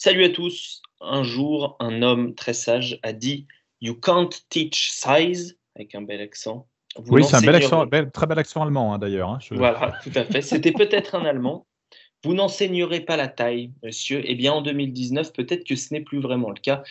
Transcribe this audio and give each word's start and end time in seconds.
Salut 0.00 0.22
à 0.22 0.28
tous. 0.28 0.80
Un 1.00 1.24
jour, 1.24 1.76
un 1.80 2.02
homme 2.02 2.36
très 2.36 2.52
sage 2.52 3.00
a 3.02 3.12
dit 3.12 3.48
You 3.80 3.96
can't 3.96 4.30
teach 4.48 4.92
size, 4.92 5.58
avec 5.74 5.92
un 5.96 6.02
bel 6.02 6.20
accent. 6.20 6.68
Vous 6.94 7.14
oui, 7.14 7.24
c'est 7.24 7.34
un 7.34 7.40
bel 7.40 7.56
accent, 7.56 7.84
très 8.12 8.26
bel 8.28 8.38
accent 8.38 8.62
allemand 8.62 8.94
hein, 8.94 8.98
d'ailleurs. 8.98 9.30
Hein, 9.30 9.38
voilà, 9.50 9.98
tout 10.04 10.12
à 10.14 10.24
fait. 10.24 10.40
C'était 10.40 10.70
peut-être 10.70 11.16
un 11.16 11.24
allemand. 11.24 11.66
Vous 12.22 12.32
n'enseignerez 12.32 13.00
pas 13.00 13.16
la 13.16 13.26
taille, 13.26 13.72
monsieur. 13.82 14.22
Eh 14.24 14.36
bien, 14.36 14.52
en 14.52 14.62
2019, 14.62 15.32
peut-être 15.32 15.64
que 15.64 15.74
ce 15.74 15.92
n'est 15.92 16.02
plus 16.02 16.20
vraiment 16.20 16.50
le 16.50 16.60
cas. 16.60 16.84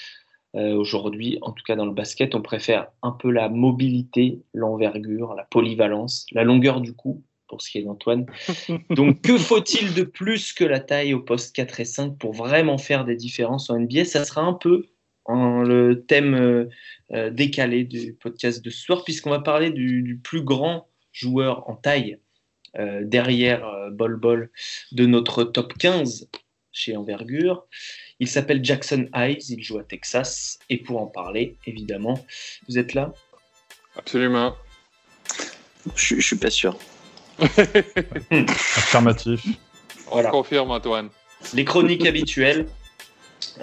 Euh, 0.55 0.75
aujourd'hui, 0.75 1.37
en 1.43 1.53
tout 1.53 1.63
cas 1.63 1.77
dans 1.77 1.85
le 1.85 1.93
basket, 1.93 2.35
on 2.35 2.41
préfère 2.41 2.87
un 3.03 3.11
peu 3.11 3.31
la 3.31 3.47
mobilité, 3.47 4.41
l'envergure, 4.53 5.33
la 5.33 5.45
polyvalence, 5.45 6.25
la 6.33 6.43
longueur 6.43 6.81
du 6.81 6.93
cou, 6.93 7.23
pour 7.47 7.61
ce 7.61 7.71
qui 7.71 7.79
est 7.79 7.83
d'Antoine. 7.83 8.25
Donc, 8.89 9.21
que 9.21 9.37
faut-il 9.37 9.93
de 9.93 10.03
plus 10.03 10.53
que 10.53 10.63
la 10.63 10.79
taille 10.79 11.13
au 11.13 11.19
poste 11.19 11.55
4 11.55 11.79
et 11.79 11.85
5 11.85 12.17
pour 12.17 12.33
vraiment 12.33 12.77
faire 12.77 13.05
des 13.05 13.15
différences 13.15 13.69
en 13.69 13.79
NBA 13.79 14.05
Ça 14.05 14.25
sera 14.25 14.41
un 14.41 14.53
peu 14.53 14.85
le 15.29 16.05
thème 16.07 16.35
euh, 16.35 16.69
euh, 17.11 17.29
décalé 17.29 17.83
du 17.83 18.13
podcast 18.13 18.63
de 18.63 18.69
ce 18.69 18.81
soir, 18.81 19.03
puisqu'on 19.03 19.29
va 19.29 19.39
parler 19.39 19.71
du, 19.71 20.19
plus 20.23 20.41
grand 20.41 20.87
joueur 21.11 21.69
en 21.69 21.75
taille 21.75 22.19
euh, 22.77 23.01
derrière 23.03 23.89
Bol 23.91 24.17
Bol 24.17 24.51
de 24.91 25.05
notre 25.05 25.43
top 25.43 25.73
15 25.77 26.29
chez 26.71 26.95
Envergure. 26.95 27.65
Il 28.19 28.27
s'appelle 28.27 28.63
Jackson 28.63 29.07
Hayes, 29.13 29.39
il 29.49 29.63
joue 29.63 29.79
à 29.79 29.83
Texas. 29.83 30.59
Et 30.69 30.77
pour 30.77 31.01
en 31.01 31.07
parler, 31.07 31.55
évidemment, 31.65 32.25
vous 32.67 32.77
êtes 32.77 32.93
là? 32.93 33.13
Absolument. 33.95 34.55
Je, 35.95 36.15
je 36.15 36.21
suis 36.21 36.37
pas 36.37 36.49
sûr. 36.49 36.77
Affirmatif. 38.31 39.45
On 40.11 40.23
confirme, 40.23 40.71
Antoine. 40.71 41.09
Les 41.53 41.65
chroniques 41.65 42.05
habituelles, 42.05 42.67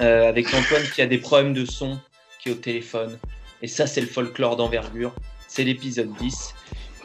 euh, 0.00 0.28
avec 0.28 0.52
Antoine 0.54 0.82
qui 0.94 1.02
a 1.02 1.06
des 1.06 1.18
problèmes 1.18 1.54
de 1.54 1.64
son, 1.64 1.98
qui 2.40 2.50
est 2.50 2.52
au 2.52 2.56
téléphone. 2.56 3.18
Et 3.62 3.68
ça, 3.68 3.86
c'est 3.86 4.00
le 4.00 4.06
folklore 4.06 4.56
d'envergure. 4.56 5.12
C'est 5.48 5.64
l'épisode 5.64 6.12
10. 6.18 6.54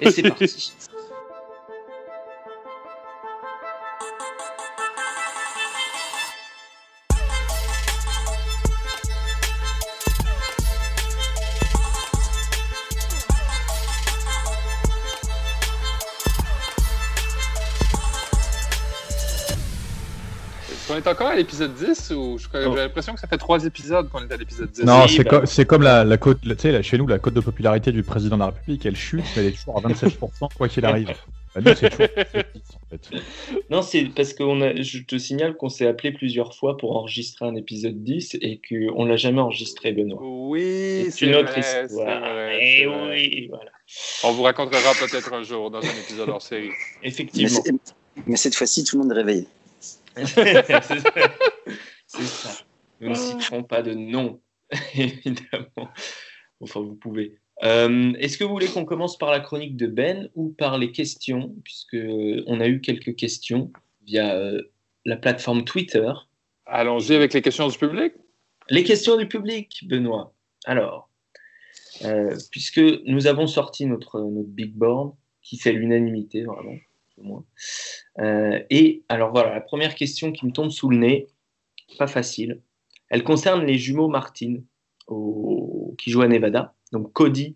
Et 0.01 0.11
c'est 0.11 0.21
parti. 0.29 0.73
Est 20.99 21.07
encore 21.07 21.27
à 21.27 21.35
l'épisode 21.35 21.73
10 21.73 22.11
ou 22.11 22.37
j'ai 22.37 22.59
l'impression 22.75 23.13
que 23.13 23.19
ça 23.19 23.27
fait 23.27 23.37
trois 23.37 23.65
épisodes 23.65 24.09
qu'on 24.09 24.21
est 24.21 24.31
à 24.31 24.37
l'épisode 24.37 24.71
10 24.71 24.83
Non, 24.83 25.07
c'est 25.07 25.23
bah. 25.23 25.65
comme 25.65 25.81
la, 25.83 26.03
la 26.03 26.17
cote, 26.17 26.39
tu 26.41 26.55
sais, 26.57 26.83
chez 26.83 26.97
nous, 26.97 27.07
la 27.07 27.19
cote 27.19 27.33
de 27.33 27.41
popularité 27.41 27.91
du 27.91 28.03
président 28.03 28.35
de 28.35 28.41
la 28.41 28.47
République, 28.47 28.85
elle 28.85 28.95
chute, 28.95 29.23
mais 29.35 29.43
elle 29.43 29.47
est 29.47 29.57
toujours 29.57 29.77
à 29.77 29.81
27%, 29.81 30.53
quoi 30.55 30.67
qu'il 30.67 30.85
arrive. 30.85 31.09
Bah, 31.55 31.73
c'est 31.75 31.89
toujours 31.89 32.05
en 32.15 32.89
fait. 32.91 33.09
Non, 33.71 33.81
c'est 33.81 34.05
parce 34.15 34.33
que 34.33 34.43
a, 34.43 34.81
je 34.83 34.99
te 34.99 35.17
signale 35.17 35.55
qu'on 35.55 35.67
s'est 35.67 35.87
appelé 35.87 36.11
plusieurs 36.11 36.53
fois 36.53 36.77
pour 36.77 36.95
enregistrer 36.95 37.43
un 37.43 37.55
épisode 37.55 38.03
10 38.03 38.37
et 38.41 38.61
qu'on 38.61 39.03
l'a 39.05 39.17
jamais 39.17 39.41
enregistré, 39.41 39.91
Benoît. 39.91 40.19
Oui, 40.21 41.07
c'est 41.09 41.25
une 41.25 41.33
autre 41.33 41.57
histoire. 41.57 42.51
et 42.51 42.83
eh 42.83 42.87
oui, 42.87 43.47
voilà. 43.49 43.71
On 44.23 44.31
vous 44.33 44.43
racontera 44.43 44.93
peut-être 44.93 45.33
un 45.33 45.41
jour 45.41 45.71
dans 45.71 45.79
un 45.79 45.99
épisode 46.03 46.29
hors 46.29 46.41
série. 46.41 46.69
Effectivement. 47.01 47.63
Mais, 47.65 47.79
mais 48.27 48.35
cette 48.35 48.53
fois-ci, 48.53 48.83
tout 48.83 48.97
le 48.97 49.03
monde 49.03 49.11
est 49.13 49.15
réveillé. 49.15 49.47
C'est 50.25 52.21
ça. 52.23 52.63
Nous 53.01 53.09
ne 53.09 53.15
citerons 53.15 53.63
pas 53.63 53.81
de 53.81 53.93
nom, 53.93 54.41
évidemment. 54.95 55.89
Enfin, 56.61 56.81
vous 56.81 56.95
pouvez. 56.95 57.39
Euh, 57.63 58.13
est-ce 58.19 58.37
que 58.37 58.43
vous 58.43 58.51
voulez 58.51 58.67
qu'on 58.67 58.85
commence 58.85 59.17
par 59.17 59.31
la 59.31 59.39
chronique 59.39 59.75
de 59.75 59.87
Ben 59.87 60.29
ou 60.35 60.49
par 60.49 60.77
les 60.77 60.91
questions, 60.91 61.55
puisque 61.63 61.97
on 62.47 62.59
a 62.59 62.67
eu 62.67 62.81
quelques 62.81 63.15
questions 63.15 63.71
via 64.05 64.35
euh, 64.35 64.61
la 65.05 65.17
plateforme 65.17 65.63
Twitter. 65.63 66.11
Allons-y 66.65 67.15
avec 67.15 67.33
les 67.33 67.41
questions 67.41 67.67
du 67.67 67.77
public. 67.77 68.13
Les 68.69 68.83
questions 68.83 69.17
du 69.17 69.27
public, 69.27 69.83
Benoît. 69.87 70.33
Alors, 70.65 71.09
euh, 72.05 72.37
puisque 72.51 72.81
nous 73.05 73.27
avons 73.27 73.47
sorti 73.47 73.85
notre, 73.85 74.19
notre 74.19 74.49
big 74.49 74.73
board 74.73 75.15
qui 75.41 75.57
fait 75.57 75.73
l'unanimité, 75.73 76.43
vraiment, 76.43 76.75
moins. 77.23 77.45
Euh, 78.19 78.61
et 78.69 79.03
alors 79.09 79.31
voilà, 79.31 79.53
la 79.53 79.61
première 79.61 79.95
question 79.95 80.31
qui 80.31 80.45
me 80.45 80.51
tombe 80.51 80.71
sous 80.71 80.89
le 80.89 80.97
nez, 80.97 81.27
pas 81.97 82.07
facile, 82.07 82.61
elle 83.09 83.23
concerne 83.23 83.65
les 83.65 83.77
jumeaux 83.77 84.07
Martin 84.07 84.57
qui 85.97 86.11
jouent 86.11 86.21
à 86.21 86.27
Nevada, 86.27 86.75
donc 86.91 87.11
Cody 87.13 87.55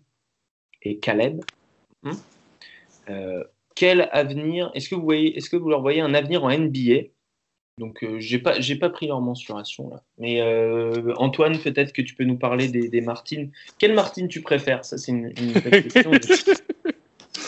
et 0.82 0.98
Caleb. 0.98 1.40
Hmm. 2.02 2.12
Euh, 3.10 3.44
quel 3.76 4.08
avenir 4.12 4.70
Est-ce 4.74 4.88
que 4.88 4.94
vous 4.94 5.04
voyez 5.04 5.36
Est-ce 5.36 5.48
que 5.50 5.56
vous 5.56 5.68
leur 5.68 5.80
voyez 5.80 6.00
un 6.00 6.14
avenir 6.14 6.42
en 6.42 6.50
NBA 6.50 7.08
Donc 7.78 8.02
euh, 8.02 8.18
j'ai 8.18 8.40
pas 8.40 8.60
j'ai 8.60 8.76
pas 8.76 8.90
pris 8.90 9.06
leur 9.06 9.20
mensuration 9.20 9.88
là. 9.88 10.02
Mais 10.18 10.42
Antoine, 11.16 11.58
peut-être 11.58 11.92
que 11.92 12.02
tu 12.02 12.14
peux 12.14 12.24
nous 12.24 12.38
parler 12.38 12.68
des, 12.68 12.88
des 12.88 13.00
Martin. 13.00 13.48
Quel 13.78 13.94
Martin 13.94 14.26
tu 14.26 14.42
préfères? 14.42 14.84
Ça 14.84 14.98
c'est 14.98 15.12
une, 15.12 15.32
une 15.38 15.52
question. 15.82 16.10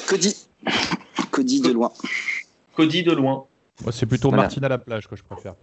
Cody. 0.08 0.34
Cody 1.46 1.60
de 1.60 1.72
loin. 1.72 1.92
Cody 2.74 3.02
de 3.04 3.12
loin. 3.12 3.46
Moi, 3.82 3.92
c'est 3.92 4.06
plutôt 4.06 4.32
Martine 4.32 4.64
à 4.64 4.68
la 4.68 4.78
plage 4.78 5.06
que 5.06 5.14
je 5.14 5.22
préfère. 5.22 5.54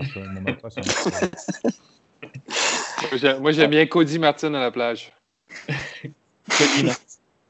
Moi, 3.41 3.51
j'aime 3.51 3.71
bien 3.71 3.85
Cody 3.85 4.17
Martin 4.17 4.53
à 4.53 4.61
la 4.61 4.71
plage. 4.71 5.11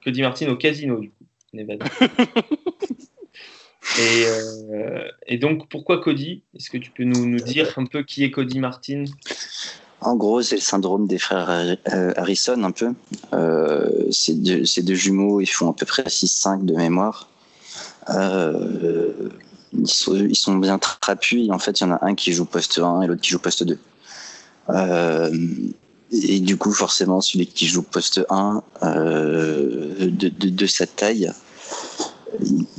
Cody, 0.03 0.21
Martin 0.21 0.49
au 0.49 0.55
casino, 0.55 0.99
du 0.99 1.11
coup. 1.11 1.25
et, 3.99 4.23
euh, 4.25 5.07
et, 5.27 5.37
donc, 5.37 5.69
pourquoi 5.69 6.01
Cody? 6.01 6.41
Est-ce 6.55 6.71
que 6.71 6.79
tu 6.79 6.89
peux 6.89 7.03
nous, 7.03 7.27
nous, 7.27 7.39
dire 7.39 7.71
un 7.77 7.85
peu 7.85 8.01
qui 8.01 8.23
est 8.23 8.31
Cody 8.31 8.59
Martin? 8.59 9.03
En 10.01 10.15
gros, 10.15 10.41
c'est 10.41 10.55
le 10.55 10.61
syndrome 10.61 11.05
des 11.05 11.19
frères 11.19 11.49
euh, 11.49 11.75
Harrison, 12.15 12.63
un 12.63 12.71
peu. 12.71 12.93
Euh, 13.33 14.07
c'est 14.09 14.41
deux, 14.41 14.63
deux, 14.81 14.95
jumeaux, 14.95 15.39
ils 15.39 15.45
font 15.45 15.69
à 15.69 15.73
peu 15.73 15.85
près 15.85 16.01
6-5 16.03 16.65
de 16.65 16.73
mémoire. 16.73 17.29
Euh, 18.09 19.29
ils, 19.73 19.87
sont, 20.35 20.55
bien 20.55 20.77
trapus. 20.77 21.49
en 21.49 21.59
fait, 21.59 21.79
il 21.79 21.83
y 21.83 21.85
en 21.87 21.91
a 21.91 22.05
un 22.05 22.15
qui 22.15 22.33
joue 22.33 22.45
poste 22.45 22.79
1 22.79 23.01
et 23.01 23.07
l'autre 23.07 23.21
qui 23.21 23.31
joue 23.31 23.39
poste 23.39 23.63
2. 23.63 23.77
Euh, 24.69 25.31
et 26.11 26.39
du 26.39 26.57
coup, 26.57 26.71
forcément, 26.71 27.21
celui 27.21 27.47
qui 27.47 27.67
joue 27.67 27.81
poste 27.81 28.21
1 28.29 28.63
euh, 28.83 29.95
de, 30.11 30.29
de, 30.29 30.65
sa 30.67 30.85
taille, 30.85 31.31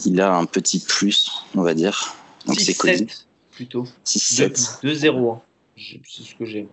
il, 0.05 0.21
a 0.21 0.34
un 0.37 0.45
petit 0.45 0.79
plus, 0.79 1.31
on 1.55 1.63
va 1.63 1.75
dire. 1.75 2.15
Donc 2.47 2.61
c'est 2.61 2.75
7 2.75 3.27
plutôt. 3.51 3.87
6-7. 4.07 4.83
2-0. 4.83 5.39
C'est 5.77 6.23
ce 6.23 6.34
que 6.37 6.45
j'ai. 6.45 6.69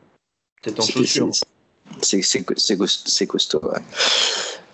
Peut-être 0.61 0.79
en 0.79 0.85
chaussures. 0.85 1.31
C'est 2.01 3.27
costaud. 3.27 3.61
Ouais. 3.63 3.81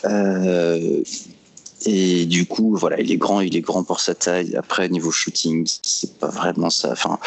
Euh, 0.06 1.04
et 1.86 2.26
du 2.26 2.46
coup, 2.46 2.76
voilà, 2.76 3.00
il 3.00 3.12
est 3.12 3.18
grand, 3.18 3.42
il 3.42 3.56
est 3.56 3.62
grand 3.62 3.84
pour 3.84 4.00
sa 4.00 4.16
taille. 4.16 4.56
Après, 4.56 4.90
niveau 4.90 5.12
shooting, 5.12 5.68
c'est 5.84 6.18
pas 6.18 6.30
vraiment 6.30 6.70
ça. 6.70 6.92
Enfin, 6.92 7.20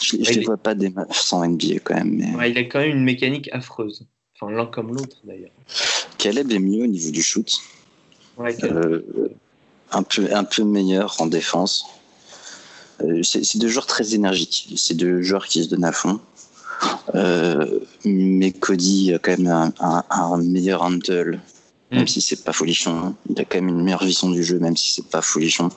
je, 0.00 0.16
ne 0.16 0.44
vois 0.44 0.58
pas 0.58 0.74
des 0.74 0.92
sans 1.10 1.46
NBA 1.46 1.78
quand 1.82 1.94
même. 1.94 2.34
Mais... 2.36 2.50
il 2.50 2.58
a 2.58 2.64
quand 2.64 2.80
même 2.80 2.98
une 2.98 3.04
mécanique 3.04 3.48
affreuse. 3.52 4.06
Enfin, 4.34 4.52
l'un 4.52 4.66
comme 4.66 4.94
l'autre 4.94 5.16
d'ailleurs. 5.24 5.50
Caleb 6.18 6.52
est 6.52 6.58
mieux 6.58 6.84
au 6.84 6.86
niveau 6.86 7.10
du 7.10 7.22
shoot. 7.22 7.50
Euh, 8.38 9.02
un, 9.92 10.02
peu, 10.02 10.28
un 10.34 10.44
peu 10.44 10.62
meilleur 10.62 11.16
en 11.20 11.26
défense. 11.26 11.86
Euh, 13.02 13.22
c'est 13.22 13.58
deux 13.58 13.68
joueurs 13.68 13.86
très 13.86 14.14
énergiques. 14.14 14.74
C'est 14.76 14.94
deux 14.94 15.22
joueurs 15.22 15.46
qui 15.46 15.64
se 15.64 15.70
donnent 15.70 15.84
à 15.84 15.92
fond. 15.92 16.20
Euh, 17.14 17.80
mais 18.04 18.52
Cody 18.52 19.14
a 19.14 19.18
quand 19.18 19.38
même 19.38 19.46
un, 19.46 19.72
un, 19.80 20.04
un 20.10 20.36
meilleur 20.36 20.82
handle 20.82 21.40
même 21.90 22.02
mm. 22.02 22.06
si 22.08 22.20
c'est 22.20 22.44
pas 22.44 22.52
folichon. 22.52 23.14
Il 23.30 23.40
a 23.40 23.44
quand 23.44 23.60
même 23.60 23.68
une 23.68 23.82
meilleure 23.82 24.04
vision 24.04 24.30
du 24.30 24.42
jeu, 24.42 24.58
même 24.58 24.76
si 24.76 24.94
c'est 24.94 25.08
pas 25.08 25.22
folichon. 25.22 25.68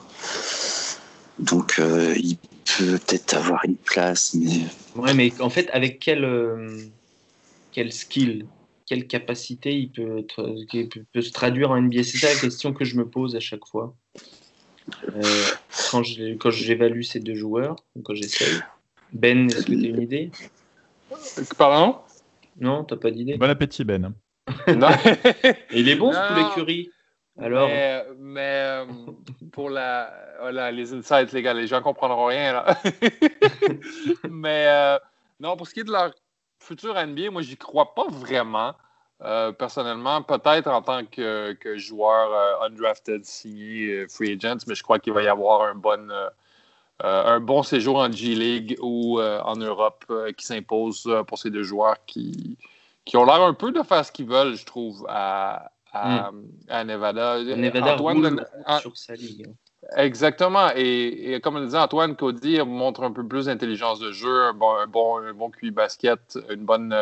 Donc 1.38 1.78
euh, 1.78 2.14
il 2.16 2.36
peut 2.36 2.98
peut-être 2.98 3.34
avoir 3.34 3.64
une 3.64 3.76
place, 3.76 4.34
mais. 4.34 4.64
Ouais, 4.96 5.14
mais 5.14 5.32
en 5.40 5.50
fait, 5.50 5.70
avec 5.70 6.00
quel, 6.00 6.24
euh, 6.24 6.78
quel 7.72 7.92
skill, 7.92 8.46
quelle 8.86 9.06
capacité 9.06 9.72
il 9.72 9.90
peut, 9.90 10.26
peut, 11.12 11.22
se 11.22 11.30
traduire 11.30 11.70
en 11.70 11.80
NBA 11.80 12.02
C'est 12.02 12.18
ça 12.18 12.28
la 12.28 12.38
question 12.40 12.72
que 12.72 12.84
je 12.84 12.96
me 12.96 13.08
pose 13.08 13.36
à 13.36 13.40
chaque 13.40 13.66
fois. 13.66 13.94
Euh, 15.14 15.44
quand 15.90 16.02
j'évalue 16.50 17.02
ces 17.02 17.20
deux 17.20 17.36
joueurs, 17.36 17.76
quand 18.02 18.14
j'essaye. 18.14 18.60
Ben, 19.12 19.48
est-ce 19.48 19.66
que 19.66 19.72
tu 19.72 19.84
as 19.84 19.88
une 19.88 20.02
idée? 20.02 20.30
Pardon? 21.56 21.98
Non, 22.60 22.84
t'as 22.84 22.96
pas 22.96 23.10
d'idée 23.10 23.36
Bon 23.36 23.48
appétit, 23.48 23.84
Ben. 23.84 24.12
il 25.72 25.88
est 25.88 25.96
bon 25.96 26.12
ce 26.12 26.28
poulet 26.28 26.54
curry 26.54 26.90
Alors... 27.38 27.68
Mais, 28.18 28.84
pour 29.52 29.70
la, 29.70 30.12
voilà, 30.40 30.70
les 30.70 30.92
insights, 30.92 31.32
les 31.32 31.42
gars, 31.42 31.54
les 31.54 31.66
gens 31.66 31.82
comprendront 31.82 32.26
rien. 32.26 32.52
Là. 32.52 32.78
mais 34.30 34.98
non, 35.40 35.56
pour 35.56 35.66
ce 35.66 35.74
qui 35.74 35.80
est 35.80 35.84
de 35.84 35.92
leur 35.92 36.12
futur 36.58 36.94
NBA, 36.94 37.30
moi, 37.30 37.42
j'y 37.42 37.56
crois 37.56 37.94
pas 37.94 38.06
vraiment. 38.08 38.74
Euh, 39.22 39.52
personnellement, 39.52 40.22
peut-être 40.22 40.68
en 40.68 40.80
tant 40.80 41.04
que, 41.04 41.54
joueur 41.76 42.32
euh, 42.32 42.66
undrafted 42.66 43.22
signé 43.24 43.88
euh, 43.88 44.08
free 44.08 44.32
agent, 44.32 44.64
mais 44.66 44.74
je 44.74 44.82
crois 44.82 44.98
qu'il 44.98 45.12
va 45.12 45.22
y 45.22 45.28
avoir 45.28 45.62
un 45.62 45.74
bon, 45.74 46.10
un 47.00 47.40
bon 47.40 47.62
séjour 47.62 47.96
en 47.96 48.10
G-League 48.10 48.78
ou 48.80 49.20
en 49.20 49.56
Europe 49.56 50.10
qui 50.36 50.44
s'impose 50.44 51.10
pour 51.26 51.38
ces 51.38 51.50
deux 51.50 51.62
joueurs 51.62 51.96
qui, 52.06 52.58
qui 53.10 53.16
ont 53.16 53.24
l'air 53.24 53.42
un 53.42 53.54
peu 53.54 53.72
de 53.72 53.82
faire 53.82 54.04
ce 54.04 54.12
qu'ils 54.12 54.26
veulent, 54.26 54.54
je 54.54 54.64
trouve, 54.64 55.04
à, 55.08 55.72
à, 55.92 56.30
hmm. 56.30 56.86
Nevada. 56.86 57.42
Nevada 57.42 57.94
Antoine, 57.94 58.46
sur 58.80 58.96
sa 58.96 59.14
ligue. 59.14 59.48
Exactement. 59.96 60.68
Et, 60.76 61.40
comme 61.42 61.56
on 61.56 61.64
disait, 61.64 61.78
Antoine 61.78 62.14
Cody 62.14 62.60
montre 62.60 63.02
un 63.02 63.10
peu 63.10 63.26
plus 63.26 63.46
d'intelligence 63.46 63.98
de 63.98 64.12
jeu, 64.12 64.44
un 64.44 64.52
bon, 64.52 64.76
un 64.76 64.86
bon, 64.86 65.18
un 65.18 65.34
bon 65.34 65.50
QI 65.50 65.72
basket, 65.72 66.38
une 66.50 66.64
bonne 66.64 66.94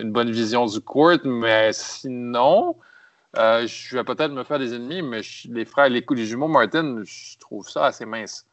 une 0.00 0.10
bonne 0.10 0.32
vision 0.32 0.66
du 0.66 0.80
court, 0.80 1.18
mais 1.24 1.72
sinon, 1.72 2.74
euh, 3.38 3.64
je 3.64 3.96
vais 3.96 4.02
peut-être 4.02 4.32
me 4.32 4.42
faire 4.42 4.58
des 4.58 4.74
ennemis, 4.74 5.02
mais 5.02 5.20
les 5.48 5.64
frères, 5.64 5.88
les, 5.88 6.04
les 6.08 6.26
jumeaux 6.26 6.48
Martin, 6.48 7.00
je 7.04 7.38
trouve 7.38 7.68
ça 7.68 7.86
assez 7.86 8.04
mince. 8.04 8.44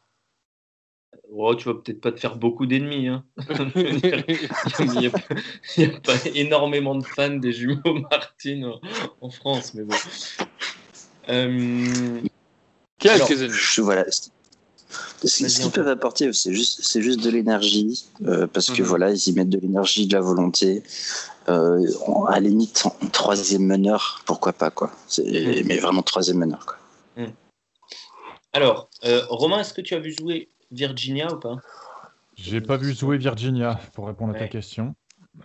Oh, 1.34 1.56
tu 1.56 1.66
vas 1.70 1.76
peut-être 1.76 2.02
pas 2.02 2.12
te 2.12 2.20
faire 2.20 2.36
beaucoup 2.36 2.66
d'ennemis. 2.66 3.08
Hein. 3.08 3.24
il 3.76 4.86
n'y 5.78 5.86
a, 5.86 6.00
pas 6.00 6.16
énormément 6.36 6.96
de 6.96 7.06
fans 7.06 7.30
des 7.30 7.54
jumeaux 7.54 7.82
Martin 8.12 8.74
en, 9.22 9.30
France, 9.30 9.74
mais 9.74 9.84
bon. 9.84 9.96
Euh, 11.30 12.22
Quelques 13.00 13.42
ennemis. 13.42 13.58
Voilà. 13.78 14.06
Ce 15.24 15.60
qu'ils 15.60 15.72
peuvent 15.72 15.88
apporter, 15.88 16.34
c'est 16.34 16.54
juste, 16.54 16.82
c'est 16.84 17.02
juste 17.02 17.22
de 17.22 17.30
l'énergie, 17.30 18.06
euh, 18.26 18.48
parce 18.48 18.72
que 18.72 18.82
mhm. 18.82 18.88
voilà, 18.88 19.12
ils 19.12 19.28
y 19.28 19.34
mettent 19.34 19.50
de 19.50 19.60
l'énergie, 19.60 20.08
de 20.08 20.14
la 20.14 20.22
volonté. 20.22 20.84
Euh, 21.50 21.88
à 22.28 22.34
la 22.34 22.42
limite, 22.42 22.84
en 22.86 23.08
troisième 23.08 23.66
meneur, 23.66 24.22
pourquoi 24.26 24.54
pas, 24.54 24.70
quoi. 24.70 24.92
Mhm. 25.18 25.64
Mais 25.66 25.78
vraiment 25.78 26.02
troisième 26.02 26.38
meneur, 26.38 26.66
quoi. 26.66 26.78
Mhm. 27.18 27.34
Alors, 28.54 28.90
euh, 29.06 29.22
Romain, 29.30 29.60
est-ce 29.60 29.74
que 29.74 29.82
tu 29.82 29.96
as 29.96 30.00
vu 30.00 30.14
jouer 30.18 30.50
Virginia 30.72 31.32
ou 31.34 31.40
pas? 31.40 31.58
J'ai 32.36 32.62
pas 32.62 32.78
vu 32.78 32.94
jouer 32.94 33.18
Virginia, 33.18 33.80
pour 33.94 34.08
répondre 34.08 34.36
à 34.36 34.40
ta 34.40 34.48
question. 34.48 34.96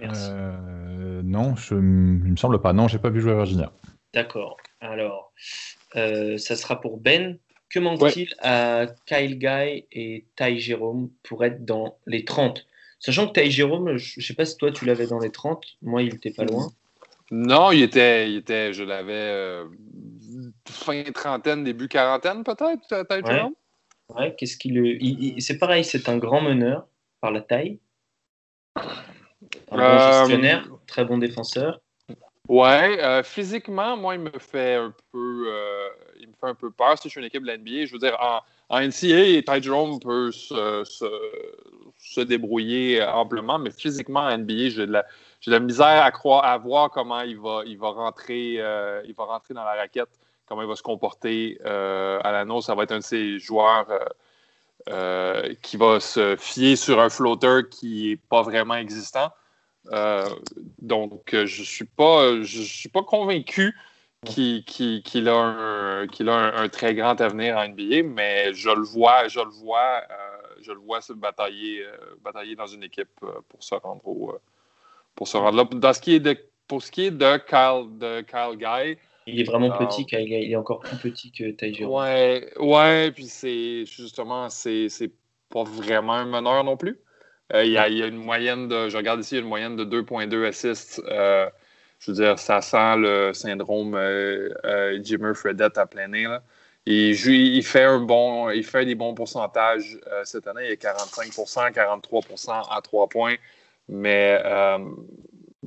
non, 0.01 1.57
je, 1.57 1.75
il 1.75 1.81
me 1.81 2.37
semble 2.37 2.61
pas. 2.61 2.73
Non, 2.73 2.89
j'ai 2.89 2.99
pas 2.99 3.11
vu 3.11 3.21
jouer 3.21 3.35
Virginia. 3.35 3.73
D'accord. 4.15 4.57
Alors, 4.81 5.33
ça 5.95 6.57
sera 6.57 6.81
pour 6.81 6.99
Ben. 6.99 7.39
Que 7.69 7.81
manque-t-il 7.81 8.33
à 8.39 8.87
Kyle 9.07 9.39
Guy 9.39 9.87
et 9.91 10.25
Ty 10.37 10.59
Jérôme 10.61 11.11
pour 11.25 11.45
être 11.45 11.65
dans 11.65 11.99
les 12.07 12.25
30 12.25 12.65
Sachant 13.01 13.29
que 13.29 13.41
Ty 13.41 13.51
Jérôme, 13.51 13.97
je 13.97 14.21
ne 14.21 14.25
sais 14.25 14.35
pas 14.35 14.45
si 14.45 14.57
toi 14.57 14.71
tu 14.71 14.85
l'avais 14.85 15.07
dans 15.07 15.19
les 15.19 15.31
30, 15.31 15.63
moi 15.83 16.03
il 16.03 16.13
n'était 16.13 16.31
pas 16.31 16.45
loin. 16.45 16.69
Non, 17.31 17.73
il 17.73 17.83
était, 17.83 18.31
il 18.31 18.37
était 18.37 18.73
je 18.73 18.85
l'avais 18.85 19.13
euh, 19.13 19.65
fin 20.69 21.03
trentaine, 21.13 21.65
début 21.65 21.89
quarantaine 21.89 22.45
peut-être, 22.45 22.87
Ty 22.89 23.27
Jérôme 23.27 23.55
Ouais, 24.15 24.35
qu'est-ce 24.37 24.57
qu'il. 24.57 25.35
c'est 25.41 25.59
pareil, 25.59 25.85
c'est 25.85 26.09
un 26.09 26.19
grand 26.19 26.41
meneur 26.41 26.87
par 27.21 27.31
la 27.31 27.41
taille. 27.41 27.79
Un 28.77 28.83
bon 29.71 29.79
euh, 29.79 30.19
gestionnaire, 30.21 30.69
très 30.87 31.05
bon 31.05 31.19
défenseur. 31.19 31.81
Ouais, 32.49 33.03
euh, 33.03 33.23
physiquement, 33.25 33.97
moi, 33.97 34.15
il 34.15 34.21
me 34.21 34.39
fait 34.39 34.75
un 34.75 34.95
peu, 35.13 35.47
euh, 35.49 35.89
il 36.21 36.29
me 36.29 36.33
fait 36.33 36.47
un 36.47 36.55
peu 36.55 36.71
peur 36.71 36.97
si 36.97 37.09
je 37.09 37.11
suis 37.11 37.21
une 37.21 37.27
équipe 37.27 37.43
de 37.43 37.51
l'NBA. 37.51 37.87
Je 37.87 37.93
veux 37.93 37.99
dire, 37.99 38.17
en, 38.21 38.41
en 38.69 38.81
NCAA, 38.81 39.43
Ty 39.43 39.61
Jerome 39.61 39.99
peut 39.99 40.31
se, 40.31 40.85
se, 40.85 42.21
débrouiller 42.21 43.03
amplement, 43.03 43.59
mais 43.59 43.71
physiquement, 43.71 44.21
en 44.21 44.39
NBA, 44.39 44.69
j'ai 44.69 44.87
de 44.87 44.93
la, 44.93 45.05
j'ai 45.41 45.51
de 45.51 45.57
la 45.57 45.61
misère 45.61 46.05
à, 46.05 46.11
croire, 46.11 46.45
à 46.45 46.57
voir 46.59 46.91
comment 46.91 47.21
il 47.21 47.39
va, 47.39 47.63
il 47.67 47.79
va 47.79 47.91
rentrer, 47.91 48.57
euh, 48.59 49.03
il 49.07 49.15
va 49.15 49.25
rentrer 49.25 49.55
dans 49.55 49.65
la 49.65 49.75
raquette, 49.75 50.09
comment 50.47 50.63
il 50.63 50.69
va 50.69 50.77
se 50.77 50.83
comporter 50.83 51.59
à 51.65 52.33
l'anneau. 52.33 52.61
Ça 52.61 52.75
va 52.75 52.85
être 52.85 52.93
un 52.93 52.99
de 52.99 53.03
ces 53.03 53.39
joueurs 53.39 53.87
qui 55.63 55.77
va 55.77 56.01
se 56.01 56.37
fier 56.37 56.77
sur 56.77 57.01
un 57.01 57.09
flotteur 57.09 57.69
qui 57.69 58.11
n'est 58.11 58.17
pas 58.17 58.43
vraiment 58.43 58.75
existant. 58.75 59.31
Euh, 59.93 60.29
donc, 60.81 61.35
euh, 61.35 61.47
je 61.47 61.61
ne 61.61 61.67
suis, 61.67 61.85
pas, 61.85 62.43
je, 62.43 62.63
suis 62.63 62.89
pas 62.89 63.03
convaincu 63.03 63.77
qu'il 64.25 65.29
a, 65.29 65.35
un, 65.35 66.07
a 66.07 66.61
un, 66.61 66.69
très 66.69 66.95
grand 66.95 67.21
avenir 67.21 67.57
en 67.57 67.69
NBA, 67.69 68.03
mais 68.03 68.53
je 68.55 68.71
le 68.71 68.83
vois, 68.83 69.29
je 69.29 69.41
le 69.41 69.51
vois, 69.51 70.03
euh, 70.11 70.55
je 70.63 70.73
le 70.73 70.79
vois 70.79 71.01
se 71.01 71.13
batailler, 71.13 71.87
batailler 72.23 72.57
dans 72.57 72.67
une 72.67 72.83
équipe 72.83 73.21
pour 73.21 73.63
se 73.63 73.75
rendre 73.75 74.41
pour 75.15 75.29
se 75.29 75.37
rendre 75.37 75.69
là. 75.81 75.93
Ce 75.93 76.01
qui 76.01 76.15
est 76.15 76.21
de, 76.21 76.37
pour 76.67 76.83
ce 76.83 76.91
qui 76.91 77.07
est 77.07 77.11
de 77.11 77.37
Kyle, 77.47 77.99
de 77.99 78.23
Kyle 78.23 78.57
Guy, 78.59 78.99
il 79.27 79.41
est 79.41 79.45
vraiment 79.45 79.71
petit, 79.77 80.07
Kyle 80.07 80.25
Guy. 80.25 80.45
Il 80.45 80.53
est 80.53 80.57
encore 80.57 80.81
plus 80.81 80.97
petit 80.97 81.33
que 81.33 81.51
Ty 81.51 81.85
Ouais, 81.85 82.49
ouais, 82.59 83.11
puis 83.11 83.27
c'est 83.27 83.85
justement, 83.85 84.49
c'est 84.49 84.89
pas 85.51 85.65
vraiment 85.65 86.15
un 86.15 86.27
meneur 86.27 86.65
non 86.65 86.77
plus. 86.77 86.99
Euh, 87.55 87.65
il, 87.65 87.73
y 87.73 87.79
a, 87.79 87.89
une 87.89 88.17
moyenne 88.17 88.69
de, 88.69 88.89
je 88.89 88.97
regarde 88.97 89.21
ici, 89.21 89.39
une 89.39 89.47
moyenne 89.47 89.77
de 89.77 89.85
2.2 89.85 90.47
assists. 90.47 91.01
Euh, 91.09 91.49
je 91.99 92.11
veux 92.11 92.17
dire, 92.17 92.39
ça 92.39 92.61
sent 92.61 92.97
le 92.97 93.33
syndrome 93.33 93.95
euh, 93.95 95.03
Jimmer 95.03 95.35
Fredette 95.35 95.79
à 95.79 95.87
plein 95.87 96.09
nez. 96.09 96.27
Il, 96.87 97.15
il, 97.15 97.65
fait 97.65 97.85
un 97.85 98.01
bon, 98.01 98.51
il 98.51 98.65
fait 98.65 98.85
des 98.85 98.95
bons 98.95 99.15
pourcentages 99.15 99.99
cette 100.25 100.47
année. 100.47 100.67
Il 100.67 100.73
est 100.73 100.83
45% 100.83 101.73
43% 101.73 102.65
à 102.71 102.81
3 102.81 103.09
points. 103.09 103.35
Mais, 103.89 104.41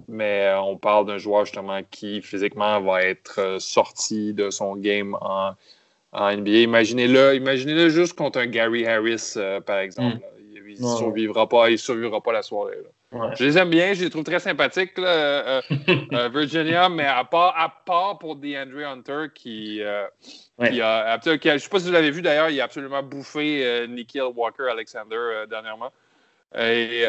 mais 0.07 0.54
on 0.62 0.78
parle 0.78 1.06
d'un 1.06 1.18
joueur 1.18 1.46
justement 1.46 1.81
qui 1.90 2.22
physiquement 2.22 2.80
va 2.81 3.04
être 3.04 3.57
sorti 3.60 4.34
de 4.34 4.50
son 4.50 4.75
game 4.75 5.16
en, 5.22 5.54
NBA. 6.13 6.62
Imaginez-le 6.62 7.36
imaginez 7.36 7.90
juste 7.90 8.13
contre 8.13 8.40
un 8.40 8.48
Gary 8.48 8.86
Harris, 8.88 9.36
par 9.66 9.80
exemple. 9.80 10.18
Mm 10.18 10.40
il 10.69 10.86
ne 10.86 10.96
survivra, 10.96 11.48
pas, 11.48 11.75
survivra 11.78 12.22
pas 12.22 12.31
la 12.31 12.42
soirée. 12.42 12.78
Je 13.12 13.44
les 13.44 13.57
aime 13.57 13.69
bien, 13.69 13.94
je 13.94 14.04
les 14.04 14.10
trouve 14.10 14.24
très 14.24 14.40
sympathiques, 14.40 14.98
euh, 15.00 15.62
euh, 15.72 15.96
euh, 16.13 16.30
Virginia, 16.30 16.90
mais 16.90 17.06
à 17.06 17.24
part, 17.24 17.56
à 17.57 17.69
part 17.69 18.19
pour 18.19 18.36
DeAndre 18.36 18.86
Hunter 18.86 19.25
qui, 19.34 19.81
a. 19.81 20.10
je 20.60 20.69
ne 20.69 21.57
sais 21.57 21.69
pas 21.69 21.80
si 21.80 21.88
vous 21.88 21.92
l'avez 21.92 22.12
vu 22.12 22.22
d'ailleurs, 22.22 22.50
il 22.50 22.62
a 22.62 22.66
absolument 22.66 23.01
bouffé 23.01 23.88
Nikhil 23.88 24.24
Walker 24.36 24.68
Alexander 24.72 25.46
dernièrement. 25.50 25.92
Et, 26.56 27.06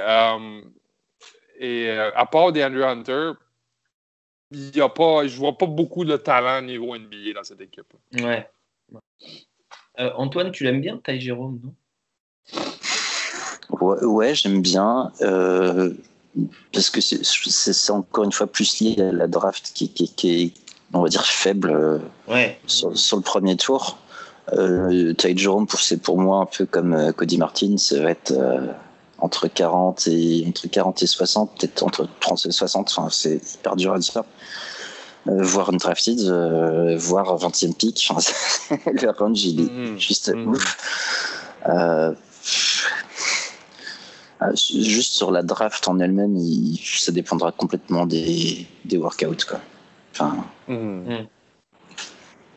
et 1.61 1.91
à 1.91 2.27
part 2.27 2.53
DeAndre 2.53 2.84
Hunter, 2.84 3.32
il 4.51 4.77
y 4.77 4.81
a 4.81 4.89
pas, 4.89 5.27
je 5.27 5.37
vois 5.37 5.56
pas 5.56 5.67
beaucoup 5.67 6.05
de 6.05 6.17
talent 6.17 6.63
niveau 6.63 6.96
NBA 6.96 7.34
dans 7.34 7.44
cette 7.44 7.61
équipe. 7.61 7.93
Ouais. 8.20 8.49
Antoine, 9.99 10.51
tu 10.51 10.65
l'aimes 10.65 10.81
bien, 10.81 10.99
Ty 10.99 11.20
Jérôme, 11.20 11.61
non? 11.63 11.75
Ouais, 13.81 14.34
j'aime 14.34 14.63
bien. 14.63 15.13
Euh, 15.20 15.93
parce 16.73 16.91
que 16.91 17.01
c'est 17.01 17.91
encore 17.91 18.25
une 18.25 18.32
fois 18.32 18.46
plus 18.46 18.81
lié 18.81 19.01
à 19.01 19.13
la 19.13 19.27
draft 19.27 19.73
qui, 19.75 19.84
est, 20.25 20.53
on 20.93 21.03
va 21.03 21.08
dire, 21.08 21.25
faible 21.25 21.70
euh, 21.70 22.49
sur, 22.67 23.17
le 23.17 23.23
premier 23.23 23.56
tour. 23.56 23.99
Euh, 24.53 25.13
Ty 25.15 25.37
Jerome, 25.37 25.67
c'est 25.79 26.03
pour 26.03 26.19
moi 26.19 26.41
un 26.41 26.46
peu 26.46 26.67
comme 26.67 26.93
euh, 26.93 27.13
Cody 27.13 27.39
Martin, 27.39 27.77
ça 27.77 28.01
va 28.01 28.11
être 28.11 28.32
entre 29.20 29.48
40 29.48 30.06
et 30.08 30.44
entre 30.48 30.69
40 30.69 31.03
et 31.03 31.06
60, 31.06 31.58
peut-être 31.58 31.82
entre 31.82 32.08
30 32.20 32.46
et 32.46 32.50
60. 32.50 32.89
Enfin, 32.91 33.08
c'est 33.10 33.41
hyper 33.55 33.77
dur 33.77 33.93
à 33.93 33.98
dire. 33.98 34.22
voir 35.27 35.70
une 35.70 35.79
drafted, 35.79 36.20
voir 36.98 37.36
20e 37.36 37.74
pick. 37.74 38.08
le 38.86 39.10
range, 39.10 39.44
il 39.44 39.60
est 39.60 39.98
juste 39.98 40.32
mm-hmm. 40.32 40.46
ouf. 40.46 40.77
Euh, 41.69 42.15
juste 44.55 45.12
sur 45.12 45.31
la 45.31 45.43
draft 45.43 45.86
en 45.89 45.98
elle-même, 45.98 46.39
ça 46.82 47.12
dépendra 47.12 47.53
complètement 47.53 48.06
des, 48.06 48.67
des 48.84 48.96
workouts. 48.96 49.46
Quoi. 49.48 49.60
Enfin... 50.12 50.44
Mmh. 50.69 50.74
Mmh. 50.74 51.27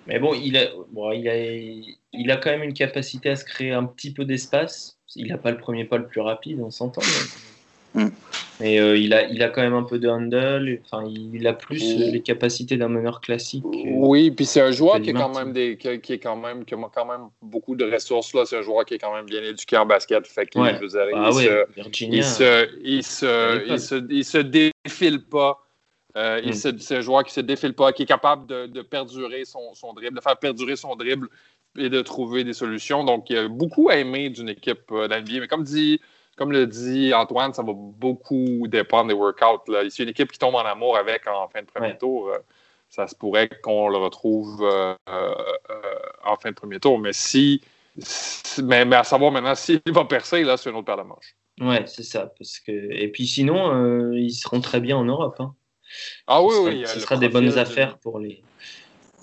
Mais 0.06 0.20
bon 0.20 0.34
il, 0.34 0.58
a, 0.58 0.66
bon, 0.92 1.14
il, 1.14 1.30
a, 1.30 1.36
il 1.38 2.32
a 2.32 2.36
quand 2.36 2.50
même 2.50 2.64
une 2.64 2.74
capacité 2.74 3.30
à 3.30 3.36
se 3.38 3.46
créer 3.46 3.72
un 3.72 3.86
petit 3.86 4.12
peu 4.12 4.26
d'espace. 4.26 4.98
Il 5.16 5.28
n'a 5.28 5.38
pas 5.38 5.52
le 5.52 5.58
premier 5.58 5.86
pas 5.86 5.98
le 5.98 6.08
plus 6.08 6.22
rapide, 6.22 6.60
on 6.62 6.72
s'entend. 6.72 7.02
Mais... 7.96 8.06
Mais 8.60 8.80
euh, 8.80 8.98
il, 8.98 9.14
a, 9.14 9.28
il 9.28 9.42
a 9.42 9.50
quand 9.50 9.62
même 9.62 9.74
un 9.74 9.84
peu 9.84 10.00
de 10.00 10.08
handle. 10.08 10.80
Enfin, 10.86 11.06
il 11.08 11.46
a 11.48 11.54
plus 11.54 11.98
les 11.98 12.22
capacités 12.22 12.78
d'un 12.78 12.88
meneur 12.88 13.20
classique. 13.20 13.66
oui, 13.66 14.32
puis 14.32 14.46
c'est 14.46 14.62
un 14.62 14.72
joueur 14.72 15.02
qui, 15.02 15.10
est 15.10 15.14
quand 15.14 15.36
même 15.36 15.54
des, 15.54 15.78
qui, 15.78 16.14
est 16.14 16.20
quand 16.20 16.36
même, 16.36 16.64
qui 16.64 16.74
a 16.74 16.78
quand 16.94 17.06
même 17.06 17.30
beaucoup 17.42 17.76
de 17.76 17.86
ressources. 17.86 18.34
là. 18.34 18.46
C'est 18.46 18.58
un 18.58 18.62
joueur 18.62 18.86
qui 18.86 18.94
est 18.94 19.00
quand 19.00 19.14
même 19.14 19.26
bien 19.26 19.42
éduqué 19.44 19.76
en 19.78 19.86
basket. 19.86 20.26
Fait 20.28 20.48
ouais. 20.56 20.80
ah, 21.14 21.30
il, 21.32 21.34
se, 21.34 21.66
il, 22.06 22.24
se, 22.24 22.70
il, 22.84 23.04
se, 23.04 23.68
il, 23.68 23.80
se, 23.80 23.96
il, 24.10 24.26
se, 24.26 24.38
défile 24.38 25.24
pas 25.24 25.60
Euh, 26.16 26.42
mm. 26.46 26.54
C'est 26.54 26.98
un 26.98 27.02
joueur 27.02 27.24
qui 27.24 27.32
ne 27.32 27.34
se 27.34 27.42
défile 27.42 27.74
pas, 27.74 27.92
qui 27.92 28.04
est 28.04 28.08
capable 28.08 28.46
de, 28.46 28.82
perdurer 28.82 29.46
son, 29.46 29.74
son, 29.74 29.94
dribble, 29.94 30.18
de 30.18 30.22
faire 30.22 30.38
perdurer 30.38 30.76
son 30.76 30.96
dribble 30.96 31.28
et 31.78 31.90
de 31.90 32.02
trouver 32.02 32.44
des 32.44 32.54
solutions. 32.54 33.04
Donc, 33.04 33.30
il 33.30 33.36
y 33.36 33.40
a 33.40 33.48
beaucoup 33.48 33.90
à 33.90 33.98
aimer 33.98 34.30
d'une 34.30 34.50
équipe 34.50 34.92
euh, 34.92 35.08
d'NBA. 35.08 35.40
Mais 35.40 35.48
comme, 35.48 35.64
dit, 35.64 36.00
comme 36.38 36.52
le 36.52 36.68
dit 36.68 37.14
Antoine, 37.14 37.54
ça 37.54 37.64
va 37.64 37.74
beaucoup 37.76 38.68
dépendre 38.68 39.08
des 39.08 39.14
workouts. 39.14 39.72
Là. 39.72 39.90
Si 39.90 40.04
une 40.04 40.10
équipe 40.10 40.32
qui 40.32 40.40
tombe 40.40 40.56
en 40.56 40.66
amour 40.66 40.98
avec 40.98 41.28
en 41.28 41.48
fin 41.48 41.62
de 41.62 41.68
premier 41.68 41.98
tour, 41.98 42.30
euh, 42.30 42.38
ça 42.90 43.08
se 43.08 43.16
pourrait 43.16 43.50
qu'on 43.64 43.90
le 43.90 43.98
retrouve 43.98 44.64
euh, 44.64 44.96
en 46.26 46.36
fin 46.36 46.50
de 46.50 46.56
premier 46.56 46.80
tour. 46.80 47.00
Mais 47.00 47.14
si. 47.14 47.62
Mais, 48.64 48.92
à 48.96 49.04
savoir 49.04 49.32
maintenant 49.32 49.54
s'il 49.54 49.82
va 49.88 50.06
percer, 50.06 50.44
là, 50.44 50.58
c'est 50.58 50.70
une 50.70 50.76
autre 50.76 50.86
paire 50.86 50.98
de 50.98 51.04
manches. 51.04 51.36
Ouais, 51.62 51.84
c'est 51.86 52.02
ça. 52.02 52.34
Parce 52.40 52.60
que... 52.60 52.72
Et 52.72 53.08
puis 53.10 53.28
sinon, 53.28 54.12
ils 54.14 54.34
seront 54.34 54.62
très 54.62 54.80
bien 54.80 54.98
en 54.98 55.06
Europe. 55.06 55.36
Hein. 55.40 55.54
Ah 56.26 56.42
oui, 56.42 56.56
oui. 56.64 56.84
Ce 56.88 57.00
sera 57.00 57.18
des 57.18 57.30
bonnes 57.30 57.56
affaires 57.60 58.00
pour 58.00 58.18
les, 58.18 58.42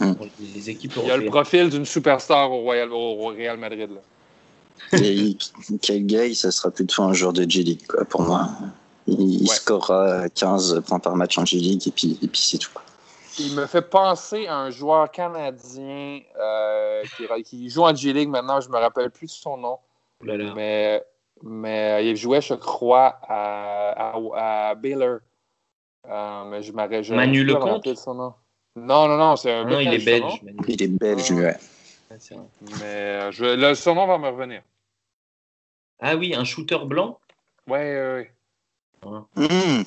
Hmm. 0.01 0.15
les 0.55 0.71
équipes 0.71 0.93
Il 0.97 1.09
y 1.09 1.11
a 1.11 1.17
le 1.19 1.27
profil 1.27 1.69
d'une 1.69 1.85
superstar 1.85 2.51
au, 2.51 2.63
Royal, 2.63 2.91
au 2.91 3.27
Real 3.27 3.59
Madrid. 3.59 3.91
Là. 3.91 4.01
Et 4.99 5.37
Kyle 5.81 6.37
ça 6.37 6.51
sera 6.51 6.71
plutôt 6.71 7.03
un 7.03 7.13
joueur 7.13 7.33
de 7.33 7.49
G-League, 7.49 7.87
pour 8.09 8.23
moi. 8.23 8.49
Il, 9.07 9.47
scorera 9.49 10.29
15 10.29 10.83
points 10.87 10.99
par 10.99 11.17
match 11.17 11.37
en 11.39 11.45
G-League 11.45 11.83
et 11.87 11.91
puis, 11.91 12.19
et 12.23 12.29
puis 12.29 12.41
c'est 12.41 12.59
tout. 12.59 12.71
Il 13.39 13.55
me 13.55 13.67
fait 13.67 13.83
penser 13.83 14.47
à 14.47 14.57
un 14.57 14.71
joueur 14.71 15.11
canadien 15.11 16.21
euh, 16.39 17.03
qui, 17.45 17.69
joue 17.69 17.83
en 17.83 17.95
G-League 17.95 18.29
maintenant, 18.29 18.61
je 18.61 18.69
ne 18.69 18.73
me 18.73 18.79
rappelle 18.79 19.11
plus 19.11 19.27
de 19.27 19.33
son 19.33 19.57
nom. 19.57 19.79
Mais, 20.23 21.03
mais 21.43 22.07
il 22.07 22.17
jouait, 22.17 22.41
je 22.41 22.55
crois, 22.55 23.19
à, 23.23 24.15
à, 24.35 24.75
Baylor. 24.75 25.19
Euh, 26.09 26.45
mais 26.45 26.63
je 26.63 26.73
m'arrête. 26.73 27.09
Manu 27.11 27.45
Lecomte? 27.45 27.89
Non, 28.77 29.09
non, 29.09 29.17
non, 29.17 29.37
c'est 29.37 29.53
un 29.53 29.65
Non, 29.65 29.81
il 29.81 29.93
est 29.93 30.05
belge. 30.05 30.41
Il 30.69 30.83
est 30.83 30.89
belge, 30.89 31.31
ouais. 31.33 31.57
Mais 32.81 32.85
euh, 32.85 33.33
je, 33.33 33.45
le 33.45 33.75
surnom 33.75 34.07
va 34.07 34.19
me 34.19 34.29
revenir. 34.29 34.63
Ah 36.01 36.17
oui, 36.17 36.35
un 36.35 36.45
shooter 36.45 36.79
blanc? 36.85 37.21
Ouais, 37.67 37.79
ouais, 37.79 38.33
mmh. 39.37 39.83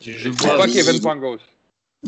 Je, 0.00 0.28
vois 0.28 0.56
pas 0.56 0.66
Kevin 0.66 1.00
Pangos. 1.00 1.38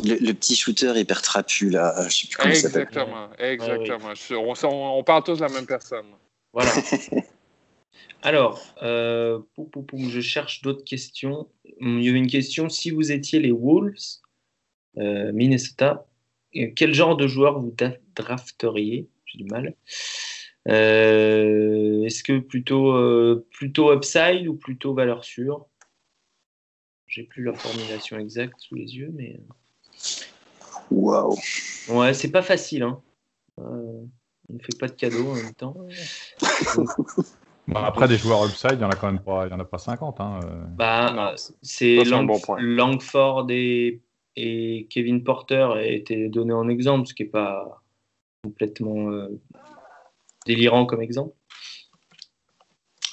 Le, 0.03 0.15
le, 0.15 0.33
petit 0.33 0.55
shooter 0.55 0.93
hyper 0.99 1.21
trapu, 1.21 1.69
là. 1.69 2.07
Je 2.09 2.15
sais 2.15 2.27
plus 2.27 2.37
comment 2.37 2.49
Exactement, 2.49 3.29
exactement. 3.39 4.13
On, 4.31 4.99
on, 4.99 5.03
parle 5.03 5.23
tous 5.23 5.37
de 5.37 5.41
la 5.41 5.49
même 5.49 5.65
personne. 5.65 6.05
Voilà. 6.53 6.71
Alors, 8.21 8.61
euh, 8.81 9.39
je 9.57 10.19
cherche 10.19 10.61
d'autres 10.61 10.83
questions. 10.83 11.47
Il 11.79 12.03
y 12.03 12.09
avait 12.09 12.17
une 12.17 12.27
question. 12.27 12.69
Si 12.69 12.91
vous 12.91 13.11
étiez 13.11 13.39
les 13.39 13.51
Wolves, 13.51 13.93
euh, 13.93 14.24
Minnesota. 14.97 16.05
Quel 16.75 16.93
genre 16.93 17.17
de 17.17 17.27
joueur 17.27 17.59
vous 17.59 17.75
drafteriez? 18.15 19.09
J'ai 19.25 19.39
du 19.39 19.45
mal. 19.45 19.75
Euh, 20.67 22.03
est-ce 22.03 22.23
que 22.23 22.39
plutôt, 22.39 22.93
euh, 22.93 23.45
plutôt 23.51 23.93
upside 23.93 24.47
ou 24.47 24.55
plutôt 24.55 24.93
valeur 24.93 25.23
sûre? 25.23 25.65
J'ai 27.07 27.23
plus 27.23 27.43
la 27.43 27.53
formulation 27.53 28.17
exacte 28.17 28.55
sous 28.59 28.75
les 28.75 28.95
yeux, 28.95 29.11
mais. 29.13 29.39
Waouh 30.91 31.37
Ouais, 31.89 32.13
c'est 32.13 32.31
pas 32.31 32.41
facile. 32.41 32.83
Hein. 32.83 33.01
on 33.57 34.09
ne 34.49 34.59
fait 34.59 34.77
pas 34.79 34.87
de 34.87 34.93
cadeaux 34.93 35.29
en 35.29 35.35
même 35.35 35.53
temps. 35.53 35.75
après, 37.75 38.07
des 38.07 38.17
joueurs 38.17 38.45
upside, 38.45 38.73
il 38.73 38.79
n'y 38.79 38.83
en 38.83 38.89
a 38.89 38.95
quand 38.95 39.11
même 39.11 39.23
pas, 39.23 39.45
il 39.47 39.51
y 39.51 39.53
en 39.53 39.59
a 39.59 39.65
pas 39.65 39.77
50. 39.77 40.19
Hein. 40.19 40.39
Bah, 40.77 41.35
c'est 41.61 42.03
Langford 42.03 43.47
et 43.49 44.01
et 44.35 44.87
Kevin 44.89 45.23
Porter 45.23 45.67
a 45.73 45.85
été 45.85 46.27
donné 46.29 46.53
en 46.53 46.67
exemple, 46.67 47.07
ce 47.07 47.13
qui 47.13 47.23
n'est 47.23 47.29
pas 47.29 47.81
complètement 48.43 49.11
euh, 49.11 49.29
délirant 50.45 50.85
comme 50.85 51.01
exemple. 51.01 51.35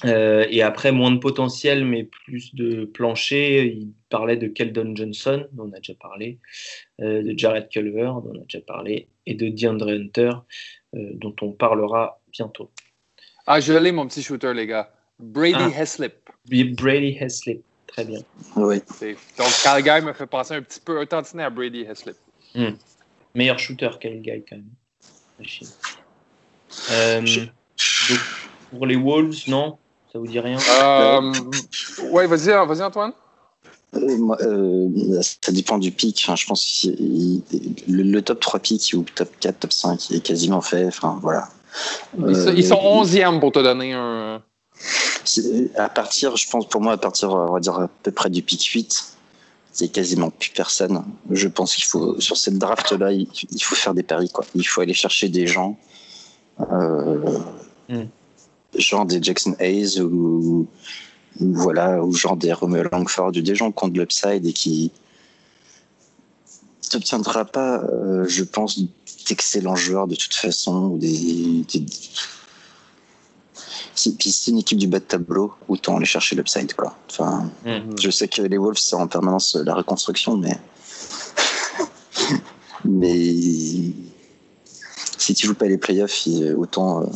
Euh, 0.05 0.45
et 0.49 0.61
après, 0.61 0.91
moins 0.91 1.11
de 1.11 1.17
potentiel, 1.17 1.85
mais 1.85 2.03
plus 2.03 2.53
de 2.55 2.83
plancher. 2.83 3.65
Il 3.67 3.93
parlait 4.09 4.35
de 4.35 4.47
Keldon 4.47 4.93
Johnson, 4.95 5.47
dont 5.53 5.69
on 5.69 5.73
a 5.73 5.77
déjà 5.77 5.93
parlé, 5.95 6.39
euh, 7.01 7.23
de 7.23 7.37
Jared 7.37 7.69
Culver, 7.69 8.11
dont 8.23 8.33
on 8.35 8.41
a 8.41 8.43
déjà 8.43 8.59
parlé, 8.59 9.07
et 9.25 9.33
de 9.33 9.47
DeAndre 9.47 9.89
Hunter, 9.89 10.31
dont 10.93 11.35
on 11.41 11.53
parlera 11.53 12.21
bientôt. 12.31 12.69
Ah, 13.47 13.61
je 13.61 13.73
l'ai, 13.73 13.93
mon 13.93 14.05
petit 14.07 14.21
shooter, 14.21 14.53
les 14.53 14.67
gars. 14.67 14.93
Brady 15.19 15.57
ah. 15.57 15.81
Heslip. 15.81 16.29
Brady 16.45 17.17
Heslip. 17.19 17.63
Très 17.93 18.05
bien. 18.05 18.19
Oui. 18.55 18.81
Donc, 19.37 19.47
Calgary 19.63 20.01
me 20.01 20.13
fait 20.13 20.25
penser 20.25 20.55
un 20.55 20.61
petit 20.63 20.79
peu, 20.79 20.99
un 20.99 21.05
tantinet 21.05 21.43
à 21.43 21.51
Brady 21.51 21.81
Heslip. 21.81 22.15
Hmm. 22.55 22.71
Meilleur 23.35 23.59
shooter 23.59 23.91
Calgary, 23.99 24.43
quand 24.49 24.55
même. 24.55 24.65
Euh, 26.91 27.21
pour 28.71 28.87
les 28.87 28.95
Wolves, 28.95 29.47
non? 29.47 29.77
Ça 30.11 30.17
vous 30.17 30.25
dit 30.25 30.39
rien? 30.39 30.57
Euh, 30.81 31.33
Ouais, 32.09 32.25
vas-y, 32.25 32.49
vas-y 32.67 32.81
Antoine. 32.81 33.13
Euh, 33.95 34.35
euh, 34.41 35.21
ça 35.21 35.51
dépend 35.51 35.77
du 35.77 35.91
pic. 35.91 36.27
je 36.35 36.45
pense 36.47 36.81
que 36.83 37.91
le, 37.91 38.21
top 38.21 38.39
3 38.39 38.59
pics 38.59 38.93
ou 38.95 39.03
top 39.03 39.29
4, 39.39 39.59
top 39.59 39.73
5 39.73 40.11
est 40.11 40.25
quasiment 40.25 40.61
fait. 40.61 40.85
Enfin, 40.87 41.19
voilà. 41.21 41.47
Ils, 42.17 42.53
ils 42.57 42.65
sont 42.65 42.75
11e 42.75 43.39
pour 43.39 43.51
te 43.51 43.59
donner 43.59 43.93
un 43.93 44.41
à 45.75 45.89
partir, 45.89 46.35
je 46.35 46.49
pense 46.49 46.67
pour 46.67 46.81
moi, 46.81 46.93
à 46.93 46.97
partir, 46.97 47.31
on 47.31 47.53
va 47.53 47.59
dire 47.59 47.79
à 47.79 47.89
peu 48.03 48.11
près 48.11 48.29
du 48.29 48.41
pic 48.41 48.63
8, 48.63 49.13
c'est 49.71 49.87
quasiment 49.87 50.29
plus 50.29 50.51
personne. 50.51 51.03
Je 51.31 51.47
pense 51.47 51.75
qu'il 51.75 51.85
faut, 51.85 52.19
sur 52.19 52.37
cette 52.37 52.57
draft-là, 52.57 53.11
il, 53.11 53.27
faut 53.61 53.75
faire 53.75 53.93
des 53.93 54.03
paris, 54.03 54.29
quoi. 54.29 54.45
Il 54.55 54.67
faut 54.67 54.81
aller 54.81 54.93
chercher 54.93 55.29
des 55.29 55.47
gens, 55.47 55.77
euh, 56.71 57.39
hmm. 57.89 58.03
genre 58.77 59.05
des 59.05 59.21
Jackson 59.21 59.55
Hayes 59.59 59.99
ou, 59.99 60.67
voilà, 61.39 62.03
ou 62.03 62.13
genre 62.13 62.37
des 62.37 62.53
Romeo 62.53 62.83
Langford, 62.91 63.29
ou 63.29 63.41
des 63.41 63.55
gens 63.55 63.71
qui 63.71 63.83
ont 63.83 63.87
de 63.87 63.99
l'upside 63.99 64.45
et 64.45 64.53
qui 64.53 64.91
n'obtiendra 66.93 67.45
pas, 67.45 67.79
euh, 67.79 68.25
je 68.27 68.43
pense, 68.43 68.79
d'excellents 69.27 69.75
joueurs 69.75 70.07
de 70.07 70.15
toute 70.15 70.35
façon, 70.35 70.91
ou 70.91 70.97
des 70.99 71.65
si, 73.95 74.15
puis 74.15 74.31
c'est 74.31 74.51
une 74.51 74.59
équipe 74.59 74.77
du 74.77 74.87
bas 74.87 74.99
de 74.99 75.05
tableau, 75.05 75.53
autant 75.67 75.97
aller 75.97 76.05
chercher 76.05 76.35
l'upside. 76.35 76.73
Quoi. 76.73 76.95
Enfin, 77.09 77.49
mhm. 77.65 77.95
Je 77.99 78.09
sais 78.09 78.27
que 78.27 78.41
les 78.41 78.57
Wolves, 78.57 78.77
c'est 78.77 78.95
en 78.95 79.07
permanence 79.07 79.55
la 79.55 79.75
reconstruction, 79.75 80.37
mais. 80.37 80.55
mais. 82.85 83.33
Si 85.17 85.33
tu 85.35 85.47
joues 85.47 85.55
pas 85.55 85.67
les 85.67 85.77
playoffs, 85.77 86.27
autant. 86.57 87.09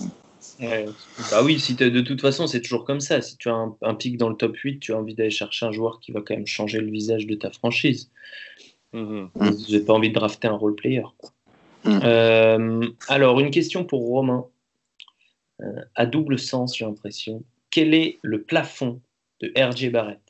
Euh, 0.62 0.88
bah 1.32 1.44
oui, 1.44 1.60
si 1.60 1.76
de 1.76 2.02
toute 2.02 2.22
façon, 2.22 2.48
c'est 2.48 2.62
toujours 2.62 2.86
comme 2.86 3.00
ça. 3.00 3.22
Si 3.22 3.38
tu 3.38 3.50
as 3.50 3.68
un, 3.82 3.94
pic 3.94 4.18
dans 4.18 4.30
le 4.30 4.36
top 4.36 4.56
8, 4.56 4.80
tu 4.80 4.94
as 4.94 4.98
envie 4.98 5.14
d'aller 5.14 5.30
chercher 5.30 5.66
un 5.66 5.72
joueur 5.72 6.00
qui 6.00 6.12
va 6.12 6.22
quand 6.22 6.36
même 6.36 6.48
changer 6.48 6.80
le 6.80 6.90
visage 6.90 7.28
de 7.28 7.36
ta 7.36 7.52
franchise. 7.52 8.10
Mm 8.94 9.26
J'ai 9.68 9.82
pas 9.82 9.94
envie 9.94 10.10
de 10.10 10.16
drafter 10.16 10.48
un 10.48 10.56
role 10.56 10.76
player. 10.76 11.04
Mm. 11.84 12.00
Euh, 12.04 12.88
alors, 13.08 13.40
une 13.40 13.52
question 13.52 13.84
pour 13.84 14.08
Romain. 14.08 14.46
Euh, 15.62 15.82
à 15.96 16.06
double 16.06 16.38
sens, 16.38 16.78
j'ai 16.78 16.86
l'impression. 16.86 17.44
Quel 17.70 17.94
est 17.94 18.20
le 18.22 18.44
plafond 18.44 19.02
de 19.42 19.52
RJ 19.58 19.92
Barrett? 19.92 20.22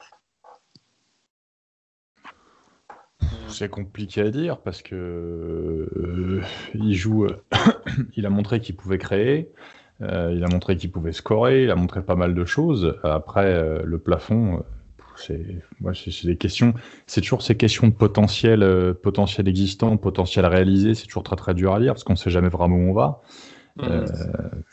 C'est 3.50 3.70
compliqué 3.70 4.22
à 4.22 4.30
dire 4.30 4.58
parce 4.60 4.82
que 4.82 4.96
euh, 4.96 6.42
il 6.74 6.94
joue, 6.94 7.28
il 8.16 8.26
a 8.26 8.30
montré 8.30 8.60
qu'il 8.60 8.76
pouvait 8.76 8.98
créer, 8.98 9.50
euh, 10.02 10.34
il 10.36 10.44
a 10.44 10.48
montré 10.48 10.78
qu'il 10.78 10.92
pouvait 10.92 11.14
scorer, 11.14 11.64
il 11.64 11.72
a 11.72 11.76
montré 11.76 12.04
pas 12.04 12.16
mal 12.16 12.34
de 12.34 12.46
choses. 12.46 12.98
Après, 13.04 13.84
le 13.84 14.00
plafond, 14.00 14.64
c'est 15.16 16.26
des 16.26 16.38
questions, 16.38 16.74
c'est 17.06 17.22
toujours 17.22 17.42
ces 17.42 17.56
questions 17.56 17.88
de 17.88 17.94
potentiel, 17.94 18.94
potentiel 19.02 19.48
existant, 19.48 19.96
potentiel 19.98 20.46
réalisé. 20.46 20.94
C'est 20.94 21.08
toujours 21.08 21.24
très 21.24 21.38
très 21.38 21.54
dur 21.54 21.74
à 21.74 21.80
dire 21.80 21.94
parce 21.94 22.04
qu'on 22.04 22.14
ne 22.14 22.18
sait 22.18 22.30
jamais 22.30 22.50
vraiment 22.50 22.76
où 22.76 22.90
on 22.90 22.94
va. 22.94 23.22
Euh, 23.84 24.06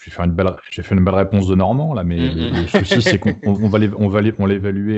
j'ai 0.03 0.11
fait 0.11 0.23
une 0.23 0.33
belle, 0.33 0.51
j'ai 0.71 0.83
fait 0.83 0.95
une 0.95 1.05
belle 1.05 1.15
réponse 1.15 1.47
de 1.47 1.55
Normand 1.55 1.95
là, 1.95 2.05
mais 2.05 2.19
mm-hmm. 2.19 2.61
le, 2.63 2.67
souci 2.67 3.03
c'est 3.03 3.19
qu'on 3.19 3.35
on 3.45 4.09
va 4.09 4.21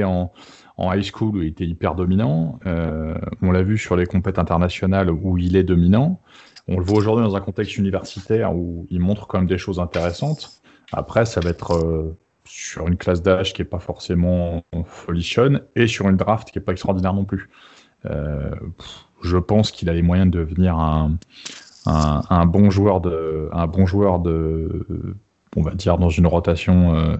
en, 0.05 0.33
en 0.77 0.93
high 0.93 1.03
school 1.03 1.37
où 1.37 1.43
il 1.43 1.49
était 1.49 1.67
hyper 1.67 1.95
dominant. 1.95 2.59
Euh, 2.67 3.15
on 3.43 3.51
l'a 3.51 3.63
vu 3.63 3.79
sur 3.79 3.97
les 3.97 4.07
compétitions 4.07 4.43
internationales 4.43 5.11
où 5.11 5.39
il 5.39 5.57
est 5.57 5.65
dominant. 5.65 6.21
On 6.69 6.79
le 6.79 6.85
voit 6.85 6.99
aujourd'hui 6.99 7.25
dans 7.25 7.37
un 7.37 7.41
contexte 7.41 7.77
universitaire 7.77 8.55
où 8.55 8.87
il 8.91 9.01
montre 9.01 9.27
quand 9.27 9.39
même 9.39 9.47
des 9.47 9.59
choses 9.59 9.79
intéressantes. 9.79 10.61
Après, 10.93 11.25
ça 11.25 11.41
va 11.41 11.51
être 11.51 11.73
euh, 11.75 12.17
sur 12.45 12.89
une 12.89 12.97
classe 12.97 13.23
d'âge 13.23 13.55
qui 13.55 13.63
est 13.63 13.67
pas 13.67 13.79
forcément 13.79 14.63
folichonne 14.85 15.63
et 15.75 15.87
sur 15.87 16.09
une 16.09 16.17
draft 16.17 16.51
qui 16.51 16.59
est 16.59 16.63
pas 16.63 16.73
extraordinaire 16.73 17.15
non 17.15 17.25
plus. 17.25 17.49
Je 19.23 19.37
pense 19.39 19.73
qu'il 19.73 19.89
a 19.89 19.93
les 19.93 20.03
moyens 20.03 20.31
de 20.31 20.39
devenir 20.39 20.79
un, 20.79 21.17
un, 21.87 22.47
bon 22.47 22.71
joueur 22.71 23.01
de, 23.01 23.49
un 23.53 23.67
bon 23.67 23.87
joueur 23.87 24.19
de, 24.19 24.87
on 25.57 25.63
va 25.63 25.75
dire 25.75 25.99
dans 25.99 26.11
une 26.11 26.27
rotation 26.27 26.95
euh, 26.95 27.17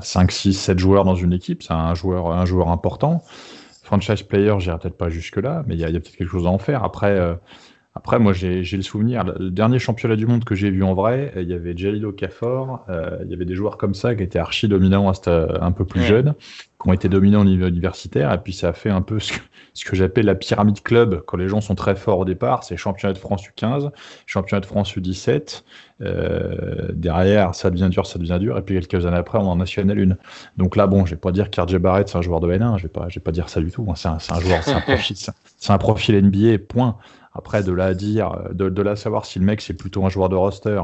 5, 0.00 0.30
6, 0.30 0.54
7 0.54 0.78
joueurs 0.78 1.04
dans 1.04 1.14
une 1.14 1.32
équipe, 1.32 1.62
c'est 1.62 1.72
un 1.72 1.94
joueur, 1.94 2.32
un 2.32 2.44
joueur 2.44 2.68
important. 2.68 3.22
franchise 3.82 4.22
player, 4.22 4.54
j'irai 4.58 4.78
peut-être 4.78 4.98
pas 4.98 5.08
jusque-là, 5.08 5.64
mais 5.66 5.74
il 5.74 5.80
y 5.80 5.84
a, 5.84 5.88
peut-être 5.88 6.16
quelque 6.16 6.30
chose 6.30 6.46
à 6.46 6.50
en 6.50 6.58
faire. 6.58 6.84
Après, 6.84 7.18
après, 7.98 8.20
moi, 8.20 8.32
j'ai 8.32 8.62
le 8.62 8.82
souvenir, 8.82 9.24
le 9.24 9.50
dernier 9.50 9.80
championnat 9.80 10.14
du 10.14 10.24
monde 10.24 10.44
que 10.44 10.54
j'ai 10.54 10.70
vu 10.70 10.84
en 10.84 10.94
vrai, 10.94 11.32
il 11.34 11.48
y 11.48 11.52
avait 11.52 11.76
Jalilo 11.76 12.14
euh, 12.22 13.18
il 13.24 13.28
y 13.28 13.34
avait 13.34 13.44
des 13.44 13.56
joueurs 13.56 13.76
comme 13.76 13.94
ça 13.94 14.14
qui 14.14 14.22
étaient 14.22 14.38
archi 14.38 14.68
dominants 14.68 15.10
un 15.26 15.72
peu 15.72 15.84
plus 15.84 16.02
jeunes, 16.02 16.36
qui 16.80 16.88
ont 16.88 16.92
été 16.92 17.08
dominants 17.08 17.40
au 17.40 17.44
niveau 17.44 17.66
universitaire, 17.66 18.32
et 18.32 18.38
puis 18.38 18.52
ça 18.52 18.68
a 18.68 18.72
fait 18.72 18.90
un 18.90 19.02
peu 19.02 19.18
ce 19.18 19.32
que, 19.32 19.38
ce 19.74 19.84
que 19.84 19.96
j'appelle 19.96 20.26
la 20.26 20.36
pyramide 20.36 20.80
club, 20.82 21.22
quand 21.26 21.36
les 21.36 21.48
gens 21.48 21.60
sont 21.60 21.74
très 21.74 21.96
forts 21.96 22.20
au 22.20 22.24
départ, 22.24 22.62
c'est 22.62 22.76
championnat 22.76 23.12
de 23.12 23.18
France 23.18 23.42
U15, 23.48 23.90
championnat 24.26 24.60
de 24.60 24.66
France 24.66 24.96
U17, 24.96 25.64
euh, 26.00 26.88
derrière, 26.92 27.54
ça 27.56 27.70
devient 27.70 27.88
dur, 27.90 28.06
ça 28.06 28.18
devient 28.18 28.38
dur, 28.40 28.56
et 28.58 28.62
puis 28.62 28.78
quelques 28.86 29.06
années 29.06 29.16
après, 29.16 29.38
on 29.38 29.48
en 29.48 29.56
national 29.56 29.98
une. 29.98 30.16
Donc 30.56 30.76
là, 30.76 30.86
bon, 30.86 31.04
je 31.04 31.12
vais 31.12 31.20
pas 31.20 31.32
dire 31.32 31.50
qu'RJ 31.50 31.76
Barrett, 31.78 32.08
c'est 32.08 32.18
un 32.18 32.22
joueur 32.22 32.40
de 32.40 32.48
N1, 32.48 32.78
je 32.78 32.84
vais 32.84 32.88
pas, 32.88 33.08
je 33.08 33.16
vais 33.16 33.24
pas 33.24 33.32
dire 33.32 33.48
ça 33.48 33.60
du 33.60 33.72
tout, 33.72 33.84
c'est 33.96 34.08
un, 34.08 34.18
un, 34.30 34.40
joueur, 34.40 34.62
c'est 34.62 34.72
un 35.70 35.74
un 35.74 35.78
profil 35.78 36.24
NBA, 36.24 36.58
point. 36.68 36.96
Après, 37.32 37.62
de 37.62 37.72
là 37.72 37.86
à 37.86 37.94
dire, 37.94 38.36
de, 38.52 38.68
de 38.68 38.82
là 38.82 38.96
savoir 38.96 39.26
si 39.26 39.38
le 39.38 39.44
mec 39.44 39.60
c'est 39.60 39.74
plutôt 39.74 40.04
un 40.04 40.08
joueur 40.08 40.28
de 40.28 40.34
roster, 40.34 40.80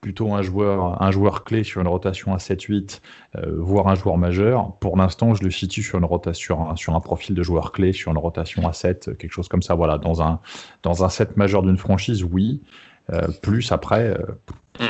plutôt 0.00 0.32
un 0.32 0.42
joueur, 0.42 1.02
un 1.02 1.10
joueur 1.10 1.44
clé 1.44 1.64
sur 1.64 1.80
une 1.80 1.88
rotation 1.88 2.32
à 2.32 2.38
7-8, 2.38 3.00
euh, 3.36 3.56
voire 3.58 3.88
un 3.88 3.94
joueur 3.94 4.16
majeur, 4.16 4.76
pour 4.78 4.96
l'instant, 4.96 5.34
je 5.34 5.42
le 5.42 5.50
situe 5.50 5.82
sur 5.82 5.98
une 5.98 6.04
rotation, 6.04 6.74
sur 6.76 6.94
un 6.94 7.00
profil 7.00 7.34
de 7.34 7.42
joueur 7.42 7.72
clé, 7.72 7.92
sur 7.92 8.12
une 8.12 8.18
rotation 8.18 8.66
à 8.66 8.72
7, 8.72 9.16
quelque 9.18 9.32
chose 9.32 9.48
comme 9.48 9.62
ça. 9.62 9.74
Voilà, 9.74 9.98
dans 9.98 10.22
un, 10.22 10.40
dans 10.82 11.04
un 11.04 11.08
set 11.08 11.36
majeur 11.36 11.62
d'une 11.62 11.78
franchise, 11.78 12.24
oui. 12.24 12.62
Euh, 13.10 13.28
plus 13.42 13.72
après, 13.72 14.10
euh, 14.10 14.16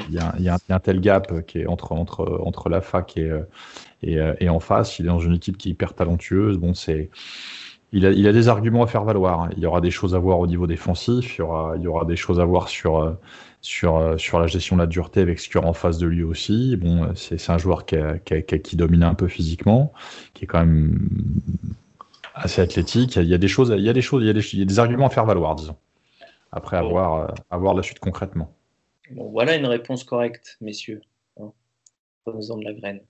il 0.08 0.14
y, 0.14 0.42
y, 0.42 0.48
a 0.48 0.58
un 0.68 0.80
tel 0.80 1.00
gap 1.00 1.46
qui 1.46 1.60
est 1.60 1.66
entre, 1.66 1.92
entre, 1.92 2.40
entre 2.44 2.68
la 2.68 2.80
fac 2.80 3.16
et, 3.16 3.32
et, 4.02 4.18
et 4.40 4.48
en 4.48 4.60
face. 4.60 4.98
Il 4.98 5.06
est 5.06 5.08
dans 5.08 5.20
une 5.20 5.34
équipe 5.34 5.56
qui 5.56 5.68
est 5.68 5.72
hyper 5.72 5.94
talentueuse. 5.94 6.58
Bon, 6.58 6.74
c'est 6.74 7.10
il 7.92 8.04
a, 8.06 8.10
il 8.10 8.26
a, 8.26 8.32
des 8.32 8.48
arguments 8.48 8.82
à 8.82 8.86
faire 8.86 9.04
valoir. 9.04 9.48
Il 9.56 9.62
y 9.62 9.66
aura 9.66 9.80
des 9.80 9.90
choses 9.90 10.14
à 10.14 10.18
voir 10.18 10.38
au 10.38 10.46
niveau 10.46 10.66
défensif, 10.66 11.36
il 11.36 11.38
y 11.38 11.42
aura, 11.42 11.74
il 11.76 11.82
y 11.82 11.86
aura 11.86 12.04
des 12.04 12.16
choses 12.16 12.38
à 12.38 12.44
voir 12.44 12.68
sur, 12.68 12.98
euh, 12.98 13.12
sur, 13.62 13.96
euh, 13.96 14.18
sur 14.18 14.38
la 14.38 14.46
gestion 14.46 14.76
de 14.76 14.82
la 14.82 14.86
dureté 14.86 15.20
avec 15.20 15.38
ce 15.38 15.46
qu'il 15.46 15.56
y 15.56 15.58
aura 15.58 15.68
en 15.68 15.74
face 15.74 15.98
de 15.98 16.06
lui 16.06 16.22
aussi. 16.22 16.76
Bon, 16.76 17.04
euh, 17.04 17.14
c'est 17.14 17.50
un 17.50 17.58
joueur 17.58 17.86
qui, 17.86 17.96
qui, 18.24 18.60
qui, 18.60 18.76
domine 18.76 19.02
un 19.02 19.14
peu 19.14 19.26
physiquement, 19.26 19.92
qui 20.34 20.44
est 20.44 20.46
quand 20.46 20.60
même 20.60 21.08
assez 22.34 22.60
athlétique. 22.60 23.16
Il 23.16 23.24
y 23.24 23.34
a 23.34 23.38
des 23.38 23.48
choses, 23.48 23.74
il 23.76 23.84
y 23.84 23.88
a 23.88 23.94
des 23.94 24.02
choses, 24.02 24.22
il 24.22 24.26
y 24.26 24.30
a 24.30 24.34
des, 24.34 24.54
il 24.54 24.58
y 24.58 24.62
a 24.62 24.66
des 24.66 24.78
arguments 24.78 25.06
à 25.06 25.10
faire 25.10 25.26
valoir, 25.26 25.54
disons. 25.54 25.76
Après, 26.52 26.76
avoir, 26.76 27.34
avoir 27.50 27.74
la 27.74 27.82
suite 27.82 28.00
concrètement. 28.00 28.52
Bon, 29.10 29.30
voilà 29.30 29.56
une 29.56 29.66
réponse 29.66 30.04
correcte, 30.04 30.56
messieurs. 30.60 31.00
Hein, 31.40 31.52
de 32.26 32.64
la 32.64 32.72
graine. 32.74 33.00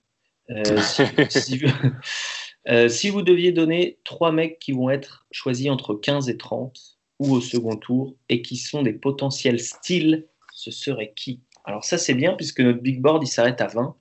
si, 1.29 1.61
Euh, 2.67 2.89
si 2.89 3.09
vous 3.09 3.21
deviez 3.21 3.51
donner 3.51 3.97
trois 4.03 4.31
mecs 4.31 4.59
qui 4.59 4.73
vont 4.73 4.89
être 4.89 5.25
choisis 5.31 5.69
entre 5.69 5.95
15 5.95 6.29
et 6.29 6.37
30 6.37 6.77
ou 7.19 7.33
au 7.33 7.41
second 7.41 7.77
tour 7.77 8.15
et 8.27 8.41
qui 8.41 8.57
sont 8.57 8.83
des 8.83 8.93
potentiels 8.93 9.59
styles, 9.59 10.27
ce 10.53 10.71
serait 10.71 11.13
qui? 11.15 11.41
Alors 11.63 11.83
ça 11.83 11.97
c'est 11.97 12.13
bien 12.13 12.33
puisque 12.33 12.59
notre 12.59 12.79
big 12.79 13.01
board 13.01 13.23
il 13.23 13.27
s'arrête 13.27 13.61
à 13.61 13.67
20. 13.67 13.95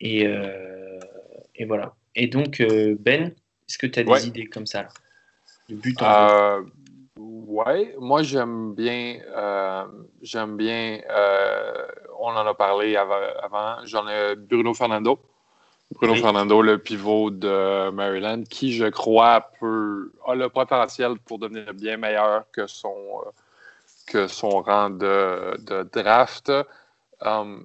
Et, 0.00 0.26
euh, 0.26 0.98
et, 1.54 1.64
voilà. 1.64 1.94
Et 2.14 2.26
donc 2.26 2.60
euh, 2.60 2.96
Ben, 2.98 3.34
est-ce 3.68 3.78
que 3.78 3.86
tu 3.86 4.00
as 4.00 4.04
des 4.04 4.26
idées 4.26 4.46
comme 4.46 4.66
ça 4.66 4.88
De 5.68 5.74
but 5.74 6.00
en 6.02 6.64
Ouais, 7.16 7.94
moi 8.00 8.24
j'aime 8.24 8.74
bien, 8.74 9.20
j'aime 10.20 10.56
bien, 10.56 11.00
on 12.18 12.26
en 12.26 12.46
a 12.46 12.54
parlé 12.54 12.96
avant, 12.96 13.20
avant 13.40 13.84
j'en 13.84 14.08
ai 14.08 14.34
Bruno 14.34 14.74
Fernando. 14.74 15.20
Bruno 15.94 16.14
Fernando, 16.16 16.60
le 16.60 16.78
pivot 16.78 17.30
de 17.30 17.90
Maryland, 17.90 18.42
qui, 18.48 18.74
je 18.74 18.86
crois, 18.86 19.50
peut, 19.60 20.12
a 20.26 20.34
le 20.34 20.48
potentiel 20.48 21.18
pour 21.24 21.38
devenir 21.38 21.72
bien 21.72 21.96
meilleur 21.96 22.44
que 22.52 22.66
son, 22.66 22.94
euh, 23.24 23.30
que 24.06 24.26
son 24.26 24.60
rang 24.60 24.90
de, 24.90 25.88
draft. 25.92 26.52
Um, 27.20 27.64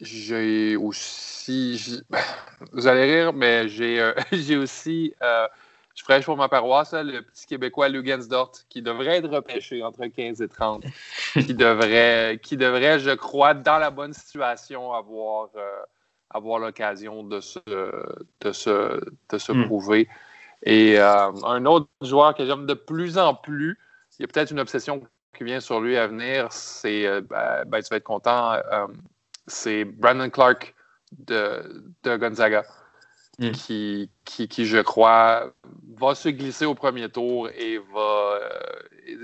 j'ai 0.00 0.76
aussi. 0.76 2.02
vous 2.72 2.86
allez 2.86 3.04
rire, 3.04 3.32
mais 3.32 3.68
j'ai 3.68 4.00
euh, 4.00 4.12
aussi. 4.60 5.14
Euh, 5.22 5.46
je 5.94 6.04
prêche 6.04 6.26
pour 6.26 6.36
ma 6.36 6.48
paroisse, 6.48 6.92
le 6.92 7.22
petit 7.22 7.46
Québécois 7.46 7.88
Lugensdort, 7.88 8.52
qui 8.68 8.82
devrait 8.82 9.16
être 9.16 9.30
repêché 9.30 9.82
entre 9.82 10.04
15 10.04 10.42
et 10.42 10.48
30, 10.48 10.84
qui 11.32 11.54
devrait, 11.54 12.38
qui 12.42 12.58
devrait, 12.58 12.98
je 12.98 13.12
crois, 13.12 13.54
dans 13.54 13.78
la 13.78 13.88
bonne 13.88 14.12
situation, 14.12 14.92
avoir 14.92 15.48
avoir 16.36 16.58
l'occasion 16.58 17.22
de 17.22 17.40
se, 17.40 17.58
de 17.66 18.52
se, 18.52 19.00
de 19.30 19.38
se 19.38 19.52
hmm. 19.52 19.66
prouver. 19.66 20.08
Et 20.62 20.98
euh, 20.98 21.32
un 21.44 21.64
autre 21.66 21.88
joueur 22.02 22.34
que 22.34 22.44
j'aime 22.46 22.66
de 22.66 22.74
plus 22.74 23.18
en 23.18 23.34
plus, 23.34 23.78
il 24.18 24.22
y 24.22 24.24
a 24.24 24.28
peut-être 24.28 24.50
une 24.50 24.60
obsession 24.60 25.02
qui 25.36 25.44
vient 25.44 25.60
sur 25.60 25.80
lui 25.80 25.96
à 25.96 26.06
venir, 26.06 26.50
c'est, 26.50 27.06
euh, 27.06 27.20
ben, 27.20 27.64
ben, 27.66 27.82
tu 27.82 27.88
vas 27.90 27.96
être 27.96 28.04
content, 28.04 28.52
euh, 28.52 28.86
c'est 29.46 29.84
Brandon 29.84 30.30
Clark 30.30 30.74
de, 31.18 31.84
de 32.02 32.16
Gonzaga, 32.16 32.64
hmm. 33.38 33.50
qui, 33.50 34.10
qui, 34.24 34.48
qui, 34.48 34.64
je 34.64 34.78
crois, 34.78 35.52
va 35.98 36.14
se 36.14 36.30
glisser 36.30 36.64
au 36.64 36.74
premier 36.74 37.08
tour 37.10 37.50
et 37.50 37.78
va. 37.78 38.40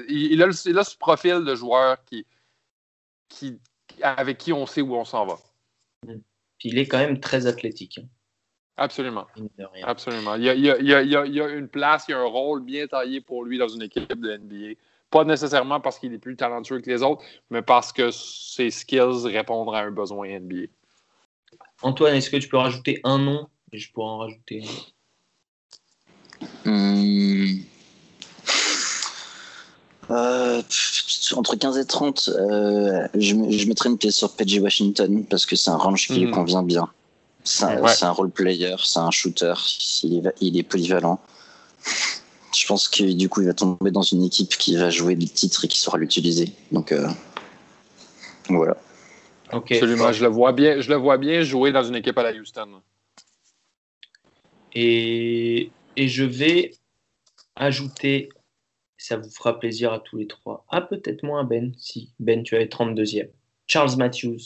il, 0.09 0.43
a, 0.43 0.49
il, 0.67 0.79
a, 0.79 0.85
ce 0.85 0.97
profil 0.97 1.45
de 1.45 1.55
joueur 1.55 1.97
qui, 2.05 2.27
qui, 3.29 3.59
avec 4.03 4.39
qui 4.39 4.53
on 4.53 4.67
sait 4.67 4.83
où 4.83 4.95
on 4.95 5.05
s'en 5.05 5.27
va. 5.27 5.37
Il 6.65 6.79
est 6.79 6.87
quand 6.87 6.99
même 6.99 7.21
très 7.21 7.47
athlétique. 7.47 7.99
Hein. 7.99 8.09
Absolument. 8.77 9.27
Absolument. 9.83 10.35
Il 10.37 10.45
y, 10.45 10.49
a, 10.49 10.55
il, 10.55 10.65
y 10.65 10.71
a, 10.71 11.03
il 11.03 11.35
y, 11.35 11.41
a, 11.41 11.49
une 11.49 11.69
place, 11.69 12.07
il 12.09 12.13
y 12.13 12.15
a 12.15 12.19
un 12.19 12.25
rôle 12.25 12.63
bien 12.63 12.87
taillé 12.87 13.21
pour 13.21 13.45
lui 13.45 13.59
dans 13.59 13.69
une 13.69 13.83
équipe 13.83 14.19
de 14.19 14.37
NBA. 14.37 14.79
Pas 15.11 15.25
nécessairement 15.25 15.81
parce 15.81 15.99
qu'il 15.99 16.13
est 16.15 16.19
plus 16.19 16.37
talentueux 16.37 16.81
que 16.81 16.91
les 16.91 17.03
autres, 17.03 17.23
mais 17.51 17.61
parce 17.61 17.93
que 17.93 18.11
ses 18.11 18.71
skills 18.71 19.27
répondent 19.27 19.75
à 19.75 19.81
un 19.81 19.91
besoin 19.91 20.39
NBA. 20.39 20.69
Antoine, 21.83 22.15
est-ce 22.15 22.31
que 22.31 22.39
tu 22.39 22.49
peux 22.49 22.57
rajouter 22.57 23.01
un 23.05 23.19
nom? 23.19 23.47
Et 23.73 23.79
je 23.79 23.93
pourrais 23.93 24.11
en 24.11 24.19
rajouter 24.19 24.65
un 26.65 26.71
hum. 26.71 27.63
Euh, 30.11 30.63
entre 31.37 31.57
15 31.57 31.79
et 31.79 31.85
30, 31.85 32.29
euh, 32.29 33.09
je, 33.15 33.35
je, 33.51 33.67
mettrais 33.69 33.89
une 33.89 33.99
pièce 33.99 34.17
sur 34.17 34.33
PG 34.33 34.61
Washington 34.61 35.25
parce 35.25 35.47
que 35.47 35.57
c'est 35.57 35.71
un 35.71 35.77
range 35.77 36.07
qui 36.09 36.21
lui 36.21 36.27
mhm. 36.27 36.33
convient 36.33 36.63
bien. 36.63 36.89
C'est 37.45 37.65
un, 37.65 38.11
role 38.11 38.31
player, 38.31 38.77
c'est 38.85 39.01
un 39.01 39.11
shooter, 39.11 39.55
il 40.05 40.57
est, 40.57 40.63
polyvalent. 40.63 41.19
Je 42.55 42.67
pense 42.67 42.87
que 42.87 43.03
du 43.13 43.29
coup, 43.29 43.41
il 43.41 43.49
va 43.49 43.55
tomber 43.55 43.91
dans 43.91 44.03
une 44.03 44.23
équipe 44.23 44.57
qui 44.57 44.77
va 44.77 44.91
jouer 44.91 45.17
le 45.17 45.27
titre 45.27 45.65
et 45.65 45.69
qui 45.69 45.81
saura 45.81 45.99
l'utiliser. 45.99 46.53
Donc, 46.71 46.93
euh, 46.93 47.09
voilà. 48.49 48.77
Absolument, 49.51 50.13
je 50.13 50.23
le, 50.23 50.31
vois 50.31 50.53
bien, 50.53 50.81
je 50.81 50.89
le 50.89 50.97
vois 50.97 51.19
bien 51.19 51.43
jouer 51.43 51.73
dans 51.73 51.83
une 51.83 51.97
équipe 51.97 52.17
à 52.17 52.23
la 52.23 52.33
Houston. 52.33 52.81
Et, 54.75 55.71
et 55.97 56.09
je 56.09 56.25
vais 56.25 56.75
ajouter 57.57 58.31
ça 59.03 59.17
vous 59.17 59.31
fera 59.31 59.59
plaisir 59.59 59.93
à 59.93 59.99
tous 59.99 60.17
les 60.17 60.27
trois. 60.27 60.65
Ah, 60.69 60.81
peut-être 60.81 61.23
moins 61.23 61.45
Ben, 61.45 61.75
si 61.77 62.13
Ben, 62.21 62.43
tu 62.43 62.55
avais 62.55 62.67
32e. 62.67 63.31
Charles 63.67 63.97
Matthews. 63.97 64.39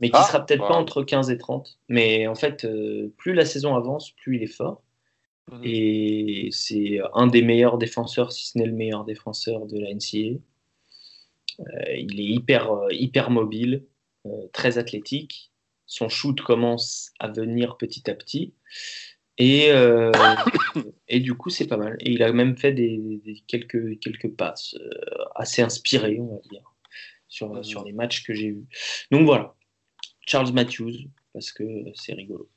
Mais 0.00 0.10
qui 0.10 0.16
ah, 0.16 0.24
sera 0.24 0.44
peut-être 0.44 0.66
pas 0.66 0.76
entre 0.76 1.02
15 1.02 1.30
et 1.30 1.38
30. 1.38 1.78
Mais 1.88 2.26
en 2.26 2.34
fait, 2.34 2.64
euh, 2.64 3.12
plus 3.16 3.32
la 3.34 3.44
saison 3.44 3.74
avance, 3.74 4.12
plus 4.12 4.36
il 4.36 4.42
est 4.42 4.46
fort. 4.46 4.82
Mhm. 5.50 5.60
Et 5.64 6.48
c'est 6.52 7.00
un 7.14 7.26
des 7.26 7.42
meilleurs 7.42 7.78
défenseurs, 7.78 8.32
si 8.32 8.48
ce 8.48 8.58
n'est 8.58 8.66
le 8.66 8.72
meilleur 8.72 9.04
défenseur 9.04 9.66
de 9.66 9.78
la 9.78 9.90
NCA. 9.90 10.38
Euh, 11.60 11.96
il 11.96 12.20
est 12.20 12.34
hyper, 12.34 12.70
euh, 12.70 12.88
hyper 12.90 13.30
mobile, 13.30 13.84
très 14.52 14.76
athlétique. 14.76 15.50
Son 15.86 16.10
shoot 16.10 16.38
commence 16.42 17.12
à 17.18 17.28
venir 17.28 17.78
petit 17.78 18.10
à 18.10 18.14
petit. 18.14 18.52
Et, 19.38 19.70
euh, 19.70 20.10
et 21.08 21.20
du 21.20 21.34
coup, 21.34 21.48
c'est 21.48 21.68
pas 21.68 21.76
mal. 21.76 21.96
Et 22.00 22.10
il 22.10 22.22
a 22.22 22.32
même 22.32 22.56
fait 22.56 22.72
des, 22.72 23.42
quelques, 23.46 23.98
quelques 24.00 24.30
passes 24.30 24.74
euh, 24.74 25.24
assez 25.36 25.62
inspirées, 25.62 26.18
on 26.20 26.34
va 26.34 26.40
dire, 26.50 26.74
sur, 27.28 27.54
mmh. 27.54 27.64
sur 27.64 27.84
les 27.84 27.92
matchs 27.92 28.24
que 28.24 28.34
j'ai 28.34 28.50
vus. 28.50 28.66
Donc 29.12 29.24
voilà, 29.24 29.54
Charles 30.26 30.52
Matthews, 30.52 31.08
parce 31.32 31.52
que 31.52 31.64
c'est 31.94 32.14
rigolo. 32.14 32.50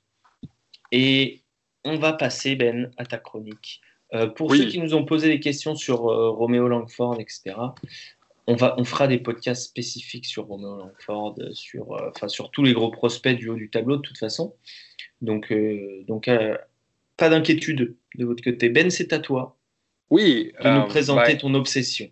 Et 0.92 1.44
on 1.86 1.98
va 1.98 2.14
passer, 2.14 2.56
Ben, 2.56 2.92
à 2.98 3.06
ta 3.06 3.18
chronique. 3.18 3.82
Euh, 4.14 4.28
pour 4.28 4.54
ceux 4.54 4.66
qui 4.66 4.80
nous 4.80 4.94
ont 4.94 5.06
posé 5.06 5.30
des 5.30 5.40
questions 5.40 5.76
sur 5.76 6.02
Roméo 6.02 6.68
Langford, 6.68 7.20
etc., 7.20 7.56
on, 8.48 8.56
va, 8.56 8.76
on 8.78 8.84
fera 8.84 9.08
des 9.08 9.20
podcasts 9.20 9.64
spécifiques 9.64 10.26
sur 10.26 10.48
Roméo 10.48 10.78
Langford, 10.78 11.36
sur, 11.54 12.12
sur 12.28 12.52
tous 12.52 12.64
les 12.64 12.74
gros 12.74 12.92
prospects 12.92 13.38
du 13.38 13.48
haut 13.48 13.56
du 13.56 13.70
tableau, 13.70 13.98
de 13.98 14.02
toute 14.02 14.18
façon. 14.18 14.54
Donc, 15.22 15.54
donc 16.08 16.28
pas 17.22 17.30
d'inquiétude 17.30 17.96
de 18.16 18.26
votre 18.26 18.44
côté. 18.44 18.70
Ben, 18.70 18.90
c'est 18.90 19.14
à 19.14 19.20
toi. 19.20 19.56
Oui. 20.10 20.52
De 20.64 20.70
nous 20.70 20.82
euh, 20.82 20.88
présenter 20.88 21.34
ben, 21.34 21.38
ton 21.38 21.54
obsession. 21.54 22.10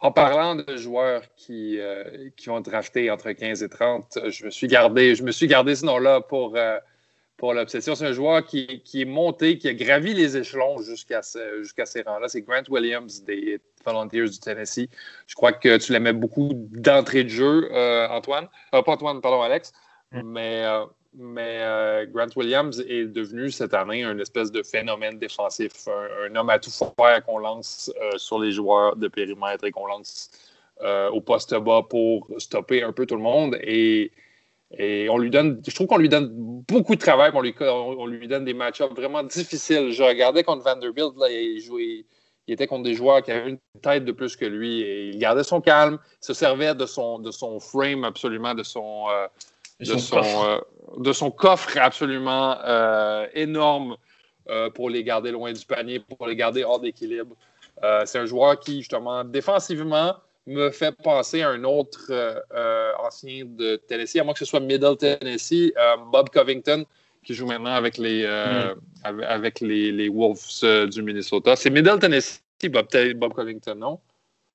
En 0.00 0.10
parlant 0.10 0.56
de 0.56 0.76
joueurs 0.76 1.22
qui, 1.36 1.78
euh, 1.78 2.28
qui 2.36 2.50
ont 2.50 2.60
drafté 2.60 3.08
entre 3.08 3.30
15 3.30 3.62
et 3.62 3.68
30, 3.68 4.18
je 4.30 4.44
me 4.44 4.50
suis 4.50 4.66
gardé, 4.66 5.14
je 5.14 5.22
me 5.22 5.30
suis 5.30 5.46
gardé 5.46 5.76
ce 5.76 5.86
nom-là 5.86 6.20
pour, 6.22 6.56
euh, 6.56 6.76
pour 7.36 7.54
l'obsession. 7.54 7.94
C'est 7.94 8.06
un 8.06 8.12
joueur 8.12 8.44
qui, 8.44 8.82
est 8.94 9.04
monté, 9.04 9.58
qui 9.58 9.68
a 9.68 9.74
gravi 9.74 10.12
les 10.12 10.36
échelons 10.36 10.82
jusqu'à 10.82 11.20
jusqu'à 11.58 11.86
ces 11.86 12.02
rangs-là. 12.02 12.26
C'est 12.28 12.42
Grant 12.42 12.62
Williams 12.68 13.22
des 13.22 13.60
Volunteers 13.84 14.28
du 14.28 14.40
Tennessee. 14.40 14.88
Je 15.28 15.34
crois 15.36 15.52
que 15.52 15.78
tu 15.78 15.92
l'aimais 15.92 16.12
beaucoup 16.12 16.50
d'entrée 16.52 17.22
de 17.22 17.28
jeu, 17.28 17.68
euh, 17.72 18.08
Antoine? 18.08 18.48
pas 18.72 18.82
Antoine, 18.86 19.20
pardon, 19.20 19.40
Alex. 19.42 19.72
Mm. 20.10 20.22
Mais, 20.24 20.64
mais 21.18 22.06
Grant 22.12 22.28
Williams 22.36 22.80
est 22.88 23.06
devenu 23.06 23.50
cette 23.50 23.74
année 23.74 24.04
un 24.04 24.18
espèce 24.18 24.50
de 24.52 24.62
phénomène 24.62 25.18
défensif. 25.18 25.88
Un, 25.88 26.34
homme 26.36 26.50
à 26.50 26.58
tout 26.58 26.70
faire 26.70 27.24
qu'on 27.24 27.38
lance 27.38 27.92
sur 28.16 28.38
les 28.38 28.52
joueurs 28.52 28.96
de 28.96 29.08
périmètre 29.08 29.64
et 29.64 29.70
qu'on 29.70 29.86
lance 29.86 30.30
au 31.12 31.20
poste 31.20 31.54
bas 31.54 31.82
pour 31.88 32.28
stopper 32.38 32.82
un 32.82 32.92
peu 32.92 33.04
tout 33.04 33.16
le 33.16 33.22
monde. 33.22 33.56
Et 33.62 34.10
on 35.08 35.18
lui 35.18 35.30
donne, 35.30 35.62
je 35.66 35.74
trouve 35.74 35.86
qu'on 35.86 35.96
lui 35.96 36.08
donne 36.08 36.30
beaucoup 36.30 36.94
de 36.94 37.00
travail, 37.00 37.30
on 37.34 37.40
lui, 37.40 37.54
on, 37.60 38.06
lui 38.06 38.28
donne 38.28 38.44
des 38.44 38.54
match-ups 38.54 38.94
vraiment 38.94 39.22
difficiles. 39.22 39.92
Je 39.92 40.02
regardais 40.02 40.44
contre 40.44 40.62
Vanderbilt, 40.64 41.14
là, 41.18 41.30
il, 41.30 41.60
jouait, 41.60 42.04
il 42.46 42.54
était 42.54 42.66
contre 42.66 42.82
des 42.82 42.94
joueurs 42.94 43.22
qui 43.22 43.30
avaient 43.30 43.50
une 43.50 43.58
tête 43.80 44.04
de 44.04 44.12
plus 44.12 44.36
que 44.36 44.44
lui 44.44 44.82
et 44.82 45.08
il 45.08 45.18
gardait 45.18 45.44
son 45.44 45.62
calme, 45.62 45.98
se 46.20 46.34
servait 46.34 46.74
de 46.74 46.84
son, 46.84 47.18
de 47.18 47.30
son 47.30 47.60
frame 47.60 48.04
absolument, 48.04 48.54
de 48.54 48.62
son, 48.62 49.06
euh, 49.08 49.26
de, 49.80 49.84
son, 49.84 50.16
coffre. 50.16 50.44
Euh, 50.44 50.58
de 50.98 51.12
son 51.12 51.30
coffre 51.30 51.78
absolument 51.78 52.58
euh, 52.64 53.26
énorme 53.34 53.96
pour 54.74 54.88
les 54.88 55.04
garder 55.04 55.30
loin 55.30 55.52
du 55.52 55.66
panier, 55.66 56.00
pour 56.00 56.26
les 56.26 56.34
garder 56.34 56.64
hors 56.64 56.80
d'équilibre. 56.80 57.36
c'est 58.06 58.18
un 58.18 58.24
joueur 58.24 58.58
qui, 58.58 58.78
justement, 58.78 59.22
défensivement, 59.22 60.14
me 60.48 60.70
fait 60.70 60.96
penser 60.96 61.42
à 61.42 61.50
un 61.50 61.62
autre 61.64 62.06
euh, 62.10 62.40
euh, 62.54 62.92
ancien 62.98 63.44
de 63.44 63.76
Tennessee, 63.76 64.16
à 64.16 64.24
moins 64.24 64.32
que 64.32 64.38
ce 64.38 64.44
soit 64.46 64.60
Middle 64.60 64.96
Tennessee, 64.96 65.72
euh, 65.76 65.96
Bob 66.10 66.30
Covington, 66.30 66.84
qui 67.22 67.34
joue 67.34 67.46
maintenant 67.46 67.74
avec 67.74 67.98
les, 67.98 68.26
mm. 68.26 69.20
avec 69.22 69.60
les, 69.60 70.08
Wolves 70.08 70.88
du 70.90 71.02
Minnesota. 71.02 71.54
C'est 71.54 71.70
Middle 71.70 71.98
Tennessee, 71.98 72.40
Bob, 72.70 72.86
Bob 73.16 73.34
Covington, 73.34 73.74
non? 73.74 74.00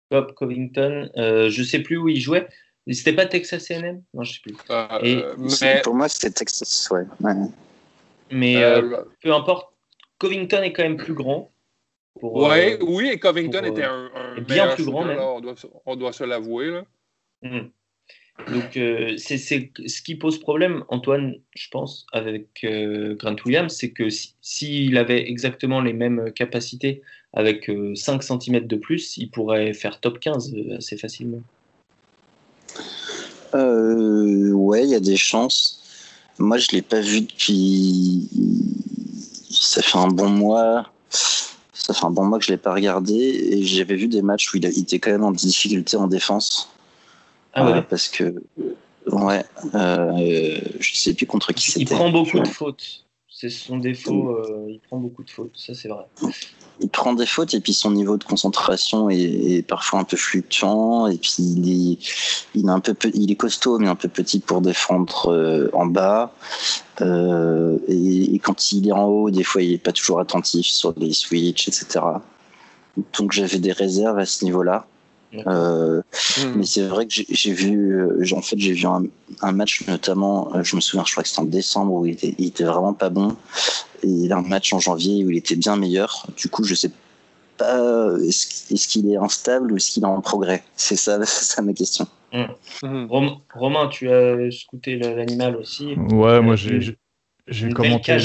Bob 0.09 0.33
Covington, 0.33 1.09
je 1.15 1.59
ne 1.59 1.65
sais 1.65 1.79
plus 1.79 1.97
où 1.97 2.09
il 2.09 2.19
jouait. 2.19 2.47
C'était 2.91 3.13
pas 3.13 3.25
Texas 3.25 3.71
A&M 3.71 4.01
Non, 4.13 4.23
je 4.23 4.33
sais 4.33 4.39
plus. 4.41 4.55
mais... 5.61 5.81
Pour 5.83 5.95
moi, 5.95 6.09
c'était 6.09 6.31
Texas, 6.31 6.89
ouais. 6.91 7.05
Mais 8.31 8.61
peu 9.21 9.33
importe, 9.33 9.73
Covington 10.17 10.61
est 10.61 10.73
quand 10.73 10.83
même 10.83 10.97
plus 10.97 11.13
grand. 11.13 11.49
Ouais, 12.21 12.77
euh, 12.79 12.85
oui, 12.85 13.09
et 13.09 13.19
Covington 13.19 13.63
était 13.63 13.83
un, 13.83 14.09
bien 14.47 14.73
plus 14.75 14.85
grand, 14.85 15.03
même. 15.03 15.19
on, 15.19 15.95
doit, 15.95 16.13
se 16.13 16.23
l'avouer. 16.23 16.81
Hmm. 17.41 17.69
Donc, 18.47 18.77
euh, 18.77 19.15
c'est 19.17 19.37
ce 19.37 20.01
qui 20.01 20.15
pose 20.15 20.39
problème, 20.39 20.83
Antoine, 20.89 21.35
je 21.55 21.67
pense, 21.69 22.05
avec 22.13 22.63
euh, 22.63 23.15
Grant 23.15 23.35
Williams, 23.45 23.75
c'est 23.75 23.91
que 23.91 24.07
s'il 24.41 24.97
avait 24.97 25.27
exactement 25.29 25.81
les 25.81 25.93
mêmes 25.93 26.31
capacités 26.31 27.01
avec 27.33 27.69
5 27.95 28.23
cm 28.23 28.67
de 28.67 28.75
plus, 28.75 29.17
il 29.17 29.29
pourrait 29.29 29.73
faire 29.73 29.99
top 29.99 30.19
15 30.19 30.55
assez 30.77 30.97
facilement. 30.97 31.41
Ouais, 33.53 34.83
il 34.83 34.89
y 34.89 34.95
a 34.95 34.99
des 34.99 35.17
chances. 35.17 35.81
Moi, 36.39 36.57
je 36.57 36.67
ne 36.71 36.77
l'ai 36.77 36.81
pas 36.81 36.99
vu 36.99 37.21
depuis. 37.21 38.27
Ça 39.49 39.81
fait 39.81 39.97
un 39.97 40.07
bon 40.07 40.29
mois. 40.29 40.89
Ça 41.09 41.93
fait 41.93 42.05
un 42.05 42.11
bon 42.11 42.25
mois 42.25 42.39
que 42.39 42.45
je 42.45 42.51
l'ai 42.51 42.57
pas 42.57 42.73
regardé 42.73 43.13
et 43.13 43.63
j'avais 43.63 43.95
vu 43.95 44.07
des 44.07 44.21
matchs 44.21 44.53
où 44.53 44.57
il, 44.57 44.65
était 44.65 44.99
quand 44.99 45.11
même 45.11 45.23
en 45.23 45.31
difficulté 45.31 45.97
en 45.97 46.07
défense. 46.07 46.69
Ah 47.53 47.65
ouais. 47.65 47.77
Euh, 47.77 47.81
parce 47.81 48.07
que 48.07 48.41
ouais, 49.07 49.43
euh, 49.75 50.57
je 50.79 50.95
sais 50.95 51.13
plus 51.13 51.25
contre 51.25 51.51
qui 51.53 51.71
c'était. 51.71 51.93
Il 51.93 51.97
prend 51.97 52.09
beaucoup 52.09 52.39
de 52.39 52.47
fautes. 52.47 53.02
C'est 53.43 53.49
son 53.49 53.77
défaut. 53.77 54.37
Euh, 54.37 54.67
il 54.69 54.79
prend 54.79 54.97
beaucoup 54.97 55.23
de 55.23 55.29
fautes. 55.29 55.51
Ça 55.55 55.73
c'est 55.73 55.89
vrai 55.89 56.05
il 56.79 56.89
prend 56.89 57.13
des 57.13 57.25
fautes 57.25 57.53
et 57.53 57.59
puis 57.59 57.73
son 57.73 57.91
niveau 57.91 58.17
de 58.17 58.23
concentration 58.23 59.09
est, 59.09 59.65
parfois 59.67 59.99
un 59.99 60.03
peu 60.03 60.17
fluctuant 60.17 61.07
et 61.07 61.17
puis 61.17 61.35
il 61.39 61.99
est, 62.55 62.69
un 62.69 62.79
peu 62.79 62.95
il 63.13 63.31
est 63.31 63.35
costaud 63.35 63.77
mais 63.79 63.87
un 63.87 63.95
peu 63.95 64.07
petit 64.07 64.39
pour 64.39 64.61
défendre 64.61 65.31
euh, 65.31 65.69
en 65.73 65.85
bas 65.85 66.33
euh, 67.01 67.77
et, 67.87 68.39
quand 68.39 68.71
il 68.71 68.87
est 68.87 68.91
en 68.91 69.05
haut 69.05 69.29
des 69.29 69.43
fois 69.43 69.61
il 69.61 69.73
est 69.73 69.77
pas 69.77 69.91
toujours 69.91 70.19
attentif 70.19 70.65
sur 70.65 70.93
les 70.97 71.13
switches 71.13 71.67
etc 71.67 72.05
donc 73.19 73.31
j'avais 73.31 73.59
des 73.59 73.71
réserves 73.71 74.17
à 74.17 74.25
ce 74.25 74.43
niveau 74.43 74.63
là 74.63 74.87
euh, 75.47 76.01
hmm. 76.37 76.53
Mais 76.55 76.65
c'est 76.65 76.83
vrai 76.87 77.07
que 77.07 77.13
j'ai 77.13 77.53
vu, 77.53 78.05
en 78.33 78.41
fait, 78.41 78.57
j'ai 78.57 78.73
vu 78.73 78.85
un, 78.85 79.51
match 79.51 79.87
notamment, 79.87 80.51
je 80.63 80.75
me 80.75 80.81
souviens, 80.81 81.03
je 81.05 81.11
crois 81.11 81.23
que 81.23 81.29
c'était 81.29 81.41
en 81.41 81.45
décembre 81.45 81.93
où 81.93 82.05
il 82.05 82.13
était, 82.13 82.35
il 82.37 82.47
était 82.47 82.63
vraiment 82.63 82.93
pas 82.93 83.09
bon 83.09 83.35
il 84.03 84.31
a 84.31 84.37
un 84.37 84.41
match 84.41 84.73
en 84.73 84.79
janvier 84.79 85.23
où 85.25 85.29
il 85.29 85.37
était 85.37 85.55
bien 85.55 85.75
meilleur. 85.75 86.25
Du 86.37 86.49
coup, 86.49 86.63
je 86.63 86.75
sais 86.75 86.91
pas, 87.57 88.09
est-ce 88.25 88.87
qu'il 88.87 89.11
est 89.11 89.17
instable 89.17 89.71
ou 89.71 89.77
est-ce 89.77 89.91
qu'il 89.91 90.03
est 90.03 90.07
en 90.07 90.21
progrès? 90.21 90.63
C'est 90.75 90.95
ça, 90.95 91.19
ça 91.25 91.61
ma 91.61 91.73
question. 91.73 92.07
Mmh. 92.33 92.45
Mmh. 92.83 93.37
Romain, 93.53 93.87
tu 93.89 94.09
as 94.09 94.51
scouté 94.51 94.97
l'animal 94.97 95.55
aussi 95.55 95.93
Ouais, 96.11 96.41
moi 96.41 96.55
j'ai 96.55 97.69
commenté. 97.73 98.17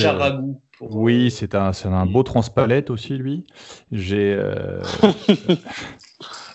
Oui, 0.80 1.32
c'est 1.32 1.56
un, 1.56 1.72
un 1.84 2.06
beau 2.06 2.22
transpalette 2.22 2.90
aussi, 2.90 3.14
lui. 3.14 3.44
J'ai. 3.90 4.32
Euh, 4.32 4.80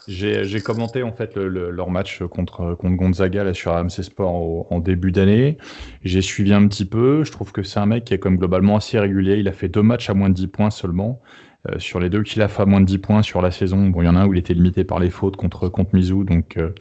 J'ai 0.08 0.60
commenté 0.60 1.02
en 1.02 1.14
fait 1.14 1.38
leur 1.38 1.90
match 1.90 2.24
contre, 2.24 2.76
contre 2.76 2.96
Gonzaga 2.96 3.44
là, 3.44 3.54
sur 3.54 3.72
AMC 3.72 4.04
Sport 4.04 4.72
en 4.72 4.80
début 4.80 5.12
d'année. 5.12 5.58
J'ai 6.04 6.22
suivi 6.22 6.54
un 6.54 6.68
petit 6.68 6.86
peu. 6.86 7.24
Je 7.24 7.32
trouve 7.32 7.52
que 7.52 7.64
c'est 7.64 7.80
un 7.80 7.86
mec 7.86 8.04
qui 8.04 8.14
est 8.14 8.20
comme 8.20 8.38
globalement 8.38 8.76
assez 8.76 9.00
régulier. 9.00 9.38
Il 9.38 9.48
a 9.48 9.54
fait 9.54 9.70
deux 9.70 9.82
matchs 9.82 10.10
à 10.10 10.14
moins 10.14 10.30
de 10.30 10.34
10 10.34 10.48
points 10.48 10.72
seulement. 10.72 11.22
Euh, 11.70 11.80
sur 11.80 12.02
les 12.02 12.10
deux 12.10 12.24
qu'il 12.24 12.42
a 12.42 12.50
fait 12.50 12.64
à 12.64 12.66
moins 12.66 12.82
de 12.82 12.86
10 12.86 12.98
points 12.98 13.22
sur 13.22 13.42
la 13.42 13.50
saison, 13.50 13.88
bon, 13.88 14.02
il 14.02 14.06
y 14.06 14.10
en 14.10 14.16
a 14.16 14.20
un 14.20 14.28
où 14.28 14.34
il 14.34 14.40
était 14.40 14.54
limité 14.54 14.84
par 14.84 15.00
les 15.00 15.10
fautes 15.10 15.38
contre, 15.38 15.70
contre 15.70 15.96
Mizzou. 15.96 16.26
Donc, 16.26 16.58
euh, 16.58 16.74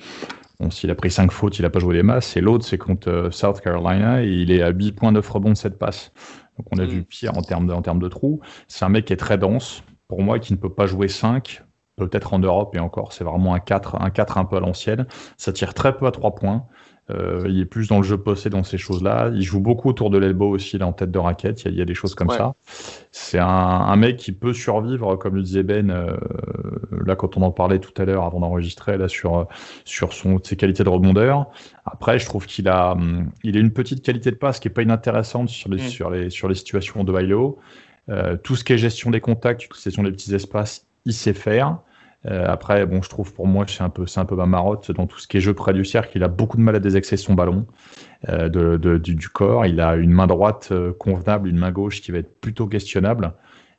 bon, 0.58 0.70
s'il 0.70 0.90
a 0.90 0.96
pris 0.96 1.10
5 1.10 1.30
fautes, 1.30 1.58
il 1.58 1.62
n'a 1.62 1.70
pas 1.70 1.78
joué 1.78 1.94
les 1.94 2.02
masses. 2.02 2.36
Et 2.36 2.40
l'autre, 2.40 2.64
c'est 2.64 2.78
contre 2.78 3.08
euh, 3.08 3.30
South 3.30 3.60
Carolina 3.60 4.24
et 4.24 4.28
il 4.28 4.50
est 4.50 4.62
à 4.62 4.70
8 4.70 4.92
points, 4.92 5.12
9 5.12 5.28
rebonds, 5.28 5.54
7 5.54 5.78
passes. 5.78 6.12
Donc, 6.58 6.66
on 6.72 6.78
a 6.78 6.84
vu 6.84 7.00
mm. 7.00 7.04
pire 7.04 7.38
en 7.38 7.42
termes 7.42 7.68
de, 7.68 7.72
en 7.72 7.82
termes 7.82 8.00
de 8.00 8.08
trous. 8.08 8.40
C'est 8.66 8.84
un 8.84 8.88
mec 8.88 9.04
qui 9.04 9.12
est 9.12 9.16
très 9.16 9.38
dense. 9.38 9.84
Pour 10.08 10.22
moi, 10.22 10.40
qui 10.40 10.52
ne 10.52 10.58
peut 10.58 10.72
pas 10.72 10.86
jouer 10.86 11.06
5 11.06 11.62
peut-être 12.08 12.34
en 12.34 12.38
Europe 12.38 12.74
et 12.74 12.78
encore, 12.78 13.12
c'est 13.12 13.24
vraiment 13.24 13.54
un 13.54 13.60
4, 13.60 14.00
un 14.00 14.10
4 14.10 14.38
un 14.38 14.44
peu 14.44 14.56
à 14.56 14.60
l'ancienne. 14.60 15.06
Ça 15.36 15.52
tire 15.52 15.74
très 15.74 15.96
peu 15.96 16.06
à 16.06 16.10
3 16.10 16.34
points. 16.34 16.66
Euh, 17.10 17.44
il 17.48 17.60
est 17.60 17.64
plus 17.64 17.88
dans 17.88 17.96
le 17.96 18.04
jeu 18.04 18.16
posté 18.16 18.48
dans 18.48 18.62
ces 18.62 18.78
choses-là. 18.78 19.30
Il 19.34 19.42
joue 19.42 19.60
beaucoup 19.60 19.88
autour 19.88 20.08
de 20.08 20.18
l'elbow 20.18 20.48
aussi, 20.48 20.78
là, 20.78 20.86
en 20.86 20.92
tête 20.92 21.10
de 21.10 21.18
raquette. 21.18 21.64
Il 21.64 21.74
y 21.74 21.82
a, 21.82 21.84
des 21.84 21.94
choses 21.94 22.14
comme 22.14 22.30
ça. 22.30 22.54
C'est 23.10 23.40
un, 23.40 23.96
mec 23.96 24.18
qui 24.18 24.32
peut 24.32 24.52
survivre, 24.52 25.16
comme 25.16 25.34
le 25.34 25.42
disait 25.42 25.64
Ben, 25.64 25.90
euh, 25.90 26.16
là, 27.04 27.16
quand 27.16 27.36
on 27.36 27.42
en 27.42 27.50
parlait 27.50 27.80
tout 27.80 27.92
à 28.00 28.04
l'heure 28.04 28.24
avant 28.24 28.40
d'enregistrer, 28.40 28.96
là, 28.96 29.08
sur, 29.08 29.48
sur 29.84 30.12
son, 30.12 30.38
ses 30.42 30.56
qualités 30.56 30.84
de 30.84 30.88
rebondeur. 30.88 31.50
Après, 31.84 32.18
je 32.20 32.26
trouve 32.26 32.46
qu'il 32.46 32.68
a, 32.68 32.92
hum, 32.92 33.30
il 33.42 33.56
a 33.56 33.60
une 33.60 33.72
petite 33.72 34.02
qualité 34.04 34.30
de 34.30 34.36
passe 34.36 34.60
qui 34.60 34.68
est 34.68 34.72
pas 34.72 34.82
inintéressante 34.82 35.48
sur 35.48 35.70
les, 35.70 35.82
mm. 35.82 35.88
sur 35.88 36.10
les, 36.10 36.30
sur 36.30 36.48
les 36.48 36.54
situations 36.54 37.02
de 37.02 37.20
high 37.20 37.32
euh, 38.08 38.36
tout 38.36 38.56
ce 38.56 38.64
qui 38.64 38.72
est 38.72 38.78
gestion 38.78 39.10
des 39.10 39.20
contacts, 39.20 39.68
gestion 39.82 40.02
des 40.02 40.10
petits 40.10 40.34
espaces, 40.34 40.86
il 41.04 41.14
sait 41.14 41.34
faire. 41.34 41.78
Euh, 42.30 42.44
après, 42.46 42.86
bon, 42.86 43.02
je 43.02 43.08
trouve 43.08 43.32
pour 43.32 43.46
moi, 43.46 43.64
c'est 43.68 43.82
un 43.82 43.90
peu, 43.90 44.06
c'est 44.06 44.20
un 44.20 44.24
peu 44.24 44.36
ma 44.36 44.46
marotte 44.46 44.92
dans 44.92 45.06
tout 45.06 45.18
ce 45.18 45.26
qui 45.26 45.38
est 45.38 45.40
jeu 45.40 45.54
près 45.54 45.72
du 45.72 45.84
cercle. 45.84 46.12
Il 46.14 46.22
a 46.22 46.28
beaucoup 46.28 46.56
de 46.56 46.62
mal 46.62 46.76
à 46.76 46.80
désaxer 46.80 47.16
son 47.16 47.34
ballon 47.34 47.66
euh, 48.28 48.48
de, 48.48 48.98
du, 48.98 49.28
corps. 49.28 49.66
Il 49.66 49.80
a 49.80 49.96
une 49.96 50.12
main 50.12 50.26
droite 50.26 50.68
euh, 50.70 50.92
convenable, 50.92 51.48
une 51.48 51.58
main 51.58 51.72
gauche 51.72 52.00
qui 52.00 52.12
va 52.12 52.18
être 52.18 52.40
plutôt 52.40 52.66
questionnable. 52.66 53.32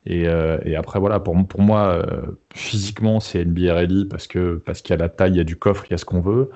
Et, 0.06 0.24
et 0.66 0.76
après, 0.76 1.00
voilà, 1.00 1.18
pour, 1.18 1.34
pour 1.48 1.62
moi, 1.62 2.04
physiquement, 2.52 3.20
c'est 3.20 3.42
NBA 3.42 3.72
ready 3.72 4.04
parce 4.04 4.26
que 4.26 4.56
parce 4.66 4.82
qu'il 4.82 4.94
y 4.94 4.98
a 4.98 5.00
la 5.00 5.08
taille, 5.08 5.30
il 5.30 5.36
y 5.38 5.40
a 5.40 5.44
du 5.44 5.56
coffre, 5.56 5.86
il 5.88 5.92
y 5.92 5.94
a 5.94 5.96
ce 5.96 6.04
qu'on 6.04 6.20
veut. 6.20 6.50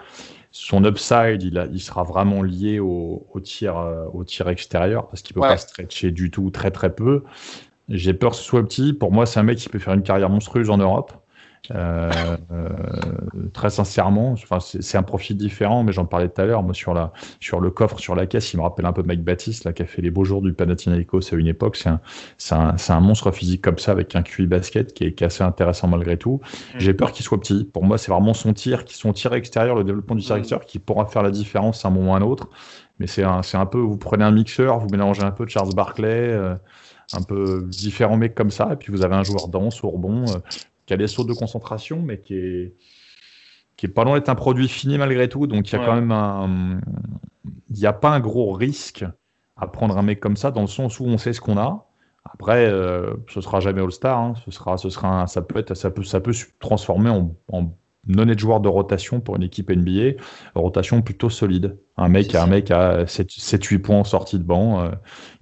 Son 0.51 0.85
upside, 0.85 1.43
il, 1.43 1.59
a, 1.59 1.65
il 1.65 1.81
sera 1.81 2.03
vraiment 2.03 2.43
lié 2.43 2.79
au, 2.79 3.27
au 3.33 3.41
tir, 3.41 3.83
au 4.13 4.23
tir 4.23 4.51
extérieur 4.51 5.09
parce 5.09 5.23
qu'il 5.23 5.33
peut 5.33 5.41
pas 5.41 5.57
stretcher 5.57 6.11
du 6.11 6.31
tout, 6.31 6.51
très 6.51 6.71
très 6.71 6.95
peu. 6.95 7.23
J'ai 7.89 8.13
peur 8.13 8.33
que 8.33 8.37
ce 8.37 8.43
soit 8.43 8.63
petit. 8.63 8.93
Pour 8.93 9.13
moi, 9.13 9.25
c'est 9.25 9.41
un 9.41 9.45
mec 9.45 9.57
qui 9.57 9.71
peut 9.71 9.79
faire 9.79 9.95
une 9.95 10.03
carrière 10.03 10.29
monstrueuse 10.29 10.69
en 10.69 10.77
Europe. 10.77 11.15
Euh, 11.75 12.11
euh, 12.51 12.69
très 13.53 13.71
sincèrement, 13.71 14.33
enfin, 14.33 14.59
c'est 14.61 14.97
un 14.97 15.03
profil 15.03 15.37
différent, 15.37 15.83
mais 15.83 15.93
j'en 15.93 16.07
parlais 16.07 16.29
tout 16.29 16.41
à 16.41 16.45
l'heure. 16.45 16.63
Moi, 16.63 16.75
sur, 16.75 16.95
la, 16.95 17.13
sur 17.41 17.61
le 17.61 17.71
coffre, 17.71 17.99
sur 17.99 18.15
la 18.15 18.27
caisse, 18.27 18.53
il 18.53 18.57
me 18.57 18.63
rappelle 18.63 18.87
un 18.87 18.93
peu 18.93 19.03
Mike 19.03 19.23
Baptiste, 19.23 19.65
là, 19.65 19.73
qui 19.73 19.83
a 19.83 19.87
fait 19.87 20.03
les 20.03 20.11
beaux 20.11 20.25
jours 20.25 20.43
du 20.43 20.53
Panathinaikos 20.53 21.33
à 21.33 21.37
une 21.37 21.47
époque. 21.47 21.77
C'est 21.77 21.89
un, 21.89 22.01
un, 22.53 22.77
un, 22.89 23.01
monstre 23.01 23.31
physique 23.31 23.63
comme 23.63 23.79
ça, 23.79 23.93
avec 23.93 24.17
un 24.17 24.23
QI 24.23 24.47
basket 24.47 24.95
qui 24.95 25.05
est, 25.05 25.15
qui 25.15 25.25
est 25.25 25.27
assez 25.27 25.45
intéressant 25.45 25.89
malgré 25.89 26.17
tout. 26.17 26.41
Mm. 26.75 26.79
J'ai 26.79 26.95
peur 26.95 27.13
qu'il 27.13 27.25
soit 27.25 27.39
petit. 27.39 27.65
Pour 27.65 27.85
moi, 27.85 27.99
c'est 27.99 28.11
vraiment 28.11 28.35
son 28.35 28.53
tir, 28.55 28.85
qui 28.85 28.97
son 28.97 29.13
tir 29.13 29.35
extérieur, 29.35 29.77
le 29.77 29.85
développement 29.85 30.17
du 30.17 30.23
tir 30.23 30.37
mm. 30.37 30.39
extérieur, 30.39 30.67
qui 30.67 30.79
pourra 30.79 31.07
faire 31.07 31.23
la 31.23 31.31
différence 31.31 31.85
à 31.85 31.89
un 31.89 31.91
moment 31.91 32.13
ou 32.13 32.15
à 32.15 32.19
un 32.19 32.23
autre. 32.23 32.49
Mais 32.99 33.07
c'est 33.07 33.23
un, 33.23 33.43
un 33.53 33.67
peu, 33.67 33.79
vous 33.79 33.99
prenez 33.99 34.25
un 34.25 34.33
mixeur, 34.33 34.79
vous 34.79 34.89
mélangez 34.89 35.23
un 35.23 35.31
peu 35.31 35.45
de 35.45 35.51
Charles 35.51 35.75
Barkley. 35.75 36.09
Euh, 36.09 36.55
un 37.15 37.23
peu 37.23 37.65
différents 37.67 38.19
mecs 38.19 38.35
comme 38.35 38.51
ça, 38.51 38.69
et 38.73 38.77
puis 38.77 38.93
vous 38.93 39.03
avez 39.03 39.15
un 39.15 39.23
joueur 39.23 39.49
dense 39.49 39.83
au 39.83 39.89
rebond, 39.89 40.27
qui 40.89 40.95
a 40.95 40.97
des 40.97 41.07
sauts 41.07 41.25
de 41.25 41.35
concentration, 41.35 42.01
mais 42.01 42.19
qui 42.19 42.35
est, 42.35 42.75
qui 43.77 43.85
est 43.85 43.91
pas 43.91 44.05
loin 44.05 44.15
d'être 44.15 44.31
un 44.31 44.35
produit 44.35 44.69
fini 44.69 44.97
malgré 44.97 45.29
tout. 45.29 45.47
Donc 45.47 45.71
il 45.71 45.73
y 45.73 45.77
a 45.77 45.85
quand 45.85 45.95
même 45.95 46.11
un. 46.11 46.81
Il 47.71 47.77
n'y 47.77 47.87
a 47.87 47.93
pas 47.93 48.09
un 48.09 48.21
gros 48.21 48.53
risque 48.53 49.05
à 49.59 49.67
prendre 49.67 49.99
un 49.99 50.03
mec 50.03 50.19
comme 50.19 50.37
ça 50.37 50.51
dans 50.51 50.63
le 50.63 50.67
sens 50.67 50.99
où 50.99 51.05
on 51.05 51.19
sait 51.19 51.35
ce 51.35 51.43
qu'on 51.43 51.59
a. 51.59 51.87
Après, 52.25 52.67
euh, 52.67 53.15
ce 53.29 53.43
sera 53.43 53.61
jamais 53.61 53.83
All-Star. 53.83 54.19
Hein. 54.19 54.35
Ce 54.47 54.51
sera, 54.51 54.79
ce 54.79 54.89
sera 54.89 55.27
ça 55.27 55.43
peut 55.43 55.59
être, 55.59 55.75
ça 55.75 55.91
peut, 55.91 56.03
ça 56.03 56.21
peut 56.21 56.33
se 56.33 56.47
transformer 56.59 57.11
en, 57.11 57.35
en 57.53 57.71
non-être 58.09 58.39
joueur 58.39 58.61
de 58.61 58.69
rotation 58.69 59.21
pour 59.21 59.37
une 59.37 59.43
équipe 59.43 59.71
NBA. 59.71 60.21
Rotation 60.55 61.03
plutôt 61.03 61.31
solide. 61.31 61.77
Un 61.97 62.09
mec, 62.09 62.35
un 62.35 62.47
mec 62.47 62.71
à 62.71 63.05
7-8 63.05 63.79
points 63.79 63.99
en 63.99 64.05
sortie 64.05 64.39
de 64.39 64.45
banc 64.45 64.83
euh, 64.83 64.91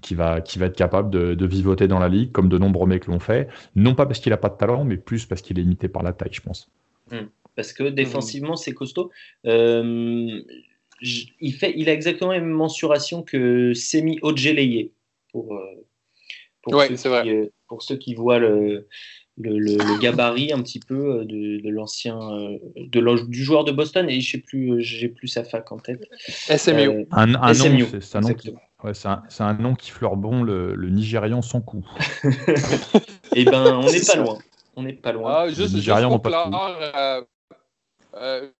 qui, 0.00 0.14
va, 0.14 0.40
qui 0.40 0.58
va 0.58 0.66
être 0.66 0.76
capable 0.76 1.10
de, 1.10 1.34
de, 1.34 1.46
vivoter 1.46 1.88
dans 1.88 1.98
la 1.98 2.08
ligue, 2.08 2.32
comme 2.32 2.48
de 2.48 2.58
nombreux 2.58 2.86
mecs 2.86 3.06
l'ont 3.06 3.20
fait. 3.20 3.48
Non 3.74 3.94
pas 3.94 4.06
parce 4.06 4.20
qu'il 4.20 4.30
n'a 4.30 4.36
pas 4.36 4.48
de 4.48 4.56
talent, 4.56 4.84
mais 4.84 4.96
plus 4.96 5.26
parce 5.26 5.42
qu'il 5.42 5.58
est 5.58 5.62
limité 5.62 5.88
par 5.88 6.02
la 6.02 6.12
taille, 6.12 6.32
je 6.32 6.40
pense. 6.40 6.70
Hmm. 7.10 7.26
Parce 7.54 7.72
que 7.72 7.84
défensivement, 7.84 8.56
c'est 8.56 8.72
costaud. 8.72 9.10
Euh, 9.46 10.40
il, 11.00 11.54
fait, 11.54 11.72
il 11.76 11.88
a 11.88 11.92
exactement 11.92 12.32
la 12.32 12.40
même 12.40 12.50
mensuration 12.50 13.22
que 13.22 13.72
Semi 13.74 14.18
Ojeleye 14.22 14.92
pour, 15.30 15.58
pour, 16.62 16.74
ouais, 16.74 16.96
ceux 16.96 17.22
qui, 17.22 17.30
euh, 17.30 17.46
pour 17.68 17.82
ceux 17.82 17.96
qui 17.96 18.14
voient 18.14 18.38
le, 18.38 18.88
le, 19.38 19.58
le, 19.58 19.98
gabarit 20.00 20.52
un 20.52 20.62
petit 20.62 20.80
peu 20.80 21.24
de, 21.24 21.60
de 21.60 21.68
l'ancien 21.68 22.18
de 22.76 23.24
du 23.28 23.44
joueur 23.44 23.64
de 23.64 23.72
Boston 23.72 24.08
et 24.08 24.20
je 24.20 24.32
sais 24.32 24.38
plus 24.38 24.82
j'ai 24.82 25.08
plus 25.08 25.28
sa 25.28 25.44
fac 25.44 25.70
en 25.72 25.78
tête 25.78 26.08
SMU 26.28 27.06
un, 27.10 27.34
un 27.34 27.54
SMU, 27.54 27.82
nom 27.82 27.88
c'est 28.00 28.16
un 28.16 28.20
nom 28.22 28.32
qui, 28.32 28.54
ouais, 28.82 28.92
un, 29.04 29.22
un, 29.38 29.54
nom 29.54 29.74
qui 29.74 29.90
fleure 29.90 30.16
bon 30.16 30.42
le, 30.42 30.74
le 30.74 30.88
Nigérian 30.88 31.42
sans 31.42 31.60
coup 31.60 31.86
et 32.24 32.28
eh 33.34 33.44
ben 33.44 33.76
on 33.76 33.90
n'est 33.90 34.00
pas 34.00 34.16
loin 34.16 34.38
on 34.76 34.82
n'est 34.82 34.94
pas 34.94 35.12
loin 35.12 35.32
ah, 35.34 35.48
juste, 35.48 35.76
juste 35.76 36.08
pour 36.08 36.22
clore, 36.22 36.78
euh, 38.14 38.50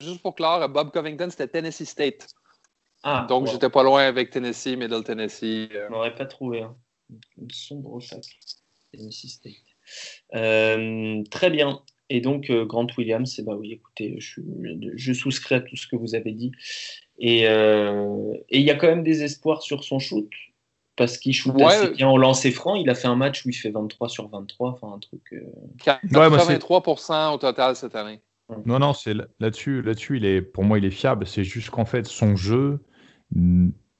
juste 0.00 0.22
pour 0.22 0.34
clore, 0.34 0.68
Bob 0.68 0.90
Covington, 0.92 1.28
c'était 1.30 1.48
Tennessee 1.48 1.88
State. 1.88 2.28
Ah, 3.02 3.26
Donc, 3.28 3.46
j'étais 3.46 3.70
pas 3.70 3.82
loin 3.82 4.02
avec 4.02 4.30
Tennessee, 4.30 4.76
Middle 4.76 5.04
Tennessee. 5.04 5.68
Euh. 5.72 5.86
On 5.88 5.92
n'aurait 5.92 6.14
pas 6.14 6.26
trouvé. 6.26 6.62
Hein. 6.62 6.76
Une 7.38 7.50
sombre 7.50 8.00
fac. 8.00 8.24
Tennessee 8.96 9.28
State. 9.28 9.54
Euh, 10.34 11.22
très 11.30 11.50
bien. 11.50 11.82
Et 12.08 12.20
donc, 12.20 12.50
Grant 12.50 12.86
Williams, 12.96 13.34
eh 13.38 13.42
ben 13.42 13.54
oui, 13.54 13.72
écoutez, 13.72 14.16
je, 14.20 14.40
je, 14.94 15.12
souscris 15.12 15.56
à 15.56 15.60
tout 15.60 15.76
ce 15.76 15.88
que 15.88 15.96
vous 15.96 16.14
avez 16.14 16.32
dit. 16.32 16.52
Et 17.18 17.42
il 17.42 18.62
y 18.62 18.70
a 18.70 18.74
quand 18.74 18.86
même 18.86 19.02
des 19.02 19.24
espoirs 19.24 19.62
sur 19.62 19.82
son 19.82 19.98
shoot 19.98 20.30
parce 20.96 21.18
qu'il 21.18 21.34
shoot 21.34 21.54
ouais, 21.54 21.64
assez 21.64 21.90
bien 21.90 22.08
au 22.08 22.18
lancer 22.18 22.50
franc. 22.50 22.74
Il 22.74 22.90
a 22.90 22.94
fait 22.94 23.06
un 23.06 23.16
match 23.16 23.44
où 23.44 23.50
il 23.50 23.54
fait 23.54 23.70
23 23.70 24.08
sur 24.08 24.28
23, 24.28 24.70
enfin 24.70 24.94
un 24.94 24.98
truc. 24.98 25.22
Euh... 25.32 25.42
83% 25.78 27.34
au 27.34 27.38
total 27.38 27.76
cette 27.76 27.94
année. 27.94 28.20
Non, 28.64 28.78
non, 28.78 28.94
c'est 28.94 29.14
là-dessus, 29.40 29.82
là-dessus, 29.82 30.18
il 30.18 30.24
est, 30.24 30.40
pour 30.40 30.64
moi, 30.64 30.78
il 30.78 30.84
est 30.84 30.90
fiable. 30.90 31.26
C'est 31.26 31.44
juste 31.44 31.70
qu'en 31.70 31.84
fait, 31.84 32.06
son 32.06 32.36
jeu 32.36 32.78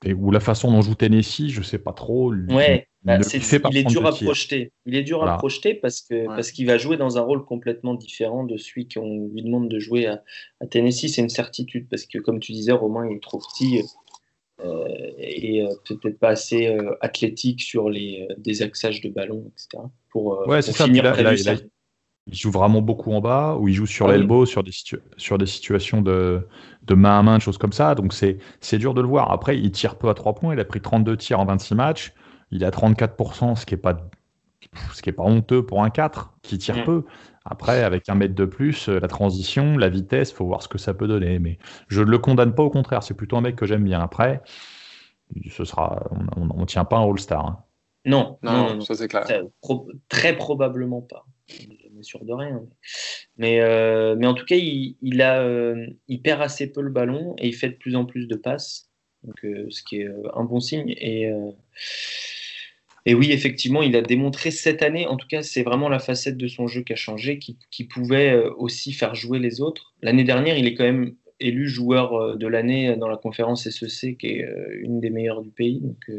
et, 0.05 0.13
ou 0.13 0.31
la 0.31 0.41
façon 0.41 0.71
dont 0.71 0.83
joue 0.83 0.95
Tennessee, 0.95 1.49
je 1.49 1.63
sais 1.63 1.79
pas 1.79 1.93
trop. 1.93 2.33
Ouais, 2.33 2.89
bah, 3.03 3.19
il 3.71 3.77
est 3.77 3.85
dur 3.85 4.05
à 4.07 4.13
projeter. 4.13 4.73
Il 4.85 4.95
est 4.95 5.03
dur 5.03 5.19
voilà. 5.19 5.35
à 5.35 5.39
projeter 5.39 5.75
parce 5.75 6.03
que 6.03 6.15
ouais. 6.15 6.27
parce 6.27 6.51
qu'il 6.51 6.67
va 6.67 6.77
jouer 6.77 6.97
dans 6.97 7.19
un 7.19 7.23
rôle 7.23 7.45
complètement 7.45 7.95
différent 7.95 8.45
de 8.45 8.57
celui 8.57 8.89
qu'on 8.89 9.29
lui 9.33 9.43
demande 9.43 9.69
de 9.69 9.79
jouer 9.79 10.07
à, 10.07 10.23
à 10.61 10.67
Tennessee. 10.67 11.09
C'est 11.09 11.23
une 11.23 11.29
certitude 11.29 11.89
parce 11.89 12.05
que, 12.05 12.19
comme 12.19 12.41
tu 12.41 12.53
disais, 12.53 12.73
Romain, 12.73 13.09
il 13.11 13.17
est 13.17 13.23
trop 13.23 13.39
petit. 13.39 13.83
Euh, 14.65 14.89
et 15.19 15.63
euh, 15.63 15.69
peut-être 15.87 16.19
pas 16.19 16.31
assez 16.31 16.67
euh, 16.67 16.95
athlétique 17.01 17.61
sur 17.61 17.91
les 17.91 18.27
désaxages 18.39 19.03
de 19.03 19.11
ballon, 19.11 19.51
etc. 19.53 19.85
Pour, 20.11 20.47
ouais, 20.49 20.63
pour 20.63 20.77
finir 20.77 21.05
ça. 21.05 21.23
Là, 21.23 21.35
là, 21.35 21.35
là, 21.35 21.57
il 22.29 22.35
joue 22.35 22.51
vraiment 22.51 22.83
beaucoup 22.83 23.12
en 23.12 23.21
bas, 23.21 23.57
ou 23.59 23.69
il 23.69 23.75
joue 23.75 23.87
sur 23.87 24.09
ah 24.09 24.12
l'elbow, 24.12 24.47
sur, 24.47 24.65
des 24.65 24.73
sur 25.17 25.39
des 25.39 25.47
situations 25.47 26.03
de, 26.03 26.47
de 26.83 26.95
main 26.95 27.19
à 27.19 27.23
main, 27.23 27.37
de 27.37 27.43
choses 27.43 27.59
comme 27.59 27.73
ça. 27.73 27.95
Donc 27.95 28.12
c'est 28.12 28.79
dur 28.79 28.95
de 28.95 29.01
le 29.01 29.07
voir. 29.07 29.31
Après, 29.31 29.57
il 29.59 29.71
tire 29.71 29.97
peu 29.97 30.09
à 30.09 30.15
3 30.15 30.35
points. 30.35 30.55
Il 30.55 30.61
a 30.61 30.65
pris 30.65 30.81
32 30.81 31.17
tirs 31.17 31.39
en 31.39 31.45
26 31.45 31.75
matchs. 31.77 32.15
Il 32.51 32.65
a 32.65 32.71
34%, 32.71 33.55
ce 33.57 33.65
qui 33.65 33.75
n'est 33.75 33.81
pas, 33.81 33.97
ce 34.93 35.03
qui 35.03 35.11
est 35.11 35.12
pas 35.12 35.23
honteux 35.23 35.65
pour 35.65 35.85
un 35.85 35.91
4 35.91 36.35
qui 36.43 36.59
tire 36.59 36.79
mmh. 36.79 36.85
peu. 36.85 37.05
Après, 37.45 37.85
avec 37.85 38.09
un 38.09 38.17
mètre 38.17 38.35
de 38.35 38.45
plus, 38.45 38.89
la 38.89 39.07
transition, 39.07 39.79
la 39.79 39.89
vitesse, 39.89 40.33
faut 40.33 40.47
voir 40.47 40.62
ce 40.62 40.69
que 40.69 40.79
ça 40.79 40.95
peut 40.95 41.07
donner. 41.07 41.39
Mais 41.39 41.59
je 41.87 42.03
ne 42.03 42.11
le 42.11 42.19
condamne 42.19 42.55
pas, 42.55 42.65
au 42.65 42.71
contraire. 42.71 43.05
C'est 43.05 43.15
plutôt 43.15 43.37
un 43.37 43.41
mec 43.41 43.55
que 43.55 43.67
j'aime 43.67 43.85
bien. 43.85 44.01
Après, 44.01 44.43
ce 45.49 45.65
sera, 45.65 46.03
on 46.37 46.61
ne 46.61 46.65
tient 46.65 46.85
pas 46.85 46.97
un 46.97 47.09
All-Star. 47.09 47.47
Hein. 47.47 47.59
Non, 48.05 48.39
non, 48.43 48.53
non, 48.53 48.75
non, 48.75 48.81
ça 48.81 48.95
c'est 48.95 49.09
clair. 49.09 49.25
Très, 49.25 49.43
pro, 49.61 49.89
très, 50.09 50.37
probablement 50.37 51.03
pas. 51.03 51.25
Sûr 52.03 52.25
de 52.25 52.33
rien. 52.33 52.63
Mais, 53.37 53.61
euh, 53.61 54.17
mais 54.17 54.27
en 54.27 54.35
tout 54.35 54.45
cas, 54.45 54.57
il, 54.57 54.97
euh, 55.03 55.87
il 56.09 56.23
perd 56.23 56.43
assez 56.43 56.73
peu 56.73 56.83
le 56.83 56.91
ballon 56.91 57.35
et 57.39 57.49
il 57.49 57.55
fait 57.55 57.71
de 57.71 57.75
plus 57.75 57.97
en 57.97 58.05
plus 58.05 58.27
de 58.27 58.37
passes. 58.37 58.91
Donc, 59.23 59.45
euh, 59.45 59.67
ce 59.71 59.83
qui 59.83 60.01
est 60.01 60.09
un 60.35 60.45
bon 60.45 60.61
signe. 60.61 60.95
Et, 60.99 61.31
et 63.07 63.15
oui, 63.15 63.33
effectivement, 63.33 63.83
il 63.83 63.97
a 63.97 64.03
démontré 64.03 64.51
cette 64.51 64.83
année, 64.83 65.07
en 65.07 65.17
tout 65.17 65.27
cas, 65.29 65.43
c'est 65.43 65.63
vraiment 65.63 65.89
la 65.89 65.99
facette 65.99 66.37
de 66.37 66.49
son 66.49 66.67
jeu 66.67 66.83
qui 66.83 66.93
a 66.93 66.97
changé, 66.97 67.39
qui, 67.39 67.59
qui 67.71 67.85
pouvait 67.85 68.37
aussi 68.57 68.93
faire 68.93 69.15
jouer 69.15 69.39
les 69.39 69.61
autres. 69.61 69.95
L'année 70.03 70.25
dernière, 70.25 70.59
il 70.59 70.67
est 70.67 70.75
quand 70.75 70.85
même 70.85 71.15
élu 71.39 71.69
joueur 71.69 72.37
de 72.37 72.47
l'année 72.47 72.97
dans 72.97 73.09
la 73.09 73.17
conférence 73.17 73.69
SEC, 73.69 74.17
qui 74.19 74.27
est 74.27 74.49
une 74.81 75.01
des 75.01 75.11
meilleures 75.11 75.43
du 75.43 75.51
pays. 75.51 75.81
Donc, 75.81 76.11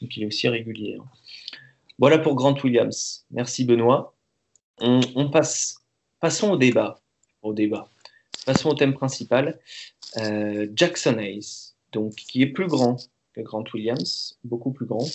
donc 0.00 0.16
il 0.16 0.22
est 0.22 0.26
aussi 0.26 0.48
régulier. 0.48 0.96
Hein. 1.00 1.04
Voilà 1.98 2.18
pour 2.18 2.34
Grant 2.34 2.56
Williams. 2.62 3.24
Merci 3.30 3.64
Benoît. 3.64 4.13
On, 4.80 5.30
passe, 5.30 5.76
passons 6.20 6.50
au 6.52 6.56
débat. 6.56 7.00
Au 7.42 7.52
débat. 7.52 7.88
Passons 8.46 8.70
au 8.70 8.74
thème 8.74 8.94
principal. 8.94 9.58
Euh, 10.18 10.68
Jackson 10.74 11.18
Hayes, 11.18 11.74
donc 11.92 12.14
qui 12.14 12.42
est 12.42 12.46
plus 12.46 12.66
grand 12.66 12.96
que 13.34 13.40
Grant 13.40 13.64
Williams, 13.72 14.38
beaucoup 14.44 14.72
plus 14.72 14.86
grand, 14.86 15.06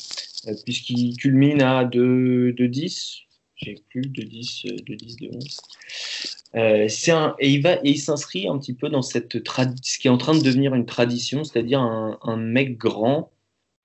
euh, 0.48 0.54
puisqu'il 0.66 1.16
culmine 1.16 1.62
à 1.62 1.86
2, 1.86 2.54
10, 2.54 3.20
j'ai 3.56 3.76
plus 3.90 4.02
de 4.02 4.24
10, 4.24 4.66
de 4.86 4.96
10, 4.96 5.16
de 5.18 5.30
11. 5.36 5.58
Euh, 6.56 6.88
un, 7.10 7.36
et 7.40 7.52
il 7.52 7.62
va 7.62 7.76
et 7.76 7.92
il 7.92 8.00
s'inscrit 8.00 8.48
un 8.48 8.58
petit 8.58 8.74
peu 8.74 8.90
dans 8.90 9.04
cette 9.04 9.38
ce 9.84 10.00
qui 10.00 10.08
est 10.08 10.12
en 10.12 10.18
train 10.18 10.36
de 10.36 10.42
devenir 10.42 10.74
une 10.74 10.86
tradition, 10.86 11.44
c'est-à-dire 11.44 11.80
un, 11.80 12.18
un, 12.24 12.38
mec 12.38 12.78
grand 12.78 13.32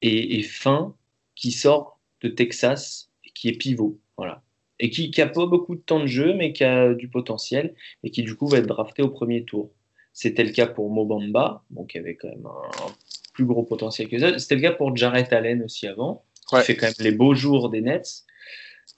et, 0.01 0.39
et, 0.39 0.43
fin 0.43 0.95
qui 1.35 1.53
sort 1.53 2.01
de 2.23 2.29
Texas 2.29 3.11
et 3.25 3.31
qui 3.35 3.49
est 3.49 3.59
pivot, 3.59 4.01
voilà, 4.17 4.43
et 4.81 4.91
qui 4.91 5.13
n'a 5.17 5.27
pas 5.27 5.47
beaucoup 5.47 5.75
de 5.77 5.81
temps 5.81 6.01
de 6.01 6.07
jeu 6.07 6.35
mais 6.35 6.53
qui 6.53 6.65
a 6.65 6.95
du 6.95 7.09
potentiel 7.09 7.75
et 8.03 8.11
qui 8.11 8.23
du 8.23 8.35
coup 8.35 8.47
va 8.47 8.59
être 8.59 8.67
drafté 8.67 9.03
au 9.03 9.09
premier 9.09 9.45
tour. 9.45 9.71
C'était 10.13 10.45
le 10.45 10.51
cas 10.51 10.67
pour 10.67 10.91
Mobamba, 10.91 11.65
bon, 11.71 11.85
qui 11.85 11.99
avait 11.99 12.15
quand 12.15 12.29
même 12.29 12.47
un, 12.47 12.87
un 12.87 12.93
plus 13.33 13.45
gros 13.45 13.65
potentiel 13.65 14.09
que 14.09 14.19
ça. 14.19 14.39
C'était 14.39 14.55
le 14.55 14.61
cas 14.61 14.73
pour 14.73 14.97
Jarrett 14.97 15.33
Allen 15.33 15.63
aussi 15.63 15.87
avant, 15.87 16.25
qui 16.49 16.55
ouais. 16.55 16.63
fait 16.63 16.77
quand 16.77 16.87
même 16.87 16.95
les 17.01 17.13
beaux 17.13 17.35
jours 17.35 17.69
des 17.69 17.81
Nets. 17.81 18.25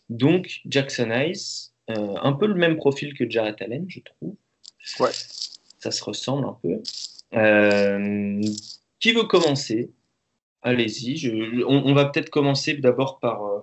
Donc 0.09 0.61
Jackson 0.67 1.11
Hayes 1.11 1.73
euh, 1.91 2.17
un 2.21 2.33
peu 2.33 2.47
le 2.47 2.55
même 2.55 2.77
profil 2.77 3.15
que 3.15 3.29
Jarrett 3.29 3.61
Allen, 3.63 3.87
je 3.89 4.01
trouve. 4.01 4.35
Ouais. 5.01 5.11
Ça 5.79 5.91
se 5.91 6.03
ressemble 6.03 6.47
un 6.47 6.59
peu. 6.63 6.83
Euh, 7.35 8.41
qui 8.99 9.13
veut 9.13 9.25
commencer? 9.25 9.91
Allez-y. 10.63 11.17
Je, 11.17 11.65
on, 11.65 11.87
on, 11.87 11.95
va 11.95 12.07
peut-être 12.07 12.31
commencer 12.31 12.75
d'abord 12.75 13.21
par, 13.21 13.45
euh, 13.45 13.61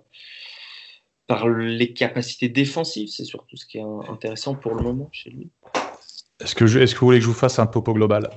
par 1.35 1.49
les 1.49 1.93
capacités 1.93 2.49
défensives. 2.49 3.09
C'est 3.09 3.25
surtout 3.25 3.57
ce 3.57 3.65
qui 3.65 3.77
est 3.77 3.83
intéressant 4.09 4.55
pour 4.55 4.75
le 4.75 4.83
moment 4.83 5.09
chez 5.11 5.29
lui. 5.29 5.49
Est-ce 6.39 6.55
que, 6.55 6.67
je, 6.67 6.79
est-ce 6.79 6.93
que 6.93 6.99
vous 6.99 7.07
voulez 7.07 7.19
que 7.19 7.23
je 7.23 7.29
vous 7.29 7.35
fasse 7.35 7.59
un 7.59 7.67
topo 7.67 7.93
global? 7.93 8.29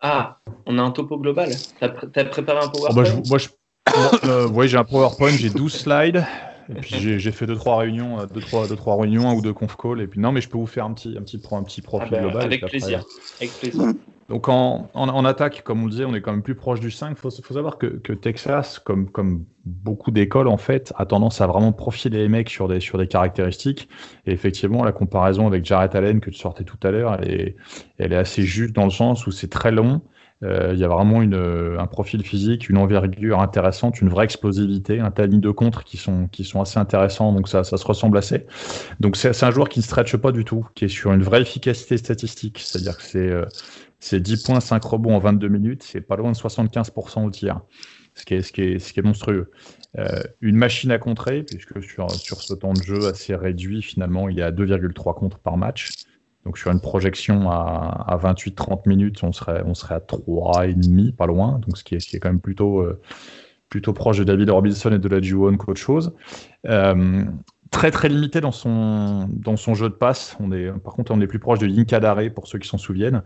Ah, 0.00 0.40
on 0.66 0.78
a 0.78 0.82
un 0.82 0.90
topo 0.90 1.18
global? 1.18 1.50
Tu 1.50 1.84
as, 1.84 2.24
préparé 2.24 2.64
un 2.64 2.68
PowerPoint 2.68 2.88
oh 2.90 2.94
bah 2.94 3.04
je, 3.04 3.28
Moi, 3.28 3.38
je, 3.38 3.48
euh, 4.24 4.48
ouais, 4.48 4.68
j'ai 4.68 4.78
un 4.78 4.84
PowerPoint, 4.84 5.30
j'ai 5.30 5.50
12 5.50 5.72
slides. 5.72 6.24
Et 6.70 6.80
puis 6.80 7.18
j'ai 7.18 7.32
fait 7.32 7.46
deux 7.46 7.56
trois 7.56 7.78
réunions, 7.78 8.20
euh, 8.20 8.26
deux 8.26 8.40
trois, 8.40 8.68
deux 8.68 8.76
trois 8.76 8.96
réunions, 8.96 9.28
un 9.28 9.34
ou 9.34 9.42
deux 9.42 9.52
conf 9.52 9.76
calls. 9.76 10.00
Et 10.00 10.06
puis 10.06 10.20
non, 10.20 10.30
mais 10.30 10.40
je 10.40 10.48
peux 10.48 10.58
vous 10.58 10.66
faire 10.66 10.84
un 10.84 10.94
petit, 10.94 11.16
un 11.18 11.22
petit, 11.22 11.40
un 11.50 11.62
petit 11.64 11.82
profil 11.82 12.08
ah 12.12 12.16
bah, 12.16 12.20
global. 12.20 12.42
Avec 12.42 12.64
plaisir. 12.66 13.04
Avec 13.40 13.52
plaisir. 13.58 13.92
Donc 14.30 14.48
en, 14.48 15.24
attaque, 15.24 15.62
comme 15.64 15.82
on 15.82 15.86
le 15.86 15.90
disait, 15.90 16.04
on 16.04 16.14
est 16.14 16.20
quand 16.20 16.30
même 16.30 16.44
plus 16.44 16.54
proche 16.54 16.78
du 16.78 16.92
5. 16.92 17.10
Il 17.10 17.16
faut, 17.16 17.30
savoir 17.30 17.78
que, 17.78 18.12
Texas, 18.12 18.78
comme, 18.78 19.08
beaucoup 19.64 20.12
d'écoles, 20.12 20.46
en 20.46 20.56
fait, 20.56 20.92
a 20.94 21.04
tendance 21.04 21.40
à 21.40 21.48
vraiment 21.48 21.72
profiler 21.72 22.18
les 22.18 22.28
mecs 22.28 22.48
sur 22.48 22.68
des, 22.68 22.78
caractéristiques. 23.08 23.88
Et 24.26 24.32
effectivement, 24.32 24.84
la 24.84 24.92
comparaison 24.92 25.48
avec 25.48 25.64
Jarrett 25.64 25.96
Allen 25.96 26.20
que 26.20 26.30
tu 26.30 26.38
sortais 26.38 26.62
tout 26.62 26.78
à 26.84 26.92
l'heure, 26.92 27.18
elle 27.20 27.56
est, 27.98 28.14
assez 28.14 28.42
juste 28.42 28.72
dans 28.72 28.84
le 28.84 28.90
sens 28.90 29.26
où 29.26 29.32
c'est 29.32 29.50
très 29.50 29.72
long. 29.72 30.00
Euh, 30.42 30.70
il 30.72 30.78
y 30.78 30.84
a 30.84 30.88
vraiment 30.88 31.20
un 31.20 31.86
profil 31.86 32.22
physique, 32.24 32.70
une 32.70 32.78
envergure 32.78 33.40
intéressante, 33.40 34.00
une 34.00 34.08
vraie 34.08 34.24
explosivité, 34.24 35.00
un 35.00 35.10
tas 35.10 35.26
de 35.26 35.50
contre 35.50 35.84
qui 35.84 35.96
sont, 35.96 36.30
assez 36.60 36.78
intéressants, 36.78 37.32
donc 37.32 37.48
ça, 37.48 37.62
ça 37.62 37.76
se 37.76 37.84
ressemble 37.84 38.16
assez. 38.16 38.46
Donc 39.00 39.16
c'est 39.16 39.42
un 39.42 39.50
joueur 39.50 39.68
qui 39.68 39.80
ne 39.80 39.84
stretche 39.84 40.16
pas 40.16 40.32
du 40.32 40.44
tout, 40.44 40.66
qui 40.74 40.86
est 40.86 40.88
sur 40.88 41.12
une 41.12 41.22
vraie 41.22 41.42
efficacité 41.42 41.98
statistique, 41.98 42.58
c'est-à-dire 42.58 42.96
que 42.96 43.02
c'est 43.02 43.28
euh, 43.28 43.44
10 44.00 44.42
points, 44.42 44.60
5 44.60 44.82
rebonds 44.84 45.14
en 45.14 45.18
22 45.18 45.48
minutes, 45.48 45.82
c'est 45.82 46.00
pas 46.00 46.16
loin 46.16 46.32
de 46.32 46.36
75% 46.36 47.24
au 47.24 47.30
tir, 47.30 47.60
ce 48.14 48.24
qui 48.24 48.34
est, 48.34 49.02
monstrueux. 49.02 49.50
Euh, 49.98 50.22
une 50.40 50.56
machine 50.56 50.90
à 50.90 50.98
contrer, 50.98 51.42
puisque 51.42 51.82
sur, 51.82 52.10
ce 52.10 52.54
temps 52.54 52.72
de 52.72 52.82
jeu 52.82 53.06
assez 53.06 53.34
réduit, 53.34 53.82
finalement, 53.82 54.28
il 54.28 54.36
y 54.36 54.42
a 54.42 54.50
2,3 54.50 55.14
contre 55.14 55.38
par 55.38 55.56
match. 55.56 55.90
Donc 56.44 56.56
sur 56.56 56.70
une 56.70 56.80
projection 56.80 57.50
à, 57.50 58.18
28-30 58.22 58.88
minutes, 58.88 59.22
on 59.22 59.32
serait, 59.32 59.58
à 59.58 60.00
3,5, 60.00 61.12
pas 61.12 61.26
loin. 61.26 61.60
Donc 61.66 61.76
ce 61.76 61.84
qui 61.84 61.94
est, 61.94 62.00
ce 62.00 62.08
qui 62.08 62.16
est 62.16 62.18
quand 62.18 62.30
même 62.30 62.40
plutôt, 62.40 62.80
euh, 62.80 63.00
plutôt 63.68 63.92
proche 63.92 64.18
de 64.18 64.24
David 64.24 64.50
Robinson 64.50 64.90
et 64.90 64.98
de 64.98 65.08
la 65.08 65.20
Juwon 65.20 65.56
qu'autre 65.58 65.80
chose. 65.80 66.14
Euh, 66.66 67.24
très 67.70 67.90
très 67.90 68.08
limité 68.08 68.40
dans 68.40 68.52
son, 68.52 69.28
jeu 69.74 69.88
de 69.88 69.94
passe. 69.94 70.36
On 70.40 70.52
est, 70.52 70.70
par 70.80 70.94
contre, 70.94 71.12
on 71.12 71.20
est 71.20 71.26
plus 71.26 71.38
proche 71.38 71.58
de 71.58 71.98
Dare 71.98 72.18
pour 72.34 72.46
ceux 72.46 72.58
qui 72.58 72.68
s'en 72.68 72.78
souviennent. 72.78 73.22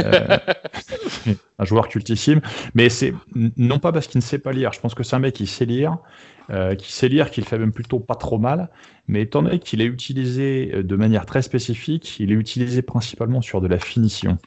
Euh, 0.00 0.38
un 1.58 1.64
joueur 1.64 1.88
cultissime. 1.88 2.40
Mais 2.74 2.88
c'est 2.88 3.14
non 3.34 3.78
pas 3.78 3.92
parce 3.92 4.06
qu'il 4.06 4.18
ne 4.18 4.24
sait 4.24 4.38
pas 4.38 4.52
lire. 4.52 4.72
Je 4.72 4.80
pense 4.80 4.94
que 4.94 5.02
c'est 5.02 5.16
un 5.16 5.20
mec 5.20 5.34
qui 5.34 5.46
sait 5.46 5.64
lire, 5.64 5.98
euh, 6.50 6.74
qui 6.74 6.92
sait 6.92 7.08
lire, 7.08 7.30
qu'il 7.30 7.44
fait 7.44 7.58
même 7.58 7.72
plutôt 7.72 7.98
pas 7.98 8.14
trop 8.14 8.38
mal. 8.38 8.68
Mais 9.08 9.22
étant 9.22 9.42
donné 9.42 9.58
qu'il 9.58 9.80
est 9.80 9.86
utilisé 9.86 10.72
euh, 10.74 10.82
de 10.82 10.96
manière 10.96 11.24
très 11.24 11.42
spécifique, 11.42 12.18
il 12.20 12.32
est 12.32 12.36
utilisé 12.36 12.82
principalement 12.82 13.40
sur 13.40 13.60
de 13.60 13.68
la 13.68 13.78
finition. 13.78 14.38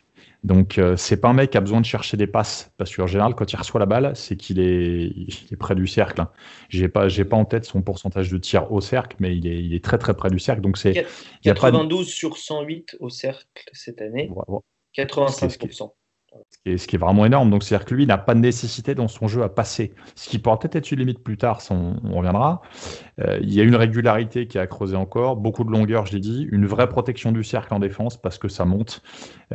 Donc 0.43 0.77
euh, 0.77 0.95
c'est 0.95 1.17
pas 1.17 1.27
un 1.27 1.33
mec 1.33 1.51
qui 1.51 1.57
a 1.57 1.61
besoin 1.61 1.81
de 1.81 1.85
chercher 1.85 2.15
des 2.15 2.27
passes 2.27 2.71
parce 2.77 2.95
qu'en 2.95 3.07
général 3.07 3.35
quand 3.35 3.51
il 3.51 3.55
reçoit 3.57 3.79
la 3.79 3.85
balle, 3.85 4.15
c'est 4.15 4.37
qu'il 4.37 4.59
est, 4.59 5.07
est, 5.51 5.55
près 5.57 5.75
du 5.75 5.85
cercle. 5.85 6.21
Hein. 6.21 6.31
J'ai 6.69 6.87
pas 6.87 7.09
j'ai 7.09 7.25
pas 7.25 7.35
en 7.35 7.45
tête 7.45 7.65
son 7.65 7.81
pourcentage 7.81 8.31
de 8.31 8.37
tir 8.37 8.71
au 8.71 8.79
cercle, 8.79 9.17
mais 9.19 9.35
il 9.35 9.47
est, 9.47 9.61
il 9.61 9.73
est 9.73 9.83
très 9.83 9.97
très 9.97 10.13
près 10.13 10.29
du 10.29 10.39
cercle. 10.39 10.61
Donc 10.61 10.77
c'est 10.77 11.05
92 11.43 12.07
sur 12.07 12.37
108 12.37 12.97
au 13.01 13.09
cercle 13.09 13.69
cette 13.73 14.01
année. 14.01 14.31
85% 14.97 15.91
ce 16.77 16.87
qui 16.87 16.95
est, 16.95 16.99
vraiment 16.99 17.25
énorme. 17.25 17.49
Donc, 17.49 17.63
c'est-à-dire 17.63 17.85
que 17.85 17.95
lui, 17.95 18.03
il 18.03 18.07
n'a 18.07 18.17
pas 18.17 18.35
de 18.35 18.39
nécessité 18.39 18.95
dans 18.95 19.07
son 19.07 19.27
jeu 19.27 19.43
à 19.43 19.49
passer. 19.49 19.93
Ce 20.15 20.29
qui 20.29 20.39
pourra 20.39 20.59
peut-être 20.59 20.75
être 20.75 20.91
une 20.91 20.99
limite 20.99 21.23
plus 21.23 21.37
tard, 21.37 21.61
on, 21.69 21.95
reviendra. 22.17 22.61
Euh, 23.19 23.39
il 23.41 23.53
y 23.53 23.61
a 23.61 23.63
une 23.63 23.75
régularité 23.75 24.47
qui 24.47 24.59
a 24.59 24.67
creusé 24.67 24.95
encore, 24.95 25.37
beaucoup 25.37 25.63
de 25.63 25.71
longueur, 25.71 26.05
je 26.05 26.13
l'ai 26.13 26.19
dit, 26.19 26.47
une 26.51 26.65
vraie 26.65 26.89
protection 26.89 27.31
du 27.31 27.43
cercle 27.43 27.73
en 27.73 27.79
défense 27.79 28.17
parce 28.21 28.37
que 28.37 28.47
ça 28.47 28.65
monte. 28.65 29.01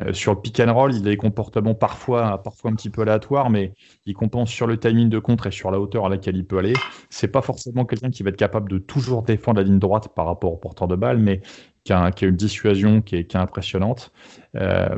Euh, 0.02 0.12
sur 0.12 0.34
le 0.34 0.40
pick 0.40 0.58
and 0.60 0.72
roll, 0.72 0.92
il 0.94 0.98
a 1.00 1.10
des 1.10 1.16
comportements 1.16 1.74
parfois, 1.74 2.42
parfois 2.42 2.70
un 2.70 2.74
petit 2.74 2.90
peu 2.90 3.02
aléatoires, 3.02 3.50
mais 3.50 3.74
il 4.06 4.14
compense 4.14 4.50
sur 4.50 4.66
le 4.66 4.78
timing 4.78 5.08
de 5.08 5.18
contre 5.18 5.46
et 5.46 5.50
sur 5.50 5.70
la 5.70 5.78
hauteur 5.78 6.06
à 6.06 6.08
laquelle 6.08 6.36
il 6.36 6.46
peut 6.46 6.58
aller. 6.58 6.74
C'est 7.10 7.28
pas 7.28 7.42
forcément 7.42 7.84
quelqu'un 7.84 8.10
qui 8.10 8.22
va 8.22 8.30
être 8.30 8.36
capable 8.36 8.70
de 8.70 8.78
toujours 8.78 9.22
défendre 9.22 9.58
la 9.58 9.64
ligne 9.64 9.78
droite 9.78 10.08
par 10.14 10.26
rapport 10.26 10.52
au 10.52 10.56
porteur 10.56 10.88
de 10.88 10.96
balle, 10.96 11.18
mais 11.18 11.40
qui 11.84 11.92
a, 11.92 12.10
une 12.22 12.36
dissuasion 12.36 13.02
qui 13.02 13.16
est, 13.16 13.36
impressionnante. 13.36 14.12
Euh, 14.56 14.88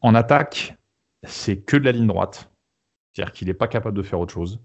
en 0.00 0.14
attaque, 0.14 0.76
c'est 1.26 1.58
que 1.58 1.76
de 1.76 1.84
la 1.84 1.92
ligne 1.92 2.06
droite. 2.06 2.50
C'est-à-dire 3.12 3.32
qu'il 3.32 3.48
n'est 3.48 3.54
pas 3.54 3.68
capable 3.68 3.96
de 3.96 4.02
faire 4.02 4.20
autre 4.20 4.32
chose. 4.32 4.60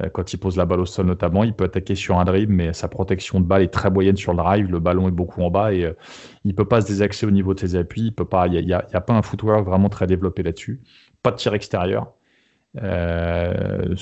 Euh, 0.00 0.08
quand 0.08 0.32
il 0.32 0.38
pose 0.38 0.56
la 0.56 0.66
balle 0.66 0.80
au 0.80 0.86
sol 0.86 1.06
notamment, 1.06 1.44
il 1.44 1.54
peut 1.54 1.64
attaquer 1.64 1.94
sur 1.94 2.18
un 2.18 2.24
dribble, 2.24 2.52
mais 2.52 2.72
sa 2.72 2.88
protection 2.88 3.40
de 3.40 3.46
balle 3.46 3.62
est 3.62 3.72
très 3.72 3.90
moyenne 3.90 4.16
sur 4.16 4.32
le 4.32 4.38
drive. 4.38 4.70
Le 4.70 4.80
ballon 4.80 5.08
est 5.08 5.12
beaucoup 5.12 5.42
en 5.42 5.50
bas 5.50 5.72
et 5.72 5.84
euh, 5.84 5.92
il 6.44 6.50
ne 6.50 6.54
peut 6.54 6.66
pas 6.66 6.80
se 6.80 6.88
désaxer 6.88 7.26
au 7.26 7.30
niveau 7.30 7.54
de 7.54 7.60
ses 7.60 7.76
appuis. 7.76 8.14
Il 8.46 8.66
n'y 8.66 8.72
a, 8.72 8.86
a, 8.92 9.00
pas 9.00 9.14
un 9.14 9.22
footwork 9.22 9.64
vraiment 9.64 9.88
très 9.88 10.06
développé 10.06 10.42
là-dessus. 10.42 10.82
Pas 11.22 11.30
de 11.30 11.36
tir 11.36 11.54
extérieur. 11.54 12.12
Euh, 12.82 13.94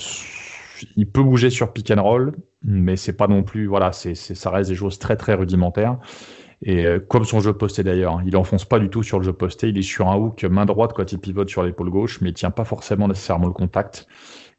il 0.95 1.09
peut 1.09 1.23
bouger 1.23 1.49
sur 1.49 1.71
pick 1.71 1.91
and 1.91 2.01
roll, 2.01 2.33
mais 2.63 2.95
c'est 2.95 3.13
pas 3.13 3.27
non 3.27 3.43
plus. 3.43 3.67
Voilà, 3.67 3.91
c'est, 3.91 4.15
ça 4.15 4.49
reste 4.49 4.69
des 4.69 4.75
choses 4.75 4.99
très 4.99 5.15
très 5.15 5.35
rudimentaires. 5.35 5.97
Et 6.63 6.85
euh, 6.85 6.99
comme 6.99 7.25
son 7.25 7.41
jeu 7.41 7.53
posté 7.53 7.83
d'ailleurs, 7.83 8.21
il 8.25 8.35
enfonce 8.37 8.65
pas 8.65 8.79
du 8.79 8.89
tout 8.89 9.03
sur 9.03 9.19
le 9.19 9.25
jeu 9.25 9.33
posté, 9.33 9.69
il 9.69 9.77
est 9.77 9.81
sur 9.81 10.07
un 10.07 10.15
hook 10.15 10.43
main 10.45 10.65
droite 10.65 10.93
quand 10.95 11.11
il 11.11 11.19
pivote 11.19 11.49
sur 11.49 11.63
l'épaule 11.63 11.89
gauche, 11.89 12.21
mais 12.21 12.29
il 12.29 12.33
tient 12.33 12.51
pas 12.51 12.63
forcément 12.63 13.07
nécessairement 13.07 13.47
le 13.47 13.53
contact. 13.53 14.07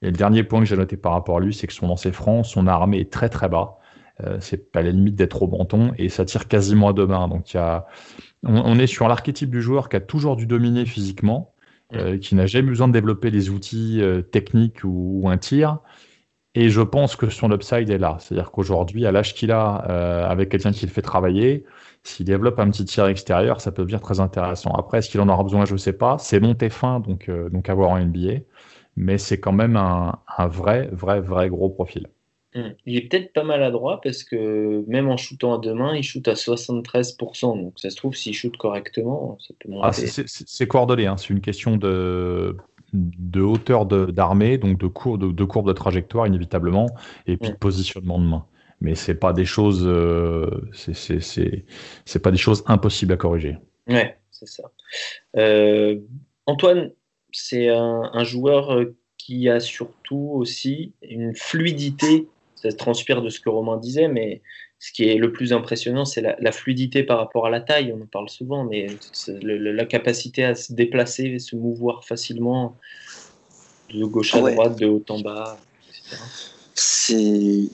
Et 0.03 0.07
le 0.07 0.12
dernier 0.12 0.45
point 0.45 0.61
que 0.61 0.67
j'ai 0.67 0.77
noté 0.77 0.99
par 0.99 1.12
rapport 1.12 1.38
à 1.38 1.40
lui, 1.40 1.55
c'est 1.55 1.67
que 1.67 1.73
son 1.73 1.88
lancer 1.88 2.12
franc, 2.12 2.43
son 2.43 2.67
armée 2.67 3.01
est 3.01 3.11
très 3.11 3.31
très 3.31 3.49
bas. 3.49 3.79
Euh, 4.23 4.37
c'est 4.40 4.71
pas 4.71 4.83
la 4.83 4.90
limite 4.90 5.17
d'être 5.17 5.43
au 5.43 5.49
menton 5.49 5.93
et 5.99 6.09
ça 6.09 6.25
tire 6.25 6.47
quasiment 6.47 6.88
à 6.88 6.93
deux 6.93 7.07
mains. 7.07 7.27
Donc 7.27 7.53
y 7.55 7.57
a... 7.57 7.87
on, 8.45 8.79
est 8.79 8.87
sur 8.87 9.09
l'archétype 9.09 9.51
du 9.51 9.61
joueur 9.61 9.88
qui 9.88 9.97
a 9.97 10.01
toujours 10.01 10.37
dû 10.37 10.47
dominer 10.47 10.87
physiquement, 10.87 11.53
euh, 11.95 12.19
qui 12.19 12.35
n'a 12.35 12.47
jamais 12.47 12.69
besoin 12.69 12.87
de 12.87 12.93
développer 12.93 13.31
des 13.31 13.51
outils 13.51 14.01
euh, 14.03 14.23
techniques 14.23 14.85
ou, 14.85 15.21
ou, 15.23 15.29
un 15.29 15.38
tir. 15.38 15.79
Et 16.55 16.69
je 16.69 16.83
pense 16.83 17.17
que 17.17 17.29
son 17.29 17.51
upside 17.51 17.90
est 17.90 17.99
là. 17.99 18.19
C'est-à-dire 18.21 18.53
qu'aujourd'hui, 18.53 19.07
à 19.07 19.12
l'âge 19.12 19.35
qu'il 19.35 19.51
a, 19.51 19.75
avec 20.29 20.51
quelqu'un 20.51 20.71
qui 20.71 20.87
le 20.87 20.93
fait 20.93 21.03
travailler, 21.03 21.64
s'il 22.05 22.27
développe 22.27 22.59
un 22.59 22.71
petit 22.71 22.85
tir 22.85 23.07
extérieur, 23.07 23.61
ça 23.62 23.73
peut 23.73 23.83
devenir 23.83 24.01
très 24.01 24.21
intéressant. 24.21 24.71
Après, 24.73 24.99
est-ce 24.99 25.09
qu'il 25.09 25.21
en 25.21 25.29
aura 25.29 25.43
besoin? 25.43 25.64
Je 25.64 25.73
ne 25.73 25.79
sais 25.79 25.95
pas. 25.95 26.19
C'est 26.19 26.38
monté 26.38 26.69
fin, 26.69 27.01
donc, 27.01 27.29
euh, 27.29 27.49
donc 27.49 27.69
avoir 27.71 27.90
en 27.90 27.99
NBA. 27.99 28.40
Mais 28.97 29.17
c'est 29.19 29.40
quand 29.40 29.53
même 29.53 29.77
un, 29.77 30.17
vrai, 30.47 30.88
vrai, 30.93 31.21
vrai 31.21 31.49
gros 31.49 31.71
profil. 31.71 32.07
Hmm. 32.55 32.75
Il 32.87 32.97
est 32.97 33.09
peut-être 33.09 33.33
pas 33.33 33.43
maladroit 33.43 34.01
parce 34.03 34.23
que 34.23 34.85
même 34.87 35.09
en 35.09 35.17
shootant 35.17 35.55
à 35.55 35.59
deux 35.59 35.75
mains, 35.75 35.97
il 35.97 36.05
shoot 36.05 36.29
à 36.29 36.35
73%. 36.35 37.61
Donc 37.61 37.73
ça 37.81 37.90
se 37.90 37.97
trouve, 37.97 38.14
s'il 38.14 38.35
shoot 38.35 38.57
correctement, 38.57 39.38
ça 39.40 39.55
peut 39.59 39.71
ah, 39.83 39.90
c'est 39.93 40.69
coordonné. 40.69 41.07
Hein. 41.07 41.17
C'est 41.17 41.31
une 41.31 41.40
question 41.40 41.77
de, 41.77 42.57
de 42.93 43.40
hauteur 43.40 43.87
d'armée, 43.87 44.59
donc 44.59 44.79
de, 44.79 44.87
courbe 44.87 45.21
de, 45.21 45.33
de, 45.33 45.45
courbe 45.45 45.67
de 45.67 45.73
trajectoire 45.73 46.27
inévitablement, 46.27 46.87
et 47.27 47.37
puis 47.38 47.51
de 47.51 47.57
positionnement 47.57 48.21
de 48.21 48.27
main 48.27 48.45
mais 48.85 48.94
c'est 48.94 49.14
pas 49.14 49.33
des 49.33 49.47
choses, 49.47 49.83
euh, 49.87 50.47
c'est 50.75 52.23
pas 52.23 52.31
des 52.31 52.37
choses 52.37 52.62
impossibles 52.66 53.14
à 53.14 53.16
corriger. 53.16 53.57
Ouais, 53.88 54.18
c'est 54.31 54.47
ça. 54.47 54.64
Euh, 55.37 55.99
Antoine, 56.44 56.92
c'est 57.33 57.70
un, 57.70 58.25
joueur 58.25 58.75
euh, 58.75 58.94
qui 59.16 59.49
a 59.49 59.59
surtout 59.59 60.33
aussi 60.35 60.92
une 61.01 61.35
fluidité. 61.35 62.29
Ça 62.57 62.70
se 62.70 62.77
transpire 62.77 63.23
de 63.23 63.31
ce 63.31 63.40
que 63.40 63.49
Romain 63.49 63.79
disait, 63.79 64.09
mais 64.09 64.42
ce 64.79 64.92
qui 64.92 65.09
est 65.09 65.16
le 65.16 65.33
plus 65.33 65.55
impressionnant, 65.55 66.05
c'est 66.05 66.20
la, 66.20 66.53
fluidité 66.53 67.05
par 67.05 67.16
rapport 67.16 67.47
à 67.47 67.51
la 67.51 67.62
taille. 67.62 67.90
On 67.90 68.03
en 68.03 68.07
parle 68.07 68.29
souvent, 68.29 68.64
mais 68.64 68.87
la 69.40 69.85
capacité 69.87 70.44
à 70.44 70.55
se 70.55 70.75
déplacer, 70.75 71.38
se 71.38 71.57
mouvoir 71.57 72.05
facilement 72.05 72.77
de 73.94 74.05
gauche 74.05 74.35
à 74.35 74.40
droite, 74.40 74.79
de 74.79 74.87
haut 74.87 75.05
en 75.09 75.20
bas, 75.20 75.57
etc 75.88 76.54
c'est 76.75 77.69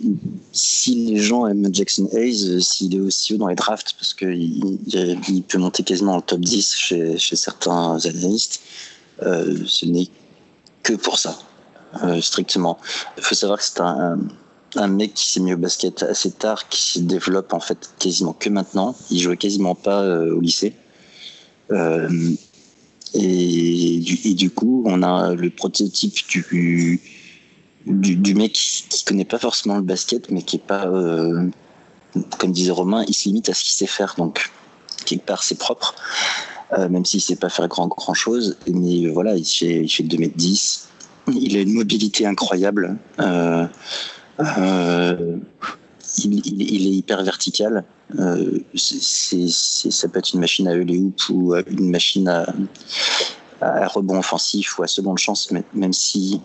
si 0.53 0.95
les 1.07 1.17
gens 1.17 1.47
aiment 1.47 1.73
Jackson 1.73 2.09
Hayes, 2.13 2.49
euh, 2.49 2.61
s'il 2.61 2.95
est 2.95 3.01
aussi 3.01 3.35
haut 3.35 3.39
dans 3.39 3.49
les 3.49 3.55
drafts, 3.55 3.95
parce 3.95 4.13
qu'il 4.13 4.79
il 4.93 5.43
peut 5.43 5.59
monter 5.59 5.83
quasiment 5.83 6.17
en 6.17 6.21
top 6.21 6.41
10 6.41 6.75
chez, 6.75 7.19
chez 7.19 7.37
certains 7.37 7.99
analystes, 8.05 8.61
euh, 9.23 9.57
ce 9.67 9.87
n'est 9.87 10.09
que 10.83 10.93
pour 10.93 11.19
ça, 11.19 11.39
euh, 12.05 12.21
strictement. 12.21 12.79
Il 13.17 13.23
faut 13.23 13.35
savoir 13.35 13.59
que 13.59 13.65
c'est 13.65 13.81
un, 13.81 14.19
un, 14.77 14.89
mec 14.89 15.15
qui 15.15 15.29
s'est 15.29 15.41
mis 15.41 15.55
au 15.55 15.57
basket 15.57 16.03
assez 16.03 16.33
tard, 16.33 16.69
qui 16.69 16.83
se 16.83 16.99
développe 16.99 17.55
en 17.55 17.61
fait 17.61 17.91
quasiment 17.99 18.35
que 18.35 18.51
maintenant. 18.51 18.95
Il 19.11 19.19
jouait 19.19 19.39
quasiment 19.39 19.75
pas 19.75 20.05
au 20.05 20.41
lycée. 20.41 20.75
Et 23.13 23.99
du, 23.99 24.21
et, 24.25 24.35
du, 24.35 24.51
coup, 24.51 24.85
on 24.87 25.03
a 25.03 25.35
le 25.35 25.51
prototype 25.51 26.17
du 26.29 27.01
du, 27.87 28.35
mec 28.35 28.53
qui, 28.53 29.05
connaît 29.05 29.25
pas 29.25 29.39
forcément 29.39 29.77
le 29.77 29.83
basket, 29.83 30.31
mais 30.31 30.43
qui 30.43 30.57
est 30.57 30.67
pas, 30.67 30.87
euh, 30.87 31.49
comme 32.39 32.53
disait 32.53 32.71
Romain, 32.71 33.05
il 33.09 33.15
se 33.15 33.25
limite 33.29 33.49
à 33.49 33.55
ce 33.55 33.65
qu'il 33.65 33.73
sait 33.73 33.87
faire. 33.87 34.15
Donc, 34.19 34.51
quelque 35.07 35.25
part, 35.25 35.43
c'est 35.43 35.59
propre, 35.59 35.95
euh, 36.73 36.89
même 36.89 37.05
s'il 37.05 37.21
sait 37.21 37.37
pas 37.37 37.49
faire 37.49 37.69
grand, 37.69 37.89
grand 37.89 38.15
chose. 38.15 38.57
Mais 38.69 39.09
voilà, 39.09 39.37
il 39.37 39.45
fait, 39.45 39.83
il 39.83 39.89
fait 39.89 40.03
2m10. 40.03 40.87
Il 41.33 41.57
a 41.57 41.61
une 41.61 41.75
mobilité 41.75 42.27
incroyable. 42.27 42.97
Euh, 43.21 43.67
il, 46.25 46.87
est 46.87 46.97
hyper 46.97 47.23
vertical. 47.23 47.85
ça 48.15 50.09
peut 50.09 50.19
être 50.19 50.35
une 50.35 50.41
machine 50.41 50.69
à 50.69 50.75
hoops 50.75 51.29
ou 51.29 51.55
une 51.55 51.91
machine 51.91 52.29
à, 52.29 52.47
à 53.61 53.87
rebond 53.87 54.19
offensif 54.19 54.79
ou 54.79 54.83
à 54.83 54.87
seconde 54.87 55.19
chance, 55.19 55.53
même 55.75 55.93
si 55.93 56.41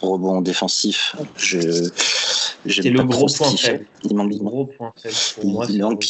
rebond 0.00 0.40
défensif. 0.40 1.16
Je, 1.36 1.88
c'est 2.66 2.90
le 2.90 3.02
gros 3.04 3.26
point 3.26 3.56
faible. 3.56 3.86
Il 4.04 4.16
manque 4.16 4.32
de 4.32 4.38
gros 4.38 4.66
point 4.66 4.92
faible 4.96 5.14
pour 5.34 5.50
moi. 5.50 5.66
Il 5.68 5.80
manque, 5.80 6.06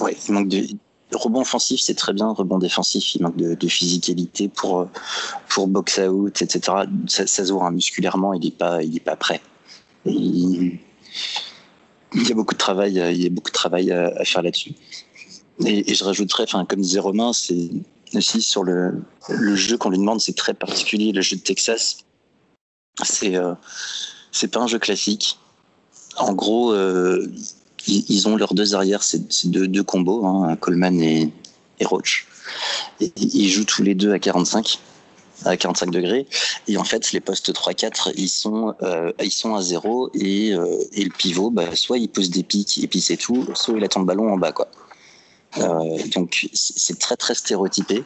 ouais, 0.00 0.16
il 0.28 0.32
manque 0.32 0.48
de 0.48 0.66
rebond 1.12 1.40
offensif, 1.40 1.80
c'est 1.80 1.94
très 1.94 2.12
bien. 2.12 2.28
Rebond 2.28 2.58
défensif, 2.58 3.14
il 3.14 3.22
manque 3.22 3.36
de, 3.36 3.54
de 3.54 3.68
physicalité 3.68 4.48
pour 4.48 4.88
pour 5.48 5.68
box 5.68 5.98
out, 5.98 6.42
etc. 6.42 6.60
Ça, 7.06 7.26
ça 7.26 7.44
se 7.44 7.52
voit 7.52 7.66
hein, 7.66 7.70
musculairement, 7.72 8.34
il 8.34 8.46
est 8.46 8.56
pas, 8.56 8.82
il 8.82 8.96
est 8.96 9.00
pas 9.00 9.16
prêt. 9.16 9.40
il, 10.06 10.78
y 12.14 12.32
a 12.32 12.34
beaucoup 12.34 12.54
de 12.54 12.58
travail, 12.58 12.94
il 12.94 13.22
y 13.22 13.26
a 13.26 13.30
beaucoup 13.30 13.50
de 13.50 13.54
travail 13.54 13.92
à, 13.92 14.24
faire 14.24 14.42
là-dessus. 14.42 14.72
Et, 15.64 15.90
et, 15.90 15.94
je 15.94 16.02
rajouterais, 16.02 16.44
enfin, 16.44 16.64
comme 16.64 16.80
disait 16.80 16.98
Romain, 16.98 17.32
c'est 17.32 17.70
aussi 18.14 18.42
sur 18.42 18.62
le, 18.62 19.02
le 19.28 19.56
jeu 19.56 19.76
qu'on 19.76 19.90
lui 19.90 19.98
demande, 19.98 20.20
c'est 20.20 20.36
très 20.36 20.54
particulier. 20.54 21.12
Le 21.12 21.22
jeu 21.22 21.36
de 21.36 21.42
Texas, 21.42 21.98
c'est 23.02 23.36
euh, 23.36 23.54
pas 24.52 24.60
un 24.60 24.66
jeu 24.66 24.78
classique. 24.78 25.38
En 26.16 26.32
gros, 26.32 26.72
euh, 26.72 27.30
ils, 27.86 28.28
ont 28.28 28.36
leurs 28.36 28.54
deux 28.54 28.74
arrières, 28.74 29.02
c'est 29.02 29.46
deux, 29.46 29.82
combos, 29.82 30.26
hein, 30.26 30.56
Coleman 30.56 31.00
et, 31.00 31.32
et 31.80 31.84
Roach. 31.84 32.26
Ils 33.00 33.48
jouent 33.48 33.64
tous 33.64 33.82
les 33.82 33.94
deux 33.94 34.12
à 34.12 34.18
45 34.18 34.78
à 35.44 35.56
45 35.56 35.90
degrés 35.90 36.26
et 36.68 36.76
en 36.76 36.84
fait 36.84 37.12
les 37.12 37.20
postes 37.20 37.52
3-4 37.52 38.12
ils 38.16 38.28
sont 38.28 38.74
euh, 38.82 39.12
ils 39.20 39.32
sont 39.32 39.54
à 39.54 39.62
zéro 39.62 40.10
et, 40.14 40.52
euh, 40.52 40.78
et 40.92 41.04
le 41.04 41.10
pivot 41.10 41.50
bah, 41.50 41.74
soit 41.74 41.98
il 41.98 42.08
pose 42.08 42.30
des 42.30 42.42
pics 42.42 42.78
et 42.82 42.86
puis 42.86 43.00
c'est 43.00 43.16
tout 43.16 43.46
soit 43.54 43.74
il 43.76 43.84
attend 43.84 44.00
le 44.00 44.06
ballon 44.06 44.32
en 44.32 44.36
bas 44.36 44.52
quoi 44.52 44.68
donc 46.14 46.48
c'est 46.52 46.98
très 46.98 47.16
très 47.16 47.34
stéréotypé. 47.34 48.04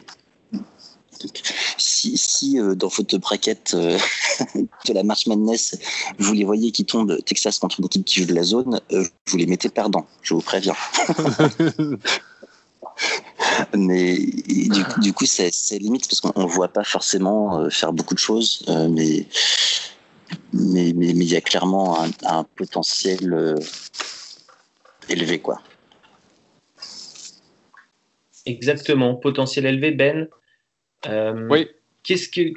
si, 1.77 2.17
si 2.17 2.59
dans 2.75 2.89
votre 2.89 3.17
braquette 3.17 3.75
de 3.75 4.93
la 4.93 5.03
March 5.03 5.27
Madness, 5.27 5.77
vous 6.19 6.33
les 6.33 6.43
voyez 6.43 6.71
qui 6.71 6.85
tombent 6.85 7.17
Texas 7.25 7.59
contre 7.59 7.79
une 7.79 7.85
équipe 7.85 8.05
qui 8.05 8.21
joue 8.21 8.27
de 8.27 8.35
la 8.35 8.43
zone, 8.43 8.79
vous 9.27 9.37
les 9.37 9.45
mettez 9.45 9.69
perdants, 9.69 10.05
je 10.21 10.33
vous 10.33 10.41
préviens. 10.41 10.75
mais 13.75 14.17
du, 15.01 15.13
coup, 15.13 15.25
c'est 15.25 15.51
limite 15.79 16.07
parce 16.07 16.21
qu'on 16.21 16.43
ne 16.43 16.47
voit 16.47 16.67
pas 16.67 16.83
forcément 16.83 17.59
euh, 17.59 17.69
faire 17.69 17.93
beaucoup 17.93 18.13
de 18.13 18.19
choses, 18.19 18.63
euh, 18.67 18.87
mais 18.89 19.27
mais 20.53 20.93
mais 20.95 21.07
il 21.07 21.23
y 21.23 21.35
a 21.35 21.41
clairement 21.41 22.03
un, 22.23 22.43
potentiel 22.43 23.33
euh, 23.33 23.55
élevé, 25.09 25.39
quoi. 25.39 25.61
Exactement, 28.47 29.15
potentiel 29.15 29.65
élevé, 29.65 29.91
Ben. 29.91 30.27
oui. 31.49 31.67
Qu'est-ce 32.03 32.29
que 32.29 32.53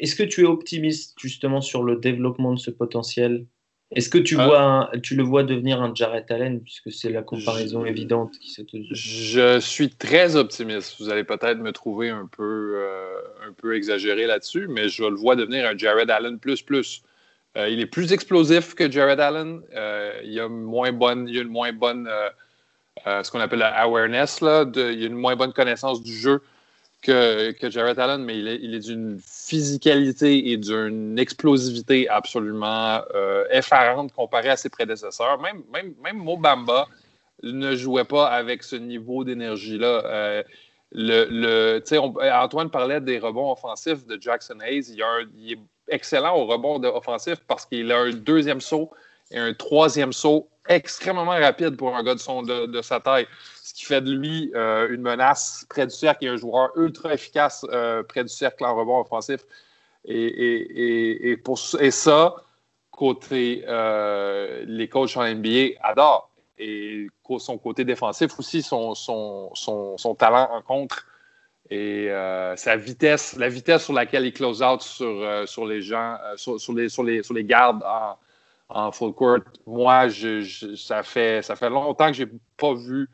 est-ce 0.00 0.16
que 0.16 0.22
tu 0.22 0.42
es 0.42 0.44
optimiste 0.44 1.18
justement 1.18 1.60
sur 1.60 1.82
le 1.82 1.96
développement 1.96 2.52
de 2.52 2.58
ce 2.58 2.70
potentiel? 2.70 3.46
Est-ce 3.94 4.08
que 4.08 4.18
tu, 4.18 4.34
vois 4.34 4.90
tu 5.02 5.14
le 5.14 5.22
vois 5.22 5.44
devenir 5.44 5.80
un 5.80 5.94
Jarrett 5.94 6.28
Allen, 6.30 6.60
puisque 6.60 6.90
c'est 6.90 7.10
la 7.10 7.22
comparaison 7.22 7.84
évidente 7.84 8.36
qui 8.40 8.50
se 8.50 8.62
te... 8.62 8.76
Je 8.90 9.60
suis 9.60 9.90
très 9.90 10.34
optimiste. 10.34 10.96
Vous 10.98 11.10
allez 11.10 11.22
peut-être 11.22 11.58
me 11.58 11.70
trouver 11.70 12.10
un 12.10 12.26
peu, 12.26 12.74
euh, 12.76 13.18
un 13.48 13.52
peu 13.52 13.76
exagéré 13.76 14.26
là-dessus, 14.26 14.66
mais 14.68 14.88
je 14.88 15.04
le 15.04 15.14
vois 15.14 15.36
devenir 15.36 15.66
un 15.66 15.76
Jared 15.76 16.10
Allen 16.10 16.38
plus 16.38 16.62
plus. 16.62 17.02
Euh, 17.56 17.68
il 17.68 17.78
est 17.78 17.86
plus 17.86 18.12
explosif 18.12 18.74
que 18.74 18.90
Jared 18.90 19.20
Allen. 19.20 19.60
Euh, 19.74 20.20
il, 20.24 20.40
a 20.40 20.48
moins 20.48 20.90
bonne, 20.90 21.28
il 21.28 21.38
a 21.38 21.42
une 21.42 21.48
moins 21.48 21.72
bonne, 21.72 22.08
ce 23.04 23.30
qu'on 23.30 23.40
appelle 23.40 23.58
la 23.58 23.74
awareness, 23.82 24.40
là, 24.40 24.64
il 24.74 24.80
a 24.80 25.06
une 25.06 25.14
moins 25.14 25.36
bonne 25.36 25.52
connaissance 25.52 26.02
du 26.02 26.12
jeu 26.12 26.40
que, 27.04 27.52
que 27.52 27.70
Jared 27.70 27.98
Allen, 27.98 28.24
mais 28.24 28.38
il 28.38 28.48
est, 28.48 28.58
il 28.62 28.74
est 28.74 28.80
d'une 28.80 29.20
physicalité 29.22 30.50
et 30.50 30.56
d'une 30.56 31.18
explosivité 31.18 32.08
absolument 32.08 33.02
euh, 33.14 33.44
effarante 33.50 34.12
comparée 34.12 34.48
à 34.48 34.56
ses 34.56 34.70
prédécesseurs. 34.70 35.38
Même, 35.40 35.62
même, 35.72 35.94
même 36.02 36.16
Mobamba 36.16 36.88
ne 37.42 37.76
jouait 37.76 38.04
pas 38.04 38.28
avec 38.28 38.62
ce 38.62 38.76
niveau 38.76 39.22
d'énergie-là. 39.22 40.02
Euh, 40.06 40.42
le, 40.92 41.80
Antoine 42.32 42.70
parlait 42.70 43.00
des 43.00 43.18
rebonds 43.18 43.52
offensifs 43.52 44.06
de 44.06 44.20
Jackson 44.20 44.58
Hayes. 44.64 44.86
Il, 44.88 45.04
il 45.36 45.52
est 45.52 45.58
excellent 45.88 46.36
au 46.36 46.46
rebond 46.46 46.82
offensif 46.82 47.36
parce 47.46 47.66
qu'il 47.66 47.92
a 47.92 47.98
un 47.98 48.12
deuxième 48.12 48.60
saut 48.60 48.90
et 49.30 49.38
un 49.38 49.52
troisième 49.52 50.12
saut 50.12 50.48
extrêmement 50.68 51.26
rapide 51.26 51.76
pour 51.76 51.96
un 51.96 52.02
gars 52.02 52.14
de, 52.14 52.20
son, 52.20 52.42
de, 52.42 52.82
sa 52.82 53.00
taille, 53.00 53.26
ce 53.62 53.74
qui 53.74 53.84
fait 53.84 54.00
de 54.00 54.12
lui 54.12 54.50
euh, 54.54 54.88
une 54.90 55.02
menace 55.02 55.66
près 55.68 55.86
du 55.86 55.94
cercle 55.94 56.24
et 56.24 56.28
un 56.28 56.36
joueur 56.36 56.70
ultra 56.76 57.12
efficace 57.14 57.66
euh, 57.70 58.02
près 58.02 58.22
du 58.22 58.30
cercle 58.30 58.64
en 58.64 58.74
rebond 58.74 59.00
offensif. 59.00 59.40
Et, 60.06 61.38
ça, 61.90 62.34
côté 62.90 63.64
euh, 63.66 64.64
les 64.66 64.88
coachs 64.88 65.16
en 65.16 65.24
NBA 65.26 65.78
adorent. 65.82 66.30
Et 66.58 67.08
son 67.38 67.58
côté 67.58 67.84
défensif 67.84 68.38
aussi, 68.38 68.62
son, 68.62 68.94
talent 70.18 70.48
en 70.52 70.62
contre 70.62 71.06
et 71.70 72.08
sa 72.56 72.76
vitesse, 72.76 73.34
la 73.36 73.48
vitesse 73.48 73.84
sur 73.84 73.92
laquelle 73.92 74.24
il 74.24 74.32
close 74.32 74.62
out 74.62 74.80
sur, 74.82 75.66
les 75.66 75.82
gens, 75.82 76.16
sur 76.36 77.02
les 77.02 77.44
gardes 77.44 77.82
en, 77.82 78.16
en 78.74 78.90
full 78.92 79.12
court. 79.14 79.38
Moi, 79.66 80.08
je, 80.08 80.74
ça, 80.76 81.02
fait, 81.02 81.42
ça 81.42 81.56
fait 81.56 81.70
longtemps 81.70 82.08
que 82.08 82.14
je 82.14 82.24
n'ai 82.24 82.30
pas 82.56 82.74
vu 82.74 83.08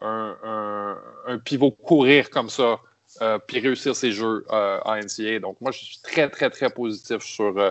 un, 0.00 0.96
pivot 1.44 1.72
courir 1.72 2.30
comme 2.30 2.48
ça 2.48 2.80
euh, 3.20 3.38
puis 3.38 3.58
réussir 3.58 3.94
ses 3.94 4.12
jeux 4.12 4.46
euh, 4.50 4.78
en 4.84 4.96
NCA. 4.96 5.40
Donc, 5.40 5.60
moi, 5.60 5.72
je 5.72 5.84
suis 5.84 5.98
très, 6.02 6.30
très, 6.30 6.48
très 6.48 6.70
positif 6.70 7.22
sur, 7.22 7.58
euh, 7.58 7.70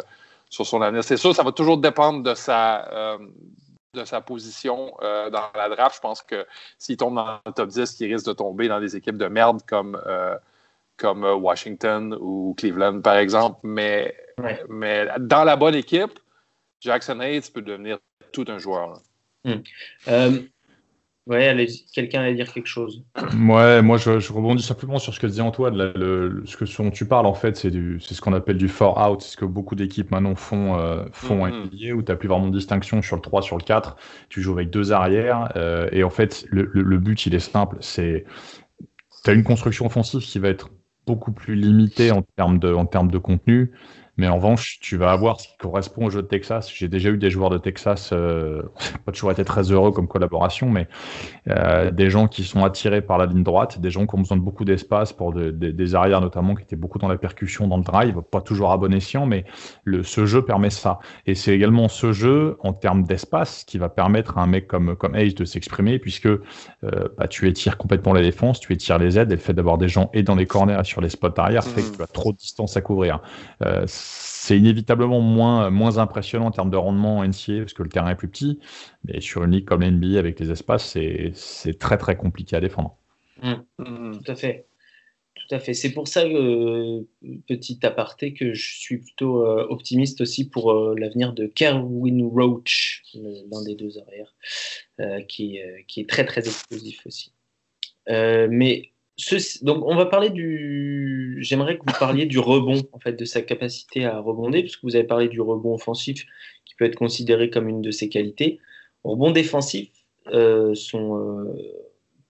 sur 0.49 0.67
son 0.67 0.81
avenir. 0.81 1.03
C'est 1.03 1.17
sûr, 1.17 1.33
ça 1.33 1.43
va 1.43 1.51
toujours 1.51 1.77
dépendre 1.77 2.23
de 2.23 2.35
sa, 2.35 3.17
de 3.93 4.03
sa 4.03 4.21
position 4.21 4.93
dans 5.01 5.49
la 5.55 5.69
draft. 5.69 5.95
Je 5.95 6.01
pense 6.01 6.21
que 6.21 6.45
s'il 6.77 6.97
tombe 6.97 7.15
dans 7.15 7.39
le 7.45 7.51
top 7.53 7.69
10, 7.69 7.99
il 8.01 8.13
risque 8.13 8.27
de 8.27 8.33
tomber 8.33 8.67
dans 8.67 8.81
des 8.81 8.95
équipes 8.95 9.17
de 9.17 9.27
merde 9.27 9.61
comme, 9.65 9.99
comme 10.97 11.23
Washington 11.23 12.15
ou 12.19 12.53
Cleveland, 12.57 13.01
par 13.01 13.15
exemple. 13.15 13.59
Mais, 13.63 14.13
mais 14.67 15.07
dans 15.19 15.45
la 15.45 15.55
bonne 15.55 15.75
équipe, 15.75 16.19
Jackson 16.81 17.19
Hayes 17.19 17.49
peut 17.53 17.61
devenir 17.61 17.99
tout 18.31 18.45
un 18.47 18.57
joueur. 18.57 19.01
Hmm. 19.45 19.61
Euh, 20.07 20.39
ouais, 21.27 21.67
quelqu'un 21.93 22.21
allait 22.21 22.35
dire 22.35 22.51
quelque 22.51 22.67
chose. 22.67 23.03
Ouais, 23.39 23.81
moi 23.81 23.97
je, 23.97 24.31
rebondis 24.31 24.63
simplement 24.63 24.99
sur 24.99 25.13
ce 25.13 25.19
que 25.19 25.27
disait 25.27 25.41
Antoine. 25.41 25.77
ce, 25.77 26.57
que, 26.57 26.81
dont 26.81 26.91
tu 26.91 27.05
parles, 27.05 27.25
en 27.25 27.33
fait, 27.33 27.55
c'est 27.55 27.71
ce 27.71 28.21
qu'on 28.21 28.33
appelle 28.33 28.57
du 28.57 28.67
four 28.67 28.97
out. 28.97 29.21
C'est 29.21 29.31
ce 29.31 29.37
que 29.37 29.45
beaucoup 29.45 29.75
d'équipes 29.75 30.11
maintenant 30.11 30.35
font, 30.35 30.77
euh, 30.77 31.05
font 31.11 31.47
mm 31.47 31.69
où 31.93 32.01
tu 32.01 32.11
n'as 32.11 32.15
plus 32.15 32.27
vraiment 32.27 32.47
de 32.47 32.57
distinction 32.57 33.01
sur 33.01 33.15
le 33.15 33.21
3, 33.21 33.41
sur 33.41 33.57
le 33.57 33.63
4. 33.63 33.95
Tu 34.29 34.41
joues 34.41 34.53
avec 34.53 34.69
deux 34.69 34.91
arrières. 34.91 35.51
Euh, 35.55 35.89
et 35.91 36.03
en 36.03 36.09
fait, 36.09 36.45
le, 36.49 36.69
le, 36.73 36.97
but, 36.97 37.25
il 37.25 37.35
est 37.35 37.39
simple. 37.39 37.77
C'est 37.79 38.25
tu 39.23 39.29
as 39.29 39.33
une 39.33 39.43
construction 39.43 39.85
offensive 39.85 40.21
qui 40.21 40.39
va 40.39 40.49
être 40.49 40.69
beaucoup 41.05 41.31
plus 41.31 41.55
limitée 41.55 42.11
en 42.11 42.21
termes 42.21 42.59
de, 42.59 42.73
en 42.73 42.85
termes 42.85 43.09
de 43.09 43.17
contenu. 43.17 43.71
Mais 44.19 44.27
en 44.27 44.35
revanche, 44.35 44.79
tu 44.81 44.97
vas 44.97 45.11
avoir 45.11 45.39
ce 45.39 45.47
qui 45.47 45.57
correspond 45.57 46.07
au 46.07 46.09
jeu 46.09 46.21
de 46.21 46.27
Texas. 46.27 46.69
J'ai 46.75 46.89
déjà 46.89 47.09
eu 47.09 47.17
des 47.17 47.29
joueurs 47.29 47.49
de 47.49 47.57
Texas, 47.57 48.09
euh, 48.11 48.63
pas 49.05 49.13
toujours 49.13 49.31
été 49.31 49.45
très 49.45 49.71
heureux 49.71 49.93
comme 49.93 50.09
collaboration, 50.09 50.69
mais 50.69 50.89
euh, 51.47 51.89
des 51.89 52.09
gens 52.09 52.27
qui 52.27 52.43
sont 52.43 52.65
attirés 52.65 53.01
par 53.01 53.17
la 53.17 53.27
ligne 53.27 53.43
droite, 53.43 53.79
des 53.79 53.89
gens 53.89 54.05
qui 54.05 54.15
ont 54.15 54.17
besoin 54.17 54.35
de 54.35 54.41
beaucoup 54.41 54.65
d'espace 54.65 55.13
pour 55.13 55.33
des 55.33 55.95
arrières 55.95 56.19
notamment, 56.19 56.53
qui 56.53 56.63
étaient 56.63 56.75
beaucoup 56.75 56.99
dans 56.99 57.07
la 57.07 57.17
percussion, 57.17 57.69
dans 57.69 57.77
le 57.77 57.83
drive, 57.83 58.21
pas 58.29 58.41
toujours 58.41 58.73
à 58.73 58.77
bon 58.77 58.93
escient, 58.93 59.25
mais 59.25 59.45
le, 59.85 60.03
ce 60.03 60.25
jeu 60.25 60.43
permet 60.43 60.69
ça. 60.69 60.99
Et 61.25 61.33
c'est 61.33 61.55
également 61.55 61.87
ce 61.87 62.11
jeu, 62.11 62.57
en 62.59 62.73
termes 62.73 63.03
d'espace, 63.03 63.63
qui 63.63 63.77
va 63.77 63.87
permettre 63.87 64.37
à 64.37 64.41
un 64.41 64.47
mec 64.47 64.67
comme, 64.67 64.97
comme 64.97 65.15
Ace 65.15 65.33
de 65.33 65.45
s'exprimer, 65.45 65.97
puisque 65.97 66.25
euh, 66.25 66.39
bah, 67.17 67.29
tu 67.29 67.47
étires 67.47 67.77
complètement 67.77 68.11
la 68.11 68.21
défense, 68.21 68.59
tu 68.59 68.73
étires 68.73 68.97
les 68.97 69.17
aides, 69.17 69.31
et 69.31 69.35
le 69.35 69.41
fait 69.41 69.53
d'avoir 69.53 69.77
des 69.77 69.87
gens 69.87 70.09
et 70.13 70.23
dans 70.23 70.35
les 70.35 70.45
corners 70.45 70.77
et 70.77 70.83
sur 70.83 70.99
les 70.99 71.09
spots 71.09 71.29
arrière 71.37 71.63
fait 71.63 71.83
que 71.83 71.87
mmh. 71.87 71.95
tu 71.95 72.03
as 72.03 72.07
trop 72.07 72.33
de 72.33 72.37
distance 72.37 72.75
à 72.75 72.81
couvrir. 72.81 73.21
Euh, 73.63 73.85
c'est 74.09 74.57
inévitablement 74.57 75.21
moins, 75.21 75.69
moins 75.69 75.99
impressionnant 75.99 76.47
en 76.47 76.51
termes 76.51 76.71
de 76.71 76.77
rendement 76.77 77.19
en 77.19 77.27
NCA 77.27 77.59
parce 77.59 77.73
que 77.73 77.83
le 77.83 77.89
terrain 77.89 78.09
est 78.09 78.15
plus 78.15 78.29
petit. 78.29 78.59
Mais 79.03 79.21
sur 79.21 79.43
une 79.43 79.51
ligue 79.51 79.65
comme 79.65 79.81
l'NBA 79.81 80.17
avec 80.17 80.39
les 80.39 80.49
espaces, 80.49 80.97
c'est 81.33 81.79
très 81.79 81.97
très 81.97 82.15
compliqué 82.15 82.55
à 82.55 82.59
défendre. 82.59 82.97
Mmh. 83.43 83.53
Mmh. 83.77 84.19
tout 84.23 84.31
à 84.31 84.35
fait. 84.35 84.65
Tout 85.35 85.55
à 85.55 85.59
fait. 85.59 85.73
C'est 85.73 85.91
pour 85.91 86.07
ça, 86.07 86.25
euh, 86.25 87.03
petit 87.47 87.79
aparté, 87.83 88.33
que 88.33 88.53
je 88.53 88.79
suis 88.79 88.97
plutôt 88.97 89.45
euh, 89.45 89.67
optimiste 89.69 90.21
aussi 90.21 90.49
pour 90.49 90.71
euh, 90.71 90.95
l'avenir 90.97 91.33
de 91.33 91.45
Kerwin 91.45 92.27
Roach, 92.27 93.03
l'un 93.13 93.63
des 93.63 93.75
deux 93.75 93.97
arrières, 93.99 94.35
qui, 95.27 95.59
qui, 95.87 96.01
est 96.01 96.09
très 96.09 96.25
très 96.25 96.41
explosif 96.41 97.05
aussi. 97.05 97.33
mais 98.07 98.91
donc, 99.61 99.83
on 99.85 99.95
va 99.95 100.05
parler 100.05 100.29
du. 100.29 101.37
J'aimerais 101.41 101.77
que 101.77 101.83
vous 101.85 101.99
parliez 101.99 102.25
du 102.25 102.39
rebond, 102.39 102.81
en 102.93 102.99
fait, 102.99 103.13
de 103.13 103.25
sa 103.25 103.41
capacité 103.41 104.05
à 104.05 104.19
rebonder, 104.19 104.61
puisque 104.61 104.83
vous 104.83 104.95
avez 104.95 105.05
parlé 105.05 105.27
du 105.27 105.41
rebond 105.41 105.73
offensif, 105.73 106.25
qui 106.65 106.75
peut 106.75 106.85
être 106.85 106.95
considéré 106.95 107.49
comme 107.49 107.67
une 107.67 107.81
de 107.81 107.91
ses 107.91 108.09
qualités. 108.09 108.59
Rebond 109.03 109.31
défensif, 109.31 109.89
euh, 110.27 110.75
son 110.75 111.17
euh, 111.17 111.53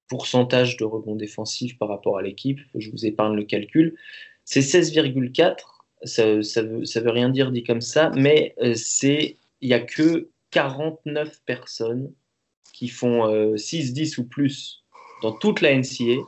pourcentage 0.08 0.78
de 0.78 0.86
rebond 0.86 1.16
défensif 1.16 1.78
par 1.78 1.90
rapport 1.90 2.18
à 2.18 2.22
l'équipe, 2.22 2.60
je 2.76 2.90
vous 2.92 3.06
épargne 3.06 3.36
le 3.36 3.44
calcul, 3.44 3.96
c'est 4.46 4.62
16,4. 4.62 5.58
Ça, 6.04 6.42
ça, 6.44 6.62
veut, 6.64 6.86
ça 6.86 7.02
veut 7.02 7.10
rien 7.10 7.28
dire 7.28 7.52
dit 7.52 7.64
comme 7.64 7.82
ça, 7.82 8.10
mais 8.16 8.56
euh, 8.62 8.74
il 9.04 9.36
n'y 9.68 9.74
a 9.74 9.82
que 9.82 10.30
49 10.52 11.42
personnes 11.46 12.14
qui 12.74 12.88
font 12.88 13.58
6, 13.58 13.94
10 13.94 14.18
ou 14.20 14.24
plus 14.24 14.86
dans 15.22 15.34
toute 15.34 15.60
la 15.60 15.76
NCA 15.76 16.24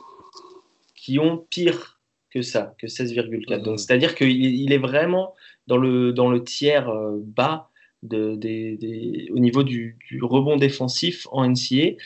qui 1.02 1.18
ont 1.18 1.38
pire 1.50 2.00
que 2.30 2.42
ça, 2.42 2.76
que 2.78 2.86
16,4. 2.86 3.60
Donc, 3.62 3.80
c'est-à-dire 3.80 4.14
qu'il 4.14 4.72
est 4.72 4.78
vraiment 4.78 5.34
dans 5.66 5.76
le, 5.76 6.12
dans 6.12 6.30
le 6.30 6.44
tiers 6.44 6.88
euh, 6.88 7.18
bas 7.18 7.70
de, 8.04 9.32
au 9.32 9.38
niveau 9.40 9.64
du, 9.64 9.98
rebond 10.22 10.56
défensif 10.56 11.26
en 11.32 11.48
NCA. 11.48 11.96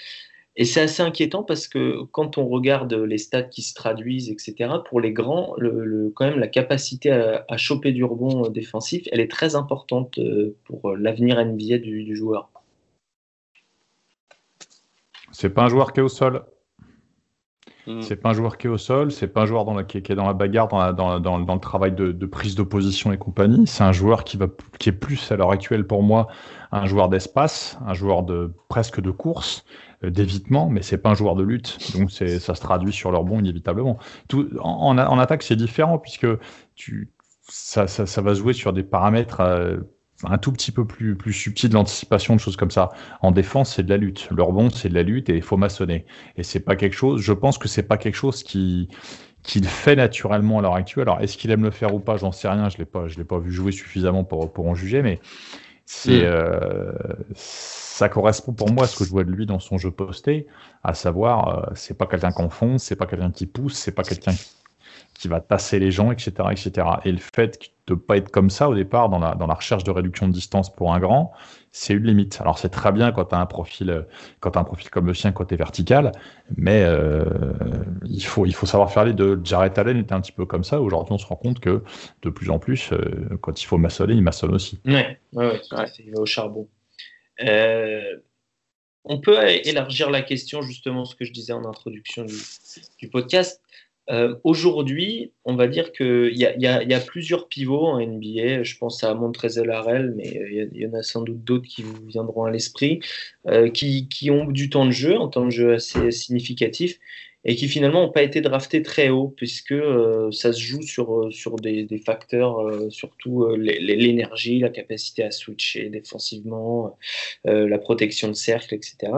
Et 0.58 0.64
c'est 0.64 0.80
assez 0.80 1.02
inquiétant 1.02 1.42
parce 1.42 1.68
que 1.68 2.04
quand 2.12 2.38
on 2.38 2.48
regarde 2.48 2.94
les 2.94 3.18
stats 3.18 3.42
qui 3.42 3.60
se 3.60 3.74
traduisent, 3.74 4.30
etc., 4.30 4.76
pour 4.88 5.02
les 5.02 5.12
grands, 5.12 5.54
le, 5.58 6.10
quand 6.16 6.24
même, 6.24 6.38
la 6.38 6.48
capacité 6.48 7.10
à, 7.10 7.56
choper 7.58 7.92
du 7.92 8.02
rebond 8.02 8.48
défensif, 8.48 9.06
elle 9.12 9.20
est 9.20 9.30
très 9.30 9.56
importante 9.56 10.18
euh, 10.18 10.56
pour 10.64 10.96
l'avenir 10.96 11.44
NBA 11.44 11.78
du, 11.78 12.04
du 12.04 12.16
joueur. 12.16 12.48
C'est 15.32 15.50
pas 15.50 15.64
un 15.64 15.68
joueur 15.68 15.92
qui 15.92 16.00
est 16.00 16.02
au 16.02 16.08
sol? 16.08 16.46
Mm. 17.86 18.02
C'est 18.02 18.16
pas 18.16 18.30
un 18.30 18.32
joueur 18.32 18.58
qui 18.58 18.66
est 18.66 18.70
au 18.70 18.78
sol, 18.78 19.12
c'est 19.12 19.28
pas 19.28 19.42
un 19.42 19.46
joueur 19.46 19.64
qui, 19.86 19.98
est 19.98 20.14
dans 20.14 20.26
la 20.26 20.32
bagarre, 20.32 20.68
dans, 20.68 21.38
le 21.38 21.60
travail 21.60 21.92
de, 21.92 22.12
de 22.12 22.26
prise 22.26 22.54
d'opposition 22.54 23.12
et 23.12 23.18
compagnie. 23.18 23.66
C'est 23.66 23.84
un 23.84 23.92
joueur 23.92 24.24
qui, 24.24 24.36
va, 24.36 24.46
qui 24.78 24.88
est 24.88 24.92
plus 24.92 25.30
à 25.30 25.36
l'heure 25.36 25.50
actuelle 25.50 25.86
pour 25.86 26.02
moi 26.02 26.28
un 26.72 26.86
joueur 26.86 27.08
d'espace, 27.08 27.78
un 27.86 27.94
joueur 27.94 28.22
de 28.22 28.52
presque 28.68 29.00
de 29.00 29.10
course, 29.10 29.64
euh, 30.04 30.10
d'évitement, 30.10 30.68
mais 30.68 30.82
c'est 30.82 30.98
pas 30.98 31.10
un 31.10 31.14
joueur 31.14 31.36
de 31.36 31.42
lutte. 31.42 31.78
Donc 31.96 32.10
ça 32.10 32.54
se 32.54 32.60
traduit 32.60 32.92
sur 32.92 33.10
leur 33.10 33.24
bon 33.24 33.38
inévitablement. 33.38 33.98
Tout, 34.28 34.48
en, 34.60 34.98
en, 34.98 35.18
attaque, 35.18 35.42
c'est 35.42 35.56
différent 35.56 35.98
puisque 35.98 36.26
tu, 36.74 37.10
ça, 37.48 37.86
ça, 37.86 38.06
ça, 38.06 38.20
va 38.20 38.34
jouer 38.34 38.52
sur 38.52 38.72
des 38.72 38.82
paramètres. 38.82 39.40
Euh, 39.40 39.78
un 40.24 40.38
tout 40.38 40.52
petit 40.52 40.72
peu 40.72 40.86
plus, 40.86 41.16
plus 41.16 41.32
subtil 41.32 41.72
l'anticipation 41.72 42.34
de 42.34 42.40
choses 42.40 42.56
comme 42.56 42.70
ça. 42.70 42.90
En 43.20 43.30
défense, 43.30 43.74
c'est 43.74 43.82
de 43.82 43.90
la 43.90 43.96
lutte. 43.96 44.28
Le 44.30 44.42
rebond, 44.42 44.70
c'est 44.70 44.88
de 44.88 44.94
la 44.94 45.02
lutte 45.02 45.28
et 45.28 45.36
il 45.36 45.42
faut 45.42 45.56
maçonner. 45.56 46.06
Et 46.36 46.42
c'est 46.42 46.60
pas 46.60 46.76
quelque 46.76 46.94
chose, 46.94 47.20
je 47.20 47.32
pense 47.32 47.58
que 47.58 47.68
c'est 47.68 47.82
pas 47.82 47.98
quelque 47.98 48.14
chose 48.14 48.42
qui, 48.42 48.88
qu'il 49.42 49.66
fait 49.66 49.96
naturellement 49.96 50.58
à 50.58 50.62
l'heure 50.62 50.74
actuelle. 50.74 51.08
Alors, 51.08 51.20
est-ce 51.20 51.36
qu'il 51.36 51.50
aime 51.50 51.62
le 51.62 51.70
faire 51.70 51.94
ou 51.94 52.00
pas? 52.00 52.16
J'en 52.16 52.32
sais 52.32 52.48
rien. 52.48 52.68
Je 52.68 52.78
l'ai 52.78 52.84
pas, 52.84 53.08
je 53.08 53.18
l'ai 53.18 53.24
pas 53.24 53.38
vu 53.38 53.52
jouer 53.52 53.72
suffisamment 53.72 54.24
pour, 54.24 54.52
pour 54.52 54.66
en 54.66 54.74
juger, 54.74 55.02
mais 55.02 55.20
c'est, 55.84 56.22
mm. 56.22 56.24
euh, 56.24 56.92
ça 57.34 58.08
correspond 58.08 58.52
pour 58.52 58.70
moi 58.70 58.84
à 58.84 58.86
ce 58.86 58.96
que 58.96 59.04
je 59.04 59.10
vois 59.10 59.24
de 59.24 59.30
lui 59.30 59.46
dans 59.46 59.60
son 59.60 59.78
jeu 59.78 59.90
posté, 59.90 60.46
à 60.82 60.94
savoir, 60.94 61.48
euh, 61.48 61.72
c'est 61.74 61.96
pas 61.96 62.06
quelqu'un 62.06 62.32
qui 62.32 62.42
enfonce, 62.42 62.82
c'est 62.82 62.96
pas 62.96 63.06
quelqu'un 63.06 63.30
qui 63.30 63.46
pousse, 63.46 63.74
c'est 63.74 63.92
pas 63.92 64.02
quelqu'un 64.02 64.32
qui 64.32 64.56
qui 65.18 65.28
va 65.28 65.40
tasser 65.40 65.78
les 65.78 65.90
gens, 65.90 66.10
etc., 66.10 66.32
etc. 66.50 66.88
Et 67.04 67.12
le 67.12 67.18
fait 67.18 67.58
de 67.86 67.94
ne 67.94 67.98
pas 67.98 68.16
être 68.16 68.30
comme 68.30 68.50
ça 68.50 68.68
au 68.68 68.74
départ 68.74 69.08
dans 69.08 69.18
la, 69.18 69.34
dans 69.34 69.46
la 69.46 69.54
recherche 69.54 69.84
de 69.84 69.90
réduction 69.90 70.26
de 70.26 70.32
distance 70.32 70.74
pour 70.74 70.92
un 70.92 70.98
grand, 70.98 71.32
c'est 71.70 71.94
une 71.94 72.04
limite. 72.04 72.38
Alors 72.40 72.58
c'est 72.58 72.68
très 72.68 72.90
bien 72.90 73.12
quand 73.12 73.26
tu 73.26 73.34
as 73.34 73.38
un 73.38 73.46
profil 73.46 74.06
as 74.42 74.58
un 74.58 74.64
profil 74.64 74.90
comme 74.90 75.06
le 75.06 75.14
sien 75.14 75.30
côté 75.32 75.56
vertical, 75.56 76.12
mais 76.56 76.82
euh, 76.84 77.24
il 78.04 78.24
faut 78.24 78.46
il 78.46 78.54
faut 78.54 78.66
savoir 78.66 78.90
faire 78.90 79.04
les 79.04 79.12
deux. 79.12 79.40
Jared 79.44 79.78
Allen 79.78 79.98
était 79.98 80.14
un 80.14 80.20
petit 80.20 80.32
peu 80.32 80.46
comme 80.46 80.64
ça. 80.64 80.80
Aujourd'hui, 80.80 81.12
on 81.12 81.18
se 81.18 81.26
rend 81.26 81.36
compte 81.36 81.60
que 81.60 81.82
de 82.22 82.30
plus 82.30 82.50
en 82.50 82.58
plus, 82.58 82.92
euh, 82.92 83.38
quand 83.40 83.62
il 83.62 83.66
faut 83.66 83.78
maçonner, 83.78 84.14
il 84.14 84.22
maçonne 84.22 84.54
aussi. 84.54 84.80
Ouais, 84.84 85.20
ouais, 85.32 85.46
ouais, 85.46 85.60
va 85.72 86.20
au 86.20 86.26
charbon. 86.26 86.68
Euh, 87.42 88.16
on 89.04 89.20
peut 89.20 89.38
élargir 89.64 90.10
la 90.10 90.22
question 90.22 90.62
justement 90.62 91.04
ce 91.04 91.14
que 91.14 91.24
je 91.24 91.32
disais 91.32 91.52
en 91.52 91.64
introduction 91.64 92.24
du, 92.24 92.34
du 92.98 93.08
podcast. 93.08 93.62
Euh, 94.08 94.36
aujourd'hui, 94.44 95.32
on 95.44 95.56
va 95.56 95.66
dire 95.66 95.90
qu'il 95.92 96.30
y, 96.32 96.44
y, 96.44 96.60
y, 96.60 96.94
a 96.94 97.00
plusieurs 97.00 97.48
pivots 97.48 97.86
en 97.86 98.00
NBA. 98.00 98.62
Je 98.62 98.76
pense 98.78 99.02
à 99.02 99.14
Montrezl 99.14 99.70
Harrell, 99.70 100.14
mais 100.16 100.40
il 100.72 100.80
y, 100.80 100.86
en 100.86 100.94
a 100.94 101.02
sans 101.02 101.22
doute 101.22 101.42
d'autres 101.42 101.66
qui 101.66 101.82
vous 101.82 102.06
viendront 102.06 102.44
à 102.44 102.50
l'esprit, 102.50 103.00
euh, 103.48 103.68
qui, 103.68 104.08
qui, 104.08 104.30
ont 104.30 104.44
du 104.44 104.70
temps 104.70 104.86
de 104.86 104.92
jeu, 104.92 105.18
en 105.18 105.28
temps 105.28 105.44
de 105.44 105.50
jeu 105.50 105.74
assez 105.74 106.12
significatif, 106.12 106.98
et 107.44 107.56
qui 107.56 107.68
finalement 107.68 108.02
n'ont 108.02 108.12
pas 108.12 108.22
été 108.22 108.40
draftés 108.40 108.82
très 108.82 109.08
haut, 109.08 109.34
puisque 109.36 109.72
euh, 109.72 110.30
ça 110.30 110.52
se 110.52 110.60
joue 110.60 110.82
sur, 110.82 111.28
sur 111.32 111.56
des, 111.56 111.84
des 111.84 111.98
facteurs, 111.98 112.60
euh, 112.60 112.90
surtout 112.90 113.48
l'énergie, 113.56 114.60
la 114.60 114.70
capacité 114.70 115.24
à 115.24 115.32
switcher 115.32 115.88
défensivement, 115.88 116.96
la 117.44 117.78
protection 117.78 118.28
de 118.28 118.34
cercle, 118.34 118.74
etc. 118.74 119.12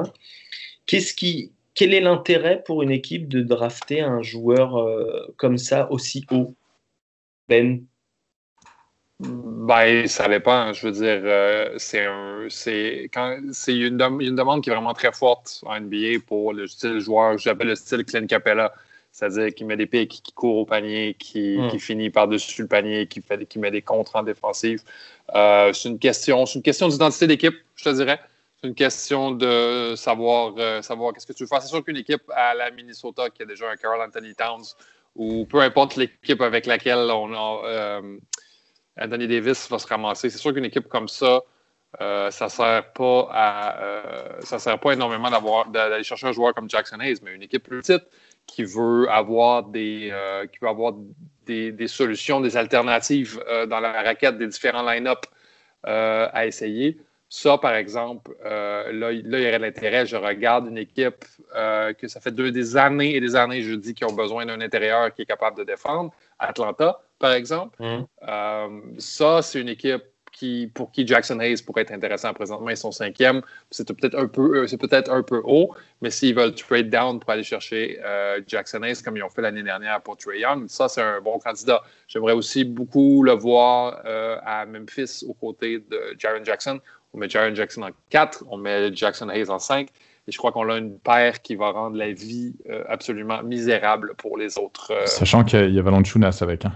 Qu'est-ce 0.87 1.13
qui, 1.15 1.53
quel 1.79 1.95
est 1.95 2.01
l'intérêt 2.01 2.61
pour 2.67 2.83
une 2.83 2.91
équipe 2.91 3.29
de 3.29 3.41
drafter 3.41 4.01
un 4.01 4.21
joueur 4.21 4.77
euh, 4.77 5.33
comme 5.37 5.59
ça 5.59 5.89
aussi 5.93 6.27
haut? 6.33 6.57
Ben? 7.49 7.85
Ben, 9.21 10.09
ça 10.09 10.29
dépend. 10.29 10.73
Je 10.73 10.89
veux 10.89 10.93
dire, 10.93 11.21
euh, 11.23 11.75
c'est 11.79 12.05
une, 13.69 14.21
une, 14.21 14.35
demande 14.35 14.65
qui 14.65 14.71
est 14.71 14.73
vraiment 14.73 14.93
très 14.93 15.13
forte 15.13 15.63
en 15.67 15.81
NBA 15.81 16.19
pour 16.27 16.53
le 16.53 16.67
style 16.67 16.99
joueur 16.99 17.37
que 17.37 17.43
j'appelle 17.43 17.69
le 17.69 17.77
style 17.77 18.05
Clint 18.05 18.27
Capella. 18.27 18.75
C'est-à-dire 19.13 19.55
qui 19.55 19.65
met 19.65 19.77
des 19.77 19.87
pics, 19.87 20.21
qui 20.25 20.33
court 20.33 20.57
au 20.57 20.65
panier, 20.65 21.15
qui, 21.17 21.59
hmm. 21.59 21.79
finit 21.79 22.11
par-dessus 22.11 22.63
le 22.63 22.69
panier, 22.69 23.07
qui, 23.07 23.21
fait, 23.23 23.47
qui 23.47 23.61
met 23.61 23.71
des 23.71 23.83
contres 23.83 24.17
en 24.17 24.25
défensive. 24.25 24.83
Euh, 25.37 25.73
c'est 25.73 25.89
une 25.89 26.01
question, 26.01 26.45
une 26.45 26.63
question 26.63 26.89
d'identité 26.89 27.29
d'équipe, 27.29 27.55
je 27.77 27.85
te 27.85 27.91
dirais. 27.91 28.19
C'est 28.61 28.69
une 28.69 28.75
question 28.75 29.31
de 29.31 29.95
savoir, 29.97 30.55
euh, 30.59 30.83
savoir 30.83 31.13
qu'est-ce 31.13 31.27
que 31.29 31.33
tu 31.33 31.45
veux 31.45 31.49
faire. 31.49 31.63
C'est 31.63 31.69
sûr 31.69 31.85
qu'une 31.85 31.97
équipe 31.97 32.29
à 32.35 32.55
la 32.55 32.73
Minnesota 32.73 33.31
qui 33.31 33.43
a 33.43 33.47
déjà 33.47 33.71
un 33.71 33.77
Carl 33.77 34.01
Anthony 34.03 34.35
Towns 34.35 34.75
ou 35.15 35.47
peu 35.47 35.61
importe 35.61 35.95
l'équipe 35.95 36.41
avec 36.41 36.67
laquelle 36.67 37.09
on 37.13 37.33
a 37.35 37.67
euh, 37.67 38.19
Anthony 39.01 39.29
Davis 39.29 39.71
va 39.71 39.79
se 39.79 39.87
ramasser, 39.87 40.29
c'est 40.29 40.39
sûr 40.39 40.53
qu'une 40.53 40.65
équipe 40.65 40.89
comme 40.89 41.07
ça, 41.07 41.41
euh, 42.01 42.33
ça 42.33 42.49
sert 42.49 42.93
pas 42.93 44.41
sert 44.41 44.81
pas 44.81 44.93
énormément 44.93 45.31
d'aller 45.71 46.03
chercher 46.03 46.27
un 46.27 46.33
joueur 46.33 46.53
comme 46.53 46.69
Jackson 46.69 46.99
Hayes, 46.99 47.19
mais 47.23 47.35
une 47.35 47.43
équipe 47.43 47.63
plus 47.63 47.81
petite 47.81 48.03
qui 48.49 48.65
veut 48.65 49.09
avoir 49.09 49.63
des, 49.63 50.13
qui 50.53 50.59
veut 50.61 50.69
avoir 50.69 50.95
des, 51.47 51.71
des, 51.71 51.89
solutions, 51.89 52.41
des 52.41 52.57
alternatives 52.57 53.41
dans 53.69 53.79
la 53.79 54.03
raquette 54.03 54.37
des 54.37 54.49
différents 54.49 54.83
line-up 54.83 55.27
à 55.85 56.47
essayer. 56.47 56.99
Ça, 57.31 57.59
par 57.59 57.75
exemple, 57.75 58.35
euh, 58.45 58.91
là, 58.91 59.13
il 59.13 59.27
y 59.27 59.49
aurait 59.49 59.59
de 59.59 59.65
l'intérêt. 59.65 60.07
Je 60.07 60.17
regarde 60.17 60.67
une 60.69 60.79
équipe 60.79 61.27
euh, 61.55 61.93
que 61.93 62.09
ça 62.09 62.21
fait 62.21 62.31
deux, 62.31 62.51
des 62.51 62.77
années 62.77 63.17
et 63.17 63.21
des 63.21 63.37
années, 63.37 63.63
je 63.63 63.75
dis, 63.75 63.95
qui 63.95 64.05
ont 64.05 64.15
besoin 64.15 64.47
d'un 64.47 64.61
intérieur 64.63 65.13
qui 65.13 65.23
est 65.23 65.27
capable 65.27 65.59
de 65.59 65.65
défendre. 65.65 66.11
Atlanta, 66.39 67.01
par 67.19 67.33
exemple. 67.33 67.77
Mmh. 67.83 68.07
Euh, 68.27 68.81
ça, 68.97 69.43
c'est 69.43 69.61
une 69.61 69.69
équipe 69.69 70.05
qui, 70.33 70.71
pour 70.73 70.91
qui 70.91 71.07
Jackson 71.07 71.39
Hayes 71.41 71.63
pourrait 71.63 71.83
être 71.83 71.93
intéressant 71.93 72.33
présentement. 72.33 72.71
Ils 72.71 72.77
sont 72.79 72.93
cinquième. 72.93 73.43
C'est 73.71 73.93
peut-être 73.93 74.17
un 74.17 74.29
peu, 74.29 74.67
c'est 74.67 74.79
peut-être 74.79 75.11
un 75.11 75.23
peu 75.23 75.43
haut, 75.45 75.75
mais 76.01 76.11
s'ils 76.11 76.35
veulent 76.35 76.55
trade 76.55 76.89
down 76.89 77.19
pour 77.19 77.31
aller 77.31 77.43
chercher 77.43 77.99
Jackson 78.47 78.85
Hayes 78.85 79.03
comme 79.03 79.17
ils 79.17 79.23
ont 79.25 79.31
fait 79.31 79.43
l'année 79.43 79.65
dernière 79.65 80.01
pour 80.01 80.17
Trey 80.17 80.39
Young, 80.39 80.69
ça 80.69 80.89
c'est 80.89 81.03
un 81.03 81.21
bon 81.21 81.41
candidat. 81.41 81.83
J'aimerais 82.07 82.35
aussi 82.35 82.63
beaucoup 82.63 83.25
le 83.25 83.33
voir 83.33 84.01
à 84.05 84.65
Memphis 84.65 85.25
aux 85.27 85.35
côtés 85.35 85.81
de 85.81 86.15
Jaron 86.17 86.45
Jackson 86.45 86.79
on 87.13 87.19
met 87.19 87.29
Jaron 87.29 87.55
Jackson 87.55 87.83
en 87.83 87.91
4, 88.11 88.45
on 88.51 88.59
met 88.59 88.95
Jackson 88.95 89.29
Hayes 89.29 89.51
en 89.51 89.59
5. 89.59 89.89
Et 90.29 90.33
je 90.33 90.37
crois 90.37 90.53
qu'on 90.53 90.69
a 90.69 90.77
une 90.77 90.99
paire 90.99 91.41
qui 91.41 91.55
va 91.55 91.71
rendre 91.71 91.97
la 91.97 92.13
vie 92.13 92.55
euh, 92.69 92.85
absolument 92.87 93.43
misérable 93.43 94.15
pour 94.17 94.37
les 94.37 94.59
autres. 94.59 94.91
Euh, 94.91 95.07
Sachant 95.07 95.43
qu'il 95.43 95.75
y 95.75 95.79
a 95.79 95.83
Valanciunas 95.83 96.41
avec. 96.43 96.67
Hein. 96.67 96.75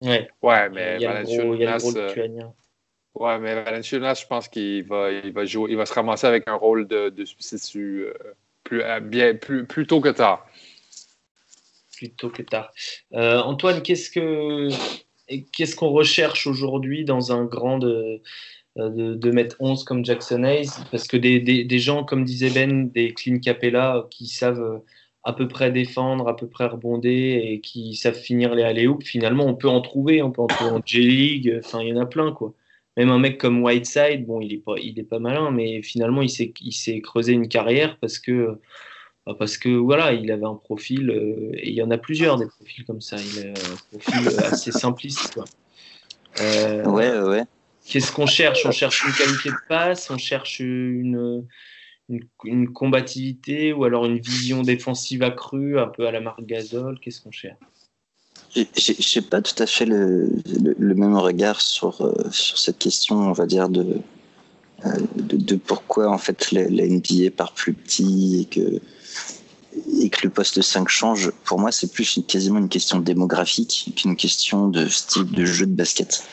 Ouais. 0.00 0.28
ouais, 0.42 0.68
mais 0.70 0.98
Valanciunas. 0.98 1.92
Euh, 1.94 2.42
ouais, 3.14 3.38
mais 3.38 3.62
Valanciunas, 3.62 4.22
je 4.22 4.26
pense 4.26 4.48
qu'il 4.48 4.82
va, 4.82 5.12
il 5.12 5.32
va, 5.32 5.44
jouer, 5.44 5.70
il 5.70 5.76
va 5.76 5.86
se 5.86 5.94
ramasser 5.94 6.26
avec 6.26 6.48
un 6.48 6.54
rôle 6.54 6.88
de, 6.88 7.08
de 7.08 7.24
substitut 7.24 8.06
plus, 8.64 8.82
bien, 9.02 9.36
plus, 9.36 9.64
plus 9.64 9.86
tôt 9.86 10.00
que 10.00 10.08
tard. 10.08 10.44
Plus 11.96 12.10
tôt 12.10 12.30
que 12.30 12.42
tard. 12.42 12.72
Antoine, 13.12 13.80
qu'est-ce 13.82 14.10
que 14.10 14.70
qu'est-ce 15.52 15.76
qu'on 15.76 15.90
recherche 15.90 16.48
aujourd'hui 16.48 17.04
dans 17.04 17.32
un 17.32 17.44
grand 17.44 17.78
de, 17.78 18.20
de, 18.76 19.14
de, 19.14 19.30
mettre 19.30 19.56
11 19.60 19.84
comme 19.84 20.04
Jackson 20.04 20.44
Hayes, 20.44 20.70
parce 20.90 21.06
que 21.06 21.16
des, 21.16 21.40
des, 21.40 21.78
gens, 21.78 22.04
comme 22.04 22.24
disait 22.24 22.50
Ben, 22.50 22.88
des 22.90 23.12
Clean 23.12 23.38
Capella 23.38 24.06
qui 24.10 24.26
savent 24.26 24.62
euh, 24.62 24.78
à 25.24 25.32
peu 25.32 25.46
près 25.46 25.70
défendre, 25.70 26.28
à 26.28 26.36
peu 26.36 26.48
près 26.48 26.66
rebonder 26.66 27.40
et 27.44 27.60
qui 27.60 27.94
savent 27.94 28.18
finir 28.18 28.54
les 28.54 28.62
alley 28.62 28.86
finalement, 29.04 29.46
on 29.46 29.54
peut 29.54 29.68
en 29.68 29.80
trouver, 29.80 30.22
on 30.22 30.30
peut 30.30 30.42
en 30.42 30.46
trouver 30.46 30.70
en 30.70 30.80
J-League, 30.84 31.60
enfin, 31.64 31.80
il 31.82 31.88
y 31.88 31.92
en 31.92 32.00
a 32.00 32.06
plein, 32.06 32.32
quoi. 32.32 32.54
Même 32.96 33.10
un 33.10 33.18
mec 33.18 33.38
comme 33.38 33.62
Whiteside, 33.62 34.26
bon, 34.26 34.40
il 34.40 34.52
est 34.52 34.58
pas, 34.58 34.74
il 34.82 34.98
est 34.98 35.04
pas 35.04 35.18
malin, 35.18 35.50
mais 35.50 35.80
finalement, 35.82 36.20
il 36.20 36.28
s'est, 36.28 36.52
il 36.60 36.72
s'est 36.72 37.00
creusé 37.00 37.32
une 37.32 37.48
carrière 37.48 37.96
parce 38.00 38.18
que, 38.18 38.58
bah, 39.26 39.34
parce 39.38 39.56
que 39.56 39.70
voilà, 39.70 40.12
il 40.12 40.30
avait 40.30 40.44
un 40.44 40.56
profil, 40.56 41.10
euh, 41.10 41.50
et 41.54 41.70
il 41.70 41.74
y 41.74 41.82
en 41.82 41.90
a 41.90 41.98
plusieurs 41.98 42.36
des 42.36 42.46
profils 42.46 42.84
comme 42.84 43.00
ça, 43.00 43.16
il 43.16 43.46
a 43.46 43.50
un 43.50 43.98
profil 43.98 44.28
assez 44.44 44.72
simpliste, 44.72 45.34
quoi. 45.34 45.44
Euh, 46.40 46.84
ouais, 46.84 47.18
ouais. 47.20 47.44
Qu'est-ce 47.86 48.12
qu'on 48.12 48.26
cherche? 48.26 48.64
On 48.64 48.70
cherche 48.70 49.04
une 49.04 49.12
qualité 49.12 49.50
de 49.50 49.68
passe, 49.68 50.10
on 50.10 50.18
cherche 50.18 50.60
une, 50.60 51.44
une, 52.44 52.72
combativité 52.72 53.72
ou 53.72 53.84
alors 53.84 54.06
une 54.06 54.18
vision 54.18 54.62
défensive 54.62 55.22
accrue, 55.22 55.78
un 55.78 55.88
peu 55.88 56.06
à 56.06 56.12
la 56.12 56.20
marque 56.20 56.44
Gasol? 56.44 56.98
Qu'est-ce 57.00 57.20
qu'on 57.20 57.32
cherche? 57.32 57.58
Je 58.54 59.18
n'ai 59.18 59.26
pas 59.26 59.40
tout 59.40 59.60
à 59.62 59.66
fait 59.66 59.86
le, 59.86 60.30
le, 60.78 60.94
même 60.94 61.16
regard 61.16 61.60
sur, 61.60 62.02
euh, 62.02 62.12
sur 62.30 62.58
cette 62.58 62.78
question, 62.78 63.16
on 63.16 63.32
va 63.32 63.46
dire, 63.46 63.68
de, 63.70 63.98
euh, 64.84 64.90
de, 65.14 65.56
pourquoi 65.56 66.10
en 66.10 66.18
fait 66.18 66.52
la, 66.52 66.68
la, 66.68 66.86
NBA 66.86 67.30
part 67.34 67.52
plus 67.52 67.72
petit 67.72 68.42
et 68.42 68.44
que, 68.44 68.80
et 70.00 70.10
que 70.10 70.20
le 70.24 70.30
poste 70.30 70.60
5 70.60 70.88
change. 70.88 71.30
Pour 71.44 71.58
moi, 71.58 71.72
c'est 71.72 71.92
plus 71.92 72.20
quasiment 72.26 72.58
une 72.58 72.68
question 72.68 73.00
démographique 73.00 73.92
qu'une 73.96 74.16
question 74.16 74.68
de 74.68 74.86
style 74.86 75.30
de 75.30 75.44
jeu 75.44 75.66
de 75.66 75.74
basket. 75.74 76.24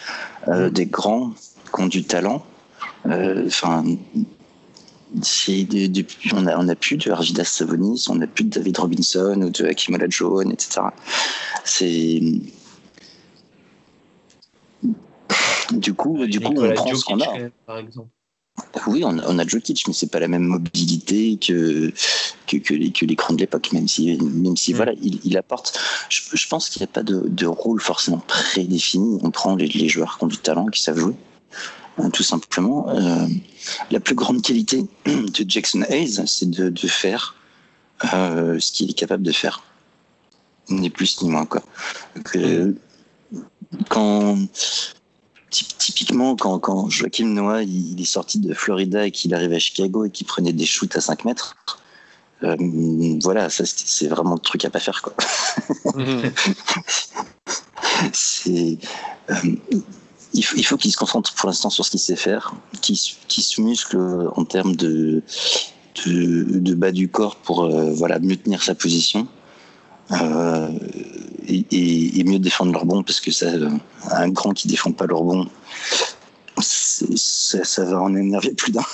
Euh, 0.47 0.69
des 0.69 0.85
grands 0.85 1.31
qui 1.73 1.81
ont 1.81 1.87
du 1.87 2.03
talent. 2.03 2.45
Euh, 3.05 3.47
enfin, 3.47 3.83
on 6.33 6.47
a, 6.47 6.57
on 6.57 6.67
a 6.67 6.75
plus 6.75 6.97
de 6.97 7.11
Arvidas 7.11 7.45
Savonis, 7.45 8.05
on 8.09 8.21
a 8.21 8.27
plus 8.27 8.43
de 8.43 8.49
David 8.49 8.77
Robinson 8.77 9.41
ou 9.41 9.49
de 9.49 9.65
Hakim 9.65 9.95
Olajuwon, 9.95 10.51
etc. 10.51 10.81
C'est 11.63 12.21
du 15.71 15.93
coup, 15.93 16.25
du 16.25 16.39
coup, 16.39 16.53
on 16.55 16.73
prend 16.73 16.95
ce 16.95 17.05
qu'on 17.05 17.21
a. 17.21 17.49
Par 17.65 17.77
exemple. 17.77 18.09
Oui, 18.87 19.03
on, 19.03 19.39
a 19.39 19.47
Jokic, 19.47 19.87
mais 19.87 19.93
c'est 19.93 20.11
pas 20.11 20.19
la 20.19 20.27
même 20.27 20.43
mobilité 20.43 21.37
que, 21.37 21.91
que, 22.47 22.57
que 22.57 22.73
les, 22.73 22.91
que 22.91 23.05
l'écran 23.05 23.33
de 23.33 23.39
l'époque, 23.39 23.71
même 23.71 23.87
si, 23.87 24.17
même 24.17 24.57
si 24.57 24.73
mm. 24.73 24.75
voilà, 24.75 24.93
il, 25.01 25.19
il, 25.23 25.37
apporte. 25.37 25.79
Je, 26.09 26.47
pense 26.47 26.69
qu'il 26.69 26.81
n'y 26.81 26.85
a 26.85 26.87
pas 26.87 27.03
de, 27.03 27.23
de, 27.27 27.45
rôle 27.45 27.81
forcément 27.81 28.19
prédéfini. 28.27 29.19
On 29.23 29.31
prend 29.31 29.55
les, 29.55 29.67
les, 29.67 29.89
joueurs 29.89 30.17
qui 30.17 30.23
ont 30.23 30.27
du 30.27 30.37
talent, 30.37 30.67
qui 30.67 30.81
savent 30.81 30.99
jouer, 30.99 31.15
hein, 31.97 32.09
tout 32.09 32.23
simplement. 32.23 32.89
Euh, 32.89 33.27
la 33.91 33.99
plus 33.99 34.15
grande 34.15 34.41
qualité 34.41 34.85
de 35.05 35.45
Jackson 35.47 35.83
Hayes, 35.89 36.21
c'est 36.25 36.49
de, 36.49 36.69
de 36.69 36.87
faire 36.87 37.35
euh, 38.13 38.59
ce 38.59 38.71
qu'il 38.71 38.89
est 38.89 38.93
capable 38.93 39.23
de 39.23 39.31
faire. 39.31 39.63
Ni 40.69 40.89
plus 40.89 41.21
ni 41.21 41.29
moins, 41.29 41.45
quoi. 41.45 41.63
Mm. 42.35 42.73
quand 43.89 44.37
typiquement, 45.49 46.35
quand, 46.35 46.59
quand 46.59 46.89
Joachim 46.89 47.27
Noah 47.27 47.63
il, 47.63 47.99
est 47.99 48.05
sorti 48.05 48.39
de 48.39 48.53
Florida 48.53 49.05
et 49.05 49.11
qu'il 49.11 49.33
arrive 49.33 49.53
à 49.53 49.59
Chicago 49.59 50.05
et 50.05 50.11
qu'il 50.11 50.27
prenait 50.27 50.53
des 50.53 50.65
shoots 50.65 50.95
à 50.95 51.01
5 51.01 51.25
mètres, 51.25 51.57
euh, 52.43 52.55
voilà, 53.21 53.49
ça 53.49 53.63
c'est 53.65 54.07
vraiment 54.07 54.35
le 54.35 54.39
truc 54.39 54.63
à 54.65 54.69
pas 54.69 54.79
faire 54.79 55.01
quoi. 55.01 55.13
Mhm. 55.95 56.31
c'est 58.13 58.77
euh, 59.29 59.35
il 60.33 60.43
faut, 60.43 60.55
il 60.55 60.65
faut 60.65 60.77
qu'il 60.77 60.91
se 60.91 60.97
concentre 60.97 61.33
pour 61.33 61.47
l'instant 61.47 61.69
sur 61.69 61.83
ce 61.83 61.91
qu'il 61.91 61.99
sait 61.99 62.15
faire, 62.15 62.53
qu'il 62.81 62.95
se 62.95 63.61
muscle 63.61 63.97
en 64.35 64.45
termes 64.45 64.75
de, 64.75 65.23
de, 66.05 66.59
de, 66.59 66.73
bas 66.75 66.91
du 66.91 67.09
corps 67.09 67.35
pour 67.35 67.63
euh, 67.63 67.91
voilà 67.91 68.19
mieux 68.19 68.37
tenir 68.37 68.63
sa 68.63 68.75
position. 68.75 69.27
Euh, 70.11 70.69
et, 71.49 72.23
mieux 72.23 72.39
défendre 72.39 72.71
leur 72.71 72.85
bon 72.85 73.03
parce 73.03 73.19
que 73.19 73.31
ça, 73.31 73.47
un 74.11 74.29
grand 74.29 74.53
qui 74.53 74.67
défend 74.67 74.91
pas 74.91 75.05
leur 75.05 75.23
bon, 75.23 75.47
ça, 76.61 77.63
ça, 77.63 77.85
va 77.85 78.01
en 78.01 78.15
énerver 78.15 78.53
plus 78.53 78.71
d'un. 78.71 78.85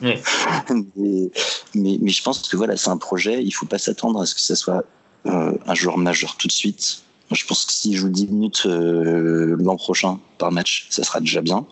mais, 0.00 1.30
mais, 1.74 2.10
je 2.10 2.22
pense 2.22 2.48
que 2.48 2.56
voilà, 2.56 2.76
c'est 2.76 2.90
un 2.90 2.96
projet. 2.96 3.42
Il 3.42 3.52
faut 3.52 3.66
pas 3.66 3.78
s'attendre 3.78 4.20
à 4.20 4.26
ce 4.26 4.34
que 4.34 4.40
ça 4.40 4.56
soit 4.56 4.84
euh, 5.26 5.52
un 5.66 5.74
joueur 5.74 5.98
majeur 5.98 6.36
tout 6.36 6.46
de 6.46 6.52
suite. 6.52 7.02
Je 7.30 7.44
pense 7.44 7.64
que 7.64 7.72
s'il 7.72 7.94
joue 7.94 8.08
10 8.08 8.26
minutes 8.28 8.62
euh, 8.66 9.56
l'an 9.58 9.76
prochain 9.76 10.18
par 10.38 10.50
match, 10.50 10.86
ça 10.90 11.04
sera 11.04 11.20
déjà 11.20 11.42
bien. 11.42 11.66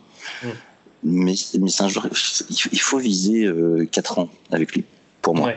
Mais, 1.02 1.34
mais 1.58 1.70
c'est 1.70 1.82
un 1.82 1.88
joueur. 1.88 2.08
Il 2.72 2.80
faut 2.80 2.98
viser 2.98 3.48
4 3.90 4.18
ans 4.18 4.28
avec 4.50 4.74
lui, 4.74 4.84
pour 5.22 5.34
moi. 5.34 5.52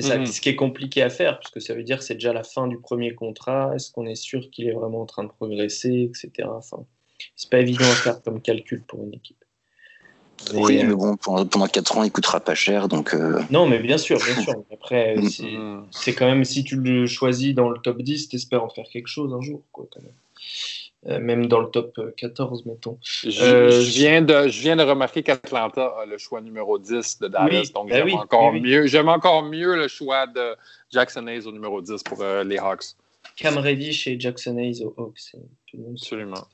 C'est 0.00 0.06
ça, 0.10 0.16
mhm. 0.16 0.26
ce 0.26 0.40
qui 0.40 0.48
est 0.48 0.54
compliqué 0.54 1.02
à 1.02 1.10
faire, 1.10 1.40
parce 1.40 1.50
que 1.50 1.58
ça 1.58 1.74
veut 1.74 1.82
dire 1.82 1.98
que 1.98 2.04
c'est 2.04 2.14
déjà 2.14 2.32
la 2.32 2.44
fin 2.44 2.68
du 2.68 2.78
premier 2.78 3.16
contrat. 3.16 3.72
Est-ce 3.74 3.90
qu'on 3.90 4.06
est 4.06 4.14
sûr 4.14 4.48
qu'il 4.48 4.68
est 4.68 4.72
vraiment 4.72 5.00
en 5.00 5.06
train 5.06 5.24
de 5.24 5.28
progresser, 5.28 6.08
etc. 6.08 6.48
Enfin, 6.52 6.84
c'est 7.34 7.50
pas 7.50 7.58
évident 7.58 7.84
à 7.84 7.94
faire 7.94 8.22
comme 8.22 8.40
calcul 8.40 8.84
pour 8.86 9.02
une 9.02 9.14
équipe. 9.14 9.44
oui, 10.54 10.84
mais 10.84 10.94
bon, 10.94 11.16
pendant 11.16 11.66
4 11.66 11.98
ans, 11.98 12.04
il 12.04 12.12
coûtera 12.12 12.38
pas 12.38 12.54
cher, 12.54 12.86
donc. 12.86 13.12
Euh, 13.12 13.42
non, 13.50 13.66
mais 13.66 13.80
bien 13.80 13.98
sûr, 13.98 14.18
bien 14.18 14.40
sûr. 14.40 14.54
Après, 14.72 15.16
mhm. 15.16 15.84
c'est 15.90 16.14
quand 16.14 16.26
même 16.26 16.44
si 16.44 16.62
tu 16.62 16.76
le 16.76 17.08
choisis 17.08 17.52
dans 17.52 17.68
le 17.68 17.80
top 17.80 18.00
10, 18.00 18.28
t'espères 18.28 18.62
en 18.62 18.68
faire 18.68 18.86
quelque 18.92 19.08
chose 19.08 19.34
un 19.34 19.40
jour, 19.40 19.62
quoi, 19.72 19.88
quand 19.90 20.00
même. 20.00 20.12
Euh, 21.06 21.20
même 21.20 21.46
dans 21.46 21.60
le 21.60 21.68
top 21.68 21.98
14, 22.16 22.62
euh, 22.66 22.70
mettons. 22.70 22.98
Euh, 23.24 23.70
je, 23.70 23.98
viens, 23.98 24.20
de, 24.20 24.48
je 24.48 24.60
viens 24.60 24.74
de 24.74 24.82
remarquer 24.82 25.22
qu'Atlanta 25.22 25.94
a 26.00 26.06
le 26.06 26.18
choix 26.18 26.40
numéro 26.40 26.76
10 26.76 27.20
de 27.20 27.28
Dallas, 27.28 27.70
donc 27.72 27.88
ben 27.88 28.08
j'aime 28.08 28.18
encore, 28.18 28.52
mieux, 28.52 28.86
j'aime 28.86 29.08
encore 29.08 29.44
mieux 29.44 29.76
le 29.76 29.86
chois 29.86 30.26
de 30.26 30.56
Jackson 30.90 31.28
Hayes 31.28 31.46
au 31.46 31.52
numéro 31.52 31.80
10 31.80 32.02
pour 32.02 32.24
les 32.44 32.58
Hawks. 32.58 32.96
Cam 33.36 33.58
Reddish 33.58 34.08
et 34.08 34.18
Jackson 34.18 34.58
Hayes 34.58 34.82
aux 34.82 34.94
Hawks. 34.96 35.36
Absolument. 35.92 36.48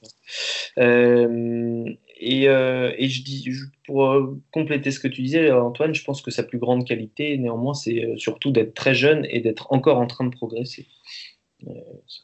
et, 0.77 2.45
et, 2.45 3.09
je 3.09 3.23
dis, 3.23 3.49
pour 3.87 4.15
compléter 4.53 4.91
ce 4.91 5.01
que 5.01 5.09
tu 5.09 5.23
disais, 5.23 5.53
Antoine, 5.53 5.95
je 5.95 6.05
pense 6.05 6.21
que 6.21 6.31
sa 6.31 6.43
plus 6.43 6.59
grande 6.59 6.87
qualité, 6.87 7.39
néanmoins, 7.39 7.73
c'est 7.73 8.13
surtout 8.19 8.51
d'être 8.51 8.75
très 8.75 8.95
jeune 8.95 9.27
et 9.31 9.41
d'être 9.41 9.73
encore 9.73 9.97
en 9.97 10.07
train 10.07 10.27
de 10.27 10.35
progresser. 10.35 10.87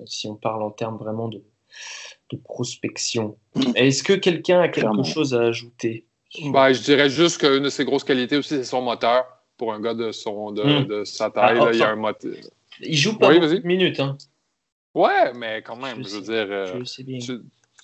si 0.04 0.28
on 0.28 0.36
parle 0.36 0.62
en 0.62 0.70
termes 0.70 0.98
vraiment 0.98 1.28
de, 1.28 1.42
de 2.30 2.36
prospection. 2.36 3.36
Est-ce 3.74 4.02
que 4.02 4.12
quelqu'un 4.12 4.60
a 4.60 4.68
quelque 4.68 5.02
chose 5.04 5.34
à 5.34 5.42
ajouter? 5.42 6.06
Bah, 6.46 6.72
Je 6.72 6.82
dirais 6.82 7.10
juste 7.10 7.40
qu'une 7.40 7.64
de 7.64 7.68
ses 7.68 7.84
grosses 7.84 8.04
qualités 8.04 8.36
aussi, 8.36 8.50
c'est 8.50 8.64
son 8.64 8.82
moteur. 8.82 9.24
Pour 9.56 9.74
un 9.74 9.80
gars 9.80 9.92
de, 9.92 10.10
son, 10.10 10.52
de, 10.52 10.62
hmm. 10.62 11.04
sa 11.04 11.28
taille, 11.28 11.58
ah, 11.60 11.68
il 11.70 11.78
y 11.78 11.82
a 11.82 11.90
un 11.90 11.96
moteur. 11.96 12.32
Il 12.80 12.96
joue 12.96 13.18
pas 13.18 13.28
oui, 13.28 13.40
beaucoup 13.40 13.66
minutes. 13.66 14.00
Hein. 14.00 14.16
Ouais, 14.94 15.34
mais 15.34 15.60
quand 15.60 15.76
même, 15.76 16.02
je, 16.02 16.16
veux 16.16 16.22
dire. 16.22 16.46
Euh, 16.48 16.82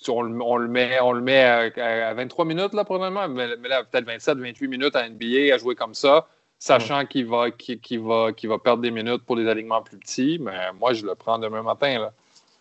on, 0.07 0.21
le 0.23 0.67
met, 0.67 0.99
on 1.01 1.11
le 1.11 1.21
met 1.21 1.43
à, 1.43 2.13
23 2.15 2.45
minutes, 2.45 2.73
là, 2.73 2.83
probablement, 2.83 3.27
mais, 3.27 3.47
là, 3.67 3.83
peut-être 3.83 4.05
27, 4.05 4.39
28 4.39 4.67
minutes 4.67 4.95
à 4.95 5.07
NBA 5.07 5.53
à 5.53 5.57
jouer 5.59 5.75
comme 5.75 5.93
ça, 5.93 6.27
sachant 6.57 7.05
qu'il 7.05 7.27
va, 7.27 7.49
va, 7.49 8.31
va 8.31 8.57
perdre 8.57 8.81
des 8.81 8.91
minutes 8.91 9.23
pour 9.23 9.35
des 9.35 9.47
alignements 9.47 9.83
plus 9.83 9.97
petits. 9.97 10.39
Mais 10.39 10.73
moi, 10.79 10.93
je 10.93 11.05
le 11.05 11.13
prends 11.13 11.37
demain 11.37 11.61
matin. 11.61 11.99
Là. 11.99 12.13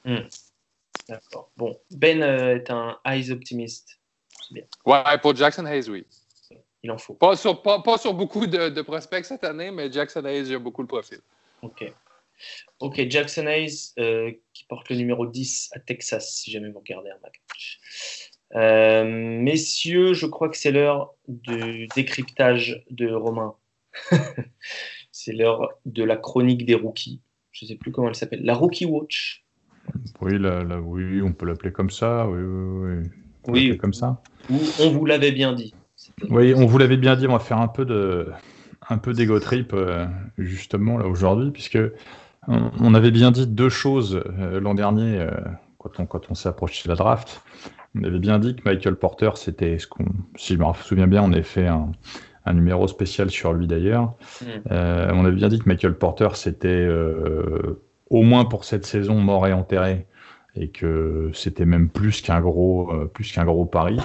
Hmm. 0.04 0.26
D'accord. 1.08 1.50
Bon, 1.56 1.78
Ben 1.90 2.22
euh, 2.22 2.56
est 2.56 2.70
un 2.70 2.98
eyes 3.06 3.30
optimiste. 3.30 4.00
Bien. 4.50 4.64
Ouais, 4.84 5.18
pour 5.22 5.34
Jackson 5.34 5.66
Hayes, 5.66 5.88
oui. 5.88 6.06
Il 6.82 6.90
en 6.90 6.98
faut. 6.98 7.14
Pas 7.14 7.36
sur, 7.36 7.62
pas, 7.62 7.82
pas 7.82 7.98
sur 7.98 8.14
beaucoup 8.14 8.46
de, 8.46 8.68
de, 8.68 8.82
prospects 8.82 9.24
cette 9.24 9.44
année, 9.44 9.70
mais 9.70 9.90
Jackson 9.90 10.24
Hayes, 10.24 10.48
il 10.48 10.54
a 10.54 10.58
beaucoup 10.58 10.82
le 10.82 10.88
profil. 10.88 11.18
OK. 11.62 11.92
OK, 12.80 13.08
Jackson 13.08 13.46
Hayes, 13.46 13.92
euh, 13.98 14.32
qui 14.52 14.64
porte 14.64 14.88
le 14.90 14.96
numéro 14.96 15.26
10 15.26 15.70
à 15.72 15.80
Texas, 15.80 16.32
si 16.34 16.50
jamais 16.50 16.68
vous 16.68 16.80
regardez 16.80 17.10
un 17.10 17.18
match. 17.22 18.20
Euh, 18.54 19.04
messieurs, 19.04 20.12
je 20.12 20.26
crois 20.26 20.48
que 20.48 20.56
c'est 20.56 20.70
l'heure 20.70 21.14
du 21.26 21.88
décryptage 21.96 22.84
de 22.90 23.10
Romain. 23.10 23.56
c'est 25.10 25.32
l'heure 25.32 25.70
de 25.86 26.04
la 26.04 26.16
chronique 26.16 26.66
des 26.66 26.74
rookies. 26.74 27.20
Je 27.52 27.64
ne 27.64 27.70
sais 27.70 27.76
plus 27.76 27.90
comment 27.90 28.08
elle 28.08 28.14
s'appelle. 28.14 28.44
La 28.44 28.54
Rookie 28.54 28.84
Watch. 28.84 29.45
Oui, 30.20 30.38
oui, 30.38 31.22
on 31.22 31.32
peut 31.32 31.46
l'appeler 31.46 31.72
comme 31.72 31.90
ça. 31.90 32.26
Oui, 32.28 32.40
oui, 32.40 33.08
oui. 33.48 33.78
comme 33.78 33.92
ça. 33.92 34.20
on 34.80 34.90
vous 34.90 35.04
l'avait 35.04 35.32
bien 35.32 35.52
dit. 35.52 35.74
Oui, 36.30 36.54
on 36.54 36.66
vous 36.66 36.78
l'avait 36.78 36.96
bien 36.96 37.16
dit. 37.16 37.26
On 37.26 37.32
va 37.32 37.38
faire 37.38 37.58
un 37.58 37.68
peu 37.68 37.84
de, 37.84 38.28
un 38.88 38.98
peu 38.98 39.12
d'ego 39.12 39.38
trip 39.40 39.72
euh, 39.72 40.06
justement 40.38 40.98
là 40.98 41.06
aujourd'hui, 41.06 41.50
puisque 41.50 41.78
on, 42.48 42.94
avait 42.94 43.10
bien 43.10 43.32
dit 43.32 43.46
deux 43.46 43.68
choses 43.68 44.22
euh, 44.38 44.60
l'an 44.60 44.74
dernier 44.74 45.20
euh, 45.20 45.30
quand 45.78 45.98
on, 45.98 46.06
quand 46.06 46.30
on 46.30 46.34
s'est 46.34 46.48
approché 46.48 46.84
de 46.84 46.90
la 46.90 46.96
draft. 46.96 47.42
On 47.98 48.04
avait 48.04 48.18
bien 48.18 48.38
dit 48.38 48.54
que 48.54 48.62
Michael 48.64 48.96
Porter, 48.96 49.30
c'était 49.34 49.78
ce 49.78 49.86
qu'on, 49.86 50.04
si 50.36 50.54
je 50.54 50.58
me 50.58 50.64
souviens 50.82 51.06
bien, 51.06 51.22
on 51.22 51.32
avait 51.32 51.42
fait 51.42 51.66
un, 51.66 51.90
un 52.44 52.52
numéro 52.52 52.86
spécial 52.86 53.30
sur 53.30 53.52
lui 53.52 53.66
d'ailleurs. 53.66 54.14
Hmm. 54.42 54.70
on 54.70 55.24
avait 55.24 55.34
bien 55.34 55.48
dit 55.48 55.58
que 55.58 55.68
Michael 55.68 55.96
Porter, 55.96 56.28
c'était 56.34 56.86
au 58.10 58.22
moins 58.22 58.44
pour 58.44 58.64
cette 58.64 58.86
saison 58.86 59.16
mort 59.16 59.46
et 59.46 59.52
enterré 59.52 60.06
et 60.54 60.68
que 60.68 61.30
c'était 61.34 61.66
même 61.66 61.88
plus 61.88 62.22
qu'un 62.22 62.40
gros, 62.40 62.90
euh, 62.92 63.06
plus 63.06 63.30
qu'un 63.30 63.44
gros 63.44 63.66
pari. 63.66 63.98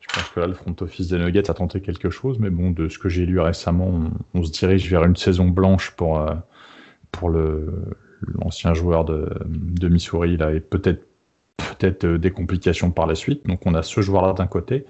Je 0.00 0.14
pense 0.14 0.28
que 0.30 0.40
là, 0.40 0.46
le 0.46 0.54
front 0.54 0.74
office 0.80 1.08
des 1.08 1.18
Nuggets 1.18 1.50
a 1.50 1.54
tenté 1.54 1.80
quelque 1.80 2.08
chose, 2.08 2.38
mais 2.38 2.50
bon, 2.50 2.70
de 2.70 2.88
ce 2.88 2.98
que 2.98 3.08
j'ai 3.08 3.26
lu 3.26 3.40
récemment, 3.40 4.10
on, 4.32 4.42
se 4.44 4.52
dirige 4.52 4.88
vers 4.88 5.04
une 5.04 5.16
saison 5.16 5.48
blanche 5.48 5.90
pour, 5.92 6.20
euh, 6.20 6.34
pour 7.10 7.28
le, 7.30 7.66
l'ancien 8.22 8.74
joueur 8.74 9.04
de, 9.04 9.28
de 9.46 9.88
Missouri 9.88 10.36
là, 10.36 10.52
et 10.52 10.60
peut-être 10.60 11.04
peut-être 11.78 12.04
euh, 12.04 12.18
des 12.18 12.30
complications 12.30 12.90
par 12.90 13.06
la 13.06 13.14
suite. 13.14 13.46
Donc 13.46 13.66
on 13.66 13.74
a 13.74 13.82
ce 13.82 14.00
joueur-là 14.00 14.32
d'un 14.32 14.46
côté 14.46 14.86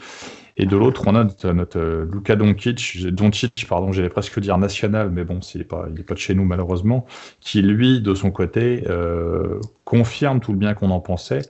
et 0.59 0.66
de 0.66 0.76
l'autre, 0.76 1.04
on 1.06 1.14
a 1.14 1.22
notre, 1.22 1.52
notre 1.52 1.78
euh, 1.78 2.11
Luka 2.12 2.34
Doncic, 2.34 3.06
Doncic, 3.06 3.64
pardon, 3.68 3.92
j'allais 3.92 4.09
presque 4.09 4.40
dire 4.40 4.59
national, 4.59 5.11
mais 5.11 5.22
bon, 5.22 5.38
il 5.54 5.59
n'est 5.59 5.64
pas, 5.64 5.86
il 5.92 6.00
est 6.00 6.02
pas 6.02 6.14
de 6.14 6.18
chez 6.18 6.34
nous 6.34 6.44
malheureusement, 6.44 7.06
qui 7.40 7.62
lui, 7.62 8.00
de 8.00 8.12
son 8.14 8.32
côté, 8.32 8.82
euh, 8.88 9.61
confirme 9.84 10.40
tout 10.40 10.52
le 10.52 10.59
bien 10.59 10.74
qu'on 10.74 10.90
en 10.90 10.98
pensait, 10.98 11.42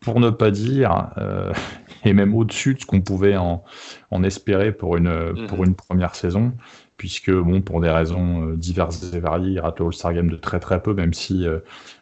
pour 0.00 0.20
ne 0.20 0.28
pas 0.28 0.50
dire, 0.50 1.08
euh, 1.16 1.52
et 2.04 2.12
même 2.12 2.34
au-dessus 2.34 2.74
de 2.74 2.80
ce 2.80 2.86
qu'on 2.86 3.00
pouvait 3.00 3.36
en, 3.36 3.64
en, 4.10 4.22
espérer 4.22 4.72
pour 4.72 4.98
une, 4.98 5.32
mhm. 5.32 5.46
pour 5.46 5.64
une 5.64 5.74
première 5.74 6.14
saison, 6.14 6.52
puisque, 6.98 7.32
bon, 7.32 7.62
pour 7.62 7.80
des 7.80 7.90
raisons 7.90 8.46
euh, 8.46 8.56
diverses 8.56 9.10
et 9.14 9.20
variées, 9.20 9.52
il 9.52 9.60
rate 9.60 9.78
le 9.78 9.86
All-Star 9.86 10.12
Game 10.12 10.28
de 10.28 10.36
très 10.36 10.60
très 10.60 10.82
peu, 10.82 10.92
même 10.92 11.14
si 11.14 11.46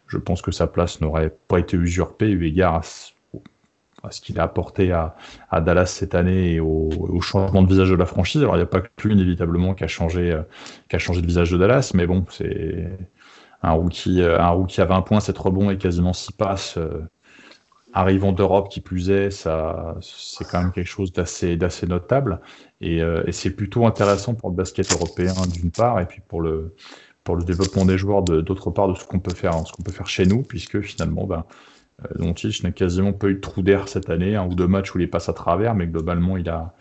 je 0.08 0.18
pense 0.18 0.42
que 0.42 0.50
sa 0.50 0.66
place 0.66 1.00
n'aurait 1.00 1.32
pas 1.46 1.60
été 1.60 1.76
usurpée 1.76 2.30
eu 2.30 2.46
égard 2.46 2.74
à 2.74 2.82
ce 4.10 4.20
qu'il 4.20 4.38
a 4.38 4.44
apporté 4.44 4.92
à, 4.92 5.16
à, 5.50 5.60
Dallas 5.60 5.86
cette 5.86 6.14
année 6.14 6.54
et 6.54 6.60
au, 6.60 6.88
au, 6.90 7.20
changement 7.20 7.62
de 7.62 7.68
visage 7.68 7.90
de 7.90 7.96
la 7.96 8.06
franchise. 8.06 8.42
Alors 8.42 8.54
il 8.54 8.58
n'y 8.58 8.64
a 8.64 8.66
pas 8.66 8.80
que 8.80 9.08
lui 9.08 9.14
inévitablement 9.14 9.74
qui 9.74 9.84
a 9.84 9.88
changé, 9.88 10.38
qui 10.88 10.96
a 10.96 10.98
changé 10.98 11.20
de 11.20 11.26
visage 11.26 11.50
de 11.50 11.58
Dallas, 11.58 11.92
mais 11.94 12.06
bon, 12.06 12.24
c'est 12.30 12.88
un 13.62 13.72
rookie, 13.72 14.22
euh, 14.22 14.40
un 14.40 14.50
rookie 14.50 14.80
à 14.80 14.84
20 14.84 15.02
points, 15.02 15.20
c'est 15.20 15.32
trop 15.32 15.50
bon 15.50 15.70
et 15.70 15.78
quasiment 15.78 16.12
6 16.12 16.32
passes. 16.32 16.76
Euh, 16.76 17.02
arrivant 17.94 18.32
d'Europe 18.32 18.68
qui 18.68 18.80
plus 18.80 19.10
est, 19.10 19.30
ça, 19.30 19.96
c'est 20.02 20.44
quand 20.44 20.62
même 20.62 20.72
quelque 20.72 20.88
chose 20.88 21.12
d'assez, 21.12 21.56
d'assez 21.56 21.86
notable. 21.86 22.40
Et, 22.80 23.02
euh, 23.02 23.24
et 23.26 23.32
c'est 23.32 23.50
plutôt 23.50 23.86
intéressant 23.86 24.34
pour 24.34 24.50
le 24.50 24.56
basket 24.56 24.92
européen 24.92 25.32
d'une 25.52 25.70
part, 25.70 25.98
et 25.98 26.06
puis 26.06 26.20
pour 26.28 26.42
le, 26.42 26.74
pour 27.24 27.36
le 27.36 27.44
développement 27.44 27.86
des 27.86 27.98
joueurs 27.98 28.22
d'autre 28.22 28.70
part 28.70 28.88
de 28.88 28.94
ce 28.94 29.04
qu'on 29.04 29.18
peut 29.20 29.34
faire, 29.34 29.66
ce 29.66 29.72
qu'on 29.72 29.82
peut 29.82 29.92
faire 29.92 30.06
chez 30.06 30.26
nous, 30.26 30.42
puisque 30.42 30.80
finalement, 30.82 31.26
ben, 31.26 31.44
euh, 32.04 32.32
je 32.36 32.62
n'a 32.62 32.70
quasiment 32.70 33.12
pas 33.12 33.28
eu 33.28 33.34
de 33.34 33.40
trou 33.40 33.62
d'air 33.62 33.88
cette 33.88 34.10
année, 34.10 34.36
un 34.36 34.46
ou 34.46 34.54
deux 34.54 34.68
matchs 34.68 34.94
où 34.94 35.00
il 35.00 35.10
passe 35.10 35.28
à 35.28 35.32
travers, 35.32 35.74
mais 35.74 35.86
globalement, 35.86 36.36
il 36.36 36.48
a, 36.48 36.74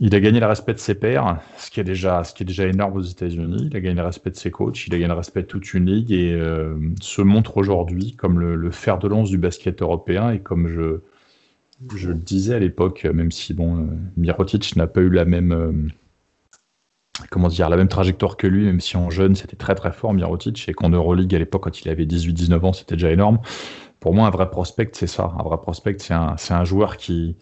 Il 0.00 0.14
a 0.14 0.20
gagné 0.20 0.38
le 0.38 0.46
respect 0.46 0.74
de 0.74 0.78
ses 0.78 0.94
pairs, 0.94 1.40
ce 1.56 1.70
qui 1.70 1.80
est 1.80 1.84
déjà, 1.84 2.22
ce 2.22 2.32
qui 2.32 2.44
est 2.44 2.46
déjà 2.46 2.66
énorme 2.66 2.96
aux 2.96 3.02
États-Unis. 3.02 3.66
Il 3.70 3.76
a 3.76 3.80
gagné 3.80 3.96
le 3.96 4.06
respect 4.06 4.30
de 4.30 4.36
ses 4.36 4.52
coachs, 4.52 4.86
il 4.86 4.94
a 4.94 4.98
gagné 4.98 5.08
le 5.08 5.14
respect 5.14 5.42
de 5.42 5.48
toute 5.48 5.74
une 5.74 5.86
ligue 5.86 6.12
et 6.12 6.32
euh, 6.34 6.76
se 7.00 7.22
montre 7.22 7.56
aujourd'hui 7.56 8.14
comme 8.14 8.38
le, 8.38 8.70
fer 8.70 8.98
de 8.98 9.08
lance 9.08 9.30
du 9.30 9.38
basket 9.38 9.82
européen. 9.82 10.30
Et 10.30 10.38
comme 10.38 10.68
je, 10.68 11.00
je 11.96 12.08
le 12.10 12.14
disais 12.14 12.54
à 12.54 12.58
l'époque, 12.60 13.04
même 13.12 13.32
si 13.32 13.54
bon, 13.54 13.78
euh, 13.78 13.86
Mirotic 14.16 14.76
n'a 14.76 14.86
pas 14.86 15.00
eu 15.00 15.10
la 15.10 15.24
même, 15.24 15.50
euh, 15.50 15.72
comment 17.30 17.48
dire, 17.48 17.68
la 17.68 17.76
même 17.76 17.88
trajectoire 17.88 18.36
que 18.36 18.46
lui, 18.46 18.66
même 18.66 18.80
si 18.80 18.96
en 18.96 19.10
jeune 19.10 19.34
c'était 19.34 19.56
très 19.56 19.74
très 19.74 19.90
fort 19.90 20.14
Mirotic 20.14 20.68
et 20.68 20.74
qu'en 20.74 20.90
Euroleague 20.90 21.34
à 21.34 21.38
l'époque, 21.40 21.64
quand 21.64 21.80
il 21.80 21.88
avait 21.88 22.06
18-19 22.06 22.60
ans, 22.64 22.72
c'était 22.72 22.94
déjà 22.94 23.10
énorme. 23.10 23.40
Pour 24.00 24.14
moi, 24.14 24.26
un 24.26 24.30
vrai 24.30 24.50
prospect, 24.50 24.90
c'est 24.92 25.06
ça. 25.06 25.32
Un 25.38 25.42
vrai 25.42 25.58
prospect, 25.58 25.96
c'est 25.98 26.14
un, 26.14 26.36
un 26.50 26.64
joueur 26.64 26.96
qui 26.96 27.36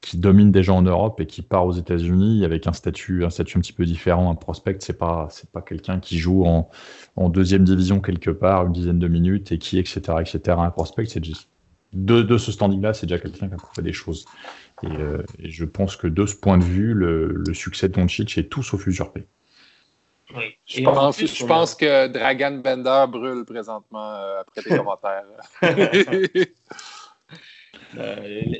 qui 0.00 0.16
domine 0.16 0.50
déjà 0.50 0.72
en 0.72 0.82
Europe 0.82 1.20
et 1.20 1.26
qui 1.26 1.42
part 1.42 1.66
aux 1.66 1.72
États-Unis 1.72 2.44
avec 2.44 2.66
un 2.66 2.72
statut, 2.72 3.24
un 3.24 3.30
statut 3.30 3.58
un 3.58 3.60
petit 3.60 3.72
peu 3.72 3.84
différent. 3.84 4.30
Un 4.30 4.34
prospect, 4.34 4.76
c'est 4.80 4.98
pas, 4.98 5.28
c'est 5.30 5.50
pas 5.50 5.60
quelqu'un 5.60 6.00
qui 6.00 6.18
joue 6.18 6.44
en, 6.46 6.70
en, 7.16 7.28
deuxième 7.28 7.64
division 7.64 8.00
quelque 8.00 8.30
part 8.30 8.66
une 8.66 8.72
dizaine 8.72 8.98
de 8.98 9.08
minutes 9.08 9.52
et 9.52 9.58
qui, 9.58 9.78
etc., 9.78 10.00
etc. 10.20 10.56
Un 10.58 10.70
prospect, 10.70 11.04
c'est 11.06 11.20
de, 11.92 12.22
de 12.22 12.38
ce 12.38 12.52
standing-là, 12.52 12.94
c'est 12.94 13.06
déjà 13.06 13.18
quelqu'un 13.20 13.48
qui 13.48 13.54
a 13.54 13.56
prouvé 13.56 13.82
des 13.82 13.92
choses. 13.92 14.24
Et, 14.82 14.86
euh, 14.86 15.22
et, 15.38 15.50
je 15.50 15.64
pense 15.66 15.96
que 15.96 16.06
de 16.06 16.24
ce 16.24 16.36
point 16.36 16.56
de 16.56 16.64
vue, 16.64 16.94
le, 16.94 17.26
le 17.34 17.54
succès 17.54 17.88
de 17.88 17.94
Doncic 17.94 18.38
est 18.38 18.48
tout 18.48 18.62
sauf 18.62 18.86
usurpé. 18.86 19.26
Oui. 20.36 20.44
Je, 20.66 20.82
pense, 20.82 21.16
plus, 21.16 21.36
je 21.36 21.44
pense, 21.44 21.74
que 21.74 22.06
Dragan 22.08 22.58
Bender 22.58 23.04
brûle 23.08 23.44
présentement 23.44 24.14
euh, 24.14 24.40
après 24.40 24.62
tes 24.62 24.70
commentaires. 24.76 25.24
Euh, 27.98 28.16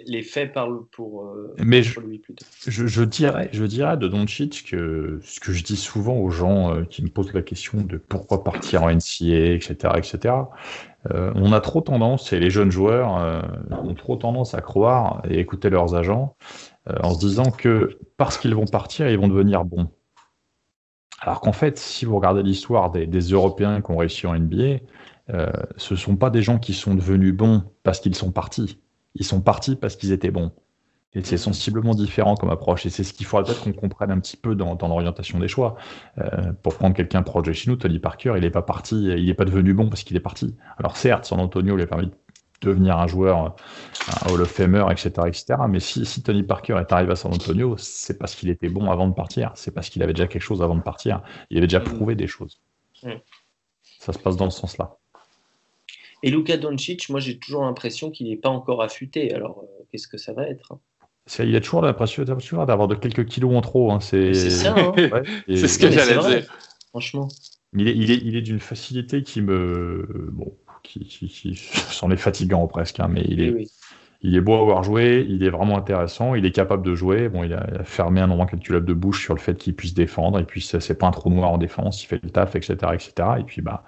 les 0.07 0.23
faits 0.23 0.53
parlent 0.53 0.85
pour, 0.91 1.25
euh, 1.25 1.55
Mais 1.59 1.83
je, 1.83 2.01
lui 2.01 2.19
plutôt. 2.19 2.45
Je, 2.67 3.05
dirais, 3.05 3.49
je 3.53 3.65
dirais 3.65 3.97
de 3.97 4.09
Doncic 4.09 4.65
que 4.69 5.21
ce 5.23 5.39
que 5.39 5.53
je 5.53 5.63
dis 5.63 5.77
souvent 5.77 6.17
aux 6.17 6.31
gens 6.31 6.75
euh, 6.75 6.85
qui 6.85 7.03
me 7.03 7.09
posent 7.09 7.33
la 7.33 7.43
question 7.43 7.81
de 7.81 7.97
pourquoi 7.97 8.43
partir 8.43 8.83
en 8.83 8.91
NCA, 8.91 9.53
etc., 9.53 9.77
etc. 9.97 10.35
on 11.13 11.53
a 11.53 11.61
trop 11.61 11.81
tendance, 11.81 12.33
et 12.33 12.41
les 12.41 12.51
jeunes 12.51 12.71
joueurs 12.71 13.47
ont 13.71 13.95
trop 13.95 14.17
tendance 14.17 14.55
à 14.55 14.61
croire 14.61 15.23
et 15.31 15.39
écouter 15.39 15.71
leurs 15.71 15.95
agents 15.95 16.37
en 16.87 17.15
se 17.15 17.21
disant 17.21 17.51
que 17.51 17.99
parce 18.17 18.37
qu'ils 18.37 18.55
vont 18.55 18.67
partir, 18.67 19.09
ils 19.09 19.19
vont 19.19 19.29
devenir 19.29 19.65
bons. 19.65 19.89
Alors 21.21 21.41
qu'en 21.41 21.53
fait, 21.53 21.79
si 21.79 22.05
vous 22.05 22.17
regardez 22.17 22.43
l'histoire 22.43 22.91
des, 22.91 23.07
Européens 23.07 23.81
qui 23.81 23.91
ont 23.91 23.97
réussi 23.97 24.27
en 24.27 24.35
NBA, 24.39 24.79
ce 25.77 25.95
ne 25.95 25.99
sont 25.99 26.17
pas 26.17 26.31
des 26.31 26.43
gens 26.43 26.59
qui 26.59 26.75
sont 26.75 26.95
devenus 26.95 27.35
bons 27.35 27.63
parce 27.83 28.01
qu'ils 28.01 28.15
sont 28.15 28.33
partis 28.33 28.81
ils 29.15 29.25
sont 29.25 29.41
partis 29.41 29.77
parce 29.77 29.97
qu'ils 29.97 30.13
étaient 30.13 30.31
bons. 30.31 30.53
Et 31.13 31.25
c'est 31.25 31.37
sensiblement 31.37 31.95
différent 31.95 32.37
comme 32.37 32.51
approche. 32.51 32.87
Et 32.87 32.91
c'est 32.91 33.03
ce 33.03 33.13
qu'il 33.13 33.27
faudrait 33.27 33.45
peut-être 33.47 33.65
qu'on 33.65 33.73
comprenne 33.73 34.13
un 34.13 34.21
petit 34.21 34.37
peu 34.37 34.55
dans, 34.55 34.79
l'orientation 34.81 35.41
des 35.41 35.49
choix. 35.49 35.75
Euh, 36.19 36.53
pour 36.63 36.77
prendre 36.77 36.95
quelqu'un 36.95 37.23
proche 37.23 37.43
de 37.47 37.53
chez 37.53 37.69
nous, 37.69 37.77
Tony 37.77 37.99
Parker, 37.99 38.35
il 38.37 38.43
n'est 38.43 38.51
pas 38.51 38.63
parti, 38.63 39.07
il 39.07 39.27
n'est 39.27 39.35
pas 39.35 39.45
devenu 39.45 39.75
bon 39.75 39.89
parce 39.89 40.05
qu'il 40.05 40.17
est 40.17 40.21
parti. 40.21 40.57
Alors 40.79 40.97
certes, 40.97 41.25
San 41.25 41.41
Antonio 41.41 41.75
lui 41.75 41.83
a 41.83 41.87
permis 41.89 42.07
de 42.07 42.15
devenir 42.61 42.99
un 42.99 43.07
joueur, 43.07 43.55
un 44.09 44.31
Hall 44.31 44.41
of 44.43 44.51
Famer, 44.51 44.85
etc., 44.91 45.11
etc. 45.27 45.55
Mais 45.69 45.81
si, 45.81 46.05
si 46.05 46.23
Tony 46.23 46.43
Parker 46.43 46.77
est 46.81 46.93
arrivé 46.93 47.13
à 47.13 47.17
San 47.17 47.33
Antonio, 47.33 47.77
c'est 47.79 48.19
parce 48.19 48.35
qu'il 48.35 48.51
était 48.51 48.69
bon 48.69 48.91
avant 48.91 49.09
de 49.09 49.15
partir. 49.15 49.53
C'est 49.55 49.73
parce 49.73 49.89
qu'il 49.89 50.03
avait 50.03 50.13
déjà 50.13 50.27
quelque 50.27 50.43
chose 50.43 50.63
avant 50.63 50.77
de 50.77 50.83
partir. 50.83 51.23
Il 51.51 51.57
avait 51.57 51.67
déjà 51.67 51.81
mm. 51.81 51.85
prouvé 51.85 52.15
des 52.15 52.27
choses. 52.27 52.61
Mm. 53.03 53.13
Ça 53.99 54.13
se 54.13 54.19
passe 54.19 54.37
dans 54.37 54.51
ce 54.51 54.61
sens-là. 54.61 54.97
Et 56.23 56.31
Luka 56.31 56.57
Doncic, 56.57 57.09
moi 57.09 57.21
j'ai 57.21 57.39
toujours 57.39 57.65
l'impression 57.65 58.11
qu'il 58.11 58.29
n'est 58.29 58.37
pas 58.37 58.51
encore 58.51 58.83
affûté. 58.83 59.33
Alors 59.33 59.63
euh, 59.63 59.85
qu'est-ce 59.91 60.09
que 60.09 60.19
ça 60.19 60.33
va 60.33 60.47
être 60.47 60.73
hein? 60.73 60.81
Il 61.39 61.55
a 61.55 61.61
toujours 61.61 61.83
l'impression 61.83 62.25
d'avoir 62.25 62.89
de 62.89 62.95
quelques 62.97 63.25
kilos 63.25 63.55
en 63.55 63.61
trop. 63.61 63.93
Hein. 63.93 64.01
C'est 64.01 64.35
ça. 64.35 64.75
Hein. 64.77 64.93
c'est 65.49 65.69
ce 65.69 65.79
que 65.79 65.91
j'allais 65.91 66.19
dire. 66.19 66.53
Franchement. 66.89 67.29
Il 67.73 67.87
est, 67.87 67.97
il 67.97 68.11
est, 68.11 68.17
il 68.17 68.37
est 68.37 68.43
d'une 68.43 68.59
facilité 68.59 69.23
qui 69.23 69.41
me. 69.41 70.29
Bon, 70.33 70.53
qui, 70.83 71.01
qui, 71.01 71.55
s'en 71.57 72.11
est 72.11 72.17
fatigant 72.17 72.67
presque, 72.67 73.01
hein, 73.01 73.09
mais 73.11 73.25
il 73.29 73.43
est. 73.43 73.71
Il 74.23 74.37
est 74.37 74.43
beau 74.43 74.55
à 74.55 74.61
avoir 74.61 74.83
joué, 74.83 75.27
il 75.27 75.43
est 75.45 75.49
vraiment 75.49 75.79
intéressant, 75.79 76.35
il 76.35 76.45
est 76.45 76.51
capable 76.51 76.85
de 76.85 76.95
jouer. 76.95 77.31
Bon, 77.31 77.43
il 77.43 77.55
a, 77.55 77.85
fermé 77.85 78.21
un 78.21 78.27
nombre 78.27 78.43
incalculable 78.43 78.85
de 78.85 78.93
bouche 78.93 79.23
sur 79.23 79.33
le 79.33 79.41
fait 79.41 79.57
qu'il 79.57 79.75
puisse 79.75 79.95
défendre, 79.95 80.39
et 80.39 80.45
puis 80.45 80.61
c'est 80.61 80.99
pas 80.99 81.07
un 81.07 81.11
trou 81.11 81.31
noir 81.31 81.51
en 81.51 81.57
défense, 81.57 82.03
il 82.03 82.07
fait 82.07 82.23
le 82.23 82.29
taf, 82.29 82.55
etc., 82.55 82.77
etc. 82.93 83.13
Et 83.39 83.45
puis 83.45 83.63
bah, 83.63 83.83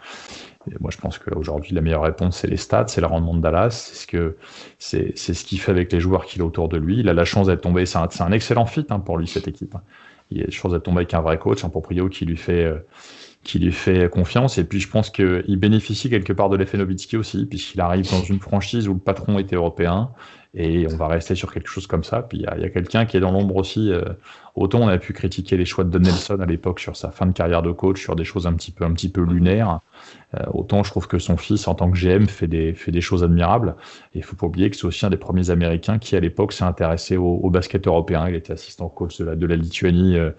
moi, 0.80 0.90
je 0.90 0.96
pense 0.96 1.18
qu'aujourd'hui, 1.18 1.74
la 1.74 1.80
meilleure 1.80 2.02
réponse, 2.02 2.38
c'est 2.38 2.46
les 2.46 2.56
stats, 2.56 2.86
c'est 2.88 3.00
le 3.00 3.08
rendement 3.08 3.34
de 3.34 3.40
Dallas, 3.40 3.70
c'est 3.70 3.94
ce 3.94 4.06
que 4.06 4.36
c'est, 4.78 5.16
ce 5.18 5.44
qu'il 5.44 5.60
fait 5.60 5.72
avec 5.72 5.92
les 5.92 6.00
joueurs 6.00 6.24
qu'il 6.24 6.40
a 6.40 6.44
autour 6.44 6.68
de 6.68 6.76
lui. 6.76 7.00
Il 7.00 7.08
a 7.08 7.14
la 7.14 7.24
chance 7.24 7.48
d'être 7.48 7.62
tombé, 7.62 7.84
c'est 7.84 7.98
un, 7.98 8.08
un 8.20 8.32
excellent 8.32 8.66
fit 8.66 8.86
hein, 8.88 9.00
pour 9.00 9.18
lui 9.18 9.26
cette 9.26 9.48
équipe. 9.48 9.74
Il 10.30 10.40
a 10.40 10.44
la 10.44 10.50
chance 10.50 10.72
d'être 10.72 10.84
tombé 10.84 10.98
avec 10.98 11.14
un 11.14 11.20
vrai 11.20 11.38
coach, 11.38 11.64
un 11.64 11.68
proprio 11.68 12.08
qui 12.08 12.24
lui 12.24 12.36
fait 12.36 12.64
euh, 12.64 12.78
qui 13.44 13.58
lui 13.58 13.72
fait 13.72 14.08
confiance. 14.10 14.58
Et 14.58 14.64
puis, 14.64 14.80
je 14.80 14.88
pense 14.88 15.10
qu'il 15.10 15.56
bénéficie 15.58 16.08
quelque 16.10 16.32
part 16.32 16.48
de 16.48 16.56
l'effet 16.56 16.78
Nowitzki 16.78 17.16
aussi, 17.16 17.46
puisqu'il 17.46 17.80
arrive 17.80 18.10
dans 18.10 18.22
une 18.22 18.40
franchise 18.40 18.88
où 18.88 18.94
le 18.94 19.00
patron 19.00 19.38
était 19.38 19.56
européen. 19.56 20.10
Et 20.54 20.86
on 20.92 20.96
va 20.96 21.08
rester 21.08 21.34
sur 21.34 21.52
quelque 21.52 21.68
chose 21.68 21.86
comme 21.86 22.04
ça. 22.04 22.22
Puis 22.22 22.38
il 22.38 22.42
y 22.42 22.46
a, 22.46 22.68
quelqu'un 22.68 23.06
qui 23.06 23.16
est 23.16 23.20
dans 23.20 23.32
l'ombre 23.32 23.56
aussi. 23.56 23.90
Euh, 23.90 24.02
autant 24.54 24.80
on 24.80 24.88
a 24.88 24.98
pu 24.98 25.14
critiquer 25.14 25.56
les 25.56 25.64
choix 25.64 25.82
de 25.82 25.88
Don 25.88 26.00
Nelson 26.00 26.38
à 26.40 26.46
l'époque 26.46 26.78
sur 26.78 26.94
sa 26.94 27.10
fin 27.10 27.24
de 27.24 27.32
carrière 27.32 27.62
de 27.62 27.72
coach, 27.72 28.02
sur 28.02 28.16
des 28.16 28.24
choses 28.24 28.46
un 28.46 28.52
petit 28.52 28.70
peu, 28.70 28.84
un 28.84 28.92
petit 28.92 29.08
peu 29.08 29.22
lunaires. 29.22 29.80
Euh, 30.34 30.44
autant 30.52 30.82
je 30.82 30.90
trouve 30.90 31.08
que 31.08 31.18
son 31.18 31.38
fils, 31.38 31.68
en 31.68 31.74
tant 31.74 31.90
que 31.90 31.98
GM, 31.98 32.26
fait 32.26 32.48
des, 32.48 32.74
fait 32.74 32.92
des 32.92 33.00
choses 33.00 33.24
admirables. 33.24 33.76
Et 34.14 34.18
il 34.18 34.24
faut 34.24 34.36
pas 34.36 34.46
oublier 34.46 34.68
que 34.68 34.76
c'est 34.76 34.84
aussi 34.84 35.06
un 35.06 35.10
des 35.10 35.16
premiers 35.16 35.48
Américains 35.48 35.98
qui, 35.98 36.16
à 36.16 36.20
l'époque, 36.20 36.52
s'est 36.52 36.64
intéressé 36.64 37.16
au, 37.16 37.48
basket 37.50 37.86
européen. 37.86 38.28
Il 38.28 38.34
était 38.34 38.52
assistant 38.52 38.88
coach 38.88 39.18
de 39.18 39.46
la, 39.46 39.56
Lituanie 39.56 40.18
euh, 40.18 40.32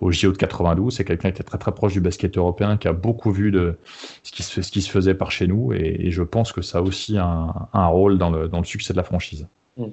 au 0.00 0.10
JO 0.10 0.32
de 0.32 0.36
92. 0.36 0.94
C'est 0.94 1.04
quelqu'un 1.04 1.30
qui 1.30 1.36
était 1.36 1.44
très 1.44 1.58
très 1.58 1.72
proche 1.72 1.92
du 1.92 2.00
basket 2.00 2.36
européen, 2.36 2.76
qui 2.76 2.88
a 2.88 2.92
beaucoup 2.92 3.30
vu 3.30 3.52
de 3.52 3.78
ce 4.24 4.32
qui 4.32 4.42
se, 4.42 4.62
ce 4.62 4.70
qui 4.72 4.82
se 4.82 4.90
faisait 4.90 5.14
par 5.14 5.30
chez 5.30 5.46
nous. 5.46 5.72
Et, 5.72 6.10
je 6.10 6.22
pense 6.24 6.52
que 6.52 6.60
ça 6.62 6.78
a 6.78 6.80
aussi 6.82 7.18
un, 7.18 7.54
un 7.72 7.86
rôle 7.86 8.18
dans 8.18 8.30
le, 8.30 8.48
dans 8.48 8.58
le 8.58 8.64
succès 8.64 8.92
de 8.92 8.96
la 8.96 9.04
franchise. 9.04 9.46
Mm. 9.76 9.90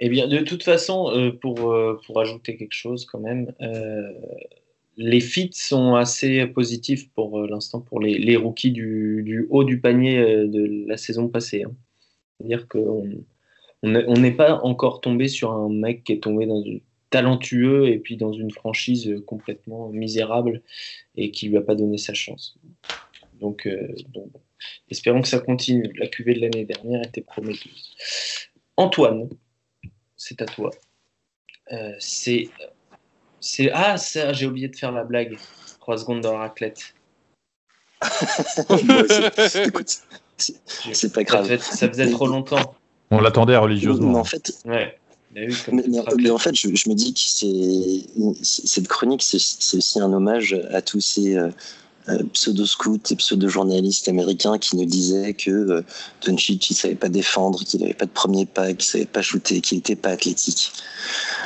Eh 0.00 0.08
bien, 0.08 0.26
de 0.26 0.38
toute 0.38 0.62
façon, 0.62 1.10
euh, 1.10 1.30
pour, 1.30 1.72
euh, 1.72 2.00
pour 2.06 2.20
ajouter 2.20 2.56
quelque 2.56 2.74
chose 2.74 3.04
quand 3.04 3.20
même, 3.20 3.52
euh, 3.60 4.12
les 4.96 5.20
fits 5.20 5.50
sont 5.52 5.94
assez 5.94 6.46
positifs 6.46 7.10
pour 7.12 7.42
l'instant 7.46 7.80
pour 7.80 8.00
les, 8.00 8.36
rookies 8.36 8.72
du, 8.72 9.46
haut 9.50 9.64
du 9.64 9.80
panier 9.80 10.18
de 10.46 10.86
la 10.86 10.96
saison 10.96 11.28
passée. 11.28 11.64
Hein. 11.64 11.72
C'est-à-dire 12.38 12.66
qu'on 12.68 13.24
on 13.82 14.14
n'est 14.14 14.32
pas 14.32 14.60
encore 14.62 15.00
tombé 15.00 15.28
sur 15.28 15.52
un 15.52 15.70
mec 15.70 16.04
qui 16.04 16.12
est 16.12 16.22
tombé 16.22 16.46
dans 16.46 16.62
une 16.62 16.80
talentueux 17.10 17.88
et 17.88 17.98
puis 17.98 18.16
dans 18.16 18.32
une 18.32 18.52
franchise 18.52 19.16
complètement 19.26 19.88
misérable 19.88 20.62
et 21.16 21.32
qui 21.32 21.48
lui 21.48 21.56
a 21.56 21.60
pas 21.60 21.74
donné 21.74 21.98
sa 21.98 22.14
chance. 22.14 22.56
Donc, 23.40 23.68
donc 24.14 24.30
espérons 24.88 25.22
que 25.22 25.28
ça 25.28 25.38
continue. 25.40 25.92
La 25.96 26.06
cuvée 26.06 26.34
de 26.34 26.40
l'année 26.40 26.64
dernière 26.64 27.02
était 27.02 27.22
prometteuse. 27.22 27.96
Antoine, 28.76 29.28
c'est 30.16 30.40
à 30.42 30.46
toi. 30.46 30.70
Euh, 31.72 31.92
c'est. 31.98 32.48
C'est. 33.40 33.70
Ah, 33.72 33.96
ça, 33.96 34.32
j'ai 34.32 34.46
oublié 34.46 34.68
de 34.68 34.76
faire 34.76 34.92
la 34.92 35.04
blague. 35.04 35.36
Trois 35.80 35.98
secondes 35.98 36.20
dans 36.20 36.32
la 36.32 36.40
raclette. 36.40 36.94
c'est 40.36 41.12
pas 41.12 41.24
grave. 41.24 41.58
Ça 41.58 41.88
faisait, 41.88 42.10
trop 42.10 42.26
longtemps. 42.26 42.74
On 43.10 43.20
l'attendait 43.20 43.56
religieusement. 43.56 44.12
Mais 44.12 44.18
en 44.18 44.24
fait, 44.24 44.52
ouais. 44.64 44.96
Mais, 45.32 46.30
en 46.30 46.38
fait, 46.38 46.54
je, 46.56 46.68
me 46.88 46.94
dis 46.94 47.14
que 47.14 47.20
c'est 47.20 48.64
cette 48.66 48.88
chronique, 48.88 49.22
c'est 49.22 49.36
aussi 49.76 50.00
un 50.00 50.12
hommage 50.12 50.54
à 50.70 50.82
tous 50.82 51.00
ces, 51.00 51.36
euh, 51.36 51.50
pseudo-scouts 52.32 53.00
et 53.10 53.16
pseudo-journalistes 53.16 54.08
américains 54.08 54.58
qui 54.58 54.76
nous 54.76 54.84
disaient 54.84 55.34
que 55.34 55.50
euh, 55.50 55.82
Doncic, 56.24 56.70
il 56.70 56.74
savait 56.74 56.94
pas 56.94 57.08
défendre, 57.08 57.62
qu'il 57.64 57.80
n'avait 57.80 57.94
pas 57.94 58.06
de 58.06 58.10
premier 58.10 58.46
pas, 58.46 58.72
qu'il 58.72 58.82
savait 58.84 59.04
pas 59.04 59.22
shooter, 59.22 59.60
qu'il 59.60 59.78
n'était 59.78 59.96
pas 59.96 60.10
athlétique. 60.10 60.72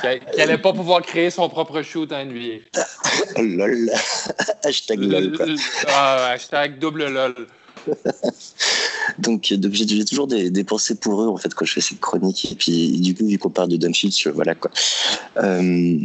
Qu'il 0.01 0.21
n'allait 0.39 0.59
pas 0.59 0.73
pouvoir 0.73 1.03
créer 1.03 1.31
son 1.31 1.49
propre 1.49 1.83
shoot 1.83 2.11
en 2.13 2.25
NBA. 2.25 2.63
lol. 3.39 3.91
hashtag 4.65 5.01
lol, 5.01 5.57
Ah, 5.89 6.31
hashtag 6.33 6.79
double 6.79 7.09
lol. 7.09 7.35
donc, 9.19 9.53
donc 9.53 9.73
j'ai 9.73 10.05
toujours 10.05 10.27
des, 10.27 10.49
des, 10.49 10.65
pensées 10.65 10.95
pour 10.95 11.23
eux 11.23 11.29
en 11.29 11.37
fait 11.37 11.55
quand 11.55 11.67
je 11.67 11.75
fais 11.75 11.81
cette 11.83 12.01
chronique 12.01 12.51
et 12.51 12.55
puis 12.55 12.99
du 13.01 13.15
coup 13.15 13.27
vu 13.27 13.39
qu'on 13.39 13.51
parle 13.51 13.69
de 13.69 13.77
Doncic 13.77 14.27
voilà 14.29 14.55
quoi 14.55 14.71
euh, 15.37 15.99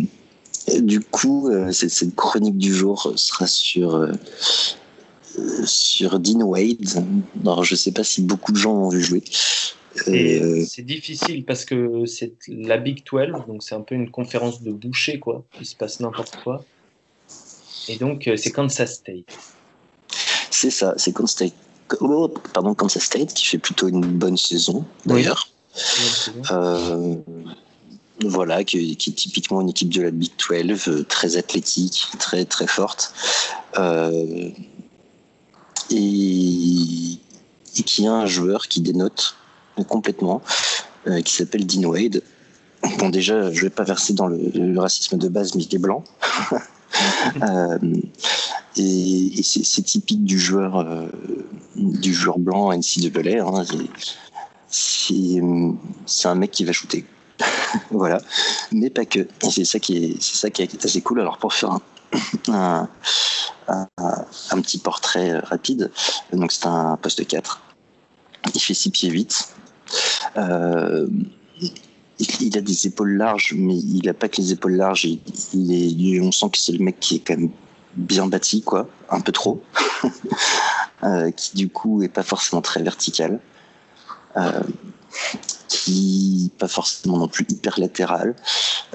du 0.82 1.00
coup, 1.00 1.50
euh, 1.50 1.72
cette, 1.72 2.16
chronique 2.16 2.58
du 2.58 2.74
jour 2.74 3.14
sera 3.16 3.48
sur, 3.48 3.96
euh, 3.96 4.12
sur 5.66 6.20
Dean 6.20 6.42
Wade. 6.42 7.04
Alors, 7.42 7.64
je 7.64 7.74
ne 7.74 7.78
sais 7.78 7.92
pas 7.92 8.04
si 8.04 8.22
beaucoup 8.22 8.52
de 8.52 8.58
gens 8.58 8.74
ont 8.74 8.90
vu 8.90 9.02
jouer. 9.02 9.24
Euh, 10.08 10.64
c'est 10.68 10.86
difficile 10.86 11.44
parce 11.46 11.66
que 11.66 12.06
c'est 12.06 12.34
la 12.48 12.78
Big 12.78 13.04
12, 13.06 13.46
donc 13.48 13.64
c'est 13.64 13.76
un 13.76 13.82
peu 13.82 13.96
une 13.96 14.10
conférence 14.10 14.62
de 14.62 14.72
boucher, 14.72 15.20
quoi. 15.20 15.44
Il 15.60 15.66
se 15.66 15.76
passe 15.76 16.00
n'importe 16.00 16.38
quoi. 16.44 16.64
Et 17.88 17.98
donc, 17.98 18.30
c'est 18.38 18.52
Kansas 18.52 18.96
State. 18.96 19.26
C'est 20.52 20.72
ça, 20.72 20.94
c'est 20.98 21.12
Kansas 21.12 21.32
State. 21.32 21.54
Oh, 22.02 22.28
pardon, 22.54 22.76
Kansas 22.76 23.04
State 23.04 23.34
qui 23.34 23.46
fait 23.46 23.58
plutôt 23.58 23.88
une 23.88 24.02
bonne 24.02 24.38
saison, 24.38 24.86
d'ailleurs. 25.06 25.50
Voilà, 28.26 28.64
qui, 28.64 28.96
qui, 28.98 29.10
est 29.12 29.14
typiquement 29.14 29.62
une 29.62 29.70
équipe 29.70 29.90
de 29.90 30.02
la 30.02 30.12
Big 30.12 30.32
12, 30.38 31.06
très 31.08 31.38
athlétique, 31.38 32.08
très 32.20 32.46
très 32.46 32.68
forte, 32.68 33.14
et, 33.78 34.54
et, 37.78 37.84
qui 37.84 38.08
a 38.08 38.14
un 38.14 38.26
joueur 38.26 38.68
qui 38.68 38.82
dénote 38.82 39.36
complètement, 39.88 40.42
qui 41.24 41.34
s'appelle 41.34 41.66
Dean 41.66 41.86
Wade. 41.86 42.22
Bon, 42.98 43.10
déjà, 43.10 43.52
je 43.52 43.62
vais 43.62 43.70
pas 43.70 43.84
verser 43.84 44.14
dans 44.14 44.28
le, 44.28 44.80
racisme 44.80 45.18
de 45.18 45.28
base, 45.28 45.56
mais 45.56 45.64
il 45.64 45.76
est 45.76 45.80
blanc. 45.80 46.04
euh, 47.42 47.78
et, 48.78 49.40
et 49.40 49.44
c'est 49.44 49.82
typique 49.82 50.24
du 50.24 50.40
joueur, 50.40 50.78
euh, 50.78 51.08
du 51.76 52.14
joueur 52.14 52.40
blanc 52.40 52.72
NCAA. 52.72 53.44
Hein, 53.44 53.64
c'est 54.70 55.42
un 56.28 56.36
mec 56.36 56.52
qui 56.52 56.64
va 56.64 56.72
shooter. 56.72 57.06
voilà. 57.92 58.20
Mais 58.72 58.90
pas 58.90 59.06
que. 59.06 59.28
C'est 59.50 59.66
ça 59.66 59.80
qui 59.80 59.98
est, 59.98 60.22
c'est 60.22 60.38
ça 60.38 60.50
qui 60.50 60.62
est 60.62 60.86
assez 60.86 61.02
cool. 61.02 61.22
Alors, 61.22 61.38
pour 61.38 61.54
faire 61.54 61.78
un, 62.48 62.88
petit 64.62 64.80
portrait 64.80 65.40
rapide, 65.40 65.92
donc 66.34 66.52
c'est 66.52 66.66
un 66.66 66.98
poste 66.98 67.26
4. 67.26 67.62
Il 68.54 68.62
fait 68.62 68.74
6 68.74 68.90
pieds 68.92 69.10
8. 69.10 69.50
Euh, 70.38 71.08
il 72.20 72.58
a 72.58 72.62
des 72.62 72.88
épaules 72.88 73.16
larges, 73.16 73.54
mais 73.58 73.76
il 73.76 74.02
n'a 74.06 74.14
pas 74.14 74.28
que 74.28 74.38
les 74.38 74.52
épaules 74.52 74.76
larges. 74.76 75.06
Il, 75.06 76.16
est, 76.16 76.20
on 76.20 76.32
sent 76.32 76.48
que 76.52 76.58
c'est 76.58 76.72
le 76.72 76.84
mec 76.84 77.00
qui 77.00 77.18
est 77.18 77.20
quand 77.20 77.38
même 77.38 77.52
bien 77.96 78.28
bâti, 78.28 78.62
quoi, 78.62 78.88
un 79.10 79.22
peu 79.22 79.32
trop, 79.32 79.64
euh, 81.04 81.32
qui 81.32 81.56
du 81.56 81.70
coup 81.70 82.04
est 82.04 82.10
pas 82.10 82.24
forcément 82.24 82.62
très 82.62 82.84
vertical, 82.84 83.40
euh, 84.38 84.62
qui 85.70 86.52
pas 86.58 86.68
forcément 86.68 87.18
non 87.18 87.28
plus 87.28 87.46
hyper 87.50 87.80
latéral, 87.80 88.36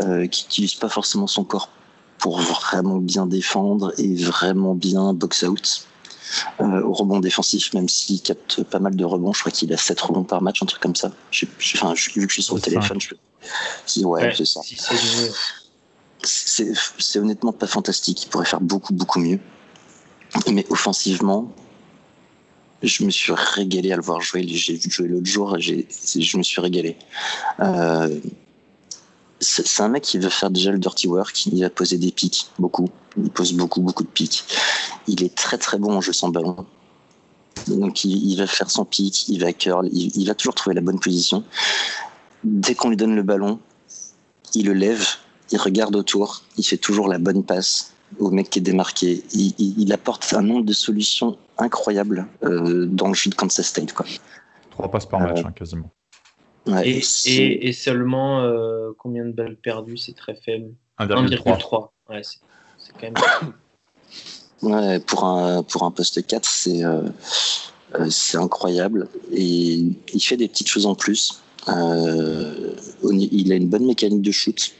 euh, 0.00 0.26
qui 0.26 0.44
n'utilise 0.44 0.74
pas 0.74 0.88
forcément 0.88 1.26
son 1.26 1.44
corps 1.44 1.70
pour 2.18 2.40
vraiment 2.40 2.96
bien 2.96 3.26
défendre 3.26 3.92
et 3.98 4.14
vraiment 4.14 4.74
bien 4.74 5.14
box 5.14 5.44
out. 5.44 5.86
Euh, 6.60 6.82
au 6.82 6.92
rebond 6.92 7.20
défensif, 7.20 7.72
même 7.74 7.88
s'il 7.88 8.20
capte 8.20 8.64
pas 8.64 8.80
mal 8.80 8.96
de 8.96 9.04
rebonds. 9.04 9.32
Je 9.32 9.40
crois 9.40 9.52
qu'il 9.52 9.72
a 9.72 9.76
7 9.76 10.00
rebonds 10.00 10.24
par 10.24 10.42
match, 10.42 10.62
un 10.62 10.66
truc 10.66 10.82
comme 10.82 10.96
ça. 10.96 11.12
Je, 11.30 11.46
enfin, 11.74 11.94
vu 11.94 12.10
que 12.12 12.28
je 12.28 12.32
suis 12.32 12.42
sur 12.42 12.56
le 12.56 12.60
téléphone, 12.60 13.00
je 13.00 13.10
peux... 13.10 14.06
Ouais, 14.06 14.34
c'est 14.34 14.44
ça. 14.44 14.60
c'est 16.22 17.18
honnêtement 17.18 17.52
pas 17.52 17.66
fantastique. 17.68 18.24
Il 18.24 18.28
pourrait 18.30 18.46
faire 18.46 18.60
beaucoup, 18.60 18.94
beaucoup 18.94 19.20
mieux. 19.20 19.38
Mais 20.50 20.66
offensivement, 20.70 21.52
je 22.84 23.04
me 23.04 23.10
suis 23.10 23.32
régalé 23.34 23.92
à 23.92 23.96
le 23.96 24.02
voir 24.02 24.20
jouer. 24.20 24.46
J'ai 24.46 24.74
vu 24.74 24.90
jouer 24.90 25.08
l'autre 25.08 25.26
jour, 25.26 25.58
je 25.58 26.36
me 26.36 26.42
suis 26.42 26.60
régalé. 26.60 26.96
Euh, 27.60 28.20
c'est 29.40 29.82
un 29.82 29.88
mec 29.88 30.02
qui 30.02 30.18
veut 30.18 30.30
faire 30.30 30.50
déjà 30.50 30.70
le 30.70 30.78
dirty 30.78 31.06
work, 31.06 31.46
il 31.46 31.60
va 31.60 31.70
poser 31.70 31.98
des 31.98 32.10
pics, 32.10 32.46
beaucoup. 32.58 32.88
Il 33.16 33.30
pose 33.30 33.52
beaucoup, 33.52 33.80
beaucoup 33.80 34.02
de 34.02 34.08
pics. 34.08 34.44
Il 35.06 35.22
est 35.22 35.34
très 35.34 35.58
très 35.58 35.78
bon 35.78 35.92
en 35.92 36.00
jeu 36.00 36.12
sans 36.12 36.28
ballon. 36.28 36.66
Donc 37.68 38.04
il, 38.04 38.36
va 38.36 38.46
faire 38.46 38.70
son 38.70 38.84
pic, 38.84 39.28
il 39.28 39.40
va 39.40 39.52
curl, 39.52 39.88
il, 39.92 40.26
va 40.26 40.34
toujours 40.34 40.54
trouver 40.54 40.74
la 40.74 40.80
bonne 40.80 40.98
position. 40.98 41.44
Dès 42.42 42.74
qu'on 42.74 42.90
lui 42.90 42.96
donne 42.96 43.14
le 43.14 43.22
ballon, 43.22 43.58
il 44.54 44.66
le 44.66 44.72
lève, 44.72 45.06
il 45.50 45.58
regarde 45.58 45.96
autour, 45.96 46.42
il 46.58 46.64
fait 46.64 46.76
toujours 46.76 47.08
la 47.08 47.18
bonne 47.18 47.42
passe 47.42 47.92
au 48.18 48.30
mec 48.30 48.50
qui 48.50 48.58
est 48.58 48.62
démarqué. 48.62 49.22
Il, 49.32 49.92
apporte 49.92 50.34
un 50.34 50.42
nombre 50.42 50.64
de 50.64 50.72
solutions 50.72 51.38
incroyables 51.58 52.26
euh, 52.42 52.86
dans 52.86 53.08
le 53.08 53.14
jeu 53.14 53.30
de 53.30 53.34
Kansas 53.34 53.66
State. 53.66 53.92
Quoi. 53.92 54.06
Trois 54.70 54.90
passes 54.90 55.06
par 55.06 55.20
match, 55.20 55.40
euh, 55.40 55.46
hein, 55.46 55.52
quasiment 55.52 55.92
et, 56.84 57.72
seulement 57.72 58.40
euh, 58.40 58.92
combien 58.98 59.24
de 59.24 59.32
balles 59.32 59.56
perdues 59.56 59.96
C'est 59.96 60.14
très 60.14 60.34
faible? 60.34 60.72
1,3. 60.98 61.88
Ouais, 62.08 62.22
c'est 62.22 62.92
quand 62.92 63.02
même. 63.02 63.14
ouais, 64.62 65.00
pour 65.00 65.24
un, 65.24 65.62
pour 65.62 65.82
un 65.84 65.90
poste 65.90 66.26
4, 66.26 66.48
c'est 66.48 66.84
euh, 66.84 67.02
euh, 67.94 68.08
c'est 68.10 68.38
incroyable. 68.38 69.08
Et 69.32 69.84
il 70.12 70.20
fait 70.20 70.36
des 70.36 70.48
petites 70.48 70.68
choses 70.68 70.86
en 70.86 70.94
plus. 70.94 71.42
il 71.68 73.52
a 73.52 73.56
une 73.56 73.68
bonne 73.68 73.86
mécanique 73.86 74.22
de 74.22 74.30
shoot. 74.30 74.72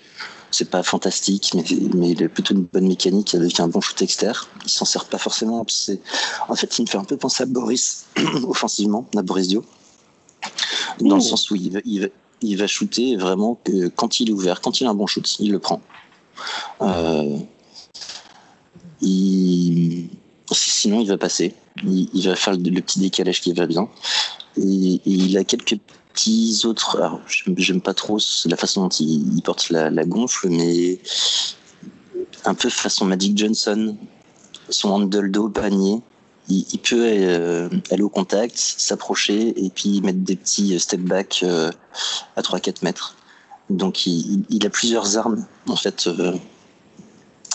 C'est 0.56 0.70
pas 0.70 0.84
fantastique, 0.84 1.50
mais, 1.54 1.64
mais 1.94 2.10
il 2.10 2.22
a 2.22 2.28
plutôt 2.28 2.54
une 2.54 2.62
bonne 2.62 2.86
mécanique 2.86 3.34
avec 3.34 3.58
un 3.58 3.66
bon 3.66 3.80
shoot 3.80 4.00
externe. 4.02 4.36
Il 4.64 4.70
s'en 4.70 4.84
sert 4.84 5.06
pas 5.06 5.18
forcément. 5.18 5.66
En 6.48 6.54
fait, 6.54 6.78
il 6.78 6.82
me 6.82 6.86
fait 6.86 6.98
un 6.98 7.02
peu 7.02 7.16
penser 7.16 7.42
à 7.42 7.46
Boris 7.46 8.06
offensivement, 8.46 9.04
à 9.16 9.22
Boris 9.22 9.48
Dio 9.48 9.64
dans 11.00 11.16
le 11.16 11.22
sens 11.22 11.50
où 11.50 11.56
il 11.56 11.72
va, 11.72 11.80
il 12.42 12.56
va, 12.56 12.66
shooter 12.66 13.16
vraiment 13.16 13.58
que 13.64 13.88
quand 13.88 14.20
il 14.20 14.30
est 14.30 14.32
ouvert, 14.32 14.60
quand 14.60 14.80
il 14.80 14.86
a 14.86 14.90
un 14.90 14.94
bon 14.94 15.06
shoot, 15.06 15.38
il 15.40 15.50
le 15.52 15.58
prend. 15.58 15.80
Euh, 16.82 17.38
sinon, 20.52 21.00
il 21.00 21.08
va 21.08 21.18
passer. 21.18 21.54
Il, 21.82 22.22
va 22.28 22.36
faire 22.36 22.54
le, 22.54 22.80
petit 22.80 23.00
décalage 23.00 23.40
qui 23.40 23.52
va 23.52 23.66
bien. 23.66 23.88
Et, 24.56 25.00
il 25.04 25.36
a 25.36 25.44
quelques 25.44 25.78
petits 26.14 26.62
autres. 26.64 26.96
Alors, 26.96 27.20
j'aime 27.56 27.80
pas 27.80 27.94
trop 27.94 28.18
la 28.46 28.56
façon 28.56 28.82
dont 28.82 28.88
il, 28.88 29.42
porte 29.42 29.70
la, 29.70 30.04
gonfle, 30.04 30.48
mais 30.48 30.98
un 32.44 32.54
peu 32.54 32.70
façon 32.70 33.04
Magic 33.04 33.36
Johnson, 33.36 33.96
son 34.70 34.90
handle 34.90 35.30
dos 35.30 35.48
panier 35.48 36.00
il, 36.48 36.78
peut 36.78 37.06
euh, 37.06 37.68
aller 37.90 38.02
au 38.02 38.08
contact, 38.08 38.56
s'approcher 38.56 39.64
et 39.64 39.70
puis 39.70 40.00
mettre 40.02 40.18
des 40.18 40.36
petits 40.36 40.78
step 40.78 41.00
back 41.00 41.40
euh, 41.42 41.70
à 42.36 42.42
3-4 42.42 42.76
mètres. 42.82 43.16
Donc 43.70 44.06
il, 44.06 44.66
a 44.66 44.70
plusieurs 44.70 45.16
armes 45.16 45.46
en 45.68 45.76
fait 45.76 46.06
euh, 46.06 46.36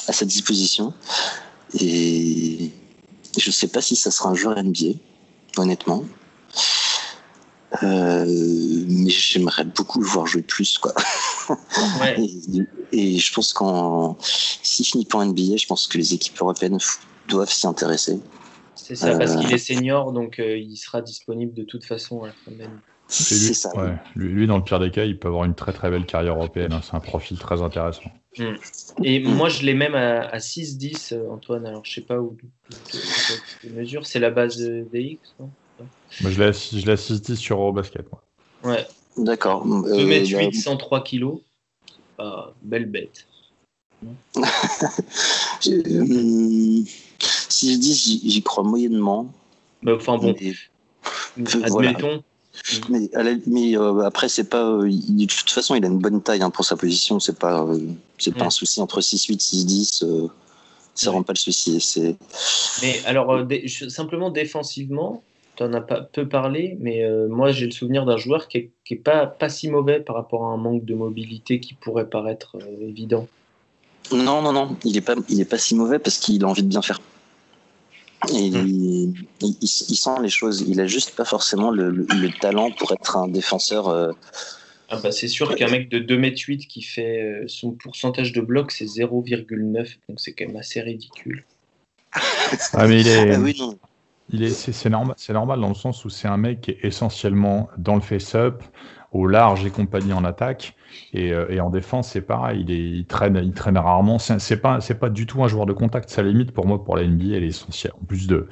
à 0.08 0.14
sa 0.14 0.26
disposition 0.26 0.94
et 1.80 2.72
je 3.38 3.50
ne 3.50 3.54
sais 3.54 3.68
pas 3.68 3.82
si 3.82 3.96
ça 3.96 4.10
sera 4.10 4.30
un 4.30 4.34
joueur 4.34 4.62
NBA, 4.62 4.98
honnêtement. 5.58 6.04
Mais 7.82 9.10
j'aimerais 9.10 9.66
beaucoup 9.66 10.02
le 10.02 10.08
voir 10.08 10.26
jouer 10.26 10.42
plus 10.42 10.78
quoi. 10.78 10.94
Ouais. 12.00 12.16
et, 12.20 12.68
et, 12.92 13.18
je 13.18 13.34
pense 13.34 13.54
qu'en 13.54 14.18
s'il 14.22 14.86
finit 14.86 15.06
pour 15.06 15.24
NBA, 15.26 15.58
je 15.58 15.66
pense 15.66 15.88
que 15.88 15.98
les 15.98 16.14
équipes 16.14 16.40
européennes 16.40 16.78
doivent 17.28 17.52
s'y 17.52 17.66
intéresser. 17.66 18.20
C'est 18.76 18.96
ça, 18.96 19.18
parce 19.18 19.36
qu'il 19.36 19.54
est 19.54 19.60
senior, 19.60 20.12
donc 20.12 20.40
euh, 20.40 20.58
il 20.58 20.76
sera 20.76 21.02
disponible 21.02 21.54
de 21.54 21.64
toute 21.64 21.86
façon 21.86 22.24
à 22.24 22.28
la 22.28 22.34
fin 22.34 22.52
de 22.52 22.58
l'année. 22.58 22.74
Lui, 23.10 23.54
ça, 23.54 23.72
lui, 24.16 24.48
dans 24.48 24.58
le 24.58 24.64
pire 24.64 24.80
des 24.80 24.92
cas, 24.92 25.04
il 25.04 25.18
peut 25.18 25.28
avoir 25.28 25.46
une 25.46 25.56
très 25.56 25.74
très 25.74 25.90
belle 25.90 26.06
carrière 26.06 26.36
européenne. 26.36 26.74
Hein. 26.74 26.82
C'est 26.84 26.96
un 26.96 27.00
profil 27.00 27.38
très 27.38 27.62
intéressant. 27.62 28.10
Hmm. 28.38 28.56
Et 29.04 29.20
moi, 29.20 29.50
je 29.50 29.64
l'ai 29.64 29.74
même 29.74 29.96
à, 29.96 30.38
6-10, 30.38 31.14
euh, 31.14 31.30
Antoine. 31.32 31.66
Alors, 31.66 31.84
je 31.86 31.94
sais 31.94 32.02
pas 32.02 32.20
où 32.20 32.38
tu 33.62 33.70
mesures. 33.72 34.06
C'est 34.06 34.20
la 34.20 34.30
base 34.30 34.60
DX, 34.60 35.18
non? 35.40 35.50
Moi, 36.22 36.32
je 36.32 36.42
à 36.42 36.52
6-10 36.52 37.36
sur 37.36 37.58
Eurobasket. 37.58 38.06
Moi. 38.12 38.22
Ouais. 38.64 38.88
D'accord. 39.18 39.68
2m8, 39.68 40.62
103 40.62 41.04
kg. 41.04 41.26
belle 42.62 42.86
bête. 42.86 43.26
Hmm, 45.66 46.84
si 47.50 47.74
je 47.74 47.80
dis 47.80 48.22
j'y 48.24 48.42
crois 48.44 48.64
moyennement. 48.64 49.30
Bah, 49.84 49.96
enfin 49.98 50.18
bon, 50.18 50.34
admettons. 51.64 52.24
Mais, 52.90 53.10
mais 53.46 53.78
euh, 53.78 54.06
après, 54.06 54.30
c'est 54.30 54.50
pas. 54.50 54.66
Euh, 54.66 54.90
de 54.90 55.26
toute 55.26 55.50
façon, 55.50 55.76
il 55.76 55.84
a 55.84 55.88
une 55.88 56.00
bonne 56.00 56.22
taille 56.22 56.42
hein, 56.42 56.50
pour 56.50 56.66
sa 56.66 56.76
position. 56.76 57.20
C'est 57.20 57.38
pas, 57.38 57.64
euh, 57.64 57.80
c'est 58.18 58.34
pas 58.34 58.46
un 58.46 58.50
souci 58.50 58.82
entre 58.82 59.02
6-8, 59.02 60.02
6-10. 60.02 60.30
ça 60.96 61.12
rend 61.12 61.24
pas 61.24 61.34
le 61.34 61.38
souci. 61.38 61.80
C'est. 61.80 62.16
Mais 62.82 63.02
alors, 63.06 63.46
simplement 63.90 64.30
défensivement, 64.30 65.24
tu 65.60 65.66
en 65.66 65.74
as 65.74 65.82
pas 65.82 66.02
peu 66.02 66.28
parlé, 66.28 66.78
mais 66.80 67.06
moi, 67.28 67.52
j'ai 67.52 67.66
le 67.66 67.72
souvenir 67.72 68.06
d'un 68.06 68.18
joueur 68.18 68.48
qui 68.48 68.58
est, 68.58 68.72
qui 68.86 68.96
est, 68.96 68.98
pas, 68.98 69.28
pas 69.28 69.50
si 69.50 69.70
mauvais 69.70 70.00
par 70.00 70.16
rapport 70.16 70.46
à 70.46 70.48
un 70.48 70.58
manque 70.58 70.86
de 70.86 70.96
mobilité 70.96 71.60
qui 71.60 71.74
pourrait 71.74 72.10
paraître 72.10 72.58
évident. 72.82 73.28
Non, 74.12 74.42
non, 74.42 74.54
non, 74.54 74.78
il 74.84 74.98
est 74.98 75.02
pas, 75.02 75.16
il 75.30 75.40
est 75.40 75.46
pas 75.46 75.58
si 75.58 75.76
mauvais 75.76 76.00
parce 76.00 76.18
qu'il 76.18 76.44
a 76.44 76.48
envie 76.48 76.64
de 76.64 76.68
bien 76.68 76.82
faire. 76.82 77.00
Et 78.34 78.50
hmm. 78.50 79.14
il, 79.42 79.68
sent 79.68 80.18
les 80.22 80.30
choses. 80.30 80.66
Il 80.68 80.82
a 80.82 80.88
juste 80.88 81.16
pas 81.16 81.26
forcément 81.26 81.72
le, 81.72 82.06
talent 82.40 82.72
pour 82.72 82.92
être 82.92 83.18
un 83.18 83.28
défenseur. 83.28 83.88
Euh, 83.88 84.12
ah 84.90 85.00
bah 85.02 85.12
c'est 85.12 85.28
sûr 85.28 85.56
qu'un 85.56 85.70
mec 85.70 85.88
de 85.90 86.00
2m8 86.00 86.68
qui 86.68 86.82
fait 86.82 87.22
euh, 87.22 87.44
son 87.48 87.72
pourcentage 87.72 88.34
de 88.34 88.42
bloc, 88.42 88.72
c'est 88.72 88.86
0,9. 88.86 89.98
Donc 90.10 90.20
c'est 90.20 90.34
quand 90.34 90.48
même 90.48 90.58
assez 90.58 90.82
ridicule. 90.82 91.46
Ah, 92.74 92.88
mais 92.88 93.02
il 93.02 93.08
est. 93.08 93.36
Ah 93.36 93.40
oui, 93.40 93.56
non. 93.58 93.78
C'est, 94.32 94.90
normal, 94.90 95.16
c'est 95.18 95.34
normal 95.34 95.60
dans 95.60 95.70
le 95.70 95.74
sens 95.74 96.06
où 96.06 96.10
c'est 96.10 96.28
un 96.28 96.38
mec 96.38 96.62
qui 96.62 96.72
est 96.72 96.80
essentiellement 96.84 97.70
dans 97.78 97.96
le 97.96 98.02
face-up, 98.02 98.64
au 99.12 99.26
large 99.26 99.66
et 99.66 99.72
compagnie 99.72 100.14
en 100.14 100.24
attaque. 100.24 100.76
Et, 101.14 101.30
et 101.50 101.60
en 101.60 101.70
défense, 101.70 102.10
c'est 102.10 102.22
pareil. 102.22 102.64
Il, 102.68 102.72
est, 102.72 102.90
il, 103.00 103.06
traîne, 103.06 103.40
il 103.44 103.54
traîne 103.54 103.78
rarement. 103.78 104.20
C'est 104.20 104.58
pas, 104.58 104.80
pas 105.00 105.10
du 105.10 105.26
tout 105.26 105.44
un 105.44 105.48
joueur 105.48 105.66
de 105.66 105.74
contact. 105.74 106.10
Sa 106.10 106.22
limite 106.22 106.52
pour 106.52 106.68
moi, 106.68 106.84
pour 106.84 106.96
la 106.96 107.08
NBA, 107.08 107.38
elle 107.38 107.44
est 107.44 107.48
essentielle. 107.48 107.94
En 108.00 108.06
plus 108.06 108.28
de 108.28 108.48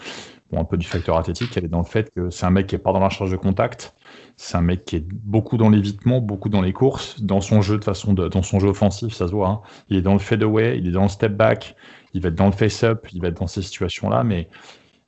bon, 0.52 0.60
un 0.60 0.66
peu 0.66 0.78
du 0.78 0.88
facteur 0.88 1.18
athlétique, 1.18 1.56
elle 1.58 1.66
est 1.66 1.70
dans 1.70 1.80
le 1.80 1.86
fait 1.86 2.12
que 2.12 2.30
c'est 2.30 2.46
un 2.46 2.50
mec 2.50 2.68
qui 2.68 2.76
est 2.76 2.80
pas 2.80 2.94
dans 2.94 3.00
la 3.00 3.10
charge 3.10 3.32
de 3.32 3.38
contact. 3.38 3.96
C'est 4.36 4.58
un 4.58 4.62
mec 4.62 4.86
qui 4.86 4.98
est 4.98 5.06
beaucoup 5.08 5.58
dans 5.58 5.70
l'évitement, 5.70 6.22
beaucoup 6.22 6.50
dans 6.50 6.62
les 6.62 6.74
courses, 6.74 7.22
dans 7.22 7.42
son 7.42 7.62
jeu 7.62 7.78
de 7.78 7.84
façon 7.84 8.14
dans 8.14 8.44
son 8.44 8.60
jeu 8.60 8.70
offensif, 8.70 9.14
ça 9.14 9.28
se 9.28 9.32
voit. 9.32 9.50
Hein. 9.50 9.62
Il 9.90 9.98
est 9.98 10.02
dans 10.02 10.14
le 10.14 10.20
fadeaway, 10.20 10.78
il 10.78 10.88
est 10.88 10.92
dans 10.92 11.04
le 11.04 11.10
step 11.10 11.34
back, 11.34 11.76
il 12.14 12.22
va 12.22 12.30
être 12.30 12.36
dans 12.36 12.46
le 12.46 12.52
face-up, 12.52 13.08
il 13.14 13.22
va 13.22 13.30
être 13.30 13.40
dans 13.40 13.48
ces 13.48 13.62
situations-là, 13.62 14.24
mais 14.24 14.48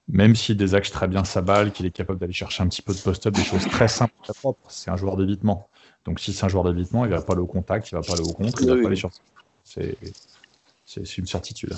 même 0.09 0.35
s'il 0.35 0.57
désaxe 0.57 0.91
très 0.91 1.07
bien 1.07 1.23
sa 1.23 1.41
balle, 1.41 1.71
qu'il 1.71 1.85
est 1.85 1.91
capable 1.91 2.19
d'aller 2.19 2.33
chercher 2.33 2.63
un 2.63 2.67
petit 2.67 2.81
peu 2.81 2.93
de 2.93 2.99
post-up, 2.99 3.33
des 3.33 3.43
choses 3.43 3.65
très 3.69 3.87
simples, 3.87 4.13
très 4.23 4.33
propres, 4.33 4.59
c'est 4.69 4.89
un 4.89 4.97
joueur 4.97 5.17
d'évitement. 5.17 5.69
Donc 6.05 6.19
si 6.19 6.33
c'est 6.33 6.45
un 6.45 6.49
joueur 6.49 6.63
d'évitement, 6.63 7.05
il 7.05 7.11
va 7.11 7.21
pas 7.21 7.33
aller 7.33 7.41
au 7.41 7.47
contact, 7.47 7.91
il 7.91 7.95
va 7.95 8.01
pas 8.01 8.13
aller 8.13 8.23
au 8.23 8.33
contre, 8.33 8.61
il 8.61 8.67
va 8.67 8.75
pas 8.75 8.87
aller 8.87 8.95
sur. 8.95 9.11
C'est 9.63 9.95
c'est 10.85 11.17
une 11.19 11.27
certitude. 11.27 11.75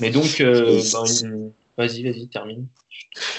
Mais 0.00 0.10
donc, 0.10 0.40
euh, 0.40 0.80
ben, 0.92 1.52
vas-y, 1.76 2.02
vas-y, 2.02 2.28
termine. 2.28 2.66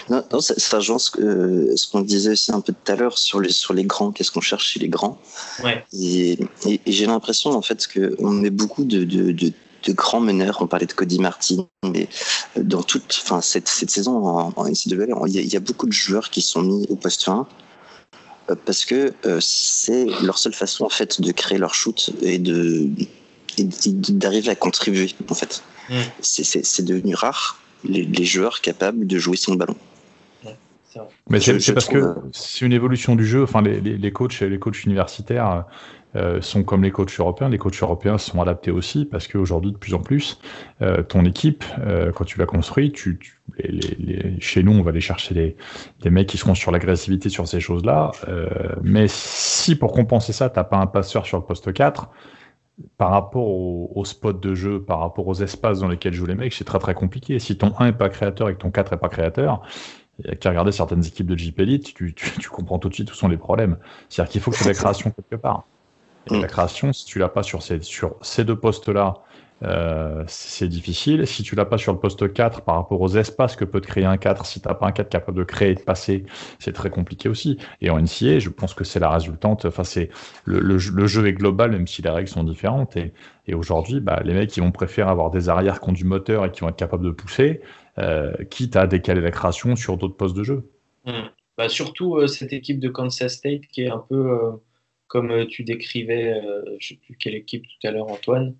Non, 0.08 0.24
non 0.32 0.39
ça, 0.39 0.54
ça 0.58 0.78
rejoint 0.78 0.99
ce, 0.99 1.74
ce 1.76 1.88
qu'on 1.89 2.01
disait 2.01 2.32
aussi 2.32 2.51
un 2.51 2.62
peu 2.62 2.74
tout 2.74 2.91
à 2.91 2.95
l'heure 2.95 3.18
sur 3.18 3.39
les, 3.39 3.51
sur 3.51 3.74
les 3.74 3.86
grands, 3.86 4.12
qu'est-ce 4.12 4.32
qu'on 4.32 4.41
cherche 4.41 4.68
chez 4.68 4.80
les 4.80 4.89
grands. 4.89 5.20
Ouais. 5.64 5.84
Et, 5.93 6.34
et, 6.68 6.80
et 6.86 6.91
j'ai 6.91 7.08
l'impression 7.08 7.49
en 7.51 7.64
fait 7.64 7.88
qu'on 7.91 8.30
met 8.30 8.51
beaucoup 8.51 8.84
de, 8.84 9.04
de, 9.04 9.32
de, 9.32 9.51
de, 9.86 9.93
grands 9.93 10.19
meneurs. 10.19 10.61
On 10.61 10.67
parlait 10.67 10.86
de 10.86 10.93
Cody 10.93 11.19
Martin, 11.19 11.67
mais 11.84 12.07
dans 12.55 12.84
toute 12.84 13.21
enfin, 13.23 13.41
cette, 13.41 13.67
cette 13.67 13.89
saison 13.89 14.25
en, 14.25 14.53
en 14.55 14.65
NCAA, 14.65 15.05
il 15.27 15.34
y, 15.34 15.39
a, 15.39 15.41
il 15.41 15.53
y 15.53 15.55
a 15.55 15.59
beaucoup 15.59 15.86
de 15.86 15.91
joueurs 15.93 16.29
qui 16.29 16.41
sont 16.41 16.61
mis 16.61 16.86
au 16.89 16.95
poste 16.95 17.27
1 17.27 17.47
euh, 18.49 18.55
parce 18.65 18.86
que 18.86 19.13
euh, 19.25 19.39
c'est 19.41 20.05
leur 20.21 20.38
seule 20.38 20.53
façon 20.53 20.86
en 20.86 20.89
fait 20.89 21.21
de 21.21 21.31
créer 21.31 21.57
leur 21.57 21.73
shoot 21.73 22.11
et 22.21 22.39
de 22.39 22.89
d'arriver 23.57 24.49
à 24.49 24.55
contribuer 24.55 25.13
en 25.29 25.36
fait. 25.36 25.63
Mm. 25.89 25.93
C'est 26.21 26.86
devenu 26.86 27.13
rare 27.13 27.59
les, 27.84 28.03
les, 28.03 28.25
joueurs 28.25 28.61
capables 28.61 29.05
de 29.05 29.17
jouer 29.19 29.38
sans 29.38 29.51
le 29.51 29.57
ballon. 29.57 29.75
Mais 31.30 31.39
c'est 31.39 31.74
parce 31.74 31.88
que 31.88 32.16
c'est 32.32 32.66
une 32.66 32.74
évolution 32.74 33.16
du 33.16 33.26
jeu. 33.26 33.44
Enfin, 33.44 33.62
les, 33.62 33.80
les, 33.82 33.98
les 33.98 34.12
coachs, 34.12 34.39
les 34.41 34.60
coachs 34.60 34.84
universitaires 34.84 35.66
euh, 36.16 36.41
sont 36.41 36.64
comme 36.64 36.84
les 36.84 36.91
coachs 36.91 37.20
européens. 37.20 37.50
Les 37.50 37.58
coachs 37.58 37.82
européens 37.82 38.18
sont 38.18 38.41
adaptés 38.41 38.72
aussi 38.72 39.06
parce 39.06 39.28
qu'aujourd'hui, 39.28 39.72
de 39.72 39.78
plus 39.78 39.94
en 39.94 40.00
plus, 40.00 40.39
euh, 40.82 41.02
ton 41.04 41.26
équipe, 41.26 41.64
euh, 41.80 42.12
quand 42.12 42.26
tu 42.26 42.38
la 42.38 42.46
construis, 42.46 42.91
tu, 42.91 43.18
tu 43.20 43.39
les, 43.58 43.70
les, 43.72 44.39
chez 44.39 44.64
nous, 44.64 44.74
on 44.74 44.84
va 44.84 44.91
aller 44.91 45.02
chercher 45.02 45.34
des, 45.34 45.56
des 46.02 46.10
mecs 46.10 46.28
qui 46.28 46.38
seront 46.38 46.56
sur 46.56 46.72
l'agressivité 46.72 47.30
sur 47.30 47.48
ces 47.48 47.60
choses-là. 47.60 48.12
Euh, 48.28 48.48
mais 48.84 49.06
si 49.08 49.76
pour 49.76 49.91
compenser 49.91 50.34
ça, 50.34 50.50
t'as 50.50 50.64
pas 50.64 50.78
un 50.78 50.88
passeur 50.88 51.26
sur 51.26 51.38
le 51.38 51.44
poste 51.44 51.74
4, 51.74 52.10
par 52.98 53.12
rapport 53.12 53.48
au, 53.48 53.91
au, 53.96 54.04
spot 54.06 54.39
de 54.39 54.56
jeu, 54.56 54.82
par 54.82 55.00
rapport 55.00 55.28
aux 55.28 55.36
espaces 55.36 55.80
dans 55.80 55.88
lesquels 55.88 56.14
jouent 56.14 56.26
les 56.26 56.36
mecs, 56.36 56.54
c'est 56.54 56.64
très 56.64 56.80
très 56.80 56.96
compliqué. 56.96 57.38
Si 57.39 57.58
ton 57.58 57.74
1 57.78 57.88
est 57.88 57.94
pas 57.94 58.10
créateur 58.10 58.50
et 58.50 58.54
que 58.54 58.60
ton 58.60 58.72
4 58.72 58.94
est 58.94 58.98
pas 58.98 59.10
créateur, 59.10 59.62
y 60.26 60.32
a 60.32 60.36
qu'à 60.36 60.49
regarder 60.49 60.71
certaines 60.71 61.05
équipes 61.05 61.28
de 61.28 61.38
JP 61.38 61.59
Elite, 61.59 61.93
tu, 61.93 62.13
tu, 62.13 62.32
tu, 62.39 62.49
comprends 62.49 62.80
tout 62.80 62.89
de 62.89 62.93
suite 62.93 63.11
où 63.11 63.15
sont 63.15 63.28
les 63.28 63.38
problèmes. 63.38 63.78
C'est-à-dire 64.09 64.32
qu'il 64.32 64.41
faut 64.41 64.51
que 64.51 64.57
tu 64.57 64.63
aies 64.63 64.67
la 64.67 64.74
création 64.74 65.11
quelque 65.11 65.36
part. 65.36 65.63
Et 66.32 66.39
la 66.39 66.47
création, 66.47 66.93
si 66.93 67.05
tu 67.05 67.19
l'as 67.19 67.30
pas 67.30 67.43
sur 67.43 67.61
ces, 67.61 67.82
sur 67.82 68.15
ces 68.21 68.45
deux 68.45 68.55
postes-là, 68.55 69.15
euh, 69.63 70.24
c'est 70.28 70.67
difficile. 70.67 71.26
Si 71.26 71.43
tu 71.43 71.55
l'as 71.55 71.65
pas 71.65 71.78
sur 71.78 71.93
le 71.93 71.99
poste 71.99 72.32
4 72.32 72.61
par 72.61 72.76
rapport 72.76 72.99
aux 72.99 73.15
espaces 73.15 73.55
que 73.55 73.65
peut 73.65 73.82
te 73.82 73.88
créer 73.88 74.05
un 74.05 74.17
4, 74.17 74.45
si 74.45 74.61
tu 74.61 74.67
n'as 74.67 74.74
pas 74.74 74.88
un 74.88 74.91
4 74.91 75.09
capable 75.09 75.38
de 75.38 75.43
créer 75.43 75.71
et 75.71 75.76
de 75.76 75.82
passer, 75.82 76.26
c'est 76.59 76.74
très 76.74 76.89
compliqué 76.89 77.30
aussi. 77.30 77.57
Et 77.82 77.89
en 77.89 77.99
NCA, 77.99 78.39
je 78.39 78.49
pense 78.49 78.74
que 78.74 78.84
c'est 78.84 78.99
la 78.99 79.09
résultante. 79.09 79.65
Enfin, 79.65 79.84
c'est 79.84 80.09
le, 80.45 80.59
le, 80.59 80.78
le, 80.78 81.07
jeu 81.07 81.26
est 81.28 81.34
global, 81.34 81.71
même 81.71 81.88
si 81.88 82.01
les 82.01 82.09
règles 82.09 82.30
sont 82.30 82.43
différentes. 82.43 82.97
Et, 82.97 83.13
et 83.47 83.53
aujourd'hui, 83.53 83.99
bah, 83.99 84.21
les 84.24 84.34
mecs, 84.34 84.55
ils 84.57 84.61
vont 84.61 84.71
préférer 84.71 85.09
avoir 85.09 85.30
des 85.30 85.49
arrières 85.49 85.80
qui 85.80 85.89
ont 85.89 85.93
du 85.93 86.05
moteur 86.05 86.45
et 86.45 86.51
qui 86.51 86.61
vont 86.61 86.69
être 86.69 86.76
capables 86.76 87.05
de 87.05 87.11
pousser, 87.11 87.61
quitte 88.50 88.76
à 88.76 88.88
décaler 88.88 89.22
la 89.22 89.32
création 89.32 89.76
sur 89.76 89.98
d'autres 89.98 90.18
postes 90.18 90.36
de 90.36 90.44
jeu. 90.44 90.70
Mmh. 91.06 91.12
Bah, 91.58 91.70
surtout 91.70 92.16
euh, 92.16 92.28
cette 92.28 92.54
équipe 92.54 92.80
de 92.80 92.89
Kansas 92.89 93.34
State 93.34 93.68
qui 93.72 93.84
est 93.84 93.89
un 93.89 94.00
peu 94.00 94.16
euh, 94.16 94.52
comme 95.08 95.32
euh, 95.32 95.46
tu 95.46 95.64
décrivais, 95.64 96.34
euh, 96.34 96.64
je 96.66 96.74
ne 96.74 96.80
sais 96.80 96.96
plus 96.96 97.16
quelle 97.18 97.36
équipe 97.36 97.64
tout 97.64 97.88
à 97.88 97.91
l'heure, 97.91 98.08
Antoine. 98.08 98.56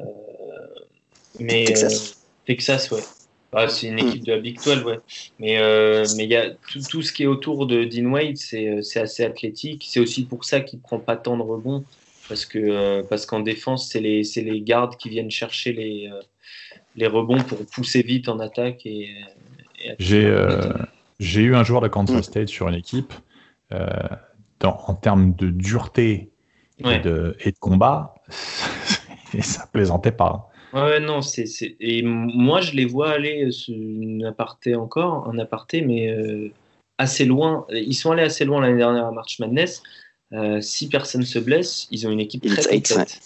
Euh, 0.00 0.04
mais 1.40 1.64
Texas. 1.64 2.24
Texas, 2.46 2.90
ouais. 2.92 3.02
Ah, 3.52 3.68
c'est 3.68 3.88
une 3.88 3.98
équipe 3.98 4.24
de 4.24 4.32
la 4.32 4.38
Big 4.38 4.62
12, 4.62 4.84
ouais. 4.84 5.00
Mais 5.40 5.58
euh, 5.58 6.06
mais 6.16 6.24
il 6.24 6.30
y 6.30 6.36
a 6.36 6.50
tout, 6.50 6.80
tout, 6.88 7.02
ce 7.02 7.12
qui 7.12 7.24
est 7.24 7.26
autour 7.26 7.66
de 7.66 7.82
Dean 7.82 8.12
Wade, 8.12 8.36
c'est 8.36 8.78
assez 9.00 9.24
athlétique. 9.24 9.84
C'est 9.88 9.98
aussi 9.98 10.24
pour 10.24 10.44
ça 10.44 10.60
qu'il 10.60 10.78
prend 10.78 11.00
pas 11.00 11.16
tant 11.16 11.36
de 11.36 11.42
rebonds 11.42 11.84
parce 12.28 12.44
que 12.44 12.58
euh, 12.60 13.02
parce 13.02 13.26
qu'en 13.26 13.40
défense, 13.40 13.90
c'est 13.90 13.98
les 13.98 14.22
c'est 14.22 14.42
les 14.42 14.60
gardes 14.60 14.96
qui 14.96 15.08
viennent 15.08 15.32
chercher 15.32 15.72
les 15.72 16.08
euh, 16.12 16.20
les 17.00 17.08
rebonds 17.08 17.42
pour 17.42 17.58
pousser 17.66 18.02
vite 18.02 18.28
en 18.28 18.38
attaque 18.38 18.86
et. 18.86 19.10
et 19.84 19.94
j'ai 19.98 20.32
j'ai 21.18 21.42
eu 21.42 21.54
un 21.54 21.64
joueur 21.64 21.82
de 21.82 21.88
Kansas 21.88 22.24
State 22.24 22.48
sur 22.48 22.68
une 22.68 22.74
équipe. 22.74 23.12
Dans, 24.60 24.76
en 24.88 24.94
termes 24.94 25.34
de 25.34 25.48
dureté 25.48 26.30
ouais. 26.84 26.96
et, 26.96 26.98
de, 27.00 27.36
et 27.40 27.52
de 27.52 27.58
combat, 27.58 28.14
et 29.34 29.42
ça 29.42 29.66
plaisantait 29.72 30.12
pas. 30.12 30.50
Ouais, 30.72 31.00
non, 31.00 31.20
c'est, 31.20 31.46
et 31.80 32.02
moi 32.02 32.60
je 32.60 32.72
les 32.72 32.84
vois 32.84 33.10
aller 33.10 33.48
un 33.68 34.24
aparté 34.24 34.76
encore, 34.76 35.28
un 35.28 35.38
aparté, 35.38 35.82
mais 35.82 36.08
euh, 36.08 36.52
assez 36.98 37.24
loin. 37.24 37.66
Ils 37.70 37.94
sont 37.94 38.12
allés 38.12 38.22
assez 38.22 38.44
loin 38.44 38.60
l'année 38.60 38.78
dernière 38.78 39.06
à 39.06 39.10
March 39.10 39.40
Madness. 39.40 39.82
Euh, 40.32 40.60
si 40.60 40.88
personne 40.88 41.22
se 41.22 41.40
blesse, 41.40 41.88
ils 41.90 42.06
ont 42.06 42.10
une 42.10 42.20
équipe 42.20 42.46
très 42.46 42.62
complète. 42.62 43.20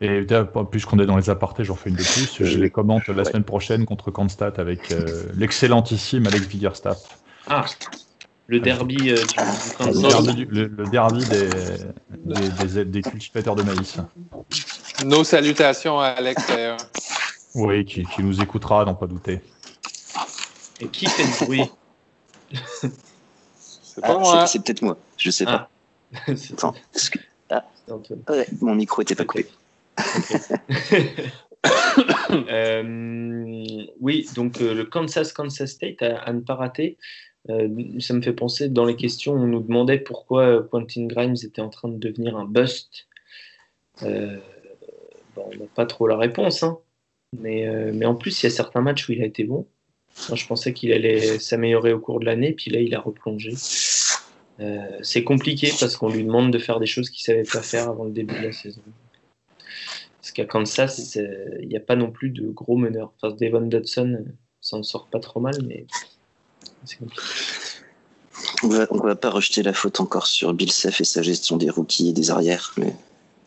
Et 0.00 0.26
puisqu'on 0.70 0.98
est 0.98 1.06
dans 1.06 1.16
les 1.16 1.30
apartés, 1.30 1.64
j'en 1.64 1.76
fais 1.76 1.90
une 1.90 1.96
de 1.96 2.02
plus. 2.02 2.38
Je 2.44 2.58
les 2.58 2.70
commente 2.70 3.06
la 3.08 3.14
ouais. 3.14 3.24
semaine 3.24 3.44
prochaine 3.44 3.86
contre 3.86 4.10
Kansas 4.10 4.58
avec 4.58 4.90
euh, 4.90 5.24
l'excellentissime 5.36 6.26
Alex 6.26 6.48
Biggerstaff. 6.48 6.98
Ah, 7.48 7.64
le 8.46 8.60
derby 8.60 9.10
euh, 9.10 9.16
du, 9.16 9.22
du 9.22 9.76
Kansas. 9.76 10.02
Le 10.02 10.08
derby, 10.08 10.46
le, 10.50 10.66
le 10.66 10.84
derby 10.86 11.24
des, 11.26 11.48
des, 12.24 12.66
des, 12.66 12.84
des, 12.84 13.02
cultivateurs 13.02 13.54
de 13.54 13.62
maïs. 13.62 13.96
Nos 15.04 15.24
salutations 15.24 16.00
à 16.00 16.08
Alex. 16.08 16.42
oui, 17.54 17.84
qui, 17.84 18.04
qui, 18.04 18.22
nous 18.22 18.42
écoutera, 18.42 18.84
n'en 18.84 18.94
pas 18.94 19.06
douter. 19.06 19.40
Et 20.80 20.88
qui 20.88 21.06
fait 21.06 21.22
le 21.22 21.46
bruit? 21.46 21.70
C'est 23.94 24.02
ah, 24.02 24.18
moi. 24.18 24.46
C'est 24.46 24.58
peut-être 24.58 24.82
moi, 24.82 24.96
je 25.16 25.30
sais 25.30 25.44
ah. 25.46 25.68
pas. 26.12 26.32
Attends, 26.52 26.74
que... 26.98 27.18
ah. 27.50 27.64
ouais, 28.28 28.46
mon 28.60 28.74
micro 28.74 29.02
était 29.02 29.14
pas 29.14 29.24
coupé. 29.24 29.46
Okay. 29.46 29.63
euh, 32.30 33.84
oui, 34.00 34.26
donc 34.34 34.60
euh, 34.60 34.74
le 34.74 34.84
Kansas 34.84 35.32
Kansas 35.32 35.70
State 35.70 36.02
à, 36.02 36.18
à 36.18 36.32
ne 36.32 36.40
pas 36.40 36.54
rater. 36.54 36.96
Euh, 37.50 37.68
ça 38.00 38.14
me 38.14 38.22
fait 38.22 38.32
penser, 38.32 38.68
dans 38.68 38.86
les 38.86 38.96
questions, 38.96 39.34
on 39.34 39.46
nous 39.46 39.60
demandait 39.60 39.98
pourquoi 39.98 40.62
Quentin 40.70 41.06
Grimes 41.06 41.36
était 41.42 41.60
en 41.60 41.68
train 41.68 41.88
de 41.88 41.98
devenir 41.98 42.36
un 42.36 42.46
bust. 42.46 43.06
Bon, 44.00 44.40
on 45.36 45.56
n'a 45.56 45.66
pas 45.74 45.84
trop 45.84 46.06
la 46.06 46.16
réponse, 46.16 46.62
hein. 46.62 46.78
mais, 47.38 47.66
mais 47.92 48.06
en 48.06 48.14
plus, 48.14 48.42
il 48.42 48.46
y 48.46 48.48
a 48.48 48.50
certains 48.50 48.80
matchs 48.80 49.08
où 49.08 49.12
il 49.12 49.22
a 49.22 49.26
été 49.26 49.44
bon. 49.44 49.66
Moi, 50.28 50.36
je 50.36 50.46
pensais 50.46 50.72
qu'il 50.72 50.92
allait 50.92 51.38
s'améliorer 51.38 51.92
au 51.92 51.98
cours 51.98 52.20
de 52.20 52.24
l'année, 52.24 52.52
puis 52.52 52.70
là, 52.70 52.80
il 52.80 52.94
a 52.94 53.00
replongé. 53.00 53.52
C'est 55.02 55.24
compliqué 55.24 55.70
parce 55.78 55.96
qu'on 55.96 56.08
lui 56.08 56.24
demande 56.24 56.52
de 56.52 56.58
faire 56.58 56.80
des 56.80 56.86
choses 56.86 57.10
qu'il 57.10 57.30
ne 57.30 57.42
savait 57.42 57.50
pas 57.50 57.62
faire 57.62 57.90
avant 57.90 58.04
le 58.04 58.12
début 58.12 58.36
de 58.36 58.46
la 58.46 58.52
saison. 58.52 58.80
Parce 60.24 60.32
qu'à 60.32 60.46
Kansas, 60.46 61.16
il 61.16 61.68
n'y 61.68 61.76
a 61.76 61.80
pas 61.80 61.96
non 61.96 62.10
plus 62.10 62.30
de 62.30 62.48
gros 62.48 62.78
meneurs. 62.78 63.12
Enfin, 63.20 63.36
Devon 63.38 63.60
Dodson 63.60 64.24
s'en 64.58 64.82
sort 64.82 65.08
pas 65.08 65.20
trop 65.20 65.38
mal, 65.38 65.54
mais 65.66 65.86
on 68.62 68.68
va, 68.68 68.86
on 68.88 68.96
va 69.00 69.16
pas 69.16 69.28
rejeter 69.28 69.62
la 69.62 69.74
faute 69.74 70.00
encore 70.00 70.26
sur 70.26 70.54
Bill 70.54 70.72
Self 70.72 71.02
et 71.02 71.04
sa 71.04 71.20
gestion 71.20 71.58
des 71.58 71.68
rookies 71.68 72.08
et 72.08 72.12
des 72.14 72.30
arrières, 72.30 72.72
mais. 72.78 72.94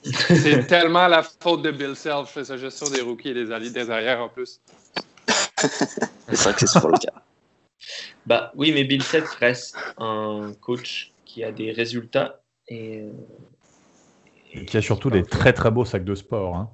C'est 0.28 0.67
tellement 0.67 1.07
la 1.07 1.23
faute 1.23 1.63
de 1.63 1.71
Bill 1.71 1.95
Self 1.95 2.38
et 2.38 2.43
sa 2.43 2.57
gestion 2.57 2.88
des 2.91 3.01
rookies 3.01 3.30
et 3.30 3.34
des, 3.34 3.51
alliés, 3.51 3.71
des 3.71 3.89
arrières 3.89 4.21
en 4.21 4.30
plus. 4.30 4.61
c'est 5.57 6.36
vrai 6.36 6.53
que 6.53 6.59
c'est 6.59 6.67
souvent 6.67 6.89
le 6.89 6.99
cas. 6.99 7.23
Bah 8.28 8.51
oui, 8.55 8.71
mais 8.71 8.84
Bill 8.84 9.01
Self 9.01 9.32
reste 9.39 9.75
un 9.97 10.53
coach 10.61 11.11
qui 11.25 11.43
a 11.43 11.51
des 11.51 11.71
résultats 11.71 12.39
et, 12.67 13.03
et 14.58 14.66
qui 14.66 14.78
a 14.78 14.82
surtout 14.82 15.10
des 15.10 15.24
très 15.24 15.53
très 15.53 15.72
beaux 15.72 15.86
sacs 15.86 16.03
de 16.03 16.16
sport. 16.16 16.55
Hein. 16.55 16.70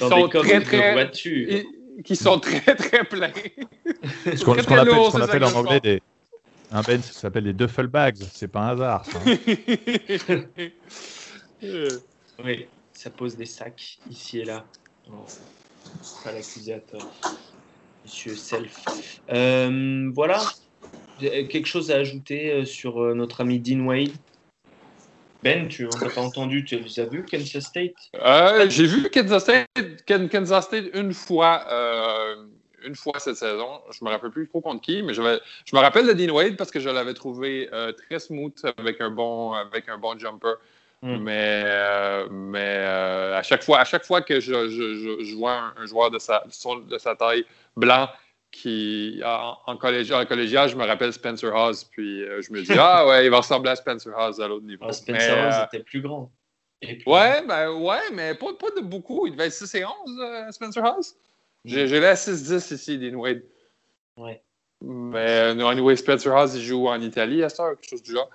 Dans 0.00 0.08
sont 0.08 0.26
des 0.26 0.30
très, 0.30 0.60
très, 0.60 0.88
de 0.88 0.92
voiture. 0.92 1.64
Qui 2.04 2.16
sont 2.16 2.40
très 2.40 2.74
très 2.74 3.04
pleins. 3.04 3.32
Ce 4.24 4.44
qu'on 4.44 4.54
qu 4.54 4.60
appelle, 4.60 4.88
qu 5.10 5.22
appelle 5.22 5.44
en 5.44 5.52
anglais 5.52 5.80
des. 5.80 6.02
Un 6.72 6.82
Ben, 6.82 7.02
ça 7.02 7.12
s'appelle 7.12 7.44
des 7.44 7.52
duffel 7.52 7.88
bags, 7.88 8.22
c'est 8.32 8.46
pas 8.46 8.60
un 8.60 8.68
hasard. 8.68 9.04
Ça, 9.04 9.18
hein. 9.26 9.36
oui, 12.44 12.66
ça 12.92 13.10
pose 13.10 13.36
des 13.36 13.46
sacs 13.46 13.98
ici 14.08 14.38
et 14.38 14.44
là. 14.44 14.64
Oh, 15.10 15.26
pas 16.22 16.30
l'accusateur. 16.30 17.00
Monsieur 18.04 18.36
Self. 18.36 18.84
Euh, 19.32 20.10
voilà. 20.14 20.40
Quelque 21.20 21.66
chose 21.66 21.90
à 21.90 21.96
ajouter 21.96 22.64
sur 22.64 23.14
notre 23.14 23.40
ami 23.40 23.58
Dean 23.58 23.80
Wade? 23.80 24.12
Ben, 25.42 25.68
tu 25.68 25.86
n'as 25.86 26.10
pas 26.10 26.20
entendu, 26.20 26.64
tu 26.64 26.76
as 26.76 27.04
vu 27.06 27.24
Kansas 27.24 27.64
State? 27.64 27.94
J'ai 28.68 28.86
vu 28.86 29.08
Kansas 29.10 29.42
State, 29.42 30.04
Kansas 30.06 30.64
State 30.64 30.90
une 30.94 31.14
fois 31.14 31.66
une 32.84 32.94
fois 32.94 33.18
cette 33.18 33.36
saison. 33.36 33.80
Je 33.90 34.04
me 34.04 34.10
rappelle 34.10 34.30
plus 34.30 34.48
trop 34.48 34.60
contre 34.60 34.82
qui, 34.82 35.02
mais 35.02 35.14
je, 35.14 35.22
je 35.64 35.76
me 35.76 35.80
rappelle 35.80 36.06
de 36.06 36.12
Dean 36.12 36.32
Wade 36.34 36.56
parce 36.56 36.70
que 36.70 36.80
je 36.80 36.88
l'avais 36.88 37.14
trouvé 37.14 37.68
euh, 37.72 37.92
très 37.92 38.18
smooth 38.18 38.54
avec 38.78 39.00
un 39.00 39.10
bon, 39.10 39.52
avec 39.52 39.88
un 39.88 39.98
bon 39.98 40.18
jumper. 40.18 40.54
Hmm. 41.02 41.16
Mais, 41.16 41.62
euh, 41.64 42.28
mais 42.30 42.58
euh, 42.60 43.38
à, 43.38 43.42
chaque 43.42 43.62
fois, 43.62 43.78
à 43.78 43.84
chaque 43.84 44.04
fois 44.04 44.20
que 44.20 44.38
je, 44.38 44.68
je, 44.68 45.34
vois 45.34 45.72
un, 45.78 45.86
joueur 45.86 46.10
de 46.10 46.18
sa, 46.18 46.44
de 46.44 46.98
sa 46.98 47.16
taille 47.16 47.46
blanc 47.74 48.08
qui, 48.50 49.20
en, 49.24 49.56
en, 49.66 49.76
collégial, 49.76 50.68
je 50.68 50.76
me 50.76 50.84
rappelle 50.84 51.12
Spencer 51.12 51.54
Haas. 51.54 51.86
Puis 51.90 52.24
je 52.24 52.52
me 52.52 52.62
dis, 52.62 52.72
ah 52.78 53.06
ouais, 53.06 53.26
il 53.26 53.30
va 53.30 53.38
ressembler 53.38 53.70
à 53.70 53.76
Spencer 53.76 54.12
Haas 54.16 54.40
à 54.40 54.48
l'autre 54.48 54.66
niveau. 54.66 54.86
Ah, 54.88 54.92
Spencer 54.92 55.38
Haas 55.38 55.66
était 55.66 55.84
plus 55.84 56.00
grand. 56.00 56.30
Ouais, 57.06 57.44
ben, 57.46 57.72
ouais, 57.72 58.10
mais 58.12 58.34
pas, 58.34 58.54
pas, 58.54 58.70
de 58.76 58.80
beaucoup. 58.80 59.26
Il 59.26 59.32
devait 59.32 59.46
être 59.46 59.52
6 59.52 59.74
et 59.74 59.84
11, 59.84 60.52
Spencer 60.52 60.84
Haas. 60.84 61.14
J'ai 61.64 62.00
la 62.00 62.14
6-10 62.14 62.74
ici, 62.74 62.98
Dean 62.98 63.16
Wade. 63.16 63.42
Ouais. 64.16 64.42
Mais 64.82 65.54
euh, 65.54 65.66
anyway, 65.66 65.94
Spencer 65.96 66.32
House, 66.32 66.54
il 66.54 66.62
joue 66.62 66.88
en 66.88 67.00
Italie 67.00 67.42
à 67.42 67.48
ça, 67.48 67.70
quelque 67.74 67.88
chose 67.88 68.02
du 68.02 68.12
genre. 68.12 68.30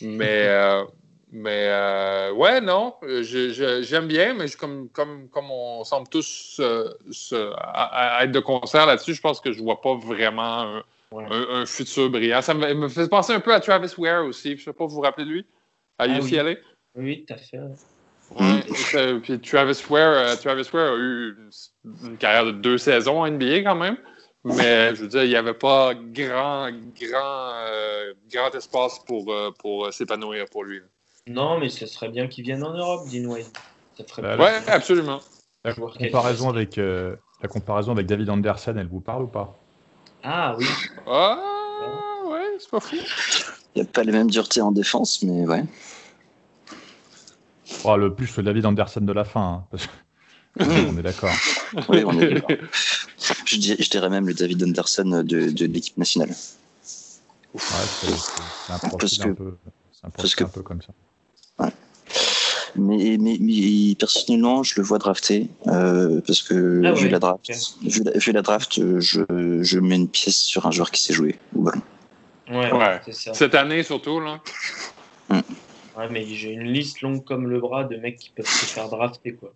Mais, 0.00 0.46
euh, 0.48 0.84
mais 1.32 1.66
euh, 1.68 2.32
ouais, 2.32 2.60
non, 2.60 2.94
j'aime 3.22 4.06
bien, 4.06 4.34
mais 4.34 4.48
comme, 4.50 4.88
comme, 4.90 5.28
comme 5.28 5.50
on 5.50 5.82
semble 5.82 6.08
tous 6.08 6.60
à, 6.60 8.24
être 8.24 8.32
de 8.32 8.40
concert 8.40 8.86
là-dessus, 8.86 9.14
je 9.14 9.20
pense 9.20 9.40
que 9.40 9.50
je 9.50 9.58
ne 9.58 9.64
vois 9.64 9.80
pas 9.80 9.94
vraiment 9.94 10.82
un, 11.20 11.66
futur 11.66 12.10
brillant. 12.10 12.42
Ça 12.42 12.54
me, 12.54 12.88
fait 12.88 13.08
penser 13.08 13.32
un 13.32 13.40
peu 13.40 13.54
à 13.54 13.60
Travis 13.60 13.92
Ware 13.98 14.24
aussi. 14.24 14.50
Je 14.50 14.60
ne 14.60 14.60
sais 14.60 14.72
pas, 14.72 14.86
vous 14.86 14.94
vous 14.96 15.00
rappelez 15.00 15.24
de 15.24 15.30
lui? 15.30 15.46
À 15.98 16.06
UCLA? 16.06 16.54
Ah 16.54 16.98
oui, 16.98 17.24
tout 17.26 17.34
à 17.34 17.36
fait. 17.38 17.58
Mm. 18.38 19.20
puis 19.20 19.40
Travis 19.40 19.82
Ware, 19.90 20.12
euh, 20.12 20.36
Travis 20.36 20.68
Ware 20.72 20.92
a 20.92 20.96
eu 20.96 21.36
une, 21.84 22.16
carrière 22.16 22.46
de 22.46 22.52
deux 22.52 22.78
saisons 22.78 23.20
en 23.20 23.30
NBA 23.30 23.62
quand 23.62 23.74
même. 23.74 23.96
Mais 24.44 24.94
je 24.94 25.02
veux 25.02 25.08
dire, 25.08 25.22
il 25.22 25.28
n'y 25.28 25.36
avait 25.36 25.54
pas 25.54 25.94
grand, 25.94 26.70
grand, 26.70 27.52
euh, 27.68 28.12
grand 28.32 28.52
espace 28.54 28.98
pour, 29.06 29.32
euh, 29.32 29.50
pour 29.58 29.92
s'épanouir 29.92 30.46
pour 30.50 30.64
lui. 30.64 30.80
Non, 31.28 31.58
mais 31.58 31.68
ce 31.68 31.86
serait 31.86 32.08
bien 32.08 32.26
qu'il 32.26 32.44
vienne 32.44 32.64
en 32.64 32.72
Europe, 32.72 33.08
Dean 33.08 33.26
Wade. 33.26 33.46
Bah, 34.18 34.36
oui, 34.38 34.46
absolument. 34.66 35.20
La 35.64 35.74
comparaison, 35.74 36.48
avec, 36.48 36.76
la 36.76 37.48
comparaison 37.48 37.92
avec 37.92 38.06
David 38.06 38.28
Anderson, 38.30 38.74
elle 38.76 38.88
vous 38.88 39.00
parle 39.00 39.24
ou 39.24 39.28
pas? 39.28 39.56
Ah 40.24 40.56
oui. 40.58 40.66
Ah, 41.06 41.38
ouais, 42.26 42.56
c'est 42.58 42.70
pas 42.70 42.80
fou. 42.80 42.96
Il 43.74 43.82
n'y 43.82 43.82
a 43.82 43.90
pas 43.90 44.02
les 44.02 44.12
mêmes 44.12 44.30
duretés 44.30 44.60
en 44.60 44.72
défense, 44.72 45.22
mais 45.22 45.46
ouais. 45.46 45.64
Oh, 47.84 47.96
le 47.96 48.14
plus 48.14 48.36
le 48.36 48.42
David 48.42 48.66
Anderson 48.66 49.00
de 49.00 49.12
la 49.12 49.24
fin. 49.24 49.64
Hein, 49.70 50.66
on 50.88 50.98
est 50.98 51.02
d'accord. 51.02 51.34
Oui, 51.88 52.02
on 52.04 52.20
est 52.20 52.34
d'accord. 52.34 52.56
Je, 53.46 53.56
dirais 53.90 54.10
même 54.10 54.26
le 54.26 54.34
David 54.34 54.62
Anderson 54.62 55.22
de, 55.24 55.50
de 55.50 55.66
l'équipe 55.66 55.96
nationale. 55.96 56.30
Ouais, 56.30 57.60
c'est 57.60 58.72
un 58.72 58.78
profil 58.78 59.22
un 59.22 59.34
peu, 59.34 59.56
un, 60.02 60.08
un 60.08 60.48
peu 60.48 60.62
comme 60.62 60.82
ça. 60.82 60.92
Mais, 62.76 63.16
mais, 63.18 63.36
mais, 63.38 63.94
personnellement, 63.98 64.62
je 64.62 64.80
le 64.80 64.82
vois 64.82 64.98
drafté 64.98 65.48
euh, 65.66 66.20
parce 66.26 66.42
que 66.42 66.82
ah 66.84 66.92
vu, 66.92 67.08
la 67.08 67.18
draft, 67.18 67.50
vu, 67.82 68.02
la, 68.02 68.32
la, 68.32 68.42
draft, 68.42 68.74
je, 69.00 69.22
je, 69.62 69.78
mets 69.78 69.96
une 69.96 70.08
pièce 70.08 70.38
sur 70.38 70.66
un 70.66 70.70
joueur 70.70 70.90
qui 70.90 71.12
au 71.54 71.60
ballon. 71.60 71.82
Ouais, 72.48 72.72
ouais. 72.72 73.00
Ça. 73.12 73.34
Cette 73.34 73.54
année 73.54 73.82
surtout 73.82 74.20
là. 74.20 74.40
Mm. 75.28 75.40
Ouais, 75.96 76.08
mais 76.10 76.24
j'ai 76.24 76.52
une 76.52 76.72
liste 76.72 77.02
longue 77.02 77.24
comme 77.24 77.48
le 77.48 77.60
bras 77.60 77.84
de 77.84 77.96
mecs 77.96 78.18
qui 78.18 78.30
peuvent 78.30 78.46
se 78.46 78.64
faire 78.64 78.88
drafter, 78.88 79.34
quoi. 79.34 79.52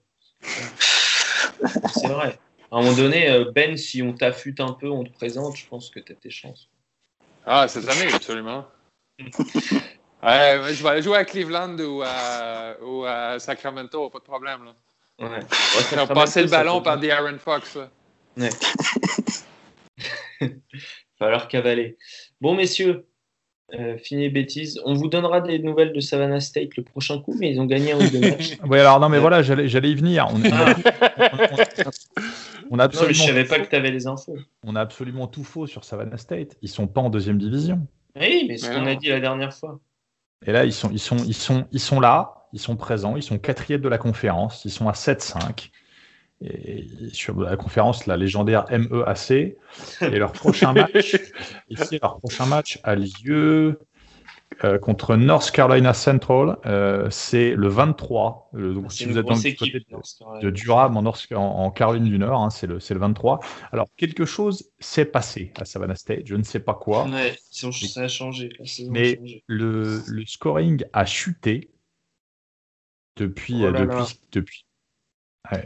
C'est 1.95 2.09
vrai. 2.09 2.39
À 2.71 2.77
un 2.77 2.83
moment 2.83 2.97
donné, 2.97 3.31
euh, 3.31 3.51
Ben, 3.53 3.77
si 3.77 4.03
on 4.03 4.13
t'affûte 4.13 4.61
un 4.61 4.73
peu, 4.73 4.91
on 4.91 5.05
te 5.05 5.13
présente, 5.13 5.57
je 5.57 5.67
pense 5.67 5.89
que 5.89 6.01
tu 6.01 6.13
as 6.13 6.17
tes 6.17 6.31
chances. 6.31 6.69
Ah, 7.47 7.69
cette 7.69 7.89
année, 7.89 8.13
absolument. 8.13 8.67
ouais, 10.27 10.75
je 10.75 10.83
vais 10.83 10.89
aller 10.89 11.03
jouer 11.03 11.19
à 11.19 11.25
Cleveland 11.25 11.79
ou 11.79 12.03
à, 12.03 12.75
ou 12.83 13.05
à 13.05 13.39
Sacramento, 13.39 14.11
pas 14.11 14.19
de 14.19 14.25
problème. 14.25 14.65
Là. 14.65 14.75
Ouais. 15.19 15.41
On 15.93 16.05
va 16.05 16.15
passer 16.15 16.43
le 16.43 16.49
ballon 16.49 16.83
par 16.83 16.99
des 16.99 17.11
Aaron 17.11 17.39
Fox. 17.39 17.77
Là. 17.77 17.89
Ouais. 18.37 18.51
Falloir 21.19 21.49
cavaler. 21.49 21.97
Bon, 22.41 22.55
messieurs, 22.55 23.07
euh, 23.75 23.99
fini 23.99 24.29
bêtise. 24.29 24.81
On 24.85 24.95
vous 24.95 25.09
donnera 25.09 25.41
des 25.41 25.59
nouvelles 25.59 25.93
de 25.93 25.99
Savannah 26.01 26.39
State 26.41 26.77
le 26.77 26.85
prochain 26.85 27.21
coup, 27.21 27.35
mais 27.39 27.51
ils 27.51 27.61
ont 27.61 27.65
gagné 27.65 27.91
un 27.93 27.99
ou 27.99 28.11
deux 28.11 28.21
matchs. 28.21 28.57
oui, 28.69 28.79
alors 28.79 29.01
non, 29.01 29.09
mais 29.09 29.19
voilà, 29.19 29.43
j'allais 29.43 29.91
y 29.91 29.95
venir. 29.95 30.29
On, 30.31 30.37
on, 32.71 32.79
a 32.79 32.85
absolument 32.85 33.13
je 33.13 33.23
savais 33.23 33.45
pas 33.45 33.59
que 33.59 33.69
tu 33.69 33.75
avais 33.75 33.91
les 33.91 34.07
infos. 34.07 34.37
On 34.65 34.77
a 34.77 34.83
absolument 34.83 35.27
tout 35.27 35.43
faux 35.43 35.67
sur 35.67 35.83
Savannah 35.85 36.19
State. 36.19 36.57
Ils 36.63 36.69
sont 36.69 36.87
pas 36.87 37.01
en 37.01 37.11
deuxième 37.11 37.39
division. 37.39 37.85
Oui, 38.15 38.45
mais 38.49 38.59
ce 38.59 38.71
qu'on 38.71 38.87
a 38.87 38.95
dit 38.95 39.09
la 39.09 39.19
dernière 39.21 39.55
fois. 39.55 39.81
Et 40.45 40.53
là, 40.53 40.65
ils 40.65 40.73
sont, 40.73 40.91
ils, 40.91 40.99
sont, 40.99 41.17
ils, 41.17 41.35
sont, 41.35 41.67
ils 41.73 41.81
sont 41.81 42.01
là, 42.01 42.47
ils 42.53 42.61
sont 42.61 42.77
présents, 42.77 43.17
ils 43.17 43.23
sont 43.23 43.39
quatrième 43.39 43.81
de 43.81 43.89
la 43.89 43.99
conférence, 43.99 44.65
ils 44.65 44.71
sont 44.71 44.89
à 44.89 44.93
7-5. 44.93 45.71
Et 46.43 46.87
sur 47.13 47.41
la 47.41 47.57
conférence, 47.57 48.07
la 48.07 48.17
légendaire 48.17 48.67
MEAC. 48.71 49.31
Et 49.31 49.57
leur 50.19 50.33
prochain 50.33 50.73
match, 50.75 51.17
ici, 51.71 51.99
leur 52.03 52.19
prochain 52.19 52.47
match 52.47 52.79
a 52.85 52.95
lieu 52.95 53.79
euh, 54.65 54.79
contre 54.79 55.17
North 55.17 55.51
Carolina 55.51 55.93
Central. 55.93 56.57
Euh, 56.67 57.09
c'est 57.11 57.55
le 57.55 57.69
23. 57.69 58.51
donc, 58.55 58.85
ah, 58.87 58.91
si 58.91 59.05
vous 59.05 59.19
êtes 59.19 59.27
dans 59.27 59.35
le 59.35 59.57
côté 59.57 59.81
de, 60.43 60.51
Durham 60.51 60.97
en, 60.97 61.05
en, 61.05 61.71
Caroline 61.71 62.05
du 62.05 62.19
Nord, 62.19 62.43
hein, 62.43 62.51
c'est 62.51 62.67
le, 62.67 62.79
le 62.79 62.99
23. 62.99 63.41
Alors, 63.73 63.89
quelque 63.97 64.25
chose 64.25 64.71
s'est 64.79 65.05
passé 65.05 65.53
à 65.57 65.65
Savannah 65.65 65.95
State. 65.95 66.27
Je 66.27 66.37
ne 66.37 66.43
sais 66.43 66.61
pas 66.61 66.75
quoi. 66.75 67.07
Ouais, 67.07 67.37
ça 67.51 68.03
a 68.03 68.09
changé. 68.09 68.51
mais 68.89 69.21
Le, 69.47 70.03
le, 70.07 70.25
scoring 70.27 70.85
a 70.93 71.05
chuté 71.05 71.71
depuis, 73.17 73.65
oh 73.65 73.73
depuis, 73.73 74.21
depuis, 74.33 74.66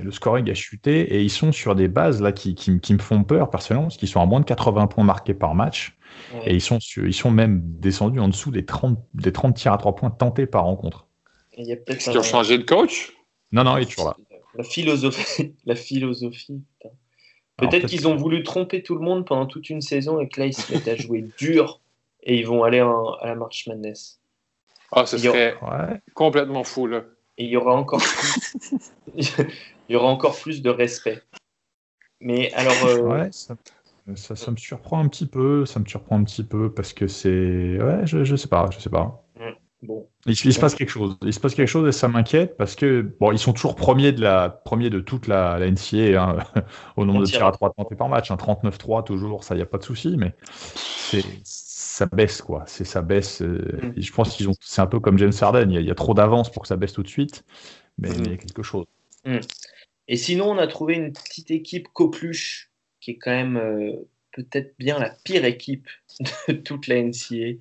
le 0.03 0.11
scoring 0.11 0.51
a 0.51 0.55
chuté 0.55 1.01
et 1.14 1.22
ils 1.22 1.31
sont 1.31 1.53
sur 1.53 1.74
des 1.74 1.89
bases 1.89 2.20
là 2.20 2.33
qui, 2.33 2.55
qui, 2.55 2.93
me 2.93 2.99
font 2.99 3.24
peur 3.24 3.51
personnellement 3.51 3.87
parce 3.87 3.97
qu'ils 3.97 4.09
sont 4.09 4.20
à 4.20 4.26
moins 4.26 4.41
de 4.41 4.45
80 4.45 4.87
points 4.89 5.05
marqués 5.05 5.35
par 5.35 5.55
match 5.55 5.97
et 6.45 6.55
ils 6.55 6.61
sont, 6.61 6.78
ils 6.97 7.14
sont 7.14 7.31
même 7.31 7.61
descendus 7.64 8.20
en 8.20 8.28
dessous 8.28 8.51
des 8.51 8.64
30, 8.64 8.99
des 9.14 9.33
30 9.33 9.57
tirs 9.57 9.72
à 9.72 9.78
3 9.78 9.95
points 9.95 10.11
tentés 10.11 10.47
par 10.47 10.64
rencontre. 10.64 11.07
Est-ce 11.57 12.11
qu'ils 12.11 12.18
ont 12.18 12.22
changé 12.22 12.59
de 12.59 12.64
coach? 12.64 13.12
Non, 13.53 13.64
non, 13.64 13.76
il 13.76 13.83
est 13.83 13.87
toujours 13.87 14.09
là. 14.09 14.16
La 14.55 14.64
philosophie. 14.64 15.55
La 15.64 15.74
philosophie. 15.74 16.62
Peut-être 17.57 17.87
qu'ils 17.87 18.09
ont 18.09 18.16
voulu 18.16 18.43
tromper 18.43 18.83
tout 18.83 18.95
le 18.95 19.03
monde 19.03 19.26
pendant 19.26 19.47
toute 19.47 19.70
une 19.70 19.81
saison 19.81 20.20
et 20.20 20.28
que 20.28 20.41
là 20.41 20.47
ils 20.47 20.55
se 20.55 20.72
mettent 20.72 20.89
à 20.89 20.97
jouer 20.97 21.26
dur 21.39 21.81
et 22.22 22.39
ils 22.39 22.47
vont 22.47 22.64
aller 22.64 22.81
à 22.81 23.26
la 23.26 23.35
March 23.35 23.66
Madness. 23.66 24.20
Ah, 24.93 25.07
ce 25.07 25.18
serait 25.18 25.57
complètement 26.14 26.64
fou 26.64 26.87
là 26.87 27.03
et 27.41 27.45
il 27.45 27.51
y 27.51 27.57
aura 27.57 27.74
encore 27.74 28.01
plus, 29.12 29.34
il 29.88 29.93
y 29.93 29.97
aura 29.97 30.09
encore 30.09 30.38
plus 30.38 30.62
de 30.62 30.70
respect. 30.70 31.22
Mais 32.20 32.53
alors. 32.53 32.74
Euh, 32.84 33.30
ça, 34.16 34.34
ça, 34.34 34.51
me 34.51 34.57
surprend 34.57 34.99
un 34.99 35.09
petit 35.09 35.26
peu, 35.26 35.64
ça 35.64 35.78
me 35.78 35.86
surprend 35.86 36.18
un 36.18 36.24
petit 36.24 36.45
peu 36.45 36.72
parce 36.72 36.93
que 36.93 37.07
c'est. 37.07 37.78
Ouais, 37.80 38.05
je, 38.05 38.24
je 38.24 38.36
sais 38.36 38.49
pas, 38.49 38.68
je 38.70 38.78
sais 38.78 38.91
pas. 38.91 39.24
Bon. 39.82 40.07
Il, 40.26 40.36
se 40.36 40.61
passe 40.61 40.74
quelque 40.74 40.91
chose. 40.91 41.16
Il 41.22 41.32
se 41.32 41.41
passe 41.41 41.55
quelque 41.55 41.68
chose 41.68 41.88
et 41.88 41.93
ça 41.93 42.07
m'inquiète 42.07 42.59
parce 42.59 42.76
que 42.76 43.01
bon, 43.18 43.32
ils 43.32 43.38
sont 43.38 43.55
toujours 43.55 43.76
premiers 43.76 44.12
de 44.12 44.20
la 44.20 44.51
premiers 44.51 44.91
de 44.91 45.01
toute 45.01 45.26
la, 45.26 45.59
la 45.59 45.70
NCA 45.70 46.22
hein, 46.22 46.38
au 46.97 47.07
nombre 47.07 47.20
de 47.20 47.26
tirs 47.26 47.47
à 47.47 47.53
3 47.53 47.72
tentés 47.72 47.95
par 47.95 48.11
match, 48.11 48.30
hein, 48.30 48.36
39-3 48.36 49.05
toujours, 49.05 49.43
ça 49.43 49.57
y 49.57 49.62
a 49.62 49.66
pas 49.66 49.78
de 49.78 49.84
souci, 49.84 50.16
mais 50.18 50.34
c'est 50.74 51.24
ça 52.01 52.07
baisse 52.07 52.41
quoi. 52.41 52.65
C'est 52.67 52.87
ça 52.87 53.03
baisse. 53.03 53.43
Euh, 53.43 53.79
mm. 53.83 53.93
Je 54.01 54.13
pense 54.13 54.35
qu'ils 54.35 54.49
ont. 54.49 54.55
C'est 54.61 54.81
un 54.81 54.87
peu 54.87 55.01
comme 55.01 55.19
James 55.19 55.33
Harden. 55.39 55.71
Il 55.71 55.83
y 55.83 55.91
a, 55.91 55.95
trop 55.95 56.15
d'avance 56.15 56.51
pour 56.51 56.63
que 56.63 56.69
ça 56.69 56.77
baisse 56.77 56.95
tout 56.95 57.03
de 57.03 57.09
suite, 57.09 57.45
mais, 57.99 58.09
mm. 58.09 58.14
il 58.25 58.31
y 58.31 58.35
a 58.35 58.37
quelque 58.39 58.63
chose. 58.63 58.87
Mm. 59.27 59.41
Et 60.09 60.17
sinon, 60.17 60.51
on 60.51 60.59
a 60.59 60.67
trouvé 60.67 60.95
une 60.95 61.13
petite 61.13 61.51
équipe 61.51 61.89
coqueluche 61.93 62.71
qui 63.01 63.13
est 63.13 63.18
quand 63.18 63.33
même 63.33 63.59
euh, 63.59 63.93
peut-être 64.33 64.75
bien 64.79 64.99
la 64.99 65.11
pire 65.11 65.45
équipe 65.45 65.89
de 66.49 66.55
toute 66.55 66.87
la 66.87 67.03
NCA, 67.03 67.59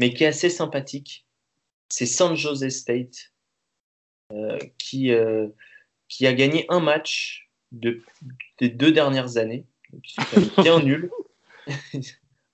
mais 0.00 0.12
qui 0.12 0.24
est 0.24 0.28
assez 0.28 0.50
sympathique. 0.50 1.24
C'est 1.88 2.06
San 2.06 2.34
Jose 2.34 2.68
State 2.68 3.32
euh, 4.32 4.58
qui 4.78 5.12
qui 6.08 6.26
a 6.26 6.32
gagné 6.32 6.66
un 6.68 6.80
match 6.80 7.48
de, 7.70 8.02
des 8.58 8.68
deux 8.68 8.90
dernières 8.90 9.36
années. 9.36 9.64
Donc, 9.92 10.02
bien 10.58 10.80
nul. 10.82 11.08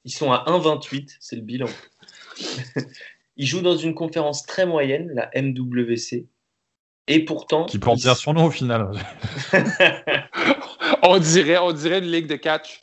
Ils 0.05 0.13
sont 0.13 0.33
à 0.33 0.45
1,28, 0.49 1.17
c'est 1.21 1.37
le 1.37 1.43
bilan. 1.43 1.69
Ils 3.37 3.47
jouent 3.47 3.61
dans 3.63 3.77
une 3.77 3.95
conférence 3.95 4.45
très 4.45 4.67
moyenne, 4.67 5.11
la 5.15 5.31
MWC. 5.41 6.27
Et 7.09 7.25
pourtant. 7.25 7.67
Qui 7.67 7.79
porte 7.79 8.01
bien 8.01 8.15
son 8.15 8.35
nom 8.35 8.45
au 8.47 8.51
final. 8.51 8.91
on, 11.03 11.19
dirait, 11.19 11.59
on 11.59 11.73
dirait 11.73 11.99
une 11.99 12.11
ligue 12.11 12.27
de 12.27 12.37
catch. 12.37 12.81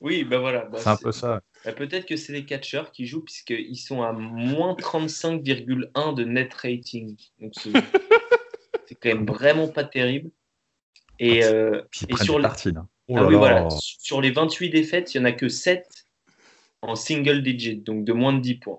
Oui, 0.00 0.24
ben 0.24 0.38
voilà. 0.38 0.64
bah, 0.66 0.78
C'est 0.80 0.88
un 0.90 0.96
peu 0.96 1.10
ça. 1.12 1.40
bah, 1.64 1.72
Peut-être 1.72 2.06
que 2.06 2.16
c'est 2.16 2.32
les 2.32 2.44
catcheurs 2.44 2.92
qui 2.92 3.06
jouent, 3.06 3.22
puisqu'ils 3.24 3.76
sont 3.76 4.02
à 4.02 4.12
moins 4.12 4.74
35,1 4.74 6.14
de 6.14 6.24
net 6.24 6.52
rating. 6.54 7.16
Donc 7.40 7.54
c'est 8.86 8.94
quand 9.00 9.08
même 9.08 9.26
vraiment 9.26 9.68
pas 9.68 9.84
terrible. 9.84 10.30
Et, 11.18 11.42
euh, 11.44 11.82
Et 12.02 12.06
prennent 12.12 12.24
sur 12.26 12.34
des 12.34 12.42
le- 12.42 12.48
tartines. 12.48 12.76
hein. 12.78 12.88
Oh 13.08 13.14
ah 13.16 13.20
là 13.22 13.26
oui, 13.26 13.32
là. 13.34 13.38
voilà. 13.38 13.68
Sur 13.70 14.20
les 14.20 14.30
28 14.32 14.68
défaites, 14.70 15.14
il 15.14 15.18
n'y 15.20 15.22
en 15.26 15.28
a 15.28 15.32
que 15.32 15.48
7 15.48 15.86
en 16.86 16.96
single 16.96 17.42
digit, 17.42 17.76
donc 17.78 18.04
de 18.04 18.12
moins 18.12 18.32
de 18.32 18.40
10 18.40 18.54
points. 18.56 18.78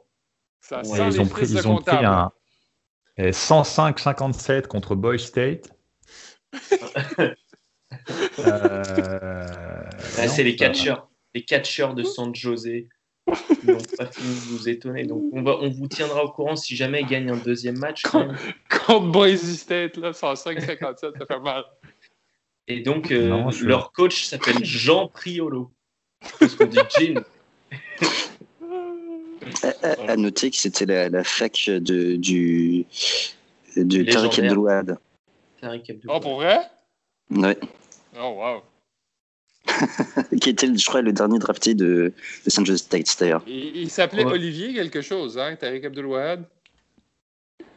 Ça 0.62 0.78
Ouais, 0.80 0.98
sent 0.98 1.08
ils 1.14 1.22
ont 1.22 1.26
pris, 1.28 1.46
ils 1.50 1.68
ont 1.68 1.78
pris 1.82 2.04
un 2.06 2.32
et 3.18 3.32
105-57 3.32 4.68
contre 4.68 4.96
Boy 4.96 5.20
State. 5.20 5.72
Euh, 8.40 9.84
non, 10.18 10.28
c'est 10.28 10.44
les 10.44 10.56
catcheurs. 10.56 11.10
Les 11.34 11.44
catcheurs 11.44 11.94
de 11.94 12.04
San 12.04 12.34
José 12.36 12.90
qui 13.62 13.68
n'ont 13.68 13.78
pas 13.98 14.06
fini 14.06 14.30
de 14.34 14.40
vous 14.52 14.70
étonner. 14.70 15.06
Donc, 15.06 15.24
on, 15.34 15.42
va, 15.44 15.58
on 15.60 15.70
vous 15.70 15.88
tiendra 15.88 16.24
au 16.24 16.32
courant 16.32 16.56
si 16.56 16.76
jamais 16.76 17.02
ils 17.02 17.08
gagnent 17.08 17.32
un 17.32 17.38
deuxième 17.38 17.78
match. 17.78 18.04
quand. 18.04 18.30
Contre 18.70 19.08
Boise 19.08 19.56
State, 19.58 19.98
là, 19.98 20.12
105-57, 20.12 21.18
ça 21.18 21.26
fait 21.26 21.40
mal. 21.40 21.64
Et 22.68 22.82
donc, 22.82 23.12
euh, 23.12 23.28
Non, 23.30 23.50
je- 23.52 23.66
leur 23.66 23.92
coach 23.92 24.26
s'appelle 24.26 24.64
Jean 24.64 25.08
Priolo. 25.08 25.72
Parce 26.40 26.56
qu'on 26.56 26.66
dit 26.68 26.78
Jean. 26.98 27.22
À, 29.64 29.68
à- 29.88 30.11
à 30.11 30.15
noter 30.18 30.52
que 30.52 30.57
c'était 30.57 30.86
la, 30.86 31.10
la 31.10 31.24
fac 31.24 31.65
de, 31.69 32.15
du, 32.15 32.86
de 33.76 34.03
Tariq. 34.03 34.40
Abdelouad. 34.40 34.98
Tariq. 35.61 35.94
Oh, 36.07 36.19
pour 36.19 36.36
vrai? 36.36 36.60
Ouais. 37.32 37.57
Oh, 38.19 38.36
wow. 38.38 38.61
Qui 40.41 40.49
était, 40.49 40.76
je 40.76 40.86
crois, 40.86 41.02
le 41.02 41.14
dernier 41.14 41.40
drafté 41.40 41.74
de, 41.74 42.14
de 42.45 42.49
San 42.49 42.65
Jose 42.65 42.82
State, 42.82 43.15
d'ailleurs. 43.19 43.44
Il, 43.48 43.76
il 43.78 43.90
s'appelait 43.90 44.26
Ouais. 44.26 44.34
Olivier 44.34 44.74
quelque 44.74 45.02
chose, 45.02 45.38
hein, 45.38 45.56
Tariq 45.56 45.86
Abdul-Wahad? 45.86 46.44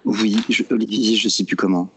Oui, 0.05 0.43
je, 0.49 0.63
Olivier, 0.71 1.17
je 1.17 1.29
sais 1.29 1.45
plus 1.45 1.57
comment. 1.57 1.91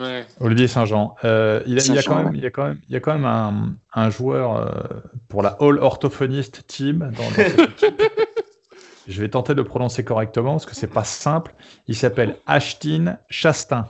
Ouais. 0.00 0.26
Olivier 0.40 0.66
Saint-Jean. 0.66 1.14
Euh, 1.24 1.62
il, 1.66 1.74
y 1.74 1.98
a 1.98 2.02
quand 2.02 2.16
même, 2.16 2.26
ouais. 2.28 2.32
il 2.38 2.42
y 2.42 2.46
a 2.46 2.50
quand 2.50 2.64
même, 2.66 2.80
il 2.88 2.92
y 2.92 2.96
a 2.96 3.00
quand 3.00 3.12
même 3.12 3.26
un, 3.26 3.76
un 3.92 4.08
joueur 4.10 4.56
euh, 4.56 5.00
pour 5.28 5.42
la 5.42 5.56
All 5.60 5.78
Orthophonist 5.78 6.66
Team. 6.66 7.12
Dans, 7.16 7.22
dans 7.24 7.30
cette 7.34 7.58
équipe. 7.58 8.02
Je 9.08 9.20
vais 9.20 9.28
tenter 9.28 9.52
de 9.54 9.58
le 9.58 9.64
prononcer 9.64 10.04
correctement 10.04 10.52
parce 10.52 10.66
que 10.66 10.74
c'est 10.74 10.86
pas 10.86 11.04
simple. 11.04 11.54
Il 11.86 11.96
s'appelle 11.96 12.38
Ashtin 12.46 13.18
Chastain. 13.28 13.88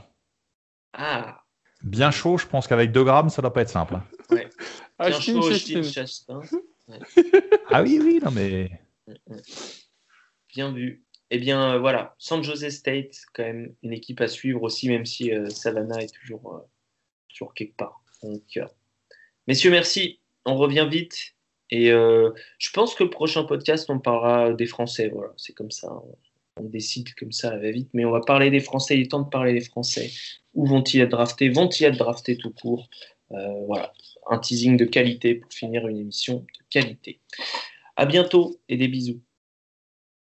Ah, 0.94 1.36
Bien 1.82 2.10
chaud, 2.10 2.38
je 2.38 2.46
pense 2.46 2.66
qu'avec 2.66 2.90
2 2.92 3.04
grammes, 3.04 3.30
ça 3.30 3.40
doit 3.42 3.52
pas 3.52 3.62
être 3.62 3.70
simple. 3.70 3.94
hein. 3.96 4.36
Ashton 4.98 5.42
chaud, 5.42 5.50
Chastain. 5.52 5.82
Chastain. 5.82 6.40
Ah 7.70 7.82
oui, 7.82 8.00
oui, 8.02 8.20
non 8.24 8.30
mais. 8.32 8.70
Bien 10.54 10.72
vu. 10.72 11.04
Eh 11.30 11.38
bien, 11.38 11.74
euh, 11.74 11.78
voilà, 11.78 12.14
San 12.18 12.42
Jose 12.42 12.68
State, 12.70 13.22
quand 13.32 13.44
même 13.44 13.72
une 13.82 13.92
équipe 13.92 14.20
à 14.20 14.26
suivre 14.26 14.62
aussi, 14.62 14.88
même 14.88 15.06
si 15.06 15.32
euh, 15.32 15.48
Savannah 15.48 16.02
est 16.02 16.12
toujours, 16.12 16.54
euh, 16.54 17.46
quelque 17.54 17.76
part. 17.76 18.02
Messieurs, 19.46 19.70
merci. 19.70 20.20
On 20.44 20.56
revient 20.56 20.88
vite. 20.90 21.34
Et 21.72 21.90
je 21.90 22.70
pense 22.74 22.96
que 22.96 23.04
le 23.04 23.10
prochain 23.10 23.44
podcast, 23.44 23.88
on 23.88 24.00
parlera 24.00 24.52
des 24.52 24.66
Français. 24.66 25.08
Voilà, 25.08 25.32
c'est 25.36 25.52
comme 25.52 25.70
ça. 25.70 25.88
On, 26.56 26.64
décide 26.64 27.14
comme 27.14 27.32
ça, 27.32 27.56
va 27.56 27.70
vite. 27.70 27.88
Mais 27.94 28.04
on 28.04 28.10
va 28.10 28.20
parler 28.20 28.50
des 28.50 28.60
Français. 28.60 28.96
Il 28.96 29.02
est 29.02 29.10
temps 29.10 29.22
de 29.22 29.30
parler 29.30 29.54
des 29.54 29.60
Français. 29.60 30.10
Où 30.52 30.66
vont-ils 30.66 31.00
être 31.00 31.10
draftés? 31.10 31.48
Vont-ils 31.48 31.84
être 31.84 31.96
draftés 31.96 32.36
tout 32.36 32.50
court? 32.50 32.90
Voilà, 33.30 33.92
un 34.28 34.38
teasing 34.38 34.76
de 34.76 34.84
qualité 34.84 35.36
pour 35.36 35.52
finir 35.52 35.86
une 35.86 35.98
émission 35.98 36.40
de 36.40 36.64
qualité. 36.68 37.20
À 37.96 38.04
bientôt 38.04 38.60
et 38.68 38.76
des 38.76 38.88
bisous. 38.88 39.22